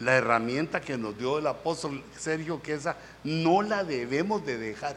la 0.00 0.16
herramienta 0.16 0.80
que 0.80 0.96
nos 0.96 1.16
dio 1.18 1.38
el 1.38 1.46
apóstol 1.46 2.02
Sergio, 2.18 2.62
que 2.62 2.74
esa 2.74 2.96
no 3.22 3.62
la 3.62 3.84
debemos 3.84 4.44
de 4.44 4.58
dejar. 4.58 4.96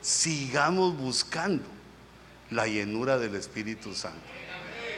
Sigamos 0.00 0.96
buscando 0.96 1.64
la 2.50 2.66
llenura 2.66 3.18
del 3.18 3.34
Espíritu 3.34 3.94
Santo. 3.94 4.20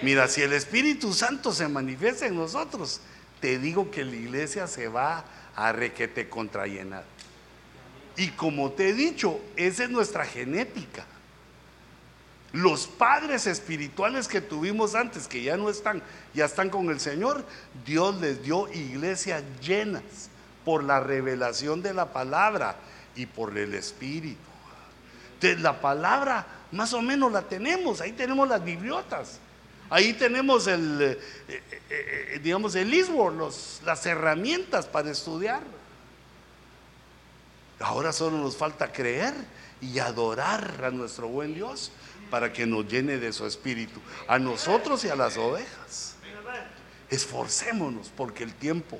Mira, 0.02 0.28
si 0.28 0.42
el 0.42 0.52
Espíritu 0.52 1.12
Santo 1.12 1.52
se 1.52 1.68
manifiesta 1.68 2.26
en 2.26 2.36
nosotros, 2.36 3.00
te 3.40 3.58
digo 3.58 3.90
que 3.90 4.04
la 4.04 4.16
iglesia 4.16 4.66
se 4.66 4.88
va 4.88 5.24
a 5.54 5.72
requete 5.72 6.28
contrallenar. 6.28 7.04
Y 8.16 8.28
como 8.30 8.72
te 8.72 8.90
he 8.90 8.92
dicho, 8.92 9.40
esa 9.56 9.84
es 9.84 9.90
nuestra 9.90 10.24
genética. 10.24 11.06
Los 12.52 12.88
padres 12.88 13.46
espirituales 13.46 14.26
que 14.26 14.40
tuvimos 14.40 14.96
antes, 14.96 15.28
que 15.28 15.42
ya 15.42 15.56
no 15.56 15.70
están, 15.70 16.02
ya 16.34 16.46
están 16.46 16.68
con 16.68 16.90
el 16.90 16.98
Señor, 16.98 17.44
Dios 17.86 18.20
les 18.20 18.42
dio 18.42 18.68
iglesias 18.72 19.44
llenas 19.62 20.02
por 20.64 20.82
la 20.82 20.98
revelación 20.98 21.80
de 21.80 21.94
la 21.94 22.12
palabra 22.12 22.76
y 23.14 23.26
por 23.26 23.56
el 23.56 23.74
Espíritu. 23.74 24.40
Entonces, 25.34 25.60
la 25.60 25.80
palabra 25.80 26.44
más 26.72 26.92
o 26.92 27.00
menos 27.00 27.30
la 27.30 27.42
tenemos, 27.42 28.00
ahí 28.00 28.12
tenemos 28.12 28.48
las 28.48 28.64
bibliotas, 28.64 29.38
ahí 29.88 30.12
tenemos 30.12 30.66
el, 30.66 31.00
eh, 31.00 31.18
eh, 31.48 31.80
eh, 31.88 32.40
digamos, 32.42 32.74
el 32.74 32.90
lisbo, 32.90 33.30
las 33.84 34.06
herramientas 34.06 34.86
para 34.86 35.10
estudiar. 35.10 35.62
Ahora 37.78 38.12
solo 38.12 38.38
nos 38.38 38.56
falta 38.56 38.92
creer 38.92 39.34
y 39.80 39.98
adorar 40.00 40.84
a 40.84 40.90
nuestro 40.90 41.28
buen 41.28 41.54
Dios 41.54 41.90
para 42.30 42.52
que 42.52 42.66
nos 42.66 42.86
llene 42.86 43.18
de 43.18 43.32
su 43.32 43.46
espíritu, 43.46 44.00
a 44.28 44.38
nosotros 44.38 45.04
y 45.04 45.08
a 45.08 45.16
las 45.16 45.36
ovejas. 45.36 46.14
Esforcémonos 47.10 48.10
porque 48.16 48.44
el 48.44 48.54
tiempo 48.54 48.98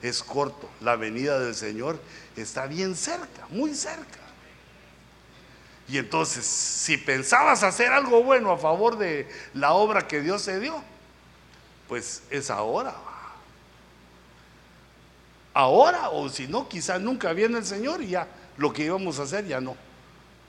es 0.00 0.22
corto, 0.22 0.70
la 0.80 0.96
venida 0.96 1.40
del 1.40 1.54
Señor 1.54 2.00
está 2.36 2.66
bien 2.66 2.94
cerca, 2.94 3.46
muy 3.50 3.74
cerca. 3.74 4.20
Y 5.88 5.98
entonces, 5.98 6.44
si 6.44 6.98
pensabas 6.98 7.62
hacer 7.62 7.92
algo 7.92 8.22
bueno 8.22 8.52
a 8.52 8.58
favor 8.58 8.98
de 8.98 9.28
la 9.54 9.72
obra 9.72 10.06
que 10.06 10.20
Dios 10.20 10.44
te 10.44 10.60
dio, 10.60 10.82
pues 11.88 12.22
es 12.30 12.50
ahora. 12.50 12.94
Ahora, 15.54 16.10
o 16.10 16.28
si 16.28 16.46
no, 16.46 16.68
quizás 16.68 17.00
nunca 17.00 17.32
viene 17.32 17.58
el 17.58 17.64
Señor 17.64 18.02
y 18.02 18.08
ya 18.08 18.28
lo 18.58 18.72
que 18.72 18.84
íbamos 18.84 19.18
a 19.18 19.22
hacer 19.22 19.46
ya 19.46 19.60
no. 19.60 19.76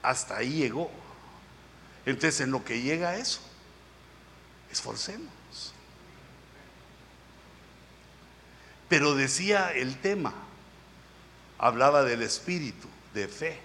Hasta 0.04 0.38
ahí 0.38 0.52
llegó. 0.52 0.92
Entonces, 2.10 2.42
en 2.42 2.50
lo 2.50 2.66
que 2.66 2.82
llega 2.82 3.10
a 3.10 3.18
eso, 3.18 3.40
esforcemos. 4.72 5.32
Pero 8.88 9.14
decía 9.14 9.72
el 9.74 9.96
tema, 10.02 10.34
hablaba 11.60 12.04
del 12.04 12.24
espíritu, 12.24 12.88
de 13.14 13.28
fe. 13.28 13.60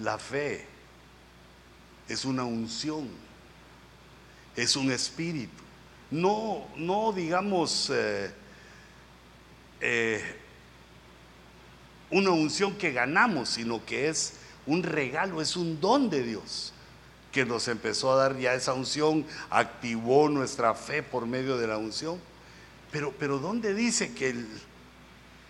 La 0.00 0.18
fe 0.18 0.66
es 2.08 2.24
una 2.24 2.42
unción, 2.42 3.08
es 4.56 4.74
un 4.74 4.90
espíritu. 4.90 5.62
No, 6.10 6.66
no 6.74 7.12
digamos 7.12 7.90
eh, 7.90 8.34
eh, 9.80 10.36
una 12.10 12.30
unción 12.30 12.76
que 12.76 12.90
ganamos, 12.90 13.50
sino 13.50 13.84
que 13.86 14.08
es 14.08 14.37
un 14.68 14.82
regalo, 14.82 15.40
es 15.40 15.56
un 15.56 15.80
don 15.80 16.10
de 16.10 16.22
Dios 16.22 16.74
que 17.32 17.44
nos 17.44 17.68
empezó 17.68 18.12
a 18.12 18.16
dar 18.16 18.38
ya 18.38 18.54
esa 18.54 18.74
unción, 18.74 19.26
activó 19.50 20.28
nuestra 20.28 20.74
fe 20.74 21.02
por 21.02 21.26
medio 21.26 21.56
de 21.56 21.66
la 21.66 21.78
unción. 21.78 22.20
Pero, 22.92 23.12
pero 23.18 23.38
¿dónde 23.38 23.74
dice 23.74 24.14
que 24.14 24.30
el... 24.30 24.48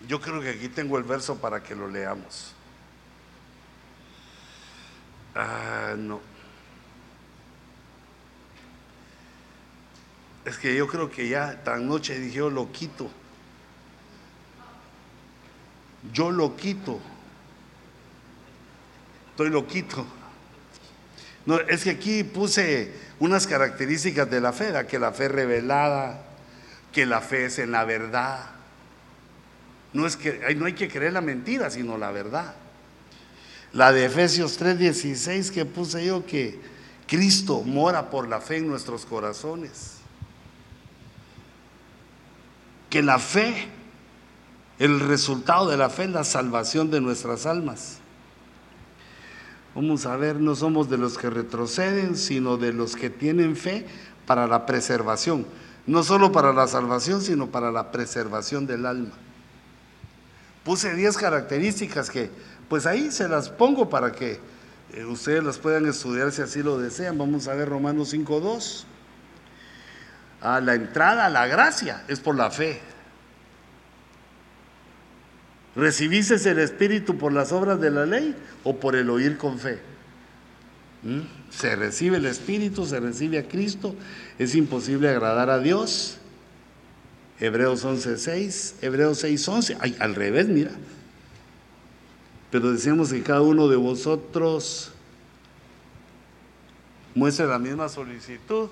Yo 0.06 0.20
creo 0.20 0.40
que 0.40 0.50
aquí 0.50 0.68
tengo 0.68 0.98
el 0.98 1.04
verso 1.04 1.36
para 1.36 1.62
que 1.62 1.74
lo 1.74 1.88
leamos. 1.88 2.54
Ah, 5.34 5.94
no. 5.96 6.20
Es 10.44 10.56
que 10.58 10.76
yo 10.76 10.86
creo 10.86 11.10
que 11.10 11.28
ya 11.28 11.62
tan 11.64 11.88
noche 11.88 12.18
dije, 12.18 12.36
yo 12.36 12.50
lo 12.50 12.70
quito. 12.70 13.10
Yo 16.12 16.30
lo 16.30 16.56
quito 16.56 17.00
estoy 19.38 19.50
loquito. 19.50 20.04
No, 21.46 21.60
es 21.60 21.84
que 21.84 21.90
aquí 21.90 22.24
puse 22.24 22.92
unas 23.20 23.46
características 23.46 24.28
de 24.28 24.40
la 24.40 24.52
fe, 24.52 24.72
que 24.88 24.98
la 24.98 25.12
fe 25.12 25.28
revelada, 25.28 26.24
que 26.90 27.06
la 27.06 27.20
fe 27.20 27.44
es 27.44 27.60
en 27.60 27.70
la 27.70 27.84
verdad. 27.84 28.50
No 29.92 30.08
es 30.08 30.16
que 30.16 30.56
no 30.56 30.66
hay 30.66 30.72
que 30.72 30.88
creer 30.88 31.12
la 31.12 31.20
mentira, 31.20 31.70
sino 31.70 31.96
la 31.96 32.10
verdad. 32.10 32.56
La 33.72 33.92
de 33.92 34.06
Efesios 34.06 34.58
3:16 34.58 35.52
que 35.52 35.64
puse 35.64 36.04
yo 36.04 36.26
que 36.26 36.60
Cristo 37.06 37.62
mora 37.62 38.10
por 38.10 38.26
la 38.26 38.40
fe 38.40 38.56
en 38.56 38.66
nuestros 38.66 39.06
corazones. 39.06 39.98
Que 42.90 43.04
la 43.04 43.20
fe, 43.20 43.68
el 44.80 44.98
resultado 44.98 45.68
de 45.70 45.76
la 45.76 45.90
fe 45.90 46.04
es 46.04 46.10
la 46.10 46.24
salvación 46.24 46.90
de 46.90 47.00
nuestras 47.00 47.46
almas. 47.46 47.97
Vamos 49.80 50.06
a 50.06 50.16
ver, 50.16 50.40
no 50.40 50.56
somos 50.56 50.90
de 50.90 50.98
los 50.98 51.16
que 51.16 51.30
retroceden, 51.30 52.16
sino 52.16 52.56
de 52.56 52.72
los 52.72 52.96
que 52.96 53.10
tienen 53.10 53.54
fe 53.54 53.86
para 54.26 54.48
la 54.48 54.66
preservación. 54.66 55.46
No 55.86 56.02
solo 56.02 56.32
para 56.32 56.52
la 56.52 56.66
salvación, 56.66 57.22
sino 57.22 57.46
para 57.46 57.70
la 57.70 57.92
preservación 57.92 58.66
del 58.66 58.86
alma. 58.86 59.12
Puse 60.64 60.94
10 60.94 61.16
características 61.16 62.10
que, 62.10 62.28
pues 62.68 62.86
ahí 62.86 63.12
se 63.12 63.28
las 63.28 63.50
pongo 63.50 63.88
para 63.88 64.10
que 64.10 64.40
eh, 64.94 65.04
ustedes 65.04 65.44
las 65.44 65.58
puedan 65.58 65.86
estudiar 65.86 66.32
si 66.32 66.42
así 66.42 66.60
lo 66.60 66.76
desean. 66.76 67.16
Vamos 67.16 67.46
a 67.46 67.54
ver 67.54 67.68
Romanos 67.68 68.12
5.2. 68.12 68.82
A 70.40 70.60
la 70.60 70.74
entrada 70.74 71.26
a 71.26 71.28
la 71.28 71.46
gracia 71.46 72.02
es 72.08 72.18
por 72.18 72.34
la 72.34 72.50
fe. 72.50 72.80
¿Recibiste 75.78 76.34
el 76.50 76.58
Espíritu 76.58 77.16
por 77.16 77.32
las 77.32 77.52
obras 77.52 77.80
de 77.80 77.90
la 77.92 78.04
ley 78.04 78.34
o 78.64 78.80
por 78.80 78.96
el 78.96 79.08
oír 79.08 79.38
con 79.38 79.60
fe? 79.60 79.78
¿Mm? 81.04 81.20
Se 81.50 81.76
recibe 81.76 82.16
el 82.16 82.26
Espíritu, 82.26 82.84
se 82.84 82.98
recibe 82.98 83.38
a 83.38 83.46
Cristo. 83.46 83.94
Es 84.40 84.56
imposible 84.56 85.08
agradar 85.08 85.50
a 85.50 85.60
Dios 85.60 86.18
Hebreos 87.40 87.84
11.6, 87.84 88.74
Hebreos 88.82 89.22
6.11, 89.22 89.78
ay, 89.80 89.96
al 90.00 90.16
revés, 90.16 90.48
mira. 90.48 90.72
Pero 92.50 92.72
decíamos 92.72 93.12
que 93.12 93.22
cada 93.22 93.42
uno 93.42 93.68
de 93.68 93.76
vosotros 93.76 94.90
muestre 97.14 97.46
la 97.46 97.60
misma 97.60 97.88
solicitud. 97.88 98.70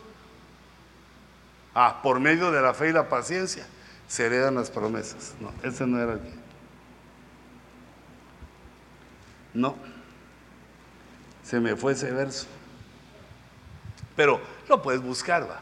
Ah, 1.74 2.00
por 2.02 2.18
medio 2.18 2.50
de 2.50 2.60
la 2.60 2.74
fe 2.74 2.88
y 2.88 2.92
la 2.92 3.08
paciencia 3.08 3.66
se 4.08 4.26
heredan 4.26 4.56
las 4.56 4.70
promesas. 4.70 5.34
No, 5.40 5.52
ese 5.62 5.86
no 5.86 6.00
era 6.00 6.14
el 6.14 6.20
No, 9.56 9.74
se 11.42 11.58
me 11.60 11.76
fue 11.76 11.94
ese 11.94 12.10
verso. 12.10 12.46
Pero 14.14 14.38
lo 14.68 14.82
puedes 14.82 15.00
buscar, 15.00 15.48
va. 15.48 15.60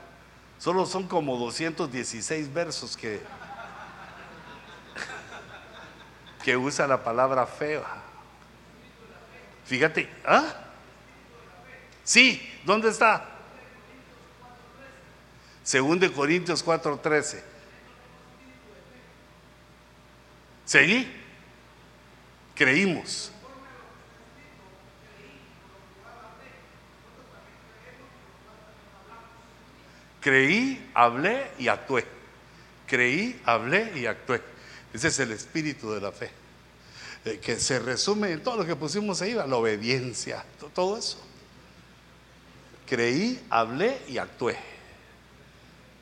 Solo 0.59 0.85
son 0.85 1.07
como 1.07 1.37
216 1.37 2.53
versos 2.53 2.97
que, 2.97 3.21
que 6.43 6.57
usa 6.57 6.89
la 6.89 7.05
palabra 7.05 7.47
fea. 7.47 7.85
Fíjate, 9.65 10.11
¿ah? 10.27 10.45
Sí, 12.03 12.43
¿dónde 12.65 12.89
está? 12.89 13.29
Según 15.62 16.01
de 16.01 16.11
Corintios 16.11 16.65
4:13. 16.65 17.43
¿Seguí? 20.65 21.12
Creímos. 22.57 23.31
Creí, 30.25 30.91
hablé 30.95 31.51
y 31.59 31.69
actué. 31.69 32.03
Creí, 32.87 33.39
hablé 33.45 33.93
y 33.95 34.07
actué. 34.07 34.41
Ese 34.95 35.09
es 35.09 35.19
el 35.19 35.33
espíritu 35.33 35.93
de 35.93 36.01
la 36.01 36.13
fe. 36.13 36.31
Eh, 37.27 37.41
que 37.43 37.61
se 37.61 37.79
resume 37.79 38.33
en 38.33 38.43
todo 38.43 38.57
lo 38.57 38.65
que 38.65 38.75
pusimos 38.75 39.21
ahí, 39.21 39.35
la 39.35 39.55
obediencia, 39.55 40.43
todo 40.75 40.97
eso. 40.97 41.19
Creí, 42.89 43.39
hablé 43.51 43.99
y 44.09 44.17
actué. 44.17 44.57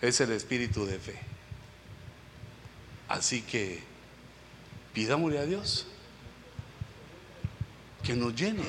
Es 0.01 0.21
el 0.21 0.31
espíritu 0.31 0.87
de 0.87 1.01
fe. 1.01 1.19
Así 3.09 3.43
que 3.43 3.83
pidámosle 4.95 5.41
a 5.41 5.47
Dios 5.47 5.89
que 8.05 8.15
nos 8.15 8.37
llene. 8.37 8.63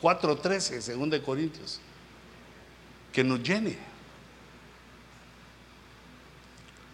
4.13, 0.00 0.80
según 0.80 1.10
de 1.10 1.20
Corintios. 1.20 1.80
Que 3.12 3.24
nos 3.24 3.42
llene 3.42 3.87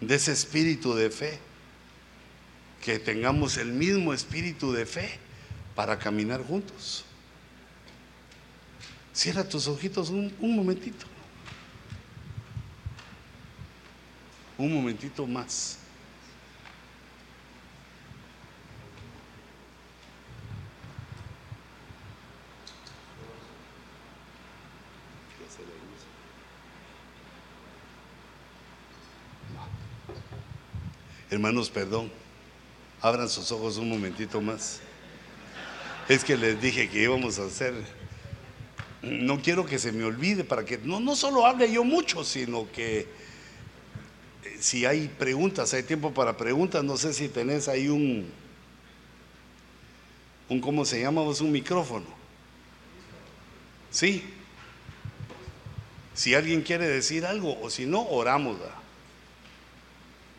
de 0.01 0.15
ese 0.15 0.33
espíritu 0.33 0.95
de 0.95 1.11
fe, 1.11 1.39
que 2.83 2.99
tengamos 2.99 3.57
el 3.57 3.73
mismo 3.73 4.13
espíritu 4.13 4.73
de 4.73 4.85
fe 4.85 5.19
para 5.75 5.99
caminar 5.99 6.43
juntos. 6.45 7.05
Cierra 9.13 9.49
tus 9.49 9.69
ojitos 9.69 10.11
un, 10.11 10.35
un 10.41 10.57
momentito. 10.57 11.07
Un 14.59 14.75
momentito 14.75 15.27
más. 15.27 15.79
Hermanos, 31.31 31.71
perdón. 31.71 32.11
Abran 33.01 33.29
sus 33.29 33.51
ojos 33.53 33.77
un 33.77 33.89
momentito 33.89 34.41
más. 34.41 34.81
Es 36.09 36.25
que 36.25 36.37
les 36.37 36.61
dije 36.61 36.89
que 36.89 37.03
íbamos 37.03 37.39
a 37.39 37.45
hacer. 37.45 37.75
No 39.03 39.41
quiero 39.43 39.67
que 39.67 39.79
se 39.79 39.93
me 39.93 40.05
olvide 40.05 40.45
para 40.45 40.65
que 40.65 40.79
no, 40.79 41.01
no 41.01 41.15
solo 41.17 41.47
hable 41.47 41.71
yo 41.71 41.85
mucho, 41.85 42.25
sino 42.25 42.71
que 42.73 43.01
eh, 43.01 43.07
si 44.59 44.87
hay 44.87 45.09
preguntas, 45.09 45.75
hay 45.75 45.83
tiempo 45.83 46.13
para 46.13 46.37
preguntas. 46.37 46.83
No 46.85 46.97
sé 46.97 47.13
si 47.13 47.29
tenés 47.29 47.69
ahí 47.69 47.89
un, 47.89 48.31
un 50.49 50.61
¿cómo 50.61 50.85
se 50.85 51.01
llama? 51.01 51.23
un 51.23 51.53
micrófono. 51.53 52.07
Sí. 53.91 54.25
Si 56.15 56.35
alguien 56.35 56.63
quiere 56.63 56.87
decir 56.87 57.27
algo 57.27 57.61
o 57.61 57.71
si 57.71 57.87
no, 57.87 58.03
oramos. 58.09 58.59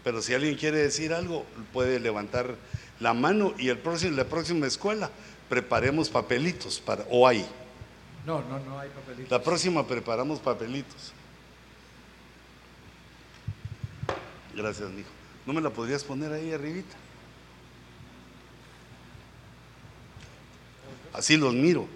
Pero 0.05 0.21
si 0.21 0.35
alguien 0.35 0.55
quiere 0.55 0.77
decir 0.77 1.13
algo, 1.13 1.47
puede 1.73 1.99
levantar 1.99 2.55
la 2.99 3.15
mano 3.15 3.55
y 3.57 3.69
el 3.69 3.79
próximo, 3.79 4.15
la 4.15 4.25
próxima 4.25 4.67
escuela 4.67 5.09
preparemos 5.49 6.09
papelitos 6.09 6.79
para, 6.79 7.03
o 7.09 7.27
hay. 7.27 7.43
No, 8.23 8.39
no, 8.41 8.59
no 8.59 8.79
hay 8.79 8.89
papelitos. 8.89 9.31
La 9.31 9.41
próxima 9.41 9.87
preparamos 9.87 10.39
papelitos. 10.39 11.11
Gracias, 14.55 14.91
hijo. 14.91 15.09
¿No 15.43 15.53
me 15.53 15.61
la 15.61 15.71
podrías 15.71 16.03
poner 16.03 16.31
ahí 16.31 16.53
arribita? 16.53 16.95
Así 21.13 21.35
los 21.35 21.55
miro. 21.55 21.87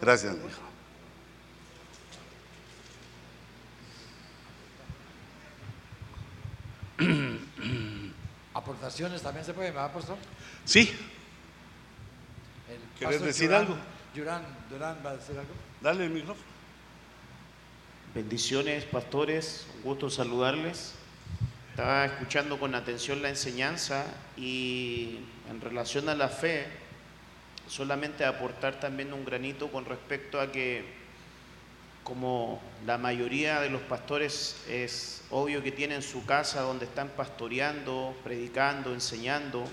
Gracias, 0.00 0.36
hijo. 0.36 0.67
¿Aportaciones 8.54 9.22
también 9.22 9.44
se 9.44 9.54
pueden, 9.54 9.74
¿verdad, 9.74 9.92
pastor? 9.92 10.16
Sí. 10.64 10.92
¿Quieres 12.98 13.22
decir 13.22 13.52
algo? 13.52 13.76
Durán, 14.14 14.42
Durán 14.68 14.98
va 15.04 15.10
a 15.10 15.16
decir 15.16 15.38
algo. 15.38 15.52
Dale 15.80 16.04
el 16.04 16.10
micrófono. 16.10 16.46
Bendiciones, 18.14 18.84
pastores. 18.84 19.66
Un 19.76 19.82
gusto 19.82 20.10
saludarles. 20.10 20.94
Estaba 21.70 22.06
escuchando 22.06 22.58
con 22.58 22.74
atención 22.74 23.22
la 23.22 23.28
enseñanza 23.28 24.04
y 24.36 25.20
en 25.48 25.60
relación 25.60 26.08
a 26.08 26.16
la 26.16 26.28
fe, 26.28 26.66
solamente 27.68 28.24
aportar 28.24 28.80
también 28.80 29.12
un 29.12 29.24
granito 29.24 29.70
con 29.70 29.84
respecto 29.84 30.40
a 30.40 30.50
que 30.50 30.84
como 32.08 32.58
la 32.86 32.96
mayoría 32.96 33.60
de 33.60 33.68
los 33.68 33.82
pastores 33.82 34.64
es 34.66 35.22
obvio 35.30 35.62
que 35.62 35.70
tienen 35.70 36.00
su 36.00 36.24
casa 36.24 36.62
donde 36.62 36.86
están 36.86 37.10
pastoreando, 37.10 38.16
predicando, 38.24 38.94
enseñando, 38.94 39.64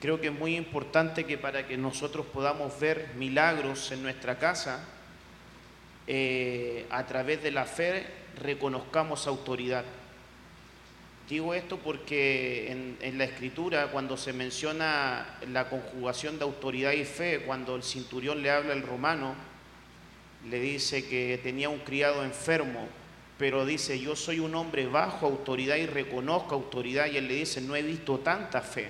creo 0.00 0.20
que 0.20 0.28
es 0.28 0.32
muy 0.32 0.54
importante 0.54 1.24
que 1.24 1.36
para 1.36 1.66
que 1.66 1.76
nosotros 1.76 2.26
podamos 2.26 2.78
ver 2.78 3.08
milagros 3.16 3.90
en 3.90 4.04
nuestra 4.04 4.38
casa, 4.38 4.84
eh, 6.06 6.86
a 6.90 7.04
través 7.06 7.42
de 7.42 7.50
la 7.50 7.64
fe 7.64 8.06
reconozcamos 8.40 9.26
autoridad. 9.26 9.84
Digo 11.28 11.54
esto 11.54 11.78
porque 11.78 12.70
en, 12.70 12.98
en, 13.00 13.18
la 13.18 13.24
escritura, 13.24 13.88
cuando 13.88 14.16
se 14.16 14.32
menciona 14.32 15.38
la 15.48 15.68
conjugación 15.68 16.38
de 16.38 16.44
autoridad 16.44 16.92
y 16.92 17.04
fe, 17.04 17.42
cuando 17.44 17.74
el 17.74 17.82
cinturión 17.82 18.42
le 18.42 18.52
habla 18.52 18.74
al 18.74 18.82
romano, 18.82 19.34
le 20.50 20.60
dice 20.60 21.06
que 21.06 21.38
tenía 21.42 21.68
un 21.68 21.80
criado 21.80 22.24
enfermo, 22.24 22.88
pero 23.38 23.66
dice, 23.66 23.98
yo 23.98 24.16
soy 24.16 24.40
un 24.40 24.54
hombre 24.54 24.86
bajo 24.86 25.26
autoridad 25.26 25.76
y 25.76 25.86
reconozco 25.86 26.54
autoridad, 26.54 27.06
y 27.06 27.16
él 27.16 27.28
le 27.28 27.34
dice, 27.34 27.60
no 27.60 27.76
he 27.76 27.82
visto 27.82 28.18
tanta 28.18 28.62
fe. 28.62 28.88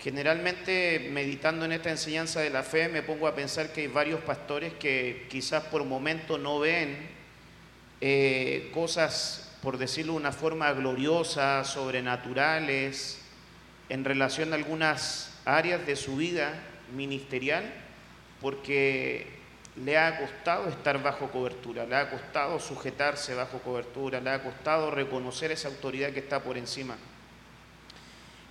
Generalmente, 0.00 1.08
meditando 1.12 1.64
en 1.64 1.72
esta 1.72 1.90
enseñanza 1.90 2.40
de 2.40 2.50
la 2.50 2.62
fe, 2.62 2.88
me 2.88 3.02
pongo 3.02 3.28
a 3.28 3.34
pensar 3.34 3.72
que 3.72 3.82
hay 3.82 3.86
varios 3.86 4.20
pastores 4.20 4.72
que 4.74 5.26
quizás 5.30 5.64
por 5.64 5.84
momento 5.84 6.36
no 6.38 6.58
ven 6.58 7.08
eh, 8.00 8.70
cosas, 8.74 9.56
por 9.62 9.78
decirlo 9.78 10.14
de 10.14 10.18
una 10.18 10.32
forma 10.32 10.72
gloriosa, 10.72 11.64
sobrenaturales, 11.64 13.20
en 13.88 14.04
relación 14.04 14.52
a 14.52 14.56
algunas 14.56 15.38
áreas 15.44 15.86
de 15.86 15.94
su 15.94 16.16
vida 16.16 16.52
ministerial, 16.94 17.72
porque 18.40 19.33
le 19.76 19.98
ha 19.98 20.18
costado 20.18 20.68
estar 20.68 21.02
bajo 21.02 21.30
cobertura, 21.30 21.84
le 21.84 21.96
ha 21.96 22.10
costado 22.10 22.60
sujetarse 22.60 23.34
bajo 23.34 23.58
cobertura, 23.58 24.20
le 24.20 24.30
ha 24.30 24.42
costado 24.42 24.90
reconocer 24.90 25.50
esa 25.50 25.68
autoridad 25.68 26.12
que 26.12 26.20
está 26.20 26.42
por 26.42 26.56
encima. 26.56 26.96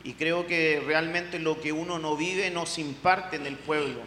Y 0.04 0.14
creo 0.14 0.46
que 0.46 0.84
realmente 0.86 1.40
lo 1.40 1.62
que 1.62 1.72
uno 1.72 1.98
no 1.98 2.18
vive 2.18 2.52
no 2.52 2.66
se 2.66 2.82
imparte 2.82 3.38
en 3.38 3.46
el 3.46 3.56
pueblo. 3.56 4.02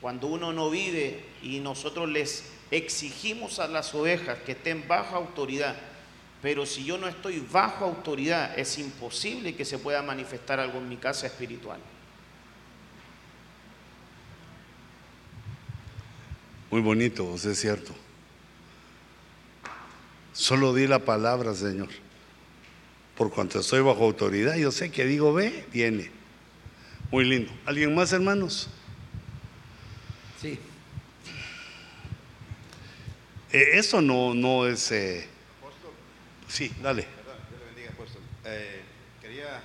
Cuando 0.00 0.28
uno 0.28 0.52
no 0.52 0.70
vive 0.70 1.22
y 1.42 1.60
nosotros 1.60 2.08
les 2.08 2.50
exigimos 2.70 3.58
a 3.58 3.68
las 3.68 3.94
ovejas 3.94 4.38
que 4.46 4.52
estén 4.52 4.88
bajo 4.88 5.16
autoridad, 5.16 5.76
pero 6.40 6.64
si 6.64 6.84
yo 6.84 6.96
no 6.96 7.08
estoy 7.08 7.40
bajo 7.40 7.84
autoridad, 7.84 8.58
es 8.58 8.78
imposible 8.78 9.54
que 9.54 9.64
se 9.64 9.78
pueda 9.78 10.02
manifestar 10.02 10.60
algo 10.60 10.78
en 10.78 10.88
mi 10.88 10.96
casa 10.96 11.26
espiritual. 11.26 11.80
Muy 16.70 16.80
bonito, 16.82 17.34
es 17.34 17.58
cierto. 17.60 17.94
Solo 20.32 20.74
di 20.74 20.86
la 20.86 20.98
palabra, 21.00 21.54
Señor. 21.54 21.88
Por 23.16 23.30
cuanto 23.30 23.60
estoy 23.60 23.80
bajo 23.80 24.04
autoridad, 24.04 24.54
yo 24.56 24.70
sé 24.70 24.90
que 24.90 25.04
digo 25.04 25.32
ve, 25.32 25.66
viene. 25.72 26.10
Muy 27.10 27.24
lindo. 27.24 27.50
¿Alguien 27.66 27.94
más, 27.94 28.12
hermanos? 28.12 28.68
Sí. 30.40 30.58
Eh, 33.52 33.70
eso 33.72 34.00
no, 34.02 34.34
no 34.34 34.66
es... 34.66 34.92
Eh, 34.92 35.26
sí, 36.48 36.70
dale. 36.82 37.02
Perdón, 37.04 37.36
Dios 37.48 37.60
le 37.60 37.66
bendiga, 37.66 37.90
apóstol. 37.90 38.22
Eh, 38.44 38.82
quería 39.22 39.62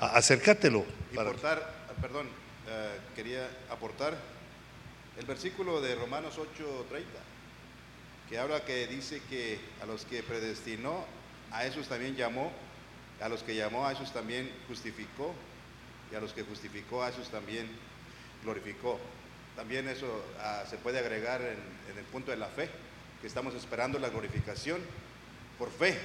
A- 0.00 0.16
Acércatelo. 0.16 0.84
para- 1.14 1.30
aportar, 1.30 1.86
ah, 1.88 1.92
perdón, 2.02 2.26
eh, 2.68 2.98
quería 3.16 3.48
aportar 3.70 4.18
el 5.18 5.26
versículo 5.26 5.80
de 5.80 5.94
Romanos 5.94 6.38
8:30, 6.38 7.04
que 8.28 8.38
habla 8.38 8.64
que 8.64 8.86
dice 8.86 9.20
que 9.28 9.58
a 9.82 9.86
los 9.86 10.04
que 10.04 10.22
predestinó, 10.22 11.04
a 11.50 11.64
esos 11.64 11.88
también 11.88 12.14
llamó, 12.16 12.52
a 13.20 13.28
los 13.28 13.42
que 13.42 13.54
llamó, 13.54 13.86
a 13.86 13.92
esos 13.92 14.12
también 14.12 14.50
justificó, 14.68 15.34
y 16.10 16.14
a 16.14 16.20
los 16.20 16.32
que 16.32 16.42
justificó, 16.42 17.02
a 17.02 17.10
esos 17.10 17.28
también 17.30 17.68
glorificó. 18.42 18.98
También 19.56 19.88
eso 19.88 20.24
ah, 20.38 20.64
se 20.68 20.76
puede 20.78 20.98
agregar 20.98 21.40
en, 21.42 21.98
el 21.98 22.04
punto 22.04 22.30
de 22.30 22.36
la 22.36 22.48
fe, 22.48 22.70
que 23.20 23.26
estamos 23.26 23.54
esperando 23.54 23.98
la 23.98 24.08
glorificación 24.08 24.80
por 25.58 25.70
fe. 25.70 25.98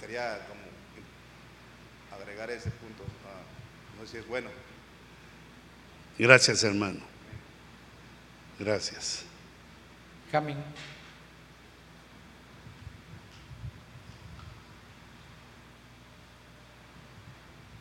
Quería 0.00 0.46
como 0.48 2.20
agregar 2.20 2.50
ese 2.50 2.70
punto. 2.70 3.04
ah, 3.26 3.40
no 3.98 4.06
sé 4.06 4.12
si 4.12 4.18
es 4.18 4.26
bueno. 4.26 4.50
Gracias, 6.18 6.62
hermano. 6.64 7.11
Gracias. 8.58 9.24
Jamin. 10.30 10.56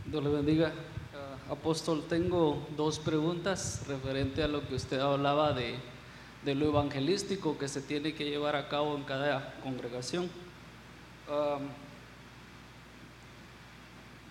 Dios 0.06 0.24
le 0.24 0.30
bendiga. 0.30 0.74
Ah, 1.14 1.54
apóstol, 1.54 2.04
tengo 2.10 2.68
dos 2.76 3.00
preguntas 3.00 3.84
referente 3.88 4.44
a 4.44 4.48
lo 4.48 4.68
que 4.68 4.76
usted 4.76 5.00
hablaba 5.00 5.54
de, 5.54 5.76
de 6.44 6.56
lo 6.56 6.68
evangelístico 6.68 7.58
que 7.58 7.68
se 7.68 7.82
tiene 7.82 8.14
que 8.14 8.26
llevar 8.26 8.56
a 8.56 8.68
cabo 8.68 8.96
en 8.96 9.04
cada 9.04 9.56
congregación. 9.62 10.30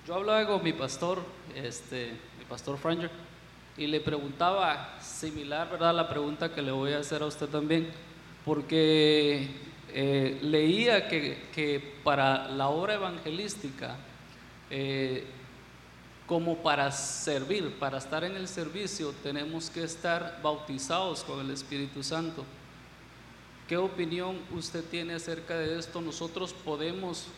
Yo 0.06 0.14
hablaba 0.14 0.46
con 0.46 0.62
mi 0.62 0.72
pastor, 0.72 1.22
este, 1.54 2.12
mi 2.38 2.44
pastor 2.44 2.76
Franger, 2.78 3.10
y 3.81 3.86
le 3.86 3.98
preguntaba, 4.01 4.98
similar, 5.01 5.70
¿verdad? 5.70 5.94
La 5.94 6.07
pregunta 6.07 6.52
que 6.52 6.61
le 6.61 6.70
voy 6.70 6.93
a 6.93 6.98
hacer 6.98 7.23
a 7.23 7.27
usted 7.27 7.48
también, 7.48 7.89
porque 8.44 9.48
eh, 9.89 10.39
leía 10.43 11.09
que, 11.09 11.48
que 11.55 11.94
para 12.05 12.47
la 12.48 12.69
obra 12.69 12.93
evangelística, 12.93 13.97
eh, 14.69 15.24
como 16.27 16.59
para 16.59 16.93
servir, 16.93 17.74
para 17.78 17.97
estar 17.97 18.23
en 18.23 18.36
el 18.36 18.48
servicio, 18.48 19.15
tenemos 19.23 19.70
que 19.70 19.82
estar 19.82 20.40
bautizados 20.43 21.24
con 21.24 21.40
el 21.40 21.51
Espíritu 21.51 22.02
Santo. 22.02 22.44
¿Qué 23.66 23.78
opinión 23.78 24.40
usted 24.55 24.85
tiene 24.85 25.15
acerca 25.15 25.57
de 25.57 25.78
esto? 25.78 26.02
¿Nosotros 26.02 26.52
podemos 26.52 27.28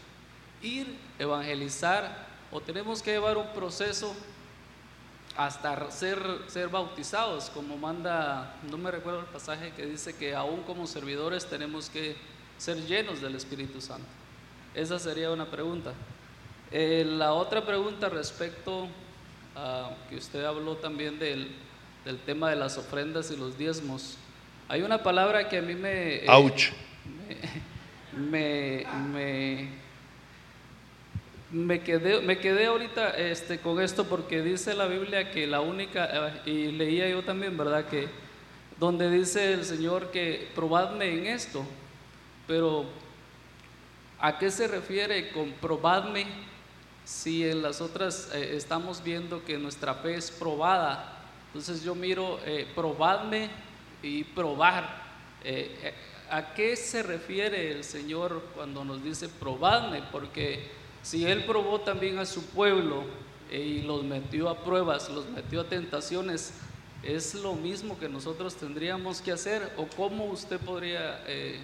ir, 0.60 0.93
evangelizar 1.20 2.27
o 2.51 2.60
tenemos 2.60 3.01
que 3.01 3.12
llevar 3.12 3.36
un 3.36 3.47
proceso 3.55 4.12
hasta 5.36 5.90
ser, 5.90 6.18
ser 6.46 6.68
bautizados, 6.68 7.50
como 7.50 7.76
manda, 7.76 8.54
no 8.70 8.76
me 8.78 8.90
recuerdo 8.90 9.20
el 9.20 9.26
pasaje 9.26 9.72
que 9.76 9.86
dice 9.86 10.14
que 10.14 10.34
aún 10.34 10.62
como 10.62 10.86
servidores 10.86 11.46
tenemos 11.46 11.88
que 11.88 12.16
ser 12.59 12.76
llenos 12.86 13.20
del 13.20 13.34
Espíritu 13.34 13.80
Santo? 13.80 14.06
Esa 14.74 14.98
sería 14.98 15.30
una 15.30 15.46
pregunta. 15.46 15.92
Eh, 16.70 17.04
la 17.06 17.32
otra 17.32 17.64
pregunta 17.64 18.09
respecto 18.09 18.88
a 19.56 19.90
que 20.09 20.16
usted 20.16 20.44
habló 20.44 20.76
también 20.76 21.18
del, 21.18 21.50
del 22.04 22.18
tema 22.18 22.50
de 22.50 22.56
las 22.56 22.78
ofrendas 22.78 23.30
y 23.30 23.36
los 23.36 23.59
diezmos. 23.59 24.16
Hay 24.68 24.82
una 24.82 25.02
palabra 25.02 25.48
que 25.48 25.59
a 25.59 25.62
mí 25.62 25.74
me... 25.74 26.16
eh, 26.24 26.26
Ouch. 26.28 26.70
me, 28.16 28.16
me, 28.28 28.86
me 29.12 29.68
quedé, 31.82 32.22
me 32.22 32.38
quedé 32.38 32.66
ahorita 32.66 33.10
este, 33.10 33.58
con 33.58 33.80
esto 33.80 34.06
porque 34.06 34.40
dice 34.40 34.72
la 34.72 34.86
Biblia 34.86 35.30
que 35.30 35.46
la 35.46 35.60
única, 35.60 36.08
eh, 36.10 36.50
y 36.50 36.72
leía 36.72 37.08
yo 37.10 37.22
también, 37.22 37.58
¿verdad? 37.58 37.86
Que 37.88 38.08
donde 38.80 39.10
dice 39.10 39.52
el 39.52 39.64
Señor 39.64 40.10
que 40.10 40.48
probadme 40.54 41.12
en 41.12 41.26
esto, 41.26 41.64
pero 42.46 42.86
¿a 44.18 44.38
qué 44.38 44.50
se 44.50 44.66
refiere 44.66 45.30
con 45.30 45.52
probadme 45.52 46.26
si 47.04 47.46
en 47.46 47.60
las 47.60 47.82
otras 47.82 48.30
eh, 48.32 48.56
estamos 48.56 49.04
viendo 49.04 49.44
que 49.44 49.58
nuestra 49.58 49.94
fe 49.94 50.14
es 50.14 50.30
probada? 50.30 51.18
Entonces 51.48 51.84
yo 51.84 51.94
miro, 51.94 52.40
eh, 52.46 52.66
probadme 52.74 53.50
y 54.02 54.24
probar. 54.24 55.02
¿A 56.30 56.54
qué 56.54 56.76
se 56.76 57.02
refiere 57.02 57.72
el 57.72 57.84
Señor 57.84 58.42
cuando 58.54 58.84
nos 58.84 59.04
dice 59.04 59.28
probadme? 59.28 60.02
Porque 60.10 60.81
si 61.02 61.26
Él 61.26 61.44
probó 61.44 61.80
también 61.80 62.18
a 62.18 62.26
su 62.26 62.44
pueblo 62.46 63.04
eh, 63.50 63.60
y 63.60 63.82
los 63.82 64.04
metió 64.04 64.48
a 64.48 64.64
pruebas, 64.64 65.08
los 65.10 65.28
metió 65.28 65.60
a 65.60 65.68
tentaciones, 65.68 66.52
¿es 67.02 67.34
lo 67.34 67.54
mismo 67.54 67.98
que 67.98 68.08
nosotros 68.08 68.54
tendríamos 68.54 69.20
que 69.20 69.32
hacer? 69.32 69.72
¿O 69.76 69.86
cómo 69.86 70.26
usted 70.26 70.58
podría 70.58 71.22
eh, 71.26 71.58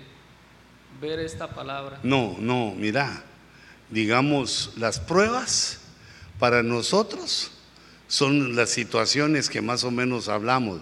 ver 1.01 1.21
esta 1.21 1.49
palabra? 1.49 2.01
No, 2.03 2.37
no, 2.39 2.75
mira, 2.77 3.23
digamos, 3.91 4.73
las 4.77 4.99
pruebas 4.99 5.81
para 6.39 6.63
nosotros 6.63 7.53
son 8.09 8.57
las 8.57 8.71
situaciones 8.71 9.49
que 9.49 9.61
más 9.61 9.85
o 9.85 9.91
menos 9.91 10.29
hablamos, 10.29 10.81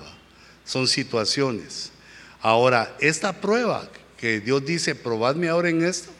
son 0.65 0.89
situaciones. 0.89 1.93
Ahora, 2.41 2.97
esta 3.01 3.41
prueba 3.41 3.89
que 4.17 4.41
Dios 4.41 4.65
dice, 4.65 4.95
probadme 4.95 5.49
ahora 5.49 5.69
en 5.69 5.85
esto, 5.85 6.11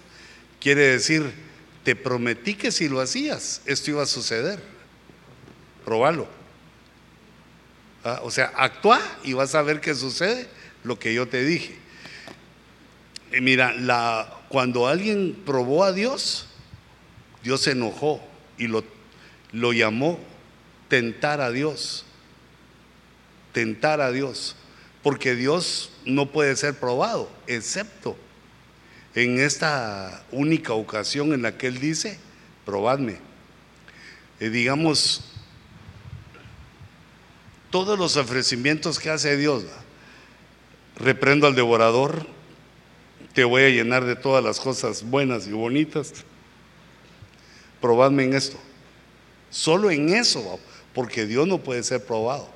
quiere 0.61 0.83
decir, 0.83 1.46
te 1.87 1.95
prometí 1.95 2.55
que 2.55 2.73
si 2.73 2.89
lo 2.89 3.01
hacías, 3.01 3.63
esto 3.65 3.93
iba 3.93 4.03
a 4.03 4.07
suceder. 4.07 4.61
Probalo. 5.85 6.27
Ah, 8.03 8.23
O 8.25 8.31
sea, 8.33 8.53
actúa 8.57 9.01
y 9.23 9.35
vas 9.35 9.55
a 9.55 9.63
ver 9.63 9.81
qué 9.81 9.95
sucede 9.95 10.49
lo 10.83 10.99
que 10.99 11.15
yo 11.15 11.29
te 11.29 11.45
dije. 11.45 11.79
Mira, 13.41 13.73
cuando 14.49 14.89
alguien 14.89 15.41
probó 15.47 15.85
a 15.85 15.93
Dios, 15.93 16.49
Dios 17.45 17.61
se 17.61 17.71
enojó 17.71 18.21
y 18.59 18.67
lo, 18.67 18.83
lo 19.53 19.73
llamó 19.73 20.19
tentar 20.89 21.41
a 21.41 21.53
Dios. 21.53 22.05
Tentar 23.53 24.01
a 24.01 24.11
Dios. 24.11 24.57
Porque 25.05 25.37
Dios 25.37 25.93
no 26.05 26.33
puede 26.33 26.57
ser 26.57 26.75
probado, 26.81 27.31
excepto 27.47 28.17
en 29.17 29.41
esta 29.41 30.23
única 30.31 30.75
ocasión 30.75 31.33
en 31.33 31.41
la 31.41 31.57
que 31.57 31.69
Él 31.69 31.81
dice, 31.81 32.19
probadme. 32.67 33.17
Eh, 34.41 34.51
digamos, 34.51 35.25
todos 37.71 37.99
los 37.99 38.19
ofrecimientos 38.19 38.99
que 38.99 39.09
hace 39.09 39.39
Dios, 39.39 39.65
reprendo 40.99 41.47
al 41.47 41.55
devorador, 41.55 42.27
te 43.33 43.45
voy 43.45 43.63
a 43.63 43.71
llenar 43.71 44.05
de 44.05 44.17
todas 44.17 44.45
las 44.45 44.61
cosas 44.61 45.03
buenas 45.03 45.47
y 45.47 45.53
bonitas. 45.53 46.13
Probadme 47.81 48.25
en 48.25 48.35
esto. 48.35 48.59
Solo 49.49 49.91
en 49.91 50.11
eso, 50.11 50.61
porque 50.93 51.25
Dios 51.25 51.49
no 51.49 51.57
puede 51.57 51.83
ser 51.83 52.05
probado. 52.05 52.51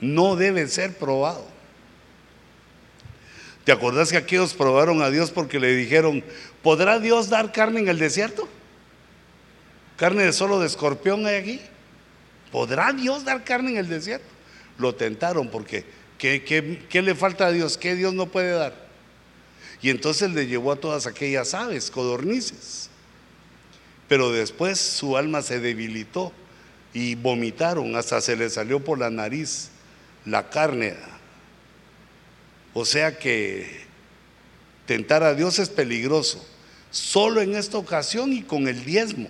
No 0.00 0.36
debe 0.36 0.66
ser 0.68 0.96
probado. 0.96 1.51
¿Te 3.64 3.72
acordás 3.72 4.10
que 4.10 4.16
aquellos 4.16 4.54
probaron 4.54 5.02
a 5.02 5.10
Dios 5.10 5.30
porque 5.30 5.60
le 5.60 5.74
dijeron, 5.76 6.24
¿podrá 6.62 6.98
Dios 6.98 7.28
dar 7.28 7.52
carne 7.52 7.80
en 7.80 7.88
el 7.88 7.98
desierto? 7.98 8.48
¿Carne 9.96 10.24
de 10.24 10.32
solo 10.32 10.58
de 10.58 10.66
escorpión 10.66 11.26
hay 11.26 11.36
aquí? 11.36 11.60
¿Podrá 12.50 12.92
Dios 12.92 13.24
dar 13.24 13.44
carne 13.44 13.72
en 13.72 13.76
el 13.76 13.88
desierto? 13.88 14.26
Lo 14.78 14.94
tentaron 14.94 15.48
porque 15.48 15.84
¿qué, 16.18 16.42
qué 16.88 17.02
le 17.02 17.14
falta 17.14 17.46
a 17.46 17.52
Dios? 17.52 17.78
¿Qué 17.78 17.94
Dios 17.94 18.12
no 18.14 18.26
puede 18.26 18.50
dar? 18.50 18.74
Y 19.80 19.90
entonces 19.90 20.30
le 20.32 20.46
llevó 20.46 20.72
a 20.72 20.76
todas 20.76 21.06
aquellas 21.06 21.54
aves, 21.54 21.90
codornices. 21.90 22.90
Pero 24.08 24.32
después 24.32 24.78
su 24.80 25.16
alma 25.16 25.42
se 25.42 25.60
debilitó 25.60 26.32
y 26.94 27.14
vomitaron, 27.14 27.96
hasta 27.96 28.20
se 28.20 28.36
le 28.36 28.50
salió 28.50 28.80
por 28.80 28.98
la 28.98 29.10
nariz 29.10 29.70
la 30.24 30.50
carne 30.50 30.94
o 32.74 32.84
sea 32.84 33.18
que 33.18 33.82
tentar 34.86 35.22
a 35.22 35.34
Dios 35.34 35.58
es 35.58 35.68
peligroso, 35.68 36.44
solo 36.90 37.40
en 37.40 37.54
esta 37.54 37.78
ocasión 37.78 38.32
y 38.32 38.42
con 38.42 38.68
el 38.68 38.84
diezmo, 38.84 39.28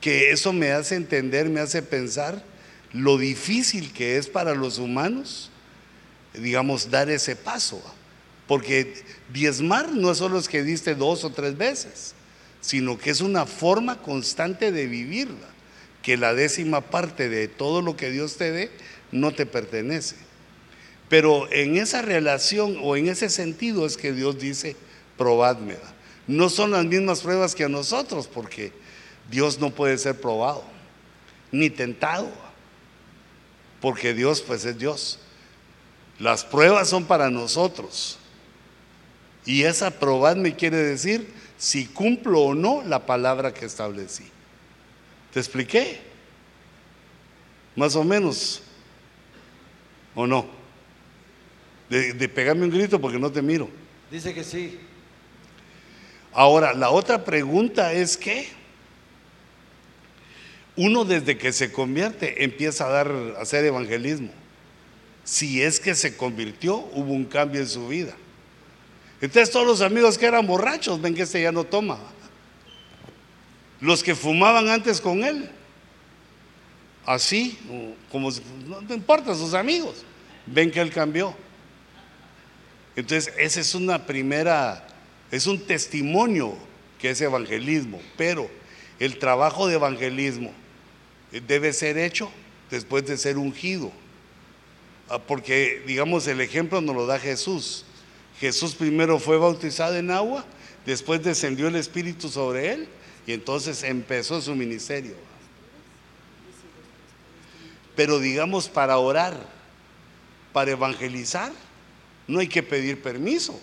que 0.00 0.30
eso 0.30 0.52
me 0.52 0.72
hace 0.72 0.96
entender, 0.96 1.48
me 1.48 1.60
hace 1.60 1.82
pensar 1.82 2.44
lo 2.92 3.18
difícil 3.18 3.92
que 3.92 4.16
es 4.18 4.28
para 4.28 4.54
los 4.54 4.78
humanos, 4.78 5.50
digamos, 6.34 6.90
dar 6.90 7.10
ese 7.10 7.36
paso. 7.36 7.82
Porque 8.46 9.02
diezmar 9.32 9.92
no 9.92 10.10
es 10.10 10.18
solo 10.18 10.38
es 10.38 10.48
que 10.48 10.62
diste 10.62 10.94
dos 10.94 11.24
o 11.24 11.30
tres 11.30 11.56
veces, 11.56 12.14
sino 12.60 12.98
que 12.98 13.10
es 13.10 13.20
una 13.20 13.46
forma 13.46 14.00
constante 14.02 14.70
de 14.70 14.86
vivir, 14.86 15.28
que 16.02 16.16
la 16.16 16.34
décima 16.34 16.82
parte 16.82 17.28
de 17.28 17.48
todo 17.48 17.80
lo 17.80 17.96
que 17.96 18.10
Dios 18.10 18.36
te 18.36 18.52
dé 18.52 18.70
no 19.10 19.32
te 19.32 19.46
pertenece. 19.46 20.16
Pero 21.14 21.48
en 21.52 21.76
esa 21.76 22.02
relación 22.02 22.76
o 22.82 22.96
en 22.96 23.06
ese 23.06 23.30
sentido 23.30 23.86
es 23.86 23.96
que 23.96 24.12
Dios 24.12 24.36
dice, 24.36 24.74
probadme. 25.16 25.76
No 26.26 26.48
son 26.48 26.72
las 26.72 26.84
mismas 26.84 27.20
pruebas 27.20 27.54
que 27.54 27.62
a 27.62 27.68
nosotros, 27.68 28.26
porque 28.26 28.72
Dios 29.30 29.60
no 29.60 29.70
puede 29.70 29.96
ser 29.96 30.20
probado, 30.20 30.64
ni 31.52 31.70
tentado, 31.70 32.28
porque 33.80 34.12
Dios 34.12 34.42
pues 34.42 34.64
es 34.64 34.76
Dios. 34.76 35.20
Las 36.18 36.44
pruebas 36.44 36.88
son 36.88 37.04
para 37.04 37.30
nosotros. 37.30 38.18
Y 39.46 39.62
esa 39.62 39.92
probadme 39.92 40.56
quiere 40.56 40.78
decir 40.78 41.32
si 41.56 41.86
cumplo 41.86 42.40
o 42.40 42.54
no 42.56 42.82
la 42.82 43.06
palabra 43.06 43.54
que 43.54 43.66
establecí. 43.66 44.24
¿Te 45.32 45.38
expliqué? 45.38 46.00
Más 47.76 47.94
o 47.94 48.02
menos. 48.02 48.62
¿O 50.16 50.26
no? 50.26 50.63
De, 51.88 52.28
pegarme 52.28 52.64
un 52.64 52.70
grito 52.70 53.00
porque 53.00 53.18
no 53.18 53.30
te 53.30 53.42
miro. 53.42 53.68
Dice 54.10 54.32
que 54.34 54.44
sí. 54.44 54.78
Ahora, 56.32 56.74
la 56.74 56.90
otra 56.90 57.24
pregunta 57.24 57.92
es 57.92 58.16
que 58.16 58.48
uno 60.76 61.04
desde 61.04 61.38
que 61.38 61.52
se 61.52 61.70
convierte 61.70 62.42
empieza 62.42 62.86
a 62.86 62.90
dar 62.90 63.10
a 63.38 63.42
hacer 63.42 63.64
evangelismo. 63.64 64.30
Si 65.22 65.62
es 65.62 65.78
que 65.78 65.94
se 65.94 66.16
convirtió, 66.16 66.76
hubo 66.92 67.12
un 67.12 67.24
cambio 67.24 67.60
en 67.60 67.68
su 67.68 67.88
vida. 67.88 68.14
Entonces 69.20 69.50
todos 69.50 69.66
los 69.66 69.80
amigos 69.80 70.18
que 70.18 70.26
eran 70.26 70.46
borrachos 70.46 71.00
ven 71.00 71.14
que 71.14 71.22
este 71.22 71.40
ya 71.40 71.52
no 71.52 71.64
toma. 71.64 71.98
Los 73.80 74.02
que 74.02 74.14
fumaban 74.14 74.68
antes 74.68 75.00
con 75.00 75.24
él, 75.24 75.48
así, 77.06 77.58
como 78.10 78.30
no 78.66 78.94
importa, 78.94 79.34
sus 79.34 79.54
amigos, 79.54 80.04
ven 80.46 80.70
que 80.70 80.80
él 80.80 80.90
cambió. 80.90 81.34
Entonces, 82.96 83.32
esa 83.38 83.60
es 83.60 83.74
una 83.74 84.06
primera, 84.06 84.86
es 85.30 85.46
un 85.46 85.58
testimonio 85.66 86.56
que 86.98 87.10
es 87.10 87.20
evangelismo, 87.20 88.00
pero 88.16 88.48
el 89.00 89.18
trabajo 89.18 89.66
de 89.66 89.74
evangelismo 89.74 90.52
debe 91.46 91.72
ser 91.72 91.98
hecho 91.98 92.30
después 92.70 93.04
de 93.06 93.16
ser 93.16 93.38
ungido. 93.38 93.90
Ah, 95.08 95.18
porque, 95.18 95.82
digamos, 95.86 96.26
el 96.28 96.40
ejemplo 96.40 96.80
nos 96.80 96.94
lo 96.94 97.06
da 97.06 97.18
Jesús. 97.18 97.84
Jesús 98.40 98.74
primero 98.74 99.18
fue 99.18 99.38
bautizado 99.38 99.96
en 99.96 100.10
agua, 100.10 100.44
después 100.86 101.22
descendió 101.22 101.68
el 101.68 101.76
Espíritu 101.76 102.28
sobre 102.28 102.72
él 102.72 102.88
y 103.26 103.32
entonces 103.32 103.82
empezó 103.82 104.40
su 104.40 104.54
ministerio. 104.54 105.14
Pero 107.94 108.18
digamos, 108.18 108.68
para 108.68 108.98
orar, 108.98 109.38
para 110.52 110.72
evangelizar, 110.72 111.52
no 112.26 112.40
hay 112.40 112.48
que 112.48 112.62
pedir 112.62 113.02
permiso. 113.02 113.58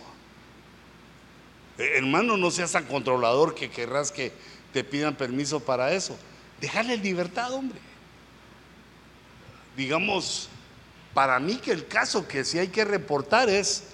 Eh, 1.78 1.94
hermano, 1.96 2.38
no 2.38 2.52
seas 2.52 2.72
tan 2.72 2.86
controlador 2.86 3.56
que 3.56 3.70
querrás 3.70 4.12
que 4.12 4.32
te 4.74 4.84
pidan 4.84 5.16
permiso 5.16 5.60
para 5.60 5.92
eso. 5.94 6.18
Dejarle 6.60 6.98
libertad, 6.98 7.52
hombre. 7.54 7.80
Digamos, 9.76 10.50
para 11.14 11.40
mí 11.40 11.56
que 11.56 11.72
el 11.72 11.88
caso 11.88 12.28
que 12.28 12.46
sí 12.46 12.60
hay 12.60 12.68
que 12.68 12.86
reportar 12.86 13.50
es, 13.50 13.86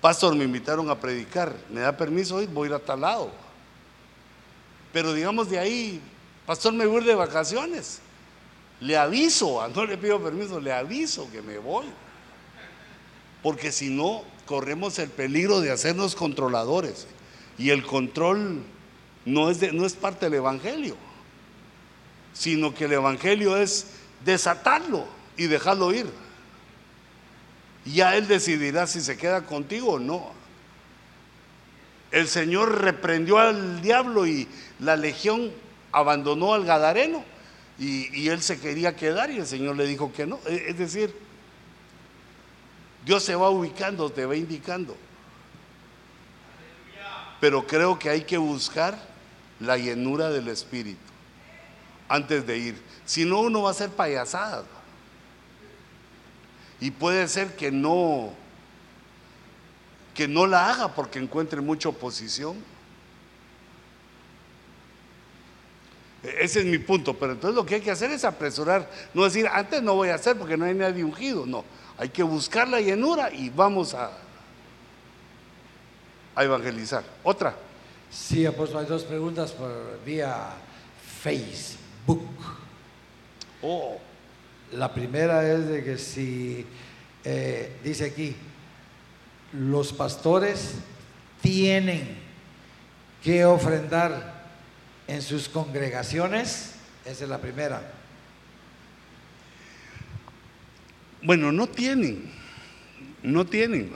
pastor, 0.00 0.36
me 0.36 0.44
invitaron 0.44 0.88
a 0.88 1.00
predicar, 1.00 1.54
me 1.70 1.80
da 1.80 1.96
permiso 1.96 2.36
hoy, 2.36 2.46
voy 2.46 2.66
a 2.66 2.70
ir 2.70 2.74
a 2.74 2.78
tal 2.78 3.00
lado. 3.00 3.32
Pero 4.92 5.12
digamos 5.12 5.50
de 5.50 5.58
ahí, 5.58 6.00
pastor, 6.46 6.72
me 6.72 6.86
voy 6.86 6.98
a 6.98 7.00
ir 7.00 7.06
de 7.06 7.14
vacaciones. 7.14 8.00
Le 8.80 8.96
aviso, 8.96 9.66
no 9.74 9.84
le 9.84 9.98
pido 9.98 10.22
permiso, 10.22 10.60
le 10.60 10.72
aviso 10.72 11.30
que 11.30 11.42
me 11.42 11.58
voy 11.58 11.86
porque 13.42 13.72
si 13.72 13.90
no, 13.90 14.22
corremos 14.46 14.98
el 14.98 15.10
peligro 15.10 15.60
de 15.60 15.70
hacernos 15.70 16.14
controladores. 16.14 17.06
Y 17.58 17.70
el 17.70 17.84
control 17.84 18.62
no 19.24 19.50
es, 19.50 19.72
no 19.72 19.84
es 19.84 19.94
parte 19.94 20.26
del 20.26 20.34
Evangelio, 20.34 20.96
sino 22.32 22.74
que 22.74 22.84
el 22.84 22.92
Evangelio 22.92 23.56
es 23.56 23.86
desatarlo 24.24 25.06
y 25.36 25.46
dejarlo 25.46 25.92
ir. 25.92 26.06
Ya 27.84 28.16
Él 28.16 28.28
decidirá 28.28 28.86
si 28.86 29.00
se 29.00 29.16
queda 29.16 29.44
contigo 29.44 29.92
o 29.92 29.98
no. 29.98 30.32
El 32.10 32.28
Señor 32.28 32.82
reprendió 32.82 33.38
al 33.38 33.80
diablo 33.80 34.26
y 34.26 34.46
la 34.78 34.96
legión 34.96 35.50
abandonó 35.90 36.54
al 36.54 36.64
Gadareno 36.64 37.24
y 37.78 38.28
Él 38.28 38.42
se 38.42 38.60
quería 38.60 38.94
quedar 38.94 39.30
y 39.30 39.38
el 39.38 39.46
Señor 39.46 39.76
le 39.76 39.86
dijo 39.86 40.12
que 40.12 40.26
no. 40.26 40.38
Es 40.46 40.78
decir, 40.78 41.14
Dios 43.04 43.24
se 43.24 43.34
va 43.34 43.50
ubicando, 43.50 44.10
te 44.10 44.24
va 44.24 44.36
indicando. 44.36 44.96
Pero 47.40 47.66
creo 47.66 47.98
que 47.98 48.08
hay 48.08 48.22
que 48.22 48.38
buscar 48.38 48.96
la 49.58 49.76
llenura 49.76 50.30
del 50.30 50.48
Espíritu 50.48 51.00
antes 52.08 52.46
de 52.46 52.58
ir. 52.58 52.82
Si 53.04 53.24
no, 53.24 53.40
uno 53.40 53.62
va 53.62 53.70
a 53.70 53.74
ser 53.74 53.90
payasada. 53.90 54.64
Y 56.78 56.90
puede 56.90 57.26
ser 57.28 57.56
que 57.56 57.70
no, 57.70 58.32
que 60.14 60.28
no 60.28 60.46
la 60.46 60.70
haga 60.70 60.94
porque 60.94 61.18
encuentre 61.18 61.60
mucha 61.60 61.88
oposición. 61.88 62.56
E-, 66.22 66.44
ese 66.44 66.60
es 66.60 66.66
mi 66.66 66.78
punto, 66.78 67.14
pero 67.14 67.32
entonces 67.32 67.56
lo 67.56 67.66
que 67.66 67.76
hay 67.76 67.80
que 67.80 67.90
hacer 67.90 68.10
es 68.10 68.24
apresurar, 68.24 68.88
no 69.14 69.24
decir, 69.24 69.48
antes 69.48 69.82
no 69.82 69.94
voy 69.94 70.10
a 70.10 70.16
hacer 70.16 70.36
porque 70.36 70.56
no 70.56 70.64
hay 70.64 70.74
nadie 70.74 71.04
ungido, 71.04 71.46
no, 71.46 71.64
hay 72.02 72.08
que 72.08 72.24
buscar 72.24 72.66
la 72.66 72.80
llenura 72.80 73.32
y 73.32 73.48
vamos 73.48 73.94
a, 73.94 74.10
a 76.34 76.42
evangelizar. 76.42 77.04
Otra. 77.22 77.54
Sí, 78.10 78.44
apóstol, 78.44 78.80
hay 78.80 78.86
dos 78.86 79.04
preguntas 79.04 79.52
por 79.52 80.00
vía 80.04 80.48
Facebook. 81.22 82.26
Oh. 83.62 84.00
La 84.72 84.92
primera 84.92 85.48
es 85.48 85.68
de 85.68 85.84
que 85.84 85.96
si, 85.96 86.66
eh, 87.22 87.76
dice 87.84 88.06
aquí, 88.06 88.34
los 89.52 89.92
pastores 89.92 90.72
tienen 91.40 92.18
que 93.22 93.44
ofrendar 93.44 94.42
en 95.06 95.22
sus 95.22 95.48
congregaciones, 95.48 96.74
esa 97.04 97.22
es 97.22 97.30
la 97.30 97.38
primera. 97.38 97.92
Bueno, 101.22 101.52
no 101.52 101.68
tienen, 101.68 102.24
no 103.22 103.46
tienen, 103.46 103.92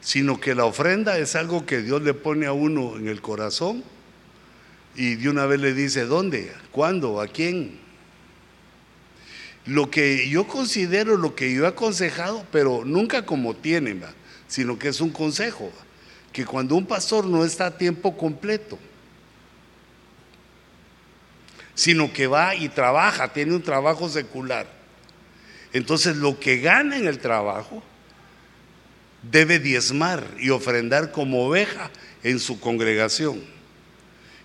sino 0.00 0.40
que 0.40 0.54
la 0.54 0.64
ofrenda 0.64 1.18
es 1.18 1.34
algo 1.34 1.66
que 1.66 1.82
Dios 1.82 2.02
le 2.02 2.14
pone 2.14 2.46
a 2.46 2.52
uno 2.52 2.96
en 2.96 3.08
el 3.08 3.20
corazón 3.20 3.82
y 4.94 5.16
de 5.16 5.28
una 5.28 5.46
vez 5.46 5.60
le 5.60 5.74
dice, 5.74 6.04
¿dónde? 6.04 6.52
¿Cuándo? 6.70 7.20
¿A 7.20 7.26
quién? 7.26 7.80
Lo 9.66 9.90
que 9.90 10.28
yo 10.28 10.46
considero, 10.46 11.16
lo 11.16 11.34
que 11.34 11.52
yo 11.52 11.64
he 11.64 11.66
aconsejado, 11.66 12.46
pero 12.52 12.84
nunca 12.84 13.26
como 13.26 13.56
tienen, 13.56 14.04
sino 14.46 14.78
que 14.78 14.88
es 14.88 15.00
un 15.00 15.10
consejo, 15.10 15.72
que 16.32 16.46
cuando 16.46 16.76
un 16.76 16.86
pastor 16.86 17.26
no 17.26 17.44
está 17.44 17.66
a 17.66 17.76
tiempo 17.76 18.16
completo, 18.16 18.78
sino 21.74 22.12
que 22.12 22.28
va 22.28 22.54
y 22.54 22.68
trabaja, 22.68 23.32
tiene 23.32 23.54
un 23.56 23.62
trabajo 23.62 24.08
secular. 24.08 24.77
Entonces 25.72 26.16
lo 26.16 26.38
que 26.38 26.58
gana 26.58 26.96
en 26.96 27.06
el 27.06 27.18
trabajo 27.18 27.82
debe 29.22 29.58
diezmar 29.58 30.24
y 30.38 30.50
ofrendar 30.50 31.12
como 31.12 31.46
oveja 31.46 31.90
en 32.22 32.38
su 32.38 32.60
congregación. 32.60 33.42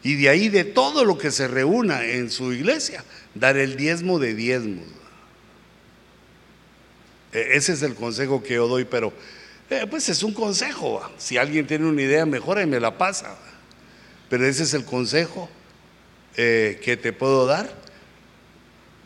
Y 0.03 0.15
de 0.15 0.29
ahí 0.29 0.49
de 0.49 0.65
todo 0.65 1.05
lo 1.05 1.17
que 1.17 1.31
se 1.31 1.47
reúna 1.47 2.03
en 2.05 2.29
su 2.29 2.51
iglesia, 2.51 3.03
dar 3.35 3.55
el 3.57 3.77
diezmo 3.77 4.19
de 4.19 4.33
diezmos. 4.33 4.85
E, 7.31 7.55
ese 7.55 7.73
es 7.73 7.81
el 7.83 7.95
consejo 7.95 8.43
que 8.43 8.55
yo 8.55 8.67
doy, 8.67 8.83
pero 8.83 9.13
eh, 9.69 9.87
pues 9.89 10.09
es 10.09 10.21
un 10.23 10.33
consejo. 10.33 11.01
Si 11.17 11.37
alguien 11.37 11.65
tiene 11.65 11.85
una 11.85 12.01
idea 12.01 12.25
mejor, 12.25 12.59
y 12.61 12.65
me 12.65 12.81
la 12.81 12.97
pasa. 12.97 13.37
Pero 14.29 14.45
ese 14.45 14.63
es 14.63 14.73
el 14.73 14.83
consejo 14.83 15.49
eh, 16.35 16.81
que 16.83 16.97
te 16.97 17.13
puedo 17.13 17.45
dar 17.45 17.82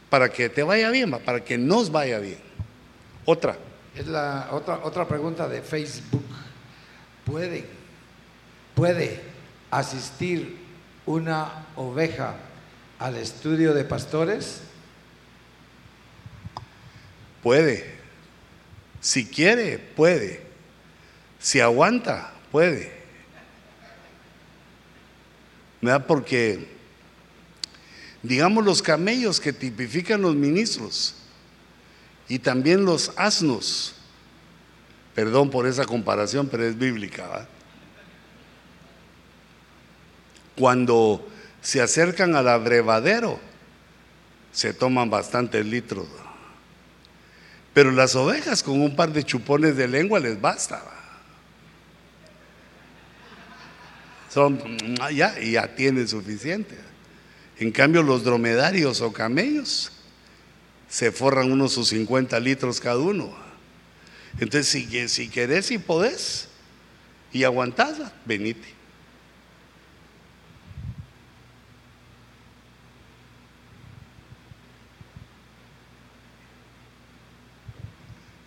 para 0.10 0.30
que 0.30 0.50
te 0.50 0.64
vaya 0.64 0.90
bien, 0.90 1.12
para 1.12 1.44
que 1.44 1.58
nos 1.58 1.92
vaya 1.92 2.20
bien. 2.20 2.40
Otra. 3.26 3.58
Es 3.96 4.08
la 4.08 4.50
otra, 4.52 4.80
otra 4.84 5.08
pregunta 5.08 5.48
de 5.48 5.62
Facebook. 5.62 6.24
¿Puede, 7.26 7.66
¿Puede 8.76 9.22
asistir 9.70 10.58
una 11.06 11.66
oveja 11.76 12.36
al 13.00 13.18
estudio 13.18 13.74
de 13.74 13.84
pastores? 13.84 14.62
Puede. 17.44 17.96
Si 19.02 19.26
quiere, 19.26 19.78
puede. 19.78 20.42
Si 21.40 21.60
aguanta, 21.60 22.34
puede. 22.52 22.92
¿Verdad? 25.82 26.06
Porque, 26.08 26.77
digamos, 28.24 28.66
los 28.66 28.82
camellos 28.82 29.40
que 29.40 29.54
tipifican 29.54 30.22
los 30.22 30.36
ministros 30.36 31.16
y 32.28 32.40
también 32.40 32.86
los 32.86 33.12
asnos, 33.16 33.96
perdón 35.16 35.50
por 35.50 35.68
esa 35.68 35.86
comparación, 35.86 36.48
pero 36.48 36.66
es 36.66 36.78
bíblica. 36.78 37.48
Cuando 40.56 41.28
se 41.62 41.82
acercan 41.82 42.36
al 42.36 42.48
abrevadero, 42.48 43.40
se 44.52 44.74
toman 44.74 45.10
bastantes 45.10 45.66
litros. 45.66 46.08
Pero 47.74 47.92
las 47.92 48.16
ovejas 48.16 48.64
con 48.64 48.82
un 48.82 48.96
par 48.96 49.14
de 49.14 49.24
chupones 49.24 49.78
de 49.78 49.88
lengua 49.88 50.20
les 50.20 50.42
basta. 50.42 50.84
Son, 54.30 54.60
ya, 55.14 55.40
ya 55.40 55.76
tienen 55.76 56.08
suficiente. 56.08 56.87
En 57.60 57.72
cambio, 57.72 58.04
los 58.04 58.24
dromedarios 58.24 59.02
o 59.02 59.12
camellos 59.12 59.92
se 60.88 61.12
forran 61.12 61.52
unos 61.52 61.74
sus 61.74 61.90
50 61.90 62.40
litros 62.40 62.80
cada 62.80 63.00
uno. 63.00 63.36
Entonces, 64.40 64.68
si, 64.68 65.08
si 65.10 65.30
querés 65.30 65.72
y 65.72 65.80
podés 65.80 66.50
y 67.34 67.44
aguantás, 67.44 67.98
venite. 68.26 68.78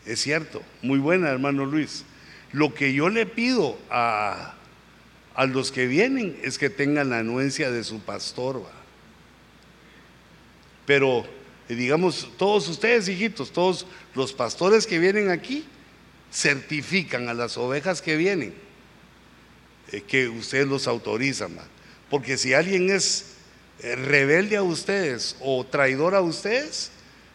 Es 0.07 0.20
cierto, 0.20 0.62
muy 0.82 0.99
buena, 0.99 1.31
hermano 1.31 1.66
Luis. 1.66 2.05
Lo 2.53 2.74
que 2.74 2.93
yo 2.93 3.09
le 3.09 3.27
pido 3.27 3.78
a, 3.91 4.55
a 5.35 5.47
los 5.47 5.70
que 5.70 5.87
vienen 5.87 6.37
es 6.43 6.59
que 6.59 6.70
tengan 6.70 7.11
la 7.11 7.19
anuencia 7.19 7.70
de 7.70 7.85
su 7.85 8.01
pastor. 8.01 8.80
Pero, 10.91 11.25
eh, 11.69 11.77
digamos, 11.77 12.29
todos 12.37 12.67
ustedes, 12.67 13.09
hijitos, 13.09 13.53
todos 13.53 13.87
los 14.17 14.33
pastores 14.33 14.89
que 14.89 14.99
vienen 14.99 15.31
aquí, 15.31 15.65
certifican 16.33 17.29
a 17.29 17.35
las 17.35 17.57
ovejas 17.57 18.03
que 18.03 18.17
vienen, 18.17 18.53
eh, 19.93 20.01
que 20.01 20.29
ustedes 20.29 20.67
los 20.67 20.89
autorizan. 20.89 21.53
Porque 22.11 22.37
si 22.37 22.55
alguien 22.55 22.91
es 22.91 23.35
eh, 23.79 23.95
rebelde 23.95 24.57
a 24.57 24.65
ustedes 24.65 25.37
o 25.39 25.65
traidor 25.65 26.17
a 26.17 26.23
ustedes, 26.23 26.91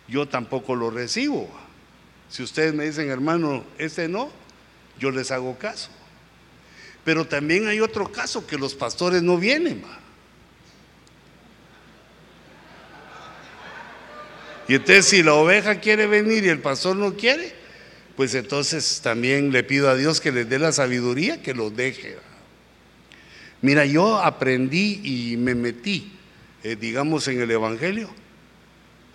yo 0.09 0.27
tampoco 0.27 0.75
lo 0.75 0.89
recibo. 0.89 1.49
Si 2.29 2.43
ustedes 2.43 2.73
me 2.73 2.83
dicen, 2.83 3.09
hermano, 3.09 3.63
este 3.77 4.09
no, 4.09 4.31
yo 4.99 5.11
les 5.11 5.31
hago 5.31 5.57
caso. 5.57 5.91
Pero 7.05 7.25
también 7.25 7.69
hay 7.69 7.79
otro 7.79 8.11
caso 8.11 8.45
que 8.45 8.57
los 8.57 8.75
pastores 8.75 9.23
no 9.23 9.37
vienen. 9.37 9.81
Y 14.67 14.75
entonces 14.75 15.05
si 15.05 15.23
la 15.23 15.33
oveja 15.35 15.79
quiere 15.79 16.07
venir 16.07 16.45
y 16.45 16.49
el 16.49 16.59
pastor 16.59 16.95
no 16.95 17.15
quiere, 17.15 17.53
pues 18.15 18.33
entonces 18.33 19.01
también 19.03 19.51
le 19.51 19.63
pido 19.63 19.89
a 19.89 19.95
Dios 19.95 20.21
que 20.21 20.31
les 20.31 20.49
dé 20.49 20.59
la 20.59 20.71
sabiduría, 20.71 21.41
que 21.41 21.53
los 21.53 21.75
deje. 21.75 22.17
Mira, 23.61 23.85
yo 23.85 24.17
aprendí 24.17 25.01
y 25.03 25.37
me 25.37 25.55
metí, 25.55 26.13
eh, 26.63 26.75
digamos, 26.75 27.27
en 27.27 27.41
el 27.41 27.51
Evangelio 27.51 28.09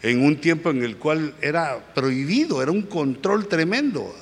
en 0.02 0.24
un 0.24 0.40
tiempo 0.40 0.70
en 0.70 0.82
el 0.82 0.96
cual 0.96 1.34
era 1.42 1.92
prohibido, 1.94 2.62
era 2.62 2.70
un 2.70 2.82
control 2.82 3.48
tremendo. 3.48 4.14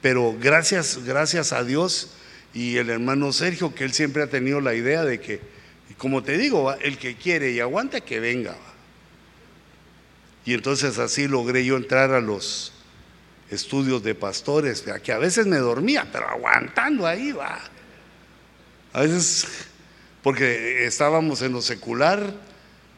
Pero 0.00 0.36
gracias, 0.40 1.04
gracias 1.04 1.52
a 1.52 1.64
Dios 1.64 2.12
y 2.54 2.76
el 2.76 2.90
hermano 2.90 3.32
Sergio, 3.32 3.74
que 3.74 3.84
él 3.84 3.92
siempre 3.92 4.22
ha 4.22 4.28
tenido 4.28 4.60
la 4.60 4.74
idea 4.74 5.04
de 5.04 5.20
que, 5.20 5.40
como 5.98 6.22
te 6.22 6.38
digo, 6.38 6.72
el 6.74 6.96
que 6.96 7.16
quiere 7.16 7.50
y 7.50 7.60
aguanta, 7.60 8.00
que 8.00 8.20
venga. 8.20 8.56
Y 10.50 10.54
entonces 10.54 10.98
así 10.98 11.28
logré 11.28 11.64
yo 11.64 11.76
entrar 11.76 12.10
a 12.10 12.20
los 12.20 12.72
estudios 13.52 14.02
de 14.02 14.16
pastores, 14.16 14.84
que 15.00 15.12
a 15.12 15.18
veces 15.18 15.46
me 15.46 15.58
dormía, 15.58 16.08
pero 16.10 16.28
aguantando 16.28 17.06
ahí 17.06 17.30
va. 17.30 17.60
A 18.92 19.02
veces, 19.02 19.46
porque 20.24 20.86
estábamos 20.86 21.40
en 21.42 21.52
lo 21.52 21.62
secular, 21.62 22.34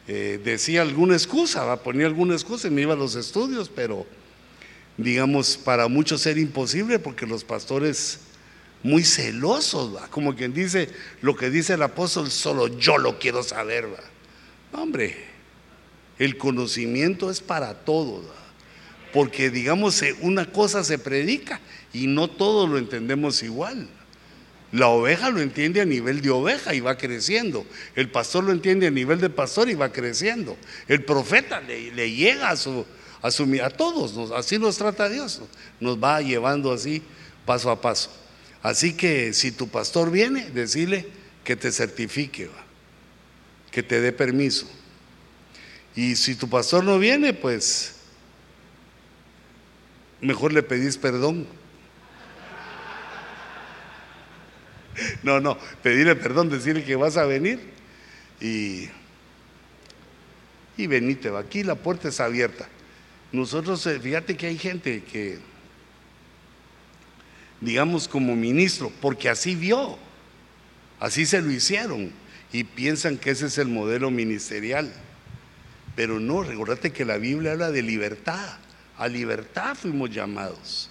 eh, 0.09 0.41
decía 0.43 0.81
alguna 0.81 1.13
excusa, 1.13 1.77
ponía 1.83 2.07
alguna 2.07 2.33
excusa 2.33 2.69
y 2.69 2.71
me 2.71 2.81
iba 2.81 2.95
a 2.95 2.97
los 2.97 3.17
estudios, 3.17 3.69
pero 3.69 4.07
digamos, 4.97 5.59
para 5.59 5.89
muchos 5.89 6.25
era 6.25 6.41
imposible 6.41 7.01
porque 7.01 7.27
los 7.27 7.45
pastores 7.45 8.21
muy 8.83 9.05
celosos, 9.05 10.01
como 10.09 10.35
quien 10.35 10.55
dice 10.55 10.89
lo 11.21 11.37
que 11.37 11.51
dice 11.51 11.75
el 11.75 11.83
apóstol, 11.83 12.31
solo 12.31 12.69
yo 12.79 12.97
lo 12.97 13.19
quiero 13.19 13.43
saber. 13.43 13.89
hombre, 14.73 15.32
el 16.23 16.39
conocimiento 16.39 17.33
es 17.33 17.41
para 17.41 17.75
todos, 17.75 18.25
porque 19.13 19.51
digamos, 19.51 20.05
una 20.21 20.53
cosa 20.53 20.85
se 20.85 20.97
predica 20.97 21.61
y 21.93 22.07
no 22.07 22.31
todos 22.31 22.71
lo 22.71 22.79
entendemos 22.79 23.43
igual. 23.43 23.89
La 24.71 24.87
oveja 24.87 25.31
lo 25.31 25.41
entiende 25.41 25.81
a 25.81 25.85
nivel 25.85 26.23
de 26.23 26.31
oveja 26.31 26.75
y 26.75 26.81
va 26.81 26.97
creciendo. 26.97 27.67
El 27.97 28.09
pastor 28.09 28.45
lo 28.45 28.53
entiende 28.53 28.87
a 28.87 28.93
nivel 28.93 29.21
de 29.21 29.31
pastor 29.31 29.69
y 29.69 29.75
va 29.75 29.91
creciendo. 29.91 30.57
El 30.87 31.05
profeta 31.05 31.61
le, 31.61 32.13
llega 32.13 32.51
a 32.51 32.57
su, 32.57 32.87
a 33.21 33.67
a 33.67 33.71
todos, 33.71 34.31
así 34.31 34.61
nos 34.61 34.79
trata 34.79 35.09
Dios, 35.09 35.43
nos 35.81 36.01
va 36.01 36.23
llevando 36.23 36.73
así 36.73 37.03
paso 37.45 37.69
a 37.69 37.81
paso. 37.81 38.11
Así 38.63 38.95
que 38.95 39.33
si 39.33 39.51
tu 39.51 39.67
pastor 39.67 40.13
viene, 40.13 40.51
decirle 40.51 41.05
que 41.43 41.57
te 41.57 41.73
certifique, 41.73 42.49
que 43.73 43.83
te 43.83 44.01
dé 44.01 44.13
permiso. 44.13 44.69
Y 45.95 46.17
si 46.17 46.35
tu 46.35 46.49
pastor 46.49 46.85
no 46.85 46.99
viene, 46.99 47.35
pues 47.35 47.97
mejor 50.21 50.53
le 50.53 50.63
pedís 50.63 50.97
perdón 50.97 51.47
No, 55.23 55.41
no, 55.41 55.59
pedirle 55.83 56.17
perdón, 56.17 56.51
decirle 56.51 56.85
que 56.85 56.97
vas 56.97 57.17
a 57.17 57.25
venir 57.25 57.61
y, 58.41 58.89
y 60.77 60.87
venite. 60.87 61.37
Aquí 61.37 61.63
la 61.63 61.75
puerta 61.75 62.09
es 62.09 62.21
abierta. 62.21 62.69
Nosotros, 63.31 63.87
eh, 63.87 63.99
fíjate 64.01 64.37
que 64.37 64.47
hay 64.47 64.59
gente 64.59 65.03
que, 65.05 65.39
digamos 67.61 68.09
como 68.09 68.37
ministro, 68.37 68.93
porque 69.01 69.29
así 69.29 69.55
vio, 69.55 69.99
así 71.01 71.25
se 71.25 71.41
lo 71.41 71.51
hicieron 71.51 72.13
y 72.53 72.65
piensan 72.65 73.17
que 73.17 73.31
ese 73.31 73.47
es 73.47 73.57
el 73.59 73.69
modelo 73.69 74.11
ministerial. 74.11 74.93
Pero 75.95 76.19
no, 76.21 76.43
recordate 76.43 76.91
que 76.91 77.05
la 77.05 77.19
Biblia 77.19 77.53
habla 77.53 77.71
de 77.71 77.83
libertad. 77.83 78.59
A 78.97 79.09
libertad 79.09 79.75
fuimos 79.75 80.11
llamados. 80.11 80.89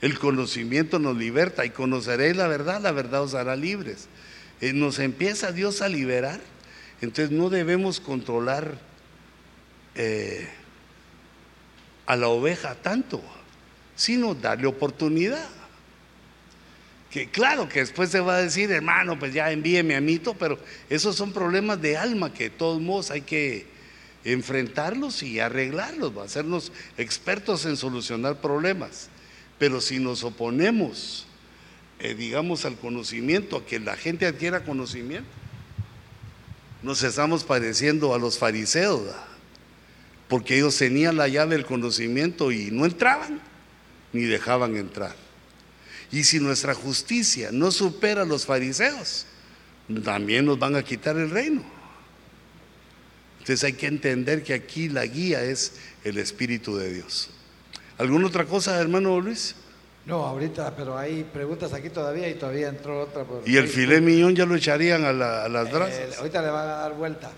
El 0.00 0.18
conocimiento 0.18 0.98
nos 0.98 1.16
liberta 1.16 1.64
y 1.64 1.70
conoceréis 1.70 2.36
la 2.36 2.46
verdad, 2.46 2.80
la 2.80 2.92
verdad 2.92 3.22
os 3.22 3.34
hará 3.34 3.56
libres. 3.56 4.08
Eh, 4.60 4.72
nos 4.72 4.98
empieza 4.98 5.52
Dios 5.52 5.82
a 5.82 5.88
liberar, 5.88 6.40
entonces 7.00 7.30
no 7.30 7.50
debemos 7.50 8.00
controlar 8.00 8.78
eh, 9.94 10.48
a 12.06 12.16
la 12.16 12.28
oveja 12.28 12.74
tanto, 12.74 13.22
sino 13.96 14.34
darle 14.34 14.66
oportunidad. 14.66 15.48
Que 17.10 17.30
claro 17.30 17.68
que 17.68 17.80
después 17.80 18.10
se 18.10 18.20
va 18.20 18.36
a 18.36 18.42
decir, 18.42 18.70
hermano, 18.70 19.18
pues 19.18 19.32
ya 19.32 19.50
envíeme 19.50 19.96
a 19.96 20.00
mito, 20.00 20.34
pero 20.34 20.58
esos 20.90 21.16
son 21.16 21.32
problemas 21.32 21.80
de 21.80 21.96
alma 21.96 22.32
que 22.32 22.44
de 22.44 22.50
todos 22.50 22.80
modos 22.80 23.10
hay 23.10 23.22
que 23.22 23.75
enfrentarlos 24.32 25.22
y 25.22 25.38
arreglarlos, 25.38 26.16
hacernos 26.18 26.72
expertos 26.98 27.64
en 27.64 27.76
solucionar 27.76 28.40
problemas. 28.40 29.08
Pero 29.58 29.80
si 29.80 29.98
nos 30.00 30.24
oponemos, 30.24 31.26
eh, 32.00 32.14
digamos, 32.14 32.64
al 32.64 32.76
conocimiento, 32.76 33.56
a 33.56 33.64
que 33.64 33.78
la 33.78 33.96
gente 33.96 34.26
adquiera 34.26 34.64
conocimiento, 34.64 35.28
nos 36.82 37.02
estamos 37.04 37.44
pareciendo 37.44 38.14
a 38.14 38.18
los 38.18 38.36
fariseos, 38.36 39.02
porque 40.28 40.56
ellos 40.56 40.76
tenían 40.76 41.16
la 41.16 41.28
llave 41.28 41.56
del 41.56 41.64
conocimiento 41.64 42.50
y 42.50 42.70
no 42.72 42.84
entraban 42.84 43.40
ni 44.12 44.24
dejaban 44.24 44.76
entrar. 44.76 45.14
Y 46.10 46.24
si 46.24 46.40
nuestra 46.40 46.74
justicia 46.74 47.50
no 47.52 47.70
supera 47.70 48.22
a 48.22 48.26
los 48.26 48.44
fariseos, 48.44 49.26
también 50.04 50.46
nos 50.46 50.58
van 50.58 50.74
a 50.74 50.82
quitar 50.82 51.16
el 51.16 51.30
reino. 51.30 51.75
Entonces 53.46 53.62
hay 53.62 53.74
que 53.74 53.86
entender 53.86 54.42
que 54.42 54.54
aquí 54.54 54.88
la 54.88 55.06
guía 55.06 55.40
es 55.44 55.74
el 56.02 56.18
Espíritu 56.18 56.76
de 56.76 56.92
Dios. 56.92 57.30
¿Alguna 57.96 58.26
otra 58.26 58.44
cosa, 58.44 58.80
hermano 58.80 59.20
Luis? 59.20 59.54
No, 60.04 60.24
ahorita, 60.26 60.74
pero 60.74 60.98
hay 60.98 61.22
preguntas 61.22 61.72
aquí 61.72 61.90
todavía 61.90 62.28
y 62.28 62.34
todavía 62.34 62.66
entró 62.68 63.02
otra. 63.02 63.24
¿Y 63.44 63.56
el 63.56 63.68
filé 63.68 64.00
miñón 64.00 64.34
ya 64.34 64.46
lo 64.46 64.56
echarían 64.56 65.04
a, 65.04 65.12
las 65.12 65.70
brasas? 65.70 65.96
Eh, 65.96 66.08
ahorita 66.18 66.42
le 66.42 66.50
van 66.50 66.68
a 66.68 66.72
dar 66.72 66.94
vuelta. 66.94 67.30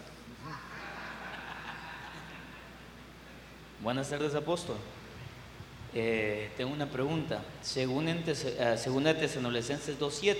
Buenas 3.82 4.08
tardes, 4.08 4.34
apóstol. 4.34 4.76
Eh, 5.94 6.48
tengo 6.56 6.72
una 6.72 6.86
pregunta. 6.90 7.42
Según, 7.60 8.08
en 8.08 8.24
uh, 8.26 8.78
según 8.78 9.04
Tesanolicenses 9.04 10.00
2.7, 10.00 10.36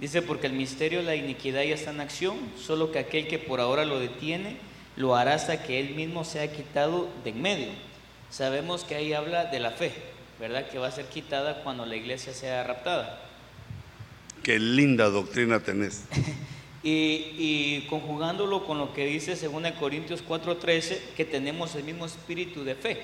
dice, 0.00 0.20
porque 0.20 0.48
el 0.48 0.52
misterio 0.52 0.98
de 0.98 1.06
la 1.06 1.14
iniquidad 1.14 1.62
ya 1.62 1.76
está 1.76 1.92
en 1.92 2.00
acción, 2.00 2.36
solo 2.58 2.92
que 2.92 2.98
aquel 2.98 3.26
que 3.26 3.38
por 3.38 3.60
ahora 3.60 3.86
lo 3.86 3.98
detiene, 3.98 4.65
lo 4.96 5.14
hará 5.14 5.34
hasta 5.34 5.62
que 5.62 5.78
él 5.78 5.94
mismo 5.94 6.24
sea 6.24 6.50
quitado 6.52 7.08
de 7.22 7.30
en 7.30 7.42
medio. 7.42 7.68
Sabemos 8.30 8.84
que 8.84 8.96
ahí 8.96 9.12
habla 9.12 9.44
de 9.44 9.60
la 9.60 9.70
fe, 9.70 9.92
¿verdad? 10.40 10.68
Que 10.68 10.78
va 10.78 10.88
a 10.88 10.90
ser 10.92 11.06
quitada 11.06 11.62
cuando 11.62 11.86
la 11.86 11.96
iglesia 11.96 12.32
sea 12.32 12.64
raptada. 12.64 13.20
Qué 14.42 14.58
linda 14.58 15.08
doctrina 15.08 15.60
tenés. 15.60 16.04
y, 16.82 17.34
y, 17.38 17.86
conjugándolo 17.88 18.64
con 18.64 18.78
lo 18.78 18.92
que 18.92 19.06
dice 19.06 19.36
según 19.36 19.70
Corintios 19.78 20.24
4:13, 20.26 20.98
que 21.16 21.24
tenemos 21.24 21.74
el 21.74 21.84
mismo 21.84 22.06
espíritu 22.06 22.64
de 22.64 22.74
fe. 22.74 23.00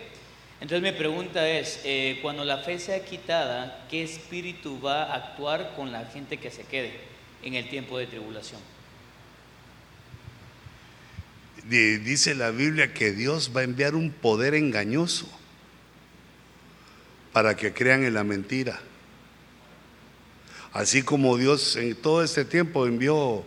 Entonces 0.60 0.92
mi 0.92 0.96
pregunta 0.96 1.48
es, 1.48 1.80
eh, 1.84 2.20
cuando 2.22 2.44
la 2.44 2.58
fe 2.58 2.78
sea 2.78 3.04
quitada, 3.04 3.84
¿qué 3.90 4.04
espíritu 4.04 4.80
va 4.80 5.02
a 5.02 5.16
actuar 5.16 5.74
con 5.74 5.90
la 5.90 6.04
gente 6.06 6.36
que 6.36 6.52
se 6.52 6.62
quede 6.62 6.92
en 7.42 7.54
el 7.54 7.68
tiempo 7.68 7.98
de 7.98 8.06
tribulación? 8.06 8.60
Dice 11.68 12.34
la 12.34 12.50
Biblia 12.50 12.92
que 12.92 13.12
Dios 13.12 13.52
va 13.56 13.60
a 13.60 13.64
enviar 13.64 13.94
un 13.94 14.10
poder 14.10 14.54
engañoso 14.54 15.28
para 17.32 17.56
que 17.56 17.72
crean 17.72 18.04
en 18.04 18.14
la 18.14 18.24
mentira. 18.24 18.80
Así 20.72 21.02
como 21.02 21.36
Dios 21.36 21.76
en 21.76 21.94
todo 21.94 22.22
este 22.22 22.44
tiempo 22.44 22.86
envió 22.86 23.44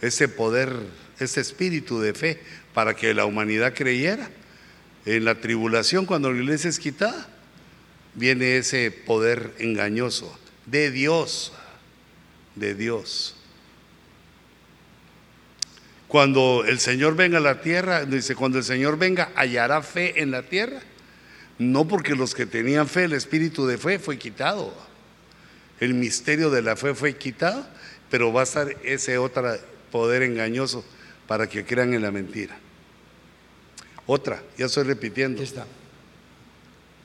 ese 0.00 0.28
poder, 0.28 0.72
ese 1.18 1.40
espíritu 1.40 2.00
de 2.00 2.14
fe 2.14 2.40
para 2.74 2.94
que 2.94 3.14
la 3.14 3.24
humanidad 3.24 3.74
creyera 3.74 4.30
en 5.04 5.24
la 5.24 5.36
tribulación, 5.36 6.06
cuando 6.06 6.30
la 6.30 6.38
iglesia 6.38 6.68
es 6.68 6.78
quitada, 6.78 7.28
viene 8.14 8.58
ese 8.58 8.90
poder 8.90 9.54
engañoso 9.58 10.38
de 10.66 10.90
Dios, 10.90 11.52
de 12.54 12.74
Dios. 12.74 13.37
Cuando 16.08 16.64
el 16.66 16.80
Señor 16.80 17.16
venga 17.16 17.36
a 17.36 17.42
la 17.42 17.60
tierra, 17.60 18.06
dice, 18.06 18.34
cuando 18.34 18.58
el 18.58 18.64
Señor 18.64 18.98
venga, 18.98 19.30
hallará 19.34 19.82
fe 19.82 20.22
en 20.22 20.30
la 20.30 20.42
tierra. 20.42 20.80
No 21.58 21.86
porque 21.86 22.14
los 22.14 22.34
que 22.34 22.46
tenían 22.46 22.88
fe, 22.88 23.04
el 23.04 23.12
espíritu 23.12 23.66
de 23.66 23.76
fe 23.76 23.98
fue 23.98 24.18
quitado. 24.18 24.72
El 25.80 25.92
misterio 25.92 26.50
de 26.50 26.62
la 26.62 26.76
fe 26.76 26.94
fue 26.94 27.16
quitado, 27.16 27.66
pero 28.10 28.32
va 28.32 28.40
a 28.40 28.44
estar 28.44 28.74
ese 28.82 29.18
otro 29.18 29.54
poder 29.92 30.22
engañoso 30.22 30.82
para 31.26 31.46
que 31.46 31.64
crean 31.64 31.92
en 31.92 32.02
la 32.02 32.10
mentira. 32.10 32.56
Otra, 34.06 34.42
ya 34.56 34.66
estoy 34.66 34.84
repitiendo. 34.84 35.42
está. 35.42 35.66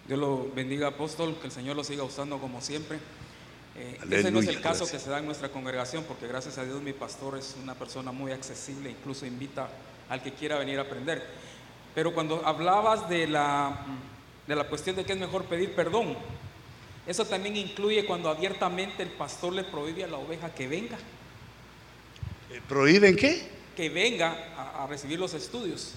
Dios 0.07 0.19
lo 0.19 0.49
bendiga, 0.55 0.87
apóstol, 0.87 1.37
que 1.41 1.47
el 1.47 1.51
Señor 1.51 1.75
lo 1.75 1.83
siga 1.83 2.03
usando 2.03 2.37
como 2.39 2.61
siempre. 2.61 2.99
Eh, 3.75 3.97
ese 4.11 4.31
no 4.31 4.39
es 4.39 4.47
el 4.47 4.61
caso 4.61 4.89
que 4.89 4.99
se 4.99 5.09
da 5.09 5.19
en 5.19 5.25
nuestra 5.25 5.49
congregación, 5.49 6.03
porque 6.03 6.27
gracias 6.27 6.57
a 6.57 6.65
Dios 6.65 6.81
mi 6.81 6.93
pastor 6.93 7.37
es 7.37 7.55
una 7.61 7.73
persona 7.73 8.11
muy 8.11 8.31
accesible, 8.31 8.89
incluso 8.89 9.25
invita 9.25 9.67
al 10.09 10.21
que 10.21 10.33
quiera 10.33 10.59
venir 10.59 10.77
a 10.79 10.83
aprender. 10.83 11.23
Pero 11.95 12.13
cuando 12.13 12.45
hablabas 12.45 13.09
de 13.09 13.27
la, 13.27 13.85
de 14.47 14.55
la 14.55 14.65
cuestión 14.65 14.95
de 14.95 15.05
que 15.05 15.13
es 15.13 15.19
mejor 15.19 15.45
pedir 15.45 15.73
perdón, 15.73 16.15
eso 17.07 17.25
también 17.25 17.57
incluye 17.57 18.05
cuando 18.05 18.29
abiertamente 18.29 19.03
el 19.03 19.09
pastor 19.09 19.53
le 19.53 19.63
prohíbe 19.63 20.03
a 20.03 20.07
la 20.07 20.17
oveja 20.17 20.53
que 20.53 20.67
venga. 20.67 20.97
¿Prohíben 22.69 23.15
qué? 23.15 23.47
Que 23.75 23.89
venga 23.89 24.83
a 24.83 24.87
recibir 24.87 25.19
los 25.19 25.33
estudios. 25.33 25.95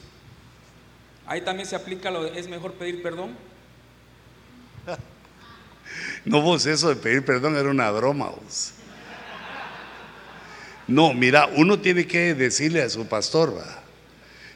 Ahí 1.27 1.43
también 1.43 1.69
se 1.69 1.77
aplica 1.77 2.11
lo 2.11 2.23
de 2.23 2.39
es 2.39 2.49
mejor 2.49 2.73
pedir 2.73 3.03
perdón. 3.03 3.37
No, 6.25 6.43
vos, 6.43 6.67
eso 6.67 6.89
de 6.89 6.97
pedir 6.97 7.25
perdón 7.25 7.57
era 7.57 7.71
una 7.71 7.91
broma, 7.91 8.31
vos. 8.31 8.73
No, 10.89 11.15
mira, 11.15 11.49
uno 11.57 11.81
tiene 11.81 12.07
que 12.07 12.35
decirle 12.35 12.83
a 12.83 12.89
su 12.89 13.07
pastor, 13.07 13.61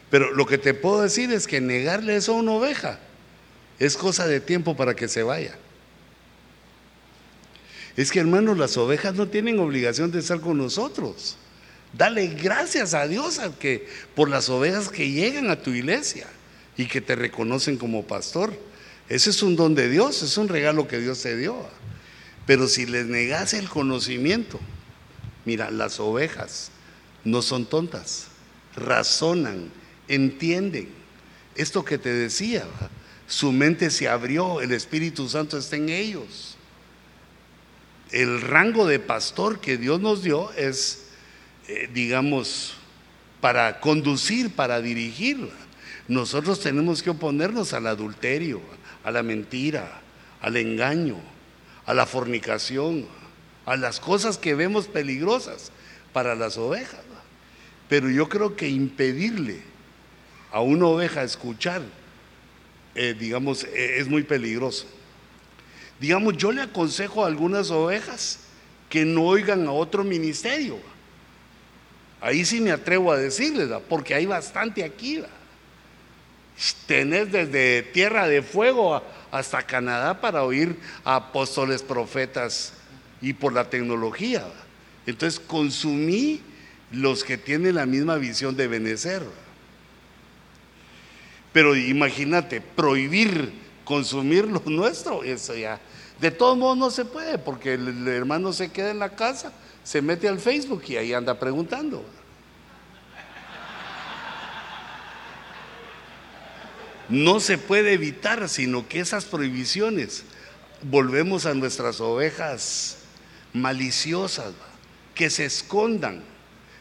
pero 0.09 0.31
lo 0.31 0.45
que 0.45 0.57
te 0.57 0.73
puedo 0.73 1.01
decir 1.01 1.31
es 1.31 1.45
que 1.45 1.59
negarle 1.59 2.15
eso 2.15 2.33
a 2.33 2.35
una 2.35 2.53
oveja 2.53 2.99
es 3.79 3.97
cosa 3.97 4.27
de 4.27 4.39
tiempo 4.39 4.75
para 4.75 4.95
que 4.95 5.07
se 5.07 5.23
vaya. 5.23 5.55
Es 7.97 8.11
que 8.11 8.19
hermanos, 8.19 8.57
las 8.57 8.77
ovejas 8.77 9.15
no 9.15 9.27
tienen 9.27 9.59
obligación 9.59 10.11
de 10.11 10.19
estar 10.19 10.39
con 10.39 10.57
nosotros. 10.57 11.37
Dale 11.93 12.27
gracias 12.27 12.93
a 12.93 13.07
Dios 13.07 13.39
a 13.39 13.57
que, 13.57 13.87
por 14.15 14.29
las 14.29 14.49
ovejas 14.49 14.89
que 14.89 15.09
llegan 15.09 15.49
a 15.49 15.61
tu 15.61 15.71
iglesia 15.71 16.27
y 16.77 16.85
que 16.85 17.01
te 17.01 17.15
reconocen 17.15 17.77
como 17.77 18.05
pastor. 18.05 18.53
Ese 19.11 19.31
es 19.31 19.43
un 19.43 19.57
don 19.57 19.75
de 19.75 19.89
Dios, 19.89 20.23
es 20.23 20.37
un 20.37 20.47
regalo 20.47 20.87
que 20.87 20.97
Dios 20.97 21.21
te 21.21 21.35
dio. 21.35 21.67
Pero 22.45 22.69
si 22.69 22.85
les 22.85 23.07
negas 23.07 23.53
el 23.53 23.67
conocimiento, 23.67 24.57
mira, 25.43 25.69
las 25.69 25.99
ovejas 25.99 26.71
no 27.25 27.41
son 27.41 27.65
tontas, 27.65 28.27
razonan, 28.73 29.69
entienden. 30.07 30.87
Esto 31.55 31.83
que 31.83 31.97
te 31.97 32.07
decía, 32.07 32.65
su 33.27 33.51
mente 33.51 33.89
se 33.89 34.07
abrió, 34.07 34.61
el 34.61 34.71
Espíritu 34.71 35.27
Santo 35.27 35.57
está 35.57 35.75
en 35.75 35.89
ellos. 35.89 36.55
El 38.11 38.39
rango 38.39 38.87
de 38.87 38.99
pastor 38.99 39.59
que 39.59 39.75
Dios 39.75 39.99
nos 39.99 40.23
dio 40.23 40.53
es, 40.53 41.07
eh, 41.67 41.89
digamos, 41.93 42.75
para 43.41 43.81
conducir, 43.81 44.51
para 44.51 44.79
dirigir. 44.81 45.49
Nosotros 46.07 46.61
tenemos 46.61 47.03
que 47.03 47.09
oponernos 47.09 47.73
al 47.73 47.87
adulterio, 47.87 48.61
a 49.03 49.11
la 49.11 49.23
mentira, 49.23 50.01
al 50.41 50.57
engaño, 50.57 51.17
a 51.85 51.93
la 51.93 52.05
fornicación, 52.05 53.07
a 53.65 53.75
las 53.75 53.99
cosas 53.99 54.37
que 54.37 54.55
vemos 54.55 54.87
peligrosas 54.87 55.71
para 56.13 56.35
las 56.35 56.57
ovejas. 56.57 57.01
Pero 57.89 58.09
yo 58.09 58.29
creo 58.29 58.55
que 58.55 58.69
impedirle 58.69 59.61
a 60.51 60.61
una 60.61 60.87
oveja 60.87 61.23
escuchar, 61.23 61.81
eh, 62.95 63.15
digamos, 63.17 63.63
eh, 63.65 63.99
es 63.99 64.07
muy 64.07 64.23
peligroso. 64.23 64.85
Digamos, 65.99 66.37
yo 66.37 66.51
le 66.51 66.61
aconsejo 66.61 67.23
a 67.23 67.27
algunas 67.27 67.69
ovejas 67.69 68.39
que 68.89 69.05
no 69.05 69.23
oigan 69.23 69.67
a 69.67 69.71
otro 69.71 70.03
ministerio. 70.03 70.79
Ahí 72.19 72.45
sí 72.45 72.61
me 72.61 72.71
atrevo 72.71 73.11
a 73.11 73.17
decirles, 73.17 73.69
porque 73.89 74.13
hay 74.13 74.25
bastante 74.25 74.83
aquí 74.83 75.23
tenés 76.85 77.31
desde 77.31 77.83
Tierra 77.83 78.27
de 78.27 78.41
Fuego 78.41 79.01
hasta 79.31 79.63
Canadá 79.63 80.21
para 80.21 80.43
oír 80.43 80.77
a 81.03 81.15
apóstoles, 81.15 81.81
profetas 81.81 82.73
y 83.21 83.33
por 83.33 83.53
la 83.53 83.69
tecnología. 83.69 84.45
Entonces 85.05 85.39
consumí 85.39 86.41
los 86.91 87.23
que 87.23 87.37
tienen 87.37 87.75
la 87.75 87.85
misma 87.85 88.17
visión 88.17 88.55
de 88.55 88.67
Benecer. 88.67 89.23
Pero 91.53 91.75
imagínate, 91.75 92.61
prohibir 92.61 93.53
consumir 93.83 94.45
lo 94.45 94.61
nuestro, 94.65 95.23
eso 95.23 95.55
ya. 95.55 95.79
De 96.19 96.31
todos 96.31 96.57
modos 96.57 96.77
no 96.77 96.91
se 96.91 97.05
puede, 97.05 97.37
porque 97.39 97.73
el 97.73 98.07
hermano 98.07 98.53
se 98.53 98.71
queda 98.71 98.91
en 98.91 98.99
la 98.99 99.15
casa, 99.15 99.51
se 99.83 100.01
mete 100.01 100.27
al 100.27 100.39
Facebook 100.39 100.83
y 100.87 100.97
ahí 100.97 101.13
anda 101.13 101.39
preguntando. 101.39 102.05
No 107.11 107.39
se 107.39 107.57
puede 107.57 107.93
evitar, 107.93 108.47
sino 108.49 108.87
que 108.87 109.01
esas 109.01 109.25
prohibiciones 109.25 110.23
volvemos 110.81 111.45
a 111.45 111.53
nuestras 111.53 111.99
ovejas 112.01 112.97
maliciosas, 113.53 114.53
que 115.13 115.29
se 115.29 115.45
escondan. 115.45 116.23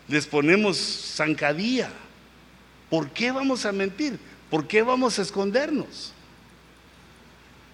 Les 0.09 0.27
ponemos 0.27 0.79
zancadilla. 1.17 1.91
¿Por 2.89 3.11
qué 3.11 3.33
vamos 3.33 3.67
a 3.67 3.73
mentir? 3.73 4.19
¿Por 4.49 4.67
qué 4.67 4.83
vamos 4.83 5.19
a 5.19 5.23
escondernos? 5.23 6.13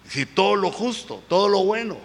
Si 0.08 0.24
todo 0.24 0.56
lo 0.56 0.70
justo, 0.70 1.22
todo 1.28 1.48
lo 1.48 1.64
bueno. 1.64 1.98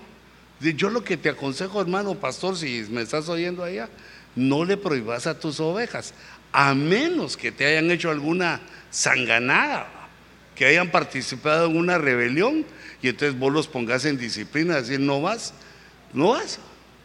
Yo 0.59 0.89
lo 0.89 1.03
que 1.03 1.17
te 1.17 1.29
aconsejo, 1.29 1.81
hermano 1.81 2.15
pastor, 2.15 2.57
si 2.57 2.85
me 2.89 3.01
estás 3.01 3.29
oyendo 3.29 3.63
allá, 3.63 3.89
no 4.35 4.63
le 4.63 4.77
prohíbas 4.77 5.27
a 5.27 5.39
tus 5.39 5.59
ovejas, 5.59 6.13
a 6.51 6.73
menos 6.75 7.35
que 7.35 7.51
te 7.51 7.65
hayan 7.65 7.89
hecho 7.89 8.11
alguna 8.11 8.61
sanganada, 8.89 10.00
que 10.61 10.67
hayan 10.67 10.91
participado 10.91 11.65
en 11.71 11.75
una 11.75 11.97
rebelión 11.97 12.63
y 13.01 13.07
entonces 13.07 13.35
vos 13.39 13.51
los 13.51 13.67
pongas 13.67 14.05
en 14.05 14.19
disciplina, 14.19 14.75
decir, 14.75 14.99
no 14.99 15.19
vas, 15.19 15.55
no 16.13 16.33
vas, 16.33 16.59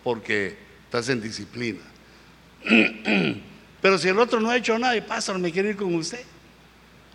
porque 0.05 0.59
estás 0.85 1.09
en 1.09 1.23
disciplina. 1.23 1.81
Pero 3.81 3.97
si 3.97 4.09
el 4.09 4.19
otro 4.19 4.41
no 4.41 4.51
ha 4.51 4.59
hecho 4.59 4.79
nada 4.79 4.95
y 4.95 5.01
pastor, 5.01 5.39
me 5.39 5.51
quiere 5.51 5.71
ir 5.71 5.77
con 5.77 5.95
usted. 5.95 6.23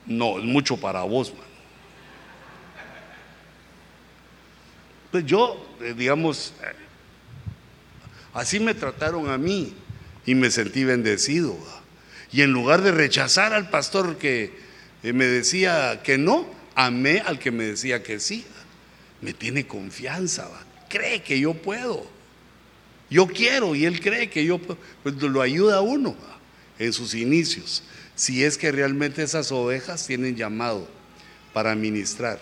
No, 0.07 0.39
es 0.39 0.45
mucho 0.45 0.77
para 0.77 1.03
vos, 1.03 1.31
man. 1.31 1.45
Pues 5.11 5.23
yo, 5.27 5.63
eh, 5.79 5.93
digamos, 5.95 6.55
eh, 6.63 6.73
así 8.33 8.59
me 8.59 8.73
trataron 8.73 9.29
a 9.29 9.37
mí 9.37 9.75
y 10.25 10.33
me 10.33 10.49
sentí 10.49 10.85
bendecido. 10.85 11.55
Y 12.31 12.41
en 12.41 12.51
lugar 12.51 12.81
de 12.81 12.91
rechazar 12.91 13.53
al 13.53 13.69
pastor 13.69 14.17
que 14.17 14.70
me 15.03 15.25
decía 15.25 16.01
que 16.03 16.17
no, 16.17 16.47
amé 16.75 17.19
al 17.19 17.39
que 17.39 17.51
me 17.51 17.65
decía 17.65 18.03
que 18.03 18.19
sí. 18.19 18.45
Me 19.21 19.33
tiene 19.33 19.67
confianza, 19.67 20.49
cree 20.89 21.21
que 21.21 21.39
yo 21.39 21.53
puedo. 21.53 22.05
Yo 23.09 23.27
quiero 23.27 23.75
y 23.75 23.85
él 23.85 23.99
cree 23.99 24.29
que 24.29 24.45
yo 24.45 24.57
puedo. 24.57 24.79
Pues 25.03 25.15
lo 25.15 25.41
ayuda 25.41 25.77
a 25.77 25.81
uno 25.81 26.15
en 26.79 26.93
sus 26.93 27.13
inicios. 27.13 27.83
Si 28.15 28.43
es 28.43 28.57
que 28.57 28.71
realmente 28.71 29.23
esas 29.23 29.51
ovejas 29.51 30.07
tienen 30.07 30.35
llamado 30.35 30.87
para 31.53 31.75
ministrar. 31.75 32.39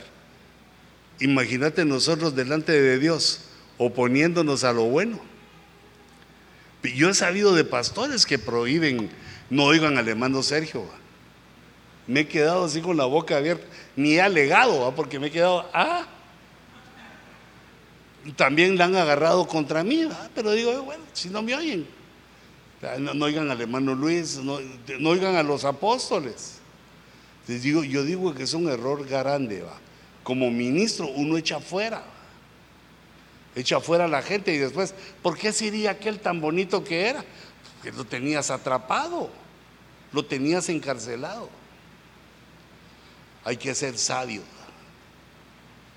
Imagínate 1.19 1.85
nosotros 1.85 2.35
delante 2.35 2.71
de 2.71 2.99
Dios 2.99 3.41
oponiéndonos 3.77 4.63
a 4.63 4.73
lo 4.73 4.83
bueno. 4.83 5.19
Yo 6.95 7.09
he 7.09 7.13
sabido 7.13 7.53
de 7.55 7.65
pastores 7.65 8.25
que 8.25 8.39
prohíben, 8.39 9.09
no 9.49 9.65
oigan 9.65 9.97
al 9.97 10.07
hermano 10.07 10.43
Sergio. 10.43 10.85
Me 12.09 12.21
he 12.21 12.27
quedado 12.27 12.65
así 12.65 12.81
con 12.81 12.97
la 12.97 13.05
boca 13.05 13.37
abierta, 13.37 13.67
ni 13.95 14.13
he 14.13 14.21
alegado, 14.21 14.91
porque 14.95 15.19
me 15.19 15.27
he 15.27 15.31
quedado, 15.31 15.69
ah, 15.71 16.07
también 18.35 18.79
la 18.79 18.85
han 18.85 18.95
agarrado 18.95 19.47
contra 19.47 19.83
mí, 19.83 20.09
pero 20.33 20.53
digo, 20.53 20.81
bueno, 20.81 21.03
si 21.13 21.29
no 21.29 21.43
me 21.43 21.53
oyen, 21.53 21.87
no, 22.97 23.25
oigan 23.25 23.51
al 23.51 23.61
hermano 23.61 23.93
Luis, 23.93 24.37
no, 24.37 24.59
oigan 25.07 25.35
a 25.35 25.43
los 25.43 25.65
apóstoles. 25.65 26.57
Yo 27.47 28.03
digo 28.03 28.33
que 28.33 28.41
es 28.41 28.55
un 28.55 28.67
error 28.69 29.07
grande, 29.07 29.63
como 30.23 30.49
ministro 30.49 31.05
uno 31.07 31.37
echa 31.37 31.59
fuera 31.59 32.03
echa 33.55 33.79
fuera 33.79 34.05
a 34.05 34.07
la 34.07 34.23
gente 34.23 34.51
y 34.53 34.57
después, 34.57 34.95
¿por 35.21 35.37
qué 35.37 35.51
sería 35.51 35.91
aquel 35.91 36.19
tan 36.19 36.41
bonito 36.41 36.83
que 36.83 37.07
era? 37.07 37.23
Porque 37.75 37.95
lo 37.95 38.05
tenías 38.05 38.49
atrapado, 38.49 39.29
lo 40.11 40.25
tenías 40.25 40.69
encarcelado. 40.69 41.58
Hay 43.43 43.57
que 43.57 43.73
ser 43.75 43.97
sabio. 43.97 44.41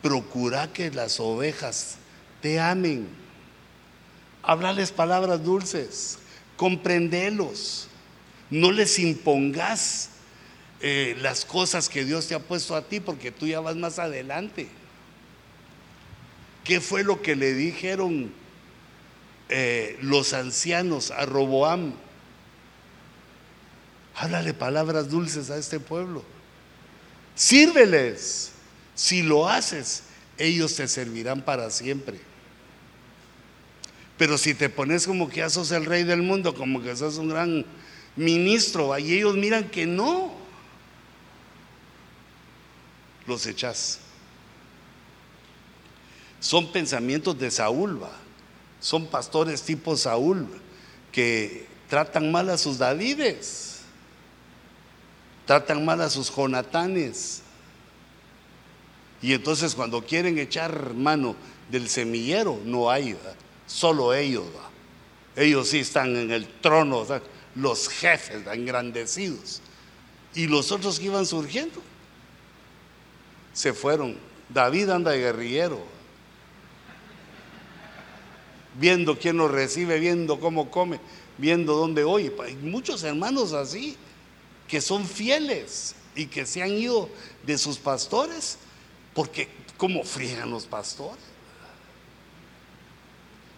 Procura 0.02 0.72
que 0.72 0.90
las 0.90 1.20
ovejas 1.20 1.96
te 2.40 2.58
amen. 2.58 3.08
Háblales 4.42 4.90
palabras 4.90 5.44
dulces, 5.44 6.18
comprendelos. 6.56 7.88
No 8.50 8.72
les 8.72 8.98
impongas 8.98 10.10
eh, 10.80 11.16
las 11.20 11.44
cosas 11.44 11.88
que 11.88 12.04
Dios 12.04 12.26
te 12.26 12.34
ha 12.34 12.40
puesto 12.40 12.74
a 12.74 12.82
ti 12.82 12.98
porque 12.98 13.30
tú 13.30 13.46
ya 13.46 13.60
vas 13.60 13.76
más 13.76 14.00
adelante. 14.00 14.68
¿Qué 16.64 16.80
fue 16.80 17.04
lo 17.04 17.22
que 17.22 17.36
le 17.36 17.54
dijeron 17.54 18.32
eh, 19.48 19.96
los 20.02 20.32
ancianos 20.32 21.12
a 21.12 21.24
Roboam? 21.26 21.94
Háblale 24.16 24.54
palabras 24.54 25.08
dulces 25.08 25.50
a 25.50 25.56
este 25.56 25.80
pueblo. 25.80 26.24
Sírveles. 27.34 28.52
Si 28.94 29.22
lo 29.22 29.48
haces, 29.48 30.04
ellos 30.38 30.74
te 30.76 30.86
servirán 30.88 31.42
para 31.42 31.70
siempre. 31.70 32.20
Pero 34.18 34.38
si 34.38 34.54
te 34.54 34.68
pones 34.68 35.06
como 35.06 35.28
que 35.28 35.36
ya 35.36 35.50
sos 35.50 35.70
el 35.72 35.84
rey 35.84 36.04
del 36.04 36.22
mundo, 36.22 36.54
como 36.54 36.82
que 36.82 36.94
sos 36.94 37.16
un 37.16 37.28
gran 37.28 37.64
ministro, 38.14 38.96
y 38.98 39.14
ellos 39.14 39.34
miran 39.34 39.68
que 39.70 39.86
no, 39.86 40.32
los 43.26 43.46
echas. 43.46 43.98
Son 46.40 46.70
pensamientos 46.72 47.38
de 47.38 47.50
Saúl, 47.50 48.00
son 48.80 49.06
pastores 49.06 49.62
tipo 49.62 49.96
Saúl 49.96 50.48
que 51.12 51.66
tratan 51.88 52.32
mal 52.32 52.50
a 52.50 52.58
sus 52.58 52.78
Davides, 52.78 53.71
tratan 55.46 55.84
mal 55.84 56.00
a 56.00 56.10
sus 56.10 56.30
Jonatanes. 56.30 57.42
Y 59.20 59.32
entonces 59.32 59.74
cuando 59.74 60.04
quieren 60.04 60.38
echar 60.38 60.94
mano 60.94 61.36
del 61.70 61.88
semillero, 61.88 62.60
no 62.64 62.90
hay, 62.90 63.16
solo 63.66 64.14
ellos. 64.14 64.44
Ellos 65.36 65.68
sí 65.68 65.80
están 65.80 66.16
en 66.16 66.30
el 66.30 66.46
trono, 66.46 67.06
los 67.54 67.88
jefes 67.88 68.46
engrandecidos. 68.46 69.62
Y 70.34 70.46
los 70.46 70.72
otros 70.72 70.98
que 70.98 71.06
iban 71.06 71.26
surgiendo 71.26 71.80
se 73.52 73.72
fueron. 73.72 74.16
David 74.48 74.90
anda 74.90 75.12
de 75.12 75.18
guerrillero 75.18 75.92
viendo 78.78 79.18
quién 79.18 79.36
lo 79.36 79.48
recibe, 79.48 79.98
viendo 79.98 80.40
cómo 80.40 80.70
come, 80.70 81.00
viendo 81.38 81.74
dónde 81.74 82.04
oye. 82.04 82.32
Hay 82.42 82.56
muchos 82.56 83.02
hermanos 83.02 83.52
así, 83.52 83.96
que 84.72 84.80
son 84.80 85.06
fieles 85.06 85.94
y 86.16 86.24
que 86.24 86.46
se 86.46 86.62
han 86.62 86.70
ido 86.70 87.10
de 87.44 87.58
sus 87.58 87.76
pastores, 87.76 88.56
porque 89.12 89.46
¿cómo 89.76 90.02
friegan 90.02 90.50
los 90.50 90.64
pastores? 90.64 91.22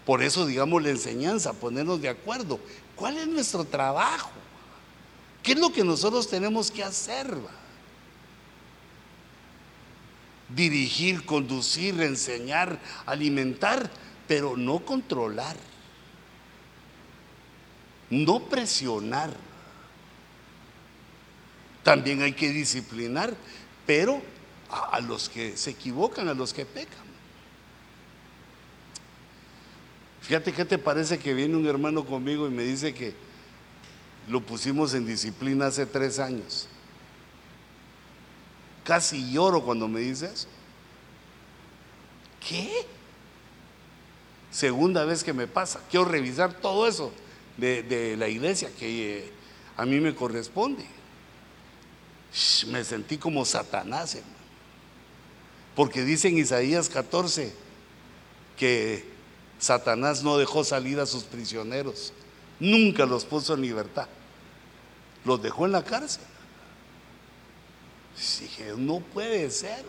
Por 0.04 0.24
eso, 0.24 0.44
digamos, 0.44 0.82
la 0.82 0.90
enseñanza, 0.90 1.52
ponernos 1.52 2.02
de 2.02 2.08
acuerdo. 2.08 2.58
¿Cuál 2.96 3.16
es 3.18 3.28
nuestro 3.28 3.64
trabajo? 3.64 4.32
¿Qué 5.40 5.52
es 5.52 5.58
lo 5.60 5.72
que 5.72 5.84
nosotros 5.84 6.28
tenemos 6.28 6.68
que 6.68 6.82
hacer? 6.82 7.32
Dirigir, 10.48 11.24
conducir, 11.24 12.02
enseñar, 12.02 12.80
alimentar 13.06 13.88
pero 14.26 14.56
no 14.56 14.80
controlar, 14.80 15.54
no 18.10 18.40
presionar. 18.40 19.53
También 21.84 22.22
hay 22.22 22.32
que 22.32 22.48
disciplinar, 22.50 23.32
pero 23.86 24.20
a, 24.68 25.00
los 25.00 25.28
que 25.28 25.56
se 25.56 25.70
equivocan, 25.70 26.28
a 26.28 26.34
los 26.34 26.52
que 26.52 26.66
pecan. 26.66 27.04
Fíjate 30.22 30.52
qué 30.52 30.64
te 30.64 30.78
parece 30.78 31.18
que 31.18 31.34
viene 31.34 31.56
un 31.56 31.66
hermano 31.66 32.04
conmigo 32.04 32.48
y 32.48 32.50
me 32.50 32.64
dice 32.64 32.92
que 32.92 33.14
lo 34.28 34.40
pusimos 34.40 34.94
en 34.94 35.06
disciplina 35.06 35.66
hace 35.66 35.86
tres 35.86 36.18
años. 36.18 36.66
Casi 38.82 39.30
lloro 39.30 39.62
cuando 39.62 39.86
me 39.86 40.00
dice 40.00 40.26
eso. 40.26 40.48
¿Qué? 42.40 42.86
segunda 44.54 45.04
vez 45.04 45.24
que 45.24 45.32
me 45.32 45.48
pasa. 45.48 45.80
Quiero 45.90 46.06
revisar 46.06 46.54
todo 46.54 46.86
eso 46.86 47.12
de, 47.56 48.14
la 48.16 48.28
iglesia 48.28 48.70
que 48.78 49.18
eh, 49.18 49.32
a 49.76 49.84
mí 49.84 49.98
me 49.98 50.14
corresponde. 50.14 50.86
Me 52.68 52.82
sentí 52.84 53.16
como 53.16 53.44
Satanás, 53.44 54.18
Porque 55.76 56.02
dice 56.02 56.28
en 56.28 56.38
Isaías 56.38 56.88
14 56.88 57.52
que 58.56 59.04
Satanás 59.58 60.22
no 60.22 60.36
dejó 60.38 60.64
salir 60.64 61.00
a 61.00 61.06
sus 61.06 61.24
prisioneros, 61.24 62.12
nunca 62.60 63.06
los 63.06 63.24
puso 63.24 63.54
en 63.54 63.62
libertad, 63.62 64.06
los 65.24 65.42
dejó 65.42 65.66
en 65.66 65.72
la 65.72 65.84
cárcel. 65.84 66.24
Dije, 68.40 68.74
no 68.76 69.00
puede 69.00 69.50
ser. 69.50 69.84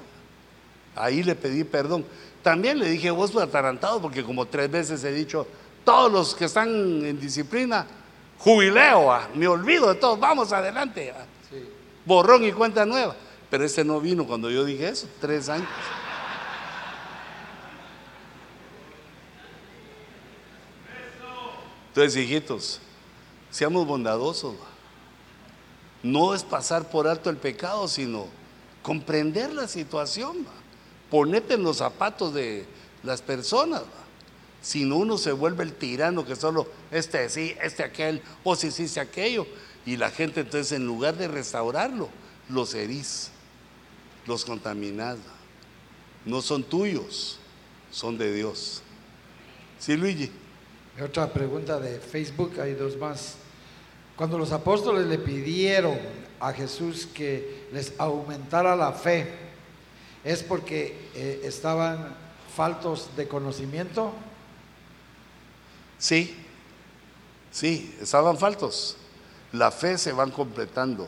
Ahí 0.96 1.22
le 1.22 1.36
pedí 1.36 1.64
perdón. 1.64 2.06
También 2.42 2.80
le 2.80 2.90
dije, 2.90 3.12
vos 3.12 3.36
atarantado, 3.36 4.02
porque 4.02 4.24
como 4.24 4.46
tres 4.46 4.70
veces 4.70 5.04
he 5.04 5.12
dicho, 5.12 5.48
todos 5.84 6.12
los 6.12 6.36
que 6.36 6.46
están 6.46 6.70
en 6.70 7.20
disciplina, 7.20 7.86
jubileo, 8.40 9.12
ah, 9.12 9.30
me 9.36 9.48
olvido 9.48 9.90
de 9.94 9.96
todos, 9.96 10.20
vamos 10.20 10.52
adelante. 10.52 11.12
Ah". 11.16 11.26
Borrón 12.06 12.44
y 12.44 12.52
cuenta 12.52 12.86
nueva. 12.86 13.16
Pero 13.50 13.64
este 13.64 13.84
no 13.84 14.00
vino 14.00 14.26
cuando 14.26 14.50
yo 14.50 14.66
dije 14.66 14.90
eso, 14.90 15.08
tres 15.22 15.50
años. 15.50 15.68
Entonces, 21.90 22.18
hijitos, 22.18 22.82
seamos 23.50 23.88
bondadosos. 23.88 24.56
No 26.04 26.36
es 26.36 26.44
pasar 26.44 26.90
por 26.90 27.08
alto 27.08 27.30
el 27.30 27.38
pecado, 27.38 27.88
sino 27.88 28.28
comprender 28.82 29.54
la 29.54 29.68
situación. 29.68 30.46
Ponete 31.10 31.54
en 31.54 31.64
los 31.64 31.78
zapatos 31.78 32.34
de 32.34 32.66
las 33.02 33.22
personas. 33.22 33.84
Si 34.62 34.84
no, 34.84 34.98
uno 34.98 35.18
se 35.18 35.32
vuelve 35.32 35.64
el 35.64 35.74
tirano 35.74 36.26
que 36.26 36.36
solo 36.36 36.68
este 36.92 37.30
sí, 37.30 37.56
este 37.62 37.84
aquel, 37.84 38.22
o 38.44 38.56
si 38.56 38.72
sí, 38.72 38.88
sí, 38.88 39.00
aquello. 39.00 39.48
Y 39.86 39.98
la 39.98 40.10
gente 40.10 40.42
entonces 40.42 40.72
en 40.72 40.86
lugar 40.86 41.16
de 41.16 41.28
restaurarlo, 41.28 42.10
los 42.50 42.74
herís, 42.74 43.30
los 44.26 44.46
contaminás. 44.46 45.18
No 46.26 46.42
son 46.42 46.64
tuyos, 46.64 47.38
son 47.92 48.18
de 48.18 48.34
Dios. 48.34 48.82
Sí, 49.80 49.96
Luigi. 49.96 50.32
Otra 51.04 51.32
pregunta 51.32 51.80
de 51.80 52.00
Facebook, 52.00 52.60
hay 52.60 52.74
dos 52.74 52.98
más. 52.98 53.36
Cuando 54.16 54.38
los 54.38 54.52
apóstoles 54.52 55.06
le 55.06 55.18
pidieron 55.18 56.00
a 56.40 56.54
Jesús 56.54 57.06
que 57.06 57.68
les 57.72 57.94
aumentara 58.00 58.76
la 58.76 58.94
fe, 58.94 59.30
¿es 60.24 60.42
porque 60.42 61.10
eh, 61.14 61.42
estaban 61.44 62.16
faltos 62.56 63.10
de 63.16 63.28
conocimiento? 63.28 64.14
Sí, 65.98 66.36
sí, 67.52 67.96
estaban 68.02 68.38
faltos. 68.38 68.98
La 69.56 69.72
fe 69.72 69.98
se 69.98 70.12
van 70.12 70.32
completando. 70.32 71.08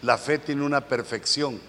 La 0.00 0.16
fe 0.16 0.38
tiene 0.38 0.64
una 0.64 0.80
perfección. 0.80 1.60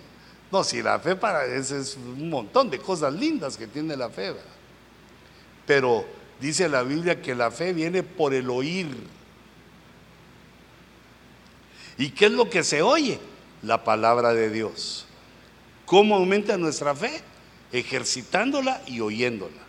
No, 0.51 0.63
si 0.63 0.81
la 0.81 0.99
fe 0.99 1.15
para 1.15 1.45
eso 1.45 1.77
es 1.77 1.97
un 1.97 2.29
montón 2.29 2.69
de 2.69 2.79
cosas 2.79 3.13
lindas 3.13 3.57
que 3.57 3.67
tiene 3.67 3.97
la 3.97 4.09
fe. 4.09 4.33
Pero 5.65 6.05
dice 6.39 6.69
la 6.69 6.83
Biblia 6.83 7.21
que 7.21 7.35
la 7.35 7.51
fe 7.51 7.73
viene 7.73 8.01
por 8.01 8.33
el 8.33 8.49
oír. 8.49 8.95
¿Y 11.97 12.09
qué 12.11 12.25
es 12.25 12.31
lo 12.31 12.49
que 12.49 12.63
se 12.63 12.81
oye? 12.81 13.19
La 13.61 13.83
palabra 13.83 14.33
de 14.33 14.49
Dios. 14.49 15.05
¿Cómo 15.85 16.15
aumenta 16.15 16.57
nuestra 16.57 16.95
fe? 16.95 17.21
Ejercitándola 17.71 18.81
y 18.87 19.01
oyéndola. 19.01 19.61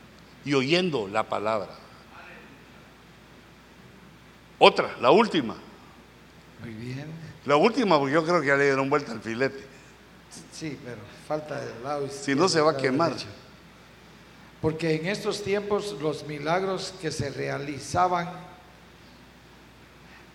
Y 0.44 0.54
oyendo 0.54 1.08
la 1.08 1.28
palabra. 1.28 1.76
Otra, 4.58 4.96
la 5.00 5.10
última. 5.10 5.56
Muy 6.64 6.72
bien. 6.72 7.06
La 7.44 7.56
última, 7.56 7.98
porque 7.98 8.14
yo 8.14 8.24
creo 8.24 8.40
que 8.40 8.46
ya 8.46 8.56
le 8.56 8.64
dieron 8.64 8.88
vuelta 8.88 9.12
al 9.12 9.20
filete. 9.20 9.64
Sí, 10.50 10.78
pero 10.84 10.98
falta 11.28 11.60
del 11.60 11.82
lado. 11.82 12.08
Si 12.08 12.34
no, 12.34 12.48
se 12.48 12.60
va 12.60 12.72
a 12.72 12.76
quemar. 12.76 13.12
Porque 14.60 14.94
en 14.94 15.06
estos 15.06 15.42
tiempos 15.42 15.94
los 16.00 16.26
milagros 16.26 16.94
que 17.00 17.10
se 17.10 17.28
realizaban 17.28 18.30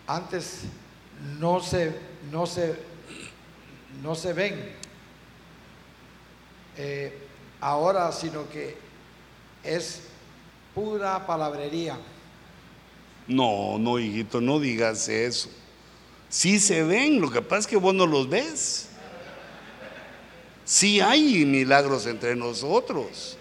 antes 0.06 0.61
no 1.39 1.60
se, 1.60 1.95
no 2.31 2.45
se, 2.45 2.76
no 4.03 4.14
se 4.14 4.34
ven 4.34 4.76
eh, 6.77 7.27
ahora, 7.60 8.11
sino 8.11 8.47
que 8.49 8.77
es 9.64 10.03
pura 10.76 11.26
palabrería. 11.26 11.97
No, 13.27 13.77
no, 13.77 13.99
hijito, 13.99 14.39
no 14.41 14.60
digas 14.60 15.07
eso. 15.10 15.49
Sí 16.30 16.60
se 16.60 16.84
ven, 16.84 17.19
lo 17.19 17.31
que 17.31 17.41
pasa 17.41 17.61
es 17.61 17.68
que 17.68 17.77
vos 17.77 17.93
no 17.93 18.06
los 18.06 18.30
ves. 18.30 18.88
Sí 20.64 21.01
hay 21.01 21.43
milagros 21.45 22.06
entre 22.06 22.35
nosotros. 22.35 23.35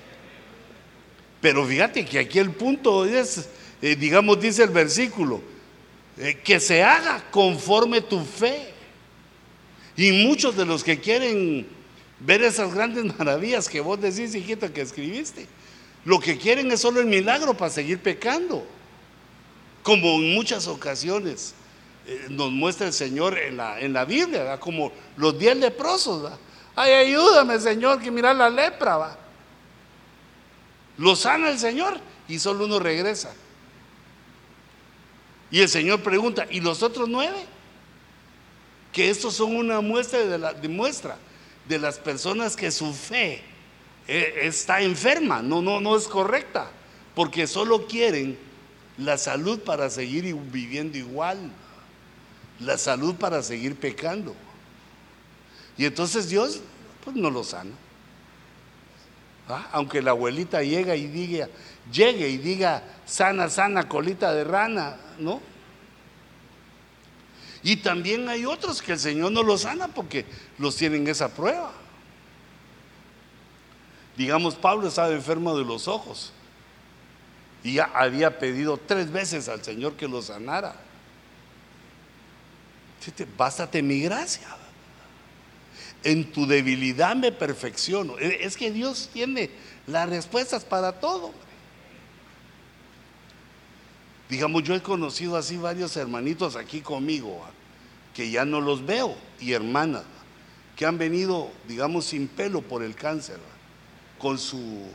Pero 1.43 1.67
fíjate 1.67 2.05
que 2.05 2.19
aquí 2.19 2.39
el 2.39 2.51
punto 2.51 3.05
es, 3.05 3.49
eh, 3.83 3.95
digamos, 3.95 4.41
dice 4.41 4.63
el 4.65 4.71
versículo, 4.71 5.43
eh, 6.17 6.41
que 6.43 6.59
se 6.59 6.83
haga 6.83 7.23
conforme 7.31 8.01
tu 8.01 8.25
fe. 8.25 8.73
Y 9.95 10.11
muchos 10.27 10.57
de 10.57 10.65
los 10.65 10.83
que 10.83 10.99
quieren 10.99 11.67
ver 12.21 12.43
esas 12.43 12.73
grandes 12.75 13.05
maravillas 13.19 13.69
que 13.69 13.81
vos 13.81 14.01
decís, 14.01 14.35
hijito, 14.35 14.73
que 14.73 14.81
escribiste, 14.81 15.47
lo 16.07 16.19
que 16.19 16.39
quieren 16.39 16.73
es 16.73 16.81
solo 16.81 17.01
el 17.01 17.07
milagro 17.07 17.55
para 17.55 17.71
seguir 17.71 17.99
pecando 17.99 18.65
como 19.83 20.15
en 20.17 20.35
muchas 20.35 20.67
ocasiones 20.67 21.55
nos 22.31 22.51
muestra 22.51 22.87
el 22.87 22.93
Señor 22.93 23.39
en 23.39 23.57
la, 23.57 23.81
en 23.81 23.93
la 23.93 24.05
Biblia, 24.05 24.59
como 24.59 24.93
los 25.17 25.39
diez 25.39 25.57
leprosos. 25.57 26.33
Ay, 26.75 26.93
ayúdame, 26.93 27.59
Señor, 27.59 28.01
que 28.01 28.11
mira 28.11 28.33
la 28.33 28.49
lepra. 28.49 29.19
Lo 30.97 31.15
sana 31.17 31.51
el 31.51 31.59
Señor 31.59 31.99
y 32.27 32.39
solo 32.39 32.65
uno 32.65 32.79
regresa. 32.79 33.33
Y 35.51 35.61
el 35.61 35.69
Señor 35.69 36.03
pregunta, 36.03 36.47
¿y 36.51 36.61
los 36.61 36.83
otros 36.83 37.09
nueve? 37.09 37.47
Que 38.93 39.11
estos 39.11 39.35
son 39.35 39.57
una 39.57 39.81
muestra 39.81 40.21
de, 40.21 40.39
la, 40.39 40.55
muestra 40.69 41.17
de 41.67 41.79
las 41.79 41.99
personas 41.99 42.57
que 42.57 42.71
su 42.71 42.93
fe 42.93 43.43
eh, 44.07 44.41
está 44.43 44.81
enferma, 44.81 45.43
no, 45.43 45.63
no, 45.63 45.81
no 45.81 45.97
es 45.97 46.07
correcta, 46.07 46.71
porque 47.15 47.47
solo 47.47 47.87
quieren 47.87 48.39
la 48.99 49.17
salud 49.17 49.61
para 49.61 49.89
seguir 49.91 50.35
viviendo 50.35 50.99
igual, 50.99 51.51
la 52.61 52.79
salud 52.79 53.15
para 53.15 53.43
seguir 53.43 53.77
pecando. 53.77 54.35
Y 55.77 55.85
entonces 55.85 56.29
Dios 56.29 56.61
pues 57.05 57.17
no 57.17 57.31
lo 57.31 57.45
sana. 57.45 57.71
¿Ah? 59.49 59.69
Aunque 59.73 60.03
la 60.03 60.11
abuelita 60.11 60.63
llega 60.63 60.95
y 60.95 61.07
diga, 61.07 61.49
llegue 61.91 62.29
y 62.29 62.37
diga, 62.37 62.83
sana, 63.07 63.49
sana, 63.49 63.89
colita 63.89 64.33
de 64.35 64.45
rana, 64.45 64.97
¿no? 65.19 65.41
Y 67.63 67.77
también 67.77 68.29
hay 68.29 68.45
otros 68.45 68.83
que 68.83 68.93
el 68.93 68.99
Señor 68.99 69.33
no 69.33 69.43
los 69.43 69.63
sana 69.63 69.89
porque 69.89 70.27
los 70.59 70.77
tienen 70.77 71.09
esa 71.09 71.29
prueba. 71.29 71.73
Digamos, 74.17 74.55
Pablo 74.57 74.89
estaba 74.89 75.11
enfermo 75.11 75.57
de 75.57 75.65
los 75.65 75.89
ojos. 75.89 76.33
Y 77.63 77.75
ya 77.75 77.91
había 77.95 78.39
pedido 78.39 78.77
tres 78.77 79.11
veces 79.11 79.49
al 79.49 79.65
Señor 79.65 79.95
que 79.95 80.09
lo 80.09 80.23
sanara. 80.23 80.75
Bástate 83.37 83.83
mi 83.83 84.01
gracia. 84.01 84.49
En 86.05 86.33
tu 86.33 86.47
debilidad 86.47 87.17
me 87.17 87.33
perfecciono. 87.33 88.19
E, 88.19 88.45
es 88.45 88.57
que 88.57 88.71
Dios 88.71 89.11
tiene 89.13 89.51
las 89.87 90.09
respuestas 90.09 90.65
para 90.65 91.01
todo. 91.01 91.33
Digamos, 94.29 94.63
yo 94.63 94.75
he 94.75 94.83
conocido 94.83 95.37
así 95.37 95.57
varios 95.57 95.97
hermanitos 95.97 96.55
aquí 96.55 96.81
conmigo, 96.81 97.43
que 98.15 98.31
ya 98.31 98.45
no 98.45 98.61
los 98.61 98.85
veo, 98.85 99.17
y 99.41 99.53
hermanas, 99.53 100.05
que 100.77 100.85
han 100.85 100.99
venido, 100.99 101.51
digamos, 101.67 102.05
sin 102.05 102.29
pelo 102.29 102.61
por 102.61 102.83
el 102.83 102.95
cáncer, 102.95 103.39
con 104.19 104.39
su 104.39 104.87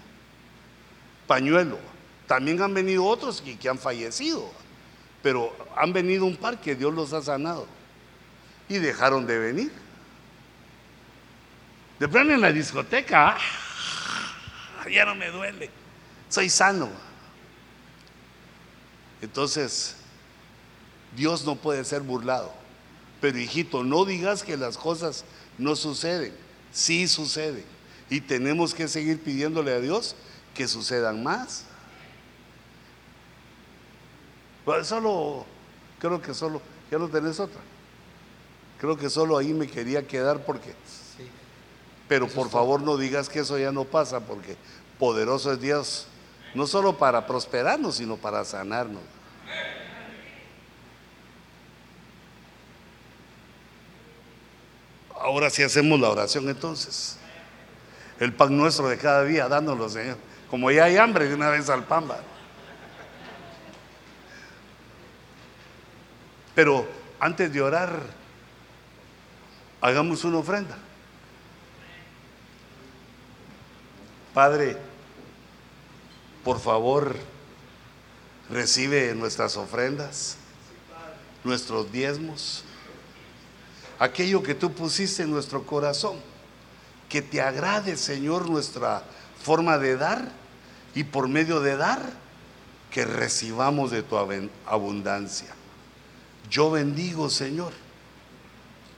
pañuelo 1.26 1.80
también 2.28 2.62
han 2.62 2.74
venido 2.74 3.06
otros 3.06 3.42
que, 3.42 3.58
que 3.58 3.70
han 3.70 3.78
fallecido, 3.78 4.50
pero 5.22 5.54
han 5.76 5.94
venido 5.94 6.26
un 6.26 6.36
par 6.36 6.60
que 6.60 6.76
Dios 6.76 6.94
los 6.94 7.14
ha 7.14 7.22
sanado 7.22 7.68
y 8.70 8.78
dejaron 8.78 9.26
de 9.26 9.40
venir. 9.40 9.72
De 12.00 12.08
pronto 12.08 12.34
en 12.34 12.42
la 12.42 12.52
discoteca, 12.52 13.38
ah, 13.38 14.90
ya 14.90 15.06
no 15.06 15.16
me 15.16 15.30
duele, 15.30 15.70
soy 16.30 16.50
sano. 16.50 16.90
Entonces, 19.22 19.96
Dios 21.16 21.46
no 21.46 21.56
puede 21.56 21.86
ser 21.86 22.02
burlado. 22.02 22.54
Pero 23.22 23.40
hijito, 23.40 23.84
no 23.84 24.04
digas 24.04 24.44
que 24.44 24.58
las 24.58 24.78
cosas 24.78 25.24
no 25.58 25.78
suceden. 25.78 26.34
Sí 26.74 27.08
suceden. 27.08 27.64
Y 28.10 28.20
tenemos 28.20 28.74
que 28.74 28.88
seguir 28.90 29.22
pidiéndole 29.22 29.72
a 29.72 29.80
Dios 29.80 30.16
que 30.54 30.68
sucedan 30.68 31.24
más. 31.24 31.64
Pues 34.66 34.88
solo, 34.88 35.46
creo 36.00 36.22
que 36.22 36.34
solo, 36.34 36.62
ya 36.92 36.98
no 36.98 37.08
tenés 37.08 37.40
otra. 37.40 37.62
Creo 38.84 38.98
que 38.98 39.10
solo 39.10 39.38
ahí 39.38 39.54
me 39.54 39.66
quería 39.66 40.06
quedar 40.06 40.44
porque... 40.44 40.76
Pero 42.10 42.28
por 42.28 42.50
favor 42.50 42.82
no 42.82 42.98
digas 42.98 43.30
que 43.30 43.40
eso 43.40 43.58
ya 43.58 43.72
no 43.72 43.86
pasa 43.86 44.20
porque 44.20 44.58
poderoso 45.00 45.54
es 45.54 45.62
Dios, 45.62 46.08
no 46.54 46.68
solo 46.68 46.98
para 46.98 47.26
prosperarnos, 47.26 47.96
sino 47.96 48.18
para 48.18 48.44
sanarnos. 48.44 49.02
Ahora 55.18 55.50
sí 55.50 55.64
hacemos 55.64 55.98
la 55.98 56.10
oración 56.10 56.50
entonces. 56.50 57.18
El 58.20 58.34
pan 58.34 58.58
nuestro 58.58 58.90
de 58.90 58.98
cada 58.98 59.24
día, 59.24 59.48
dándolo, 59.48 59.88
Señor. 59.88 60.18
Como 60.50 60.70
ya 60.72 60.84
hay 60.84 60.98
hambre 60.98 61.30
de 61.30 61.36
una 61.36 61.50
vez 61.50 61.70
al 61.70 61.86
pan. 61.86 62.04
Pero 66.54 66.86
antes 67.22 67.54
de 67.54 67.62
orar, 67.62 68.23
hagamos 69.84 70.24
una 70.24 70.40
ofrenda. 70.40 70.78
Padre, 74.34 74.78
por 76.44 76.60
favor, 76.60 77.16
Recibe 78.50 79.16
nuestras 79.16 79.56
ofrendas, 79.56 80.36
nuestros 81.44 81.92
diezmos, 81.92 82.64
aquello 83.98 84.44
que 84.44 84.54
tú 84.54 84.72
pusiste 84.74 85.24
en 85.24 85.32
nuestro 85.32 85.66
corazón. 85.66 86.18
Que 87.08 87.22
te 87.22 87.42
agrade, 87.42 87.96
Señor, 87.96 88.50
nuestra 88.50 89.04
forma 89.42 89.78
de 89.78 89.98
dar 89.98 90.32
y 90.94 91.04
por 91.04 91.28
medio 91.28 91.62
de 91.62 91.78
dar, 91.78 92.02
que 92.92 93.06
recibamos 93.06 93.92
de 93.92 94.04
tu 94.04 94.18
abundancia. 94.66 95.56
Yo 96.50 96.70
bendigo, 96.70 97.30
Señor, 97.30 97.72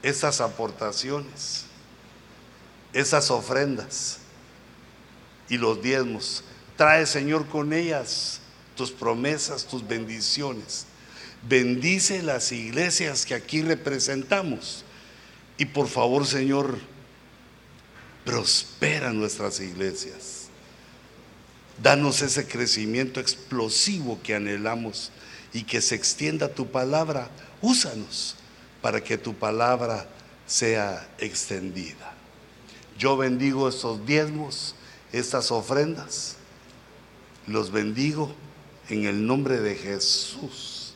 esas 0.02 0.40
aportaciones, 0.40 1.64
esas 2.92 3.30
ofrendas 3.30 4.18
y 5.48 5.58
los 5.58 5.82
diezmos. 5.82 6.44
Trae, 6.76 7.06
Señor, 7.06 7.46
con 7.48 7.72
ellas 7.72 8.40
tus 8.76 8.90
promesas, 8.90 9.66
tus 9.66 9.86
bendiciones. 9.86 10.86
Bendice 11.48 12.22
las 12.22 12.52
iglesias 12.52 13.24
que 13.24 13.34
aquí 13.34 13.62
representamos. 13.62 14.84
Y 15.58 15.66
por 15.66 15.88
favor, 15.88 16.26
Señor, 16.26 16.78
prospera 18.24 19.12
nuestras 19.12 19.60
iglesias. 19.60 20.48
Danos 21.82 22.22
ese 22.22 22.46
crecimiento 22.46 23.20
explosivo 23.20 24.18
que 24.22 24.34
anhelamos 24.34 25.10
y 25.52 25.62
que 25.62 25.80
se 25.80 25.94
extienda 25.94 26.48
tu 26.48 26.70
palabra. 26.70 27.30
Úsanos 27.62 28.36
para 28.80 29.02
que 29.02 29.18
tu 29.18 29.34
palabra 29.34 30.06
sea 30.46 31.08
extendida. 31.18 32.14
Yo 32.98 33.16
bendigo 33.16 33.68
estos 33.68 34.06
diezmos, 34.06 34.74
estas 35.12 35.50
ofrendas. 35.50 36.36
Los 37.46 37.70
bendigo 37.70 38.34
en 38.88 39.04
el 39.04 39.26
nombre 39.26 39.60
de 39.60 39.74
Jesús, 39.74 40.94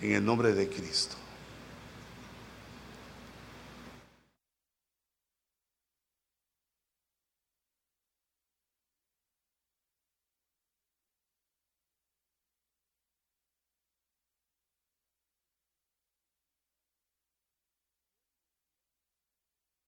en 0.00 0.12
el 0.12 0.24
nombre 0.24 0.52
de 0.52 0.68
Cristo. 0.68 1.16